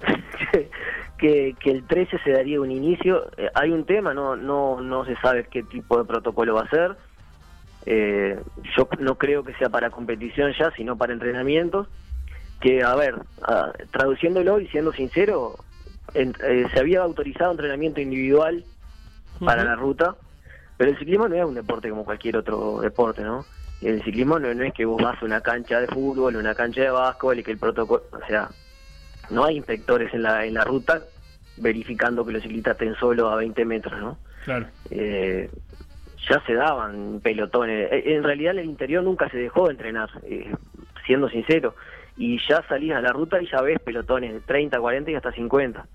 que, 1.18 1.56
que 1.60 1.72
el 1.72 1.86
13 1.86 2.20
se 2.24 2.32
daría 2.32 2.62
un 2.62 2.70
inicio. 2.72 3.26
Eh, 3.38 3.50
hay 3.56 3.72
un 3.72 3.86
tema, 3.86 4.14
no, 4.14 4.36
no, 4.36 4.80
no 4.82 5.06
se 5.06 5.16
sabe 5.18 5.48
qué 5.50 5.64
tipo 5.64 5.98
de 5.98 6.06
protocolo 6.06 6.54
va 6.56 6.62
a 6.62 6.70
ser. 6.70 6.96
Eh, 7.86 8.40
yo 8.78 8.88
no 9.00 9.16
creo 9.16 9.44
que 9.44 9.54
sea 9.56 9.70
para 9.70 9.90
competición 9.90 10.54
ya, 10.58 10.72
sino 10.72 10.96
para 10.98 11.14
entrenamientos. 11.14 11.88
Que, 12.62 12.84
a 12.84 12.96
ver, 12.96 13.16
ah, 13.42 13.72
traduciéndolo 13.92 14.60
y 14.60 14.68
siendo 14.68 14.94
sincero, 14.94 15.56
en- 16.14 16.36
eh, 16.44 16.66
se 16.74 16.80
había 16.80 17.02
autorizado 17.02 17.52
entrenamiento 17.52 18.00
individual 18.00 18.64
para 19.44 19.64
la 19.66 19.76
ruta, 19.76 20.16
pero 20.84 20.92
el 20.92 21.00
ciclismo 21.00 21.30
no 21.30 21.36
es 21.36 21.46
un 21.46 21.54
deporte 21.54 21.90
como 21.90 22.04
cualquier 22.04 22.36
otro 22.36 22.82
deporte, 22.82 23.22
¿no? 23.22 23.46
El 23.82 24.04
ciclismo 24.04 24.38
no, 24.38 24.54
no 24.54 24.66
es 24.66 24.74
que 24.74 24.84
vos 24.84 25.02
vas 25.02 25.16
a 25.22 25.24
una 25.24 25.40
cancha 25.40 25.80
de 25.80 25.88
fútbol, 25.88 26.36
una 26.36 26.54
cancha 26.56 26.82
de 26.82 26.90
básquetbol 26.90 27.40
y 27.40 27.44
que 27.44 27.52
el 27.52 27.58
protocolo, 27.58 28.04
o 28.12 28.28
sea, 28.28 28.50
no 29.30 29.46
hay 29.46 29.56
inspectores 29.56 30.14
en 30.14 30.24
la, 30.24 30.46
en 30.46 30.56
la 30.56 30.66
ruta 30.66 31.02
verificando 31.56 32.26
que 32.26 32.34
los 32.34 32.44
ciclistas 32.44 32.74
estén 32.74 32.96
solo 32.96 33.30
a 33.30 33.38
20 33.38 33.64
metros, 33.64 33.98
¿no? 33.98 34.18
Claro. 34.44 34.68
Eh, 34.90 35.50
ya 36.30 36.44
se 36.46 36.54
daban 36.54 37.22
pelotones. 37.24 37.90
Eh, 37.90 38.16
En 38.16 38.24
realidad 38.24 38.52
en 38.52 38.60
el 38.60 38.66
interior 38.66 39.06
nunca 39.06 39.30
se 39.30 39.38
dejó 39.38 39.68
de 39.68 39.76
entrenar, 39.76 40.10
eh, 40.24 40.54
siendo 41.06 41.30
sincero. 41.30 41.76
Y 42.18 42.42
ya 42.46 42.62
salís 42.68 42.92
a 42.92 43.00
la 43.00 43.14
ruta 43.14 43.42
y 43.42 43.50
ya 43.50 43.62
ves 43.62 43.80
pelotones 43.80 44.34
de 44.34 44.42
30, 44.42 44.82
40 44.82 45.12
y 45.12 45.16
hasta 45.16 45.32
50. 45.32 45.86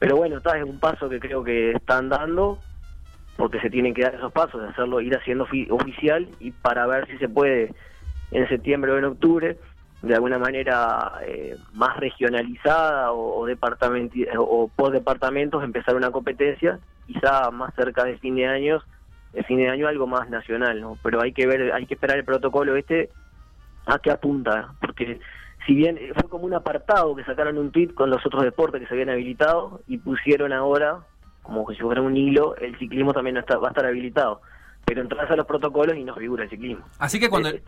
Pero 0.00 0.16
bueno, 0.16 0.38
está, 0.38 0.58
es 0.58 0.64
un 0.64 0.80
paso 0.80 1.08
que 1.08 1.20
creo 1.20 1.44
que 1.44 1.70
están 1.70 2.08
dando, 2.08 2.58
porque 3.38 3.60
se 3.60 3.70
tienen 3.70 3.94
que 3.94 4.02
dar 4.02 4.16
esos 4.16 4.32
pasos, 4.32 4.60
de 4.60 4.68
hacerlo, 4.68 5.00
ir 5.00 5.16
haciendo 5.16 5.46
ofi- 5.46 5.70
oficial 5.70 6.28
y 6.40 6.50
para 6.50 6.86
ver 6.88 7.06
si 7.06 7.16
se 7.18 7.28
puede 7.28 7.72
en 8.32 8.48
septiembre 8.48 8.90
o 8.90 8.98
en 8.98 9.04
octubre, 9.04 9.56
de 10.02 10.14
alguna 10.14 10.38
manera 10.38 11.12
eh, 11.24 11.56
más 11.72 11.96
regionalizada 11.98 13.12
o, 13.12 13.46
departamenti- 13.48 14.28
o 14.36 14.68
por 14.74 14.90
departamentos, 14.90 15.62
empezar 15.62 15.94
una 15.94 16.10
competencia, 16.10 16.80
quizá 17.06 17.50
más 17.52 17.72
cerca 17.76 18.02
de 18.04 18.18
fin 18.18 18.34
de 18.34 18.46
año, 18.46 18.82
fin 19.46 19.58
de 19.58 19.68
año 19.68 19.86
algo 19.86 20.08
más 20.08 20.28
nacional, 20.28 20.80
¿no? 20.80 20.98
Pero 21.02 21.22
hay 21.22 21.32
que 21.32 21.46
ver, 21.46 21.72
hay 21.72 21.86
que 21.86 21.94
esperar 21.94 22.18
el 22.18 22.24
protocolo 22.24 22.74
este 22.74 23.10
a 23.86 24.00
qué 24.00 24.10
apunta, 24.10 24.74
porque 24.80 25.20
si 25.64 25.74
bien 25.74 25.96
eh, 25.96 26.10
fue 26.12 26.28
como 26.28 26.44
un 26.44 26.54
apartado 26.54 27.14
que 27.14 27.24
sacaron 27.24 27.56
un 27.56 27.70
tweet 27.70 27.94
con 27.94 28.10
los 28.10 28.26
otros 28.26 28.42
deportes 28.42 28.80
que 28.80 28.88
se 28.88 28.94
habían 28.94 29.10
habilitado 29.10 29.80
y 29.86 29.98
pusieron 29.98 30.52
ahora, 30.52 31.04
como 31.48 31.66
si 31.72 31.80
fuera 31.80 32.02
un 32.02 32.14
hilo, 32.14 32.54
el 32.56 32.78
ciclismo 32.78 33.14
también 33.14 33.34
no 33.34 33.40
está, 33.40 33.56
va 33.56 33.68
a 33.68 33.70
estar 33.70 33.86
habilitado. 33.86 34.42
Pero 34.84 35.00
entras 35.02 35.30
a 35.30 35.36
los 35.36 35.46
protocolos 35.46 35.96
y 35.96 36.04
no 36.04 36.14
figura 36.14 36.44
el 36.44 36.50
ciclismo. 36.50 36.84
Así 36.98 37.18
que 37.18 37.28
cuando, 37.28 37.48
Eh, 37.48 37.62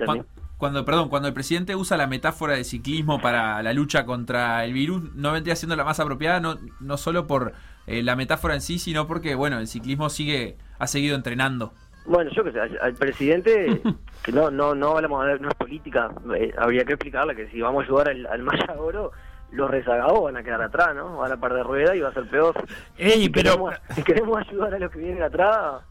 cuando, 0.59 0.85
perdón, 0.85 1.09
cuando 1.09 1.29
el 1.29 1.35
presidente 1.35 1.75
usa 1.75 1.97
la 1.97 2.07
metáfora 2.07 2.55
de 2.55 2.65
ciclismo 2.65 3.21
para 3.21 3.63
la 3.63 3.73
lucha 3.73 4.05
contra 4.05 4.65
el 4.65 4.73
virus, 4.75 5.15
no 5.15 5.33
vendría 5.33 5.57
siendo 5.57 5.77
la 5.77 5.85
más 5.85 5.99
apropiada, 6.01 6.41
no, 6.41 6.57
no 6.81 6.97
solo 6.99 7.27
por 7.27 7.53
eh, 7.87 8.03
la 8.03 8.17
metáfora 8.17 8.55
en 8.55 8.61
sí, 8.61 8.79
sino 8.79 9.07
porque, 9.07 9.35
bueno, 9.35 9.59
el 9.59 9.67
ciclismo 9.67 10.09
sigue, 10.11 10.57
ha 10.79 10.87
seguido 10.87 11.17
entrenando. 11.17 11.73
Bueno, 12.07 12.31
yo 12.35 12.43
que 12.45 12.53
sé, 12.53 12.61
al, 12.61 12.79
al 12.81 12.95
presidente, 12.95 13.83
que 14.23 14.33
no 14.33 14.51
no 14.51 14.75
no 14.75 14.97
hablamos 14.97 15.27
de 15.27 15.39
no 15.41 15.49
es 15.49 15.55
política, 15.55 16.11
eh, 16.37 16.53
habría 16.57 16.85
que 16.85 16.95
explicarle 16.95 17.37
que 17.37 17.49
si 17.49 17.61
vamos 17.61 17.83
a 17.83 17.87
ayudar 17.87 18.09
al, 18.09 18.27
al 18.27 18.43
Maya 18.43 18.75
Oro, 18.79 19.13
los 19.53 19.71
rezagados 19.71 20.23
van 20.23 20.37
a 20.37 20.43
quedar 20.43 20.63
atrás, 20.63 20.95
¿no? 20.95 21.19
Van 21.19 21.33
a 21.33 21.37
perder 21.41 21.65
rueda 21.65 21.95
y 21.97 22.01
va 22.01 22.09
a 22.11 22.15
ser 22.15 22.29
peor. 22.29 22.55
Ey, 22.97 23.23
si 23.23 23.29
pero- 23.29 23.51
Queremos, 23.53 23.75
si 23.95 24.03
queremos 24.03 24.39
ayudar 24.49 24.75
a 24.75 24.79
los 24.79 24.91
que 24.91 24.99
vienen 24.99 25.23
atrás, 25.23 25.83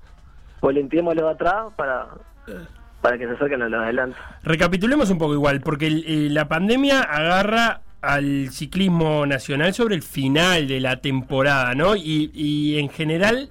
volentemos 0.61 1.11
a 1.11 1.15
los 1.15 1.25
de 1.25 1.31
atrás 1.31 1.65
para, 1.75 2.07
para 3.01 3.17
que 3.17 3.25
se 3.27 3.33
acerquen 3.33 3.61
a 3.61 3.69
los 3.69 3.79
de 3.79 3.85
adelante. 3.85 4.17
Recapitulemos 4.43 5.09
un 5.09 5.17
poco 5.17 5.33
igual, 5.33 5.61
porque 5.61 5.87
el- 5.87 6.03
eh, 6.07 6.29
la 6.29 6.47
pandemia 6.47 7.01
agarra 7.01 7.81
al 8.01 8.49
ciclismo 8.51 9.25
nacional 9.25 9.73
sobre 9.73 9.95
el 9.95 10.03
final 10.03 10.67
de 10.67 10.79
la 10.79 11.01
temporada, 11.01 11.75
¿no? 11.75 11.95
Y, 11.97 12.31
y 12.33 12.79
en 12.79 12.89
general 12.89 13.49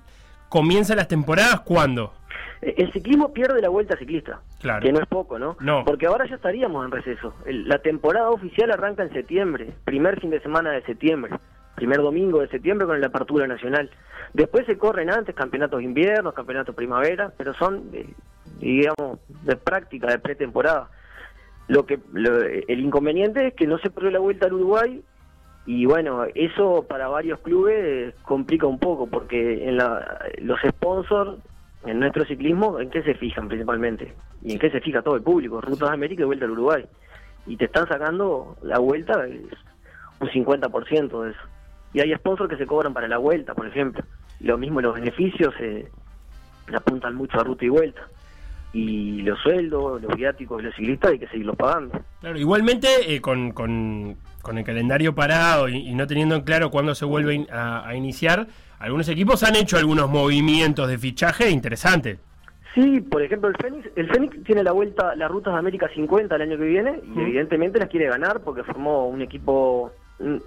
comienzan 0.49 0.97
las 0.97 1.09
temporadas 1.09 1.61
cuando. 1.61 2.15
El 2.61 2.93
ciclismo 2.93 3.33
pierde 3.33 3.61
la 3.61 3.69
vuelta 3.69 3.97
ciclista, 3.97 4.41
Claro. 4.61 4.83
que 4.85 4.93
no 4.93 4.99
es 5.01 5.07
poco, 5.07 5.39
¿no? 5.39 5.57
No. 5.61 5.85
Porque 5.85 6.07
ahora 6.07 6.27
ya 6.27 6.35
estaríamos 6.35 6.85
en 6.85 6.91
receso. 6.91 7.35
El- 7.47 7.69
la 7.69 7.79
temporada 7.79 8.31
oficial 8.31 8.71
arranca 8.73 9.03
en 9.05 9.13
septiembre, 9.13 9.73
primer 9.85 10.21
fin 10.21 10.31
de 10.31 10.41
semana 10.41 10.73
de 10.73 10.83
septiembre, 10.83 11.33
primer 11.77 11.99
domingo 11.99 12.41
de 12.41 12.49
septiembre 12.49 12.87
con 12.87 13.01
la 13.01 13.07
apertura 13.07 13.47
nacional. 13.47 13.91
Después 14.35 14.67
se 14.67 14.77
corren 14.77 15.09
antes 15.11 15.35
campeonatos 15.35 15.79
de 15.79 15.85
invierno, 15.85 16.33
campeonatos 16.33 16.75
de 16.75 16.77
primavera, 16.77 17.33
pero 17.37 17.55
son, 17.55 17.85
eh, 17.93 18.07
digamos, 18.59 19.21
de 19.45 19.57
práctica, 19.57 20.09
de 20.09 20.19
pretemporada. 20.19 20.89
Lo 21.69 21.87
que 21.87 22.01
lo- 22.13 22.41
el 22.43 22.81
inconveniente 22.81 23.49
es 23.49 23.55
que 23.55 23.67
no 23.67 23.79
se 23.79 23.91
perdió 23.91 24.11
la 24.11 24.19
vuelta 24.19 24.47
al 24.47 24.55
Uruguay 24.55 25.03
y 25.67 25.85
bueno, 25.87 26.25
eso 26.35 26.85
para 26.89 27.09
varios 27.09 27.39
clubes 27.41 28.15
complica 28.23 28.67
un 28.67 28.79
poco 28.79 29.07
porque 29.07 29.69
en 29.69 29.77
la, 29.77 30.25
los 30.41 30.59
sponsors 30.67 31.39
en 31.87 32.01
nuestro 32.01 32.25
ciclismo, 32.25 32.81
¿en 32.81 32.91
qué 32.91 33.03
se 33.03 33.15
fijan 33.15 33.49
principalmente? 33.49 34.15
¿Y 34.43 34.53
en 34.53 34.59
qué 34.59 34.71
se 34.71 34.81
fija 34.81 35.03
todo 35.03 35.17
el 35.17 35.23
público? 35.23 35.61
Rutas 35.61 35.89
de 35.91 35.95
América 35.95 36.23
y 36.23 36.27
Vuelta 36.27 36.45
al 36.45 36.51
Uruguay. 36.53 36.85
Y 37.47 37.57
te 37.57 37.65
están 37.67 37.89
sacando 37.89 38.57
la 38.63 38.79
vuelta 38.79 39.25
un 40.21 40.29
50% 40.29 41.23
de 41.25 41.31
eso. 41.31 41.41
Y 41.95 42.01
hay 42.01 42.15
sponsors 42.17 42.51
que 42.51 42.57
se 42.59 42.67
cobran 42.67 42.93
para 42.93 43.09
la 43.09 43.19
vuelta, 43.19 43.55
por 43.55 43.67
ejemplo. 43.67 44.05
Lo 44.41 44.59
mismo 44.59 44.81
los 44.81 44.95
beneficios 44.95 45.55
se 45.59 45.89
apuntan 46.75 47.15
mucho 47.15 47.41
a 47.41 47.45
ruta 47.45 47.65
y 47.65 47.69
vuelta. 47.69 48.03
Y 48.73 49.23
los 49.23 49.39
sueldos, 49.41 50.03
los 50.03 50.15
viáticos 50.15 50.63
los 50.63 50.75
ciclistas 50.75 51.13
hay 51.13 51.19
que 51.19 51.29
seguirlos 51.29 51.57
pagando. 51.57 51.99
Claro, 52.21 52.39
igualmente 52.39 52.89
eh, 53.15 53.21
con, 53.21 53.53
con- 53.53 54.17
con 54.43 54.59
el 54.59 54.65
calendario 54.65 55.15
parado 55.15 55.69
y, 55.69 55.93
no 55.95 56.07
teniendo 56.07 56.35
en 56.35 56.43
claro 56.43 56.71
cuándo 56.71 56.95
se 56.95 57.05
vuelve 57.05 57.47
a 57.51 57.95
iniciar, 57.95 58.47
algunos 58.79 59.09
equipos 59.09 59.43
han 59.43 59.57
hecho 59.57 59.77
algunos 59.77 60.09
movimientos 60.09 60.89
de 60.89 60.99
fichaje 60.99 61.51
interesantes. 61.51 62.19
Sí, 62.75 63.01
por 63.01 63.23
ejemplo, 63.23 63.49
el 63.49 63.57
Fénix, 63.57 63.91
el 63.97 64.09
Fénix 64.09 64.45
tiene 64.45 64.63
la 64.63 64.73
vuelta, 64.73 65.15
las 65.17 65.31
rutas 65.31 65.55
de 65.55 65.59
América 65.59 65.89
50 65.93 66.37
el 66.37 66.43
año 66.43 66.59
que 66.59 66.65
viene 66.65 67.01
y 67.15 67.21
evidentemente 67.21 67.79
las 67.79 67.89
quiere 67.89 68.09
ganar 68.09 68.41
porque 68.41 68.63
formó 68.63 69.09
un 69.09 69.23
equipo 69.23 69.93
un, 70.19 70.43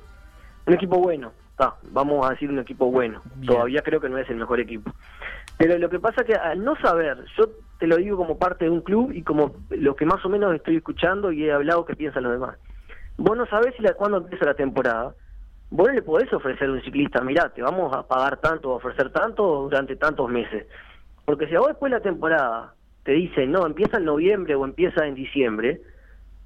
un 0.66 0.74
equipo 0.74 0.98
bueno. 0.98 1.32
Vamos 1.92 2.26
a 2.26 2.32
decir 2.32 2.50
un 2.50 2.60
equipo 2.60 2.90
bueno. 2.90 3.22
Todavía 3.46 3.82
creo 3.82 4.00
que 4.00 4.10
no 4.10 4.18
es 4.18 4.30
el 4.30 4.38
mejor 4.38 4.60
equipo. 4.60 4.92
Pero 5.58 5.78
lo 5.78 5.90
que 5.90 6.00
pasa 6.00 6.24
que 6.24 6.34
al 6.34 6.64
no 6.64 6.76
saber, 6.78 7.18
yo 7.38 7.50
te 7.80 7.88
lo 7.88 7.98
digo 7.98 8.18
como 8.18 8.38
parte 8.38 8.66
de 8.66 8.72
un 8.72 8.82
club 8.82 9.12
y 9.12 9.22
como 9.22 9.56
lo 9.70 9.96
que 9.96 10.06
más 10.06 10.26
o 10.26 10.30
menos 10.30 10.56
estoy 10.56 10.78
escuchando 10.78 11.32
y 11.32 11.46
he 11.46 11.52
hablado 11.52 11.86
que 11.86 11.96
piensan 11.96 12.24
los 12.24 12.34
demás. 12.34 12.58
Vos 13.18 13.38
no 13.38 13.46
sabés 13.46 13.76
si 13.76 13.84
la, 13.84 13.94
cuándo 13.94 14.18
empieza 14.18 14.46
la 14.46 14.56
temporada. 14.56 15.14
Vos 15.72 15.90
le 15.94 16.02
podés 16.02 16.32
ofrecer 16.34 16.68
a 16.68 16.74
un 16.74 16.82
ciclista, 16.82 17.22
mirá, 17.22 17.48
te 17.48 17.62
vamos 17.62 17.96
a 17.96 18.06
pagar 18.06 18.38
tanto, 18.42 18.74
a 18.74 18.76
ofrecer 18.76 19.10
tanto 19.10 19.62
durante 19.64 19.96
tantos 19.96 20.30
meses. 20.30 20.68
Porque 21.24 21.48
si 21.48 21.56
a 21.56 21.60
vos 21.60 21.70
después 21.70 21.90
de 21.90 21.98
la 21.98 22.04
temporada 22.04 22.74
te 23.04 23.14
dicen, 23.14 23.54
no, 23.54 23.66
empieza 23.66 23.98
en 23.98 24.04
noviembre 24.04 24.54
o 24.54 24.66
empieza 24.66 25.08
en 25.08 25.16
diciembre, 25.16 25.82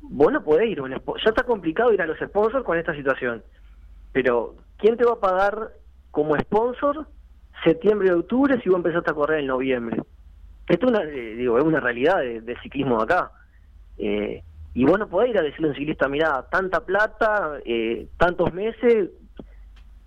vos 0.02 0.32
no 0.32 0.44
podés 0.44 0.70
ir. 0.70 0.80
Ya 0.80 1.30
está 1.30 1.42
complicado 1.42 1.92
ir 1.92 2.04
a 2.04 2.06
los 2.06 2.20
sponsors 2.20 2.64
con 2.64 2.78
esta 2.78 2.94
situación. 2.94 3.44
Pero, 4.14 4.54
¿quién 4.78 4.96
te 4.96 5.06
va 5.06 5.14
a 5.14 5.20
pagar 5.20 5.72
como 6.12 6.38
sponsor 6.38 7.08
septiembre 7.64 8.10
y 8.10 8.12
octubre 8.12 8.62
si 8.62 8.70
vos 8.70 8.78
empezaste 8.78 9.10
a 9.10 9.16
correr 9.16 9.40
en 9.40 9.48
noviembre? 9.48 10.04
Esto 10.68 10.86
es 10.86 10.92
una, 10.92 11.04
eh, 11.04 11.36
digo, 11.36 11.58
es 11.58 11.64
una 11.64 11.80
realidad 11.80 12.20
de, 12.20 12.42
de 12.42 12.60
ciclismo 12.60 13.02
acá. 13.02 13.32
Eh, 13.98 14.44
y 14.76 14.86
vos 14.86 15.00
no 15.00 15.08
podés 15.08 15.32
ir 15.32 15.40
a 15.40 15.42
decirle 15.42 15.68
a 15.68 15.70
un 15.72 15.76
ciclista, 15.78 16.08
mirá, 16.08 16.46
tanta 16.52 16.82
plata, 16.86 17.54
eh, 17.66 18.08
tantos 18.18 18.54
meses, 18.54 19.10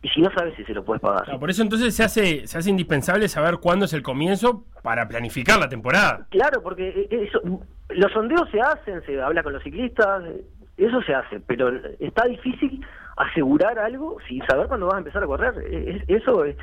y 0.02 0.08
si 0.10 0.20
no 0.20 0.30
sabes 0.30 0.54
si 0.56 0.62
se 0.64 0.74
lo 0.74 0.84
puedes 0.84 1.00
pagar. 1.02 1.38
Por 1.40 1.50
eso 1.50 1.62
entonces 1.62 1.92
se 1.96 2.04
hace, 2.04 2.46
se 2.46 2.56
hace 2.58 2.70
indispensable 2.70 3.26
saber 3.28 3.56
cuándo 3.58 3.86
es 3.86 3.92
el 3.94 4.02
comienzo 4.02 4.64
para 4.82 5.08
planificar 5.08 5.58
la 5.58 5.68
temporada. 5.68 6.26
Claro, 6.30 6.62
porque 6.62 6.86
eh, 6.88 7.08
eso, 7.28 7.40
los 7.88 8.12
sondeos 8.12 8.48
se 8.50 8.60
hacen, 8.60 9.02
se 9.06 9.20
habla 9.20 9.42
con 9.42 9.52
los 9.54 9.62
ciclistas, 9.64 10.22
eh, 10.26 10.44
eso 10.76 11.02
se 11.02 11.14
hace, 11.14 11.40
pero 11.40 11.70
está 11.98 12.26
difícil 12.28 12.84
asegurar 13.16 13.78
algo 13.80 14.18
sin 14.28 14.44
saber 14.46 14.68
cuándo 14.68 14.86
vas 14.86 14.96
a 14.96 14.98
empezar 14.98 15.24
a 15.24 15.26
correr. 15.26 15.54
Eh, 15.68 16.02
es- 16.06 16.22
eso 16.22 16.44
es, 16.44 16.56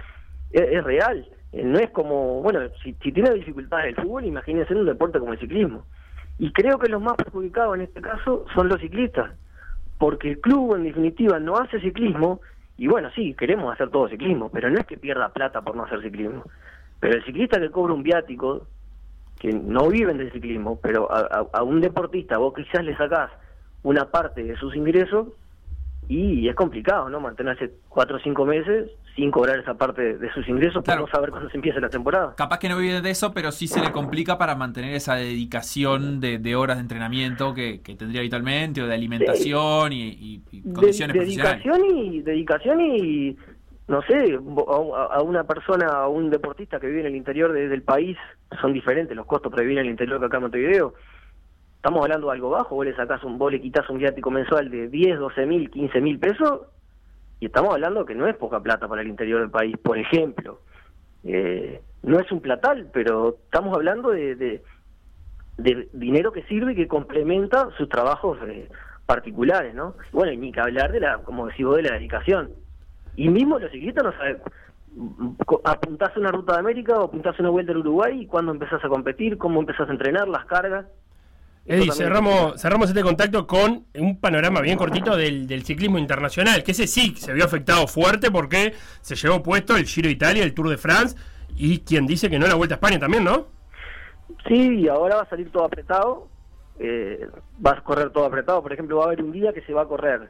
es- 0.51 0.61
es 0.71 0.83
real. 0.85 1.27
Eh, 1.51 1.63
No 1.65 1.79
es 1.79 1.89
como, 1.89 2.41
bueno, 2.41 2.59
si, 2.83 2.93
si 3.03 3.11
tiene 3.11 3.31
dificultades 3.33 3.97
el 3.97 4.03
fútbol, 4.03 4.23
imagínense 4.25 4.71
en 4.73 4.79
un 4.79 4.85
deporte 4.85 5.19
como 5.19 5.33
el 5.33 5.39
ciclismo. 5.39 5.85
Y 6.37 6.51
creo 6.51 6.77
que 6.77 6.89
los 6.89 7.01
más 7.01 7.15
perjudicados 7.15 7.75
en 7.75 7.81
este 7.81 8.01
caso 8.01 8.45
son 8.53 8.67
los 8.67 8.79
ciclistas, 8.81 9.31
porque 9.97 10.31
el 10.31 10.39
club 10.41 10.75
en 10.75 10.83
definitiva 10.83 11.39
no 11.39 11.55
hace 11.57 11.79
ciclismo, 11.79 12.41
y 12.77 12.87
bueno, 12.87 13.09
sí, 13.15 13.33
queremos 13.35 13.73
hacer 13.73 13.89
todo 13.89 14.09
ciclismo, 14.09 14.49
pero 14.49 14.69
no 14.69 14.77
es 14.77 14.85
que 14.85 14.97
pierda 14.97 15.29
plata 15.29 15.61
por 15.61 15.75
no 15.75 15.83
hacer 15.85 16.01
ciclismo. 16.01 16.43
Pero 16.99 17.15
el 17.15 17.23
ciclista 17.23 17.59
que 17.59 17.71
cobra 17.71 17.93
un 17.93 18.03
viático, 18.03 18.67
que 19.39 19.51
no 19.53 19.87
viven 19.89 20.17
del 20.17 20.31
ciclismo, 20.31 20.79
pero 20.81 21.09
a, 21.11 21.19
a- 21.19 21.47
a 21.53 21.63
un 21.63 21.79
deportista 21.79 22.37
vos 22.37 22.53
quizás 22.53 22.83
le 22.83 22.95
sacás 22.97 23.31
una 23.83 24.05
parte 24.11 24.43
de 24.43 24.57
sus 24.57 24.75
ingresos 24.75 25.27
y 26.07 26.47
es 26.47 26.55
complicado, 26.55 27.09
¿no? 27.09 27.19
Mantenerse 27.19 27.71
cuatro 27.89 28.17
o 28.17 28.19
cinco 28.19 28.45
meses 28.45 28.91
sin 29.15 29.31
cobrar 29.31 29.57
esa 29.59 29.73
parte 29.75 30.01
de, 30.01 30.17
de 30.17 30.31
sus 30.33 30.47
ingresos 30.49 30.83
por 30.83 30.99
no 30.99 31.07
saber 31.07 31.29
cuándo 31.31 31.49
se 31.49 31.55
empieza 31.57 31.79
la 31.79 31.89
temporada. 31.89 32.35
Capaz 32.35 32.59
que 32.59 32.67
no 32.69 32.77
vive 32.77 33.01
de 33.01 33.09
eso, 33.09 33.33
pero 33.33 33.51
sí 33.51 33.67
se 33.67 33.81
le 33.81 33.91
complica 33.91 34.37
para 34.37 34.55
mantener 34.55 34.93
esa 34.93 35.15
dedicación 35.15 36.19
de, 36.19 36.37
de 36.37 36.55
horas 36.55 36.77
de 36.77 36.81
entrenamiento 36.81 37.53
que, 37.53 37.81
que 37.81 37.95
tendría 37.95 38.19
habitualmente, 38.21 38.81
o 38.81 38.87
de 38.87 38.93
alimentación 38.93 39.93
y, 39.93 40.09
y- 40.09 40.41
y 40.51 40.61
De- 40.61 40.73
condiciones 40.73 41.15
profesionales. 41.15 41.63
dedicación 41.63 41.97
y 41.97 42.21
dedicación 42.21 42.81
y 42.81 43.37
no 43.87 44.01
sé 44.01 44.37
a, 44.37 45.15
a 45.15 45.21
una 45.21 45.43
persona 45.45 45.87
a 45.87 46.07
un 46.07 46.29
deportista 46.29 46.79
que 46.79 46.87
vive 46.87 47.01
en 47.01 47.05
el 47.07 47.15
interior 47.15 47.53
de- 47.53 47.69
del 47.69 47.83
país 47.83 48.17
son 48.61 48.73
diferentes 48.73 49.15
los 49.15 49.25
costos 49.25 49.49
para 49.51 49.63
vivir 49.63 49.77
en 49.79 49.85
el 49.85 49.91
interior 49.91 50.19
que 50.19 50.25
acá 50.25 50.37
en 50.37 50.43
Montevideo 50.43 50.93
estamos 51.85 52.01
hablando 52.01 52.27
de 52.27 52.33
algo 52.33 52.49
bajo 52.49 52.73
vos 52.73 52.83
le 52.83 52.95
sacás 52.95 53.23
un 53.23 53.37
vos 53.37 53.51
le 53.51 53.61
quitas 53.61 53.87
un 53.91 53.99
viático 53.99 54.31
mensual 54.31 54.71
de 54.71 54.87
10 54.87 55.19
12 55.19 55.45
mil 55.45 55.69
15 55.69 56.01
mil 56.01 56.17
pesos 56.17 56.61
y 57.39 57.45
estamos 57.45 57.75
hablando 57.75 58.07
que 58.07 58.15
no 58.15 58.27
es 58.27 58.35
poca 58.37 58.59
plata 58.59 58.87
para 58.87 59.03
el 59.03 59.07
interior 59.07 59.41
del 59.41 59.51
país 59.51 59.77
por 59.77 59.97
ejemplo 59.97 60.61
Eh, 61.23 61.81
no 62.01 62.19
es 62.19 62.31
un 62.31 62.39
platal 62.39 62.89
pero 62.91 63.37
estamos 63.45 63.75
hablando 63.75 64.09
de, 64.09 64.35
de 64.35 64.63
de 65.57 65.87
dinero 65.93 66.31
que 66.31 66.41
sirve 66.43 66.73
y 66.73 66.75
que 66.75 66.87
complementa 66.87 67.69
sus 67.77 67.87
trabajos 67.87 68.39
eh, 68.47 68.67
particulares, 69.05 69.73
¿no? 69.73 69.93
Bueno, 70.11 70.31
y 70.33 70.37
ni 70.37 70.51
que 70.51 70.59
hablar 70.59 70.91
de 70.91 70.99
la, 70.99 71.19
como 71.19 71.47
decís 71.47 71.65
vos, 71.65 71.77
de 71.77 71.83
la 71.83 71.93
dedicación. 71.93 72.51
Y 73.15 73.29
mismo 73.29 73.57
los 73.57 73.71
ciclistas 73.71 74.03
no 74.03 74.11
saben, 74.11 74.37
apuntás 75.63 76.17
una 76.17 76.31
ruta 76.31 76.53
de 76.53 76.59
América 76.59 76.99
o 76.99 77.05
apuntás 77.05 77.39
una 77.39 77.49
vuelta 77.49 77.71
al 77.71 77.77
Uruguay 77.77 78.21
y 78.21 78.27
cuándo 78.27 78.51
empezás 78.51 78.83
a 78.83 78.89
competir, 78.89 79.37
cómo 79.37 79.61
empezás 79.61 79.87
a 79.87 79.93
entrenar, 79.93 80.27
las 80.27 80.45
cargas. 80.45 80.85
Eddie, 81.67 81.91
cerramos, 81.91 82.61
cerramos 82.61 82.89
este 82.89 83.01
contacto 83.01 83.47
con 83.47 83.85
un 83.95 84.19
panorama 84.19 84.61
bien 84.61 84.77
cortito 84.77 85.17
del, 85.17 85.47
del 85.47 85.63
ciclismo 85.63 85.97
internacional, 85.97 86.63
que 86.63 86.71
ese 86.71 86.85
sí 86.85 87.15
se 87.17 87.33
vio 87.33 87.43
afectado 87.43 87.87
fuerte 87.87 88.29
porque 88.29 88.73
se 89.01 89.15
llevó 89.15 89.41
puesto 89.41 89.75
el 89.75 89.85
Giro 89.85 90.07
de 90.07 90.13
Italia, 90.13 90.43
el 90.43 90.53
Tour 90.53 90.69
de 90.69 90.77
France, 90.77 91.17
y 91.57 91.79
quien 91.79 92.05
dice 92.05 92.29
que 92.29 92.37
no 92.37 92.45
la 92.47 92.55
Vuelta 92.55 92.75
a 92.75 92.77
España 92.77 92.99
también, 92.99 93.23
¿no? 93.23 93.47
Sí, 94.47 94.81
y 94.81 94.87
ahora 94.87 95.15
va 95.15 95.21
a 95.23 95.29
salir 95.29 95.51
todo 95.51 95.65
apretado, 95.65 96.27
eh, 96.79 97.27
va 97.65 97.71
a 97.71 97.81
correr 97.81 98.11
todo 98.11 98.25
apretado. 98.25 98.61
Por 98.61 98.73
ejemplo, 98.73 98.97
va 98.97 99.05
a 99.05 99.07
haber 99.07 99.23
un 99.23 99.31
día 99.31 99.53
que 99.53 99.61
se 99.61 99.73
va 99.73 99.83
a 99.83 99.87
correr 99.87 100.29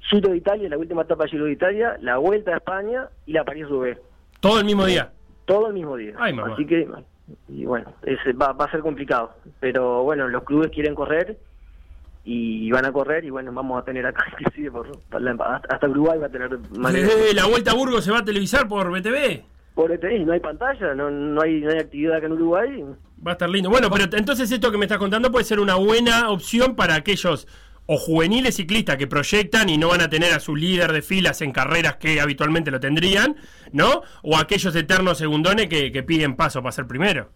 Giro 0.00 0.30
de 0.30 0.36
Italia, 0.36 0.68
la 0.68 0.78
última 0.78 1.02
etapa 1.02 1.24
de 1.24 1.30
Giro 1.30 1.46
de 1.46 1.52
Italia, 1.52 1.96
la 2.00 2.18
Vuelta 2.18 2.52
a 2.52 2.56
España 2.58 3.08
y 3.26 3.32
la 3.32 3.44
París-Roubaix. 3.44 3.98
Todo 4.40 4.60
el 4.60 4.64
mismo 4.64 4.86
día. 4.86 5.12
Todo 5.44 5.68
el 5.68 5.74
mismo 5.74 5.96
día. 5.96 6.14
Ay, 6.18 6.32
mamá. 6.32 6.54
Así 6.54 6.66
que, 6.66 6.86
y 7.48 7.64
bueno, 7.64 7.92
es, 8.02 8.18
va, 8.40 8.52
va 8.52 8.66
a 8.66 8.70
ser 8.70 8.80
complicado. 8.80 9.34
Pero 9.60 10.02
bueno, 10.02 10.28
los 10.28 10.44
clubes 10.44 10.70
quieren 10.70 10.94
correr 10.94 11.38
y 12.24 12.70
van 12.70 12.84
a 12.84 12.92
correr 12.92 13.24
y 13.24 13.30
bueno, 13.30 13.52
vamos 13.52 13.80
a 13.80 13.84
tener 13.84 14.04
acá, 14.06 14.24
inclusive, 14.38 14.70
por, 14.70 14.90
hasta 15.68 15.88
Uruguay 15.88 16.18
va 16.18 16.26
a 16.26 16.30
tener 16.30 16.58
manera. 16.76 17.08
La 17.34 17.46
Vuelta 17.46 17.70
a 17.70 17.74
Burgos 17.74 18.04
se 18.04 18.10
va 18.10 18.18
a 18.18 18.24
televisar 18.24 18.68
por 18.68 18.90
BTV. 18.90 19.42
Por 19.74 19.92
ETV, 19.92 20.26
no 20.26 20.32
hay 20.32 20.40
pantalla, 20.40 20.92
no, 20.94 21.08
no, 21.08 21.40
hay, 21.40 21.60
no 21.60 21.70
hay 21.70 21.78
actividad 21.78 22.16
acá 22.16 22.26
en 22.26 22.32
Uruguay. 22.32 22.84
Va 23.24 23.30
a 23.30 23.34
estar 23.34 23.48
lindo. 23.48 23.70
Bueno, 23.70 23.88
pero 23.90 24.04
entonces 24.16 24.50
esto 24.50 24.72
que 24.72 24.76
me 24.76 24.86
estás 24.86 24.98
contando 24.98 25.30
puede 25.30 25.44
ser 25.44 25.60
una 25.60 25.76
buena 25.76 26.30
opción 26.30 26.74
para 26.74 26.96
aquellos 26.96 27.46
o 27.90 27.96
juveniles 27.96 28.54
ciclistas 28.56 28.96
que 28.98 29.06
proyectan 29.06 29.70
y 29.70 29.78
no 29.78 29.88
van 29.88 30.02
a 30.02 30.10
tener 30.10 30.32
a 30.34 30.40
su 30.40 30.54
líder 30.54 30.92
de 30.92 31.00
filas 31.00 31.40
en 31.40 31.52
carreras 31.52 31.96
que 31.96 32.20
habitualmente 32.20 32.70
lo 32.70 32.80
tendrían, 32.80 33.36
¿no? 33.72 34.02
O 34.22 34.36
aquellos 34.36 34.76
eternos 34.76 35.16
segundones 35.16 35.68
que, 35.68 35.90
que 35.90 36.02
piden 36.02 36.36
paso 36.36 36.60
para 36.62 36.72
ser 36.72 36.86
primero. 36.86 37.30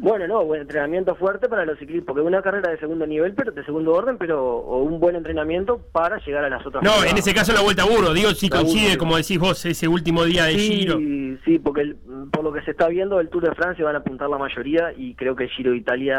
Bueno, 0.00 0.28
no, 0.28 0.44
buen 0.44 0.60
entrenamiento 0.60 1.16
fuerte 1.16 1.48
para 1.48 1.64
los 1.64 1.76
ciclistas, 1.80 2.06
porque 2.06 2.20
una 2.22 2.40
carrera 2.40 2.70
de 2.70 2.78
segundo 2.78 3.04
nivel, 3.04 3.34
pero 3.34 3.50
de 3.50 3.64
segundo 3.64 3.92
orden, 3.92 4.16
pero 4.16 4.40
o 4.46 4.84
un 4.84 5.00
buen 5.00 5.16
entrenamiento 5.16 5.78
para 5.90 6.24
llegar 6.24 6.44
a 6.44 6.48
las 6.48 6.64
otras. 6.64 6.84
No, 6.84 7.02
en 7.04 7.18
ese 7.18 7.34
caso 7.34 7.52
la 7.52 7.62
vuelta 7.62 7.82
a 7.82 7.86
Burgos. 7.86 8.14
Digo, 8.14 8.30
si 8.30 8.48
La 8.48 8.58
coincide, 8.58 8.96
como 8.96 9.16
decís 9.16 9.40
vos, 9.40 9.66
ese 9.66 9.88
último 9.88 10.22
día 10.24 10.44
de 10.44 10.52
sí, 10.52 10.58
Giro. 10.78 10.98
Sí, 11.44 11.58
porque 11.58 11.80
el- 11.80 11.96
por 12.30 12.44
lo 12.44 12.52
que 12.52 12.62
se 12.62 12.70
está 12.70 12.86
viendo, 12.86 13.18
el 13.18 13.28
Tour 13.30 13.48
de 13.48 13.54
Francia 13.56 13.84
van 13.84 13.96
a 13.96 13.98
apuntar 13.98 14.28
la 14.30 14.38
mayoría 14.38 14.92
y 14.96 15.16
creo 15.16 15.34
que 15.34 15.44
el 15.44 15.50
Giro 15.50 15.72
de 15.72 15.78
Italia 15.78 16.16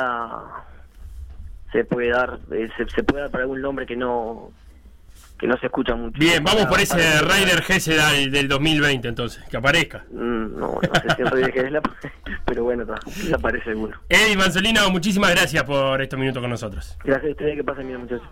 se 1.72 1.84
puede 1.84 2.10
dar, 2.10 2.40
eh, 2.52 2.70
se, 2.78 2.88
se 2.90 3.04
puede 3.04 3.22
dar 3.24 3.32
para 3.32 3.44
algún 3.44 3.62
nombre 3.62 3.86
que 3.86 3.96
no 3.96 4.52
que 5.38 5.48
no 5.48 5.56
se 5.58 5.68
escucha 5.68 5.96
mucho. 5.96 6.20
Bien, 6.20 6.44
vamos 6.44 6.64
Para- 6.64 6.70
por 6.70 6.80
ese 6.82 6.98
para- 6.98 7.22
Ryder 7.22 7.62
del, 8.12 8.30
del 8.30 8.48
2020 8.50 9.08
entonces, 9.08 9.42
que 9.50 9.56
aparezca. 9.56 10.04
Mm, 10.12 10.60
No, 10.60 10.74
no 10.74 10.80
sé 10.82 11.16
si 11.16 11.22
es 11.22 11.72
la, 11.72 11.82
pero 12.46 12.64
bueno, 12.66 12.84
aparece 13.34 13.64
seguro. 13.66 13.98
Eddie 14.10 14.36
Manzolino, 14.36 14.90
muchísimas 14.90 15.32
gracias 15.32 15.64
por 15.64 16.02
estos 16.02 16.20
minutos 16.20 16.42
con 16.42 16.50
nosotros. 16.50 16.98
Gracias 17.06 17.30
a 17.30 17.32
ustedes, 17.32 17.56
que 17.56 17.64
pasen 17.64 17.88
bien, 17.88 18.02
muchachos. 18.02 18.28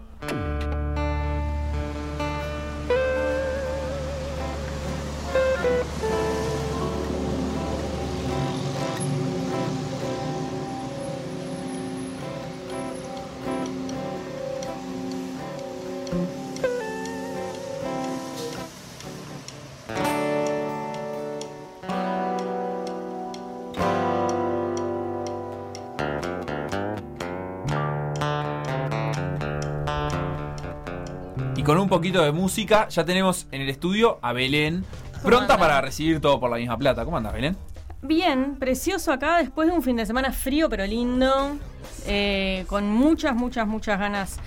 Poquito 31.97 32.21
de 32.21 32.31
música, 32.31 32.87
ya 32.89 33.03
tenemos 33.05 33.47
en 33.51 33.61
el 33.61 33.69
estudio 33.69 34.19
a 34.21 34.31
Belén, 34.33 34.85
pronta 35.23 35.57
para 35.57 35.81
recibir 35.81 36.19
todo 36.21 36.39
por 36.39 36.51
la 36.51 36.57
misma 36.57 36.77
plata. 36.77 37.03
¿Cómo 37.03 37.17
andas, 37.17 37.33
Belén? 37.33 37.57
Bien, 38.03 38.55
precioso 38.59 39.11
acá 39.11 39.37
después 39.39 39.67
de 39.67 39.73
un 39.73 39.81
fin 39.81 39.95
de 39.95 40.05
semana 40.05 40.31
frío 40.31 40.69
pero 40.69 40.85
lindo, 40.85 41.57
eh, 42.05 42.65
con 42.67 42.87
muchas, 42.91 43.35
muchas, 43.35 43.65
muchas 43.67 43.99
ganas 43.99 44.37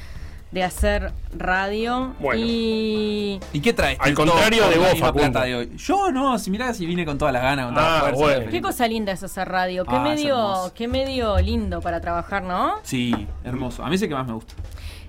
de 0.53 0.63
hacer 0.63 1.13
radio. 1.37 2.15
Bueno. 2.21 2.41
Y 2.45 3.41
¿Y 3.53 3.61
qué 3.61 3.73
traes? 3.73 3.99
Al 4.01 4.15
contrario 4.15 4.69
de 4.69 4.79
vos, 4.79 5.13
plata 5.13 5.43
de 5.43 5.57
hoy. 5.57 5.73
Yo 5.77 6.13
no, 6.13 6.39
si 6.39 6.53
mirá 6.53 6.73
si 6.73 6.87
vine 6.87 7.05
con 7.05 7.19
todas 7.19 7.35
las 7.35 7.43
ganas, 7.43 7.67
con 7.67 7.75
toda 7.75 7.87
la 7.89 7.97
Ah, 7.97 8.01
fuerza. 8.01 8.17
bueno. 8.21 8.39
Belén. 8.39 8.51
qué 8.53 8.63
cosa 8.63 8.87
linda 8.87 9.13
es 9.13 9.23
hacer 9.25 9.49
radio, 9.49 9.85
qué 9.85 9.97
Ah, 9.97 10.01
medio, 10.01 10.73
qué 10.77 10.87
medio 10.87 11.37
lindo 11.39 11.81
para 11.81 12.01
trabajar, 12.01 12.45
¿no? 12.45 12.75
Sí, 12.85 13.27
hermoso. 13.43 13.83
A 13.85 13.89
mí 13.89 13.97
es 13.97 14.03
el 14.03 14.09
que 14.09 14.15
más 14.15 14.27
me 14.29 14.35
gusta. 14.35 14.55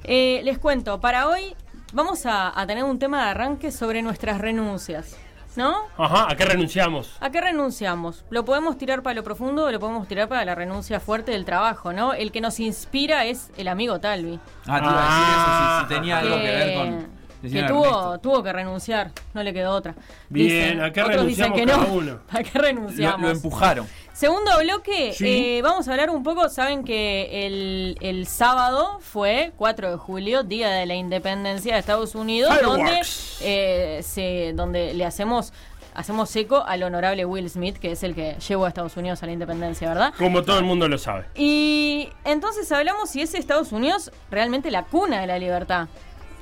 Eh, 0.04 0.42
les 0.44 0.58
cuento, 0.58 1.00
para 1.00 1.28
hoy 1.28 1.56
vamos 1.94 2.26
a, 2.26 2.60
a 2.60 2.66
tener 2.68 2.84
un 2.84 3.00
tema 3.00 3.24
de 3.26 3.30
arranque 3.32 3.72
sobre 3.72 4.02
nuestras 4.02 4.40
renuncias, 4.40 5.18
¿no? 5.56 5.76
Ajá, 5.98 6.28
¿a 6.32 6.36
qué 6.36 6.46
renunciamos? 6.46 7.16
¿A 7.20 7.30
qué 7.30 7.42
renunciamos? 7.42 8.24
¿Lo 8.30 8.46
podemos 8.46 8.78
tirar 8.78 9.02
para 9.04 9.16
lo 9.16 9.24
profundo 9.24 9.66
o 9.66 9.72
lo 9.72 9.80
podemos 9.80 10.08
tirar 10.08 10.28
para 10.30 10.46
la 10.46 10.56
renuncia 10.56 11.00
fuerte 11.00 11.32
del 11.32 11.46
trabajo, 11.46 11.92
¿no? 11.94 12.14
El 12.14 12.32
que 12.32 12.42
nos 12.42 12.60
inspira 12.60 13.26
es 13.26 13.52
el 13.58 13.68
amigo 13.68 14.00
Talvi. 14.00 14.40
Ah, 14.68 14.80
te 14.80 14.86
iba 14.86 15.02
a 15.02 15.10
decir 15.10 15.34
eso, 15.34 15.80
si, 15.80 15.82
si 15.94 15.94
tenía 16.00 16.18
algo 16.20 16.36
que 16.36 16.42
Que- 16.42 16.52
ver 16.52 16.78
con. 16.78 17.21
Que 17.42 17.64
tuvo, 17.64 17.86
Ernesto. 17.86 18.20
tuvo 18.20 18.44
que 18.44 18.54
renunciar, 18.54 19.12
no 19.34 19.42
le 19.44 19.54
quedó 19.54 19.72
otra. 19.72 19.96
Bien, 20.30 20.82
¿a 20.82 20.92
qué 20.92 21.02
otros 21.02 21.26
dicen 21.26 21.54
que 21.54 21.66
no. 21.66 21.86
uno? 21.92 22.20
¿A 22.30 22.44
qué 22.44 22.52
Lo, 22.56 22.62
renunciamos? 22.62 23.22
lo 23.22 23.30
empujaron. 23.30 23.88
Segundo 24.14 24.52
bloque, 24.60 25.14
Sí. 25.14 25.58
eh, 25.58 25.62
vamos 25.64 25.88
a 25.88 25.92
hablar 25.92 26.10
un 26.12 26.22
poco, 26.22 26.48
saben 26.50 26.84
que 26.84 27.48
el, 27.48 27.98
el 28.02 28.28
sábado 28.28 29.00
fue 29.00 29.52
4 29.58 29.90
de 29.92 29.98
julio, 29.98 30.44
Día 30.44 30.70
de 30.70 30.86
la 30.86 30.94
Independencia 30.96 31.74
de 31.74 31.80
Estados 31.80 32.14
Unidos, 32.14 32.54
donde, 32.62 33.02
eh, 33.42 34.02
se, 34.04 34.54
donde 34.54 34.94
le 34.94 35.06
hacemos, 35.06 35.54
hacemos 35.96 36.36
eco 36.36 36.64
al 36.68 36.84
honorable 36.84 37.26
Will 37.26 37.50
Smith, 37.50 37.78
que 37.78 37.94
es 37.94 38.04
el 38.04 38.14
que 38.14 38.36
llevó 38.48 38.66
a 38.66 38.68
Estados 38.68 38.96
Unidos 38.98 39.24
a 39.24 39.26
la 39.26 39.32
independencia, 39.32 39.88
¿verdad? 39.90 40.14
Como 40.20 40.44
todo 40.44 40.60
el 40.60 40.66
mundo 40.66 40.88
lo 40.88 41.00
sabe. 41.00 41.26
Y 41.36 42.10
entonces 42.24 42.72
hablamos 42.72 43.10
si 43.10 43.22
es 43.22 43.34
Estados 43.34 43.72
Unidos 43.72 44.12
realmente 44.30 44.70
la 44.70 44.84
cuna 44.84 45.22
de 45.22 45.28
la 45.28 45.40
libertad. 45.40 45.88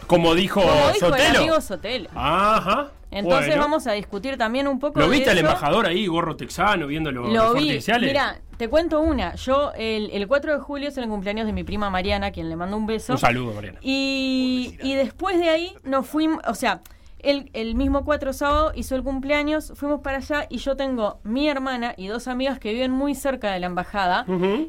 Como 0.09 0.33
dijo, 0.33 0.61
Como 0.61 0.73
dijo 0.73 0.89
el 0.89 0.99
Sotelo. 1.13 1.39
amigo 1.39 1.61
Sotelo. 1.61 2.09
Ajá. 2.15 2.89
Entonces 3.11 3.47
bueno. 3.47 3.61
vamos 3.61 3.87
a 3.87 3.93
discutir 3.93 4.37
también 4.37 4.67
un 4.67 4.79
poco 4.79 4.99
¿Lo 4.99 5.05
de 5.05 5.11
viste 5.11 5.29
al 5.29 5.37
embajador 5.37 5.85
ahí, 5.85 6.07
gorro 6.07 6.35
texano, 6.35 6.87
viendo 6.87 7.11
los, 7.11 7.31
Lo 7.31 7.53
vi. 7.53 7.79
Mira, 8.01 8.39
te 8.57 8.67
cuento 8.69 8.99
una. 9.01 9.35
Yo, 9.35 9.71
el, 9.75 10.09
el 10.11 10.27
4 10.27 10.53
de 10.53 10.59
julio 10.59 10.89
es 10.89 10.97
el 10.97 11.07
cumpleaños 11.07 11.45
de 11.45 11.53
mi 11.53 11.63
prima 11.63 11.89
Mariana, 11.89 12.31
quien 12.31 12.49
le 12.49 12.55
mando 12.55 12.75
un 12.75 12.85
beso. 12.85 13.13
Un 13.13 13.19
saludo, 13.19 13.53
Mariana. 13.53 13.79
Y, 13.81 14.77
y 14.81 14.95
después 14.95 15.39
de 15.39 15.49
ahí 15.49 15.75
nos 15.83 16.07
fuimos, 16.07 16.41
o 16.47 16.53
sea, 16.55 16.81
el, 17.19 17.49
el 17.53 17.75
mismo 17.75 18.05
4 18.05 18.33
sábado 18.33 18.71
hizo 18.75 18.95
el 18.95 19.03
cumpleaños, 19.03 19.73
fuimos 19.75 20.01
para 20.01 20.17
allá 20.17 20.45
y 20.49 20.57
yo 20.57 20.75
tengo 20.75 21.19
mi 21.23 21.47
hermana 21.49 21.93
y 21.97 22.07
dos 22.07 22.27
amigas 22.27 22.59
que 22.59 22.71
viven 22.73 22.91
muy 22.91 23.15
cerca 23.15 23.51
de 23.51 23.59
la 23.59 23.67
embajada 23.67 24.25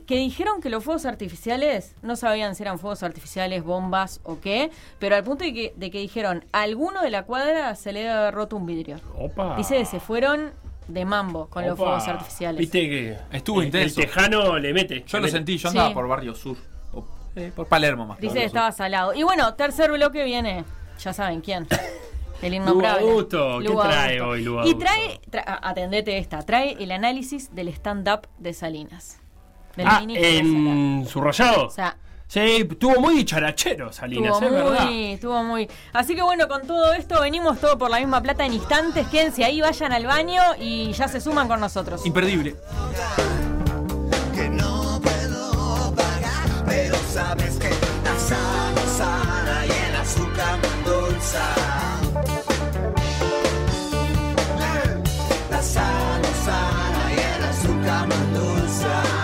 que 0.06 0.16
dijeron 0.16 0.60
que 0.60 0.70
los 0.70 0.82
fuegos 0.84 1.06
artificiales, 1.06 1.94
no 2.02 2.16
sabían 2.16 2.54
si 2.54 2.62
eran 2.62 2.78
fuegos 2.78 3.02
artificiales, 3.02 3.62
bombas 3.64 4.20
o 4.24 4.40
qué, 4.40 4.70
pero 4.98 5.16
al 5.16 5.24
punto 5.24 5.44
de 5.44 5.52
que, 5.54 5.72
de 5.76 5.90
que 5.90 5.98
dijeron, 5.98 6.44
a 6.52 6.62
alguno 6.62 7.02
de 7.02 7.10
la 7.10 7.24
cuadra 7.24 7.74
se 7.74 7.92
le 7.92 8.08
había 8.08 8.30
roto 8.30 8.56
un 8.56 8.66
vidrio. 8.66 8.96
Opa. 9.18 9.56
Dice 9.56 9.76
que 9.78 9.84
se 9.84 10.00
fueron 10.00 10.50
de 10.88 11.04
mambo 11.04 11.46
con 11.46 11.64
los 11.66 11.76
fuegos 11.78 12.06
artificiales. 12.08 12.58
Viste 12.58 12.88
que 12.88 13.16
Estuvo 13.30 13.60
el, 13.60 13.66
intenso. 13.66 14.00
El 14.00 14.06
tejano 14.06 14.58
le 14.58 14.72
mete. 14.72 15.04
Yo 15.06 15.18
le 15.18 15.20
lo 15.20 15.26
mete. 15.26 15.30
sentí, 15.36 15.56
yo 15.56 15.70
Sí. 15.70 15.78
andaba 15.78 15.94
por 15.94 16.08
Barrio 16.08 16.34
Sur. 16.34 16.56
o, 16.92 17.04
eh, 17.36 17.52
por 17.54 17.66
Palermo 17.68 18.06
más. 18.06 18.18
que 18.18 18.26
Dice 18.26 18.40
que 18.40 18.44
estaba 18.44 18.72
salado. 18.72 19.14
Y 19.14 19.22
bueno, 19.22 19.54
tercer 19.54 19.92
bloque 19.92 20.24
viene, 20.24 20.64
ya 20.98 21.12
saben 21.12 21.40
quién. 21.42 21.66
El 22.42 22.52
Lugo 22.54 22.64
innombrable. 22.64 23.00
Augusto. 23.08 23.58
¿Qué 23.58 23.64
Lugo 23.68 23.82
trae 23.82 24.18
Augusto. 24.18 24.28
hoy, 24.30 24.42
Lugo 24.42 24.66
Y 24.66 24.74
trae, 24.74 25.20
tra- 25.30 25.58
atendete 25.62 26.18
esta, 26.18 26.42
trae 26.42 26.76
el 26.82 26.90
análisis 26.92 27.54
del 27.54 27.68
stand-up 27.68 28.26
de 28.38 28.52
Salinas. 28.54 29.18
Del 29.76 29.86
Ah, 29.88 30.02
en 30.06 31.06
su 31.06 31.20
rayado. 31.20 31.66
O 31.66 31.70
sea, 31.70 31.96
Sí, 32.26 32.64
estuvo 32.70 33.00
muy 33.00 33.16
dicharachero 33.16 33.92
Salinas, 33.92 34.34
Estuvo 34.34 34.46
es 34.46 34.64
verdad. 34.64 34.84
muy, 34.84 35.04
estuvo 35.14 35.42
muy. 35.42 35.68
Así 35.92 36.14
que 36.14 36.22
bueno, 36.22 36.46
con 36.46 36.64
todo 36.64 36.92
esto 36.92 37.20
venimos 37.20 37.58
todo 37.58 37.76
por 37.76 37.90
la 37.90 37.98
misma 37.98 38.22
plata 38.22 38.46
en 38.46 38.52
instantes. 38.54 39.08
Quédense 39.08 39.42
ahí, 39.44 39.60
vayan 39.60 39.92
al 39.92 40.06
baño 40.06 40.40
y 40.60 40.92
ya 40.92 41.08
se 41.08 41.20
suman 41.20 41.48
con 41.48 41.58
nosotros. 41.58 42.06
Imperdible. 42.06 42.54
que 44.32 44.48
no 44.48 45.00
puedo 45.02 45.92
pagar, 45.96 46.64
pero 46.66 46.94
sabes 47.12 47.56
que 47.58 47.68
la 47.68 48.16
sal 48.16 48.74
sana 48.96 49.66
y 49.66 49.70
el 49.88 49.96
azúcar 49.96 50.58
endulza. 50.78 51.89
la 55.60 55.66
sal 55.66 56.22
sana 56.44 57.12
y 57.12 57.18
el 57.36 57.44
azúcar 57.44 58.08
me 58.08 58.14
endulza. 58.14 59.19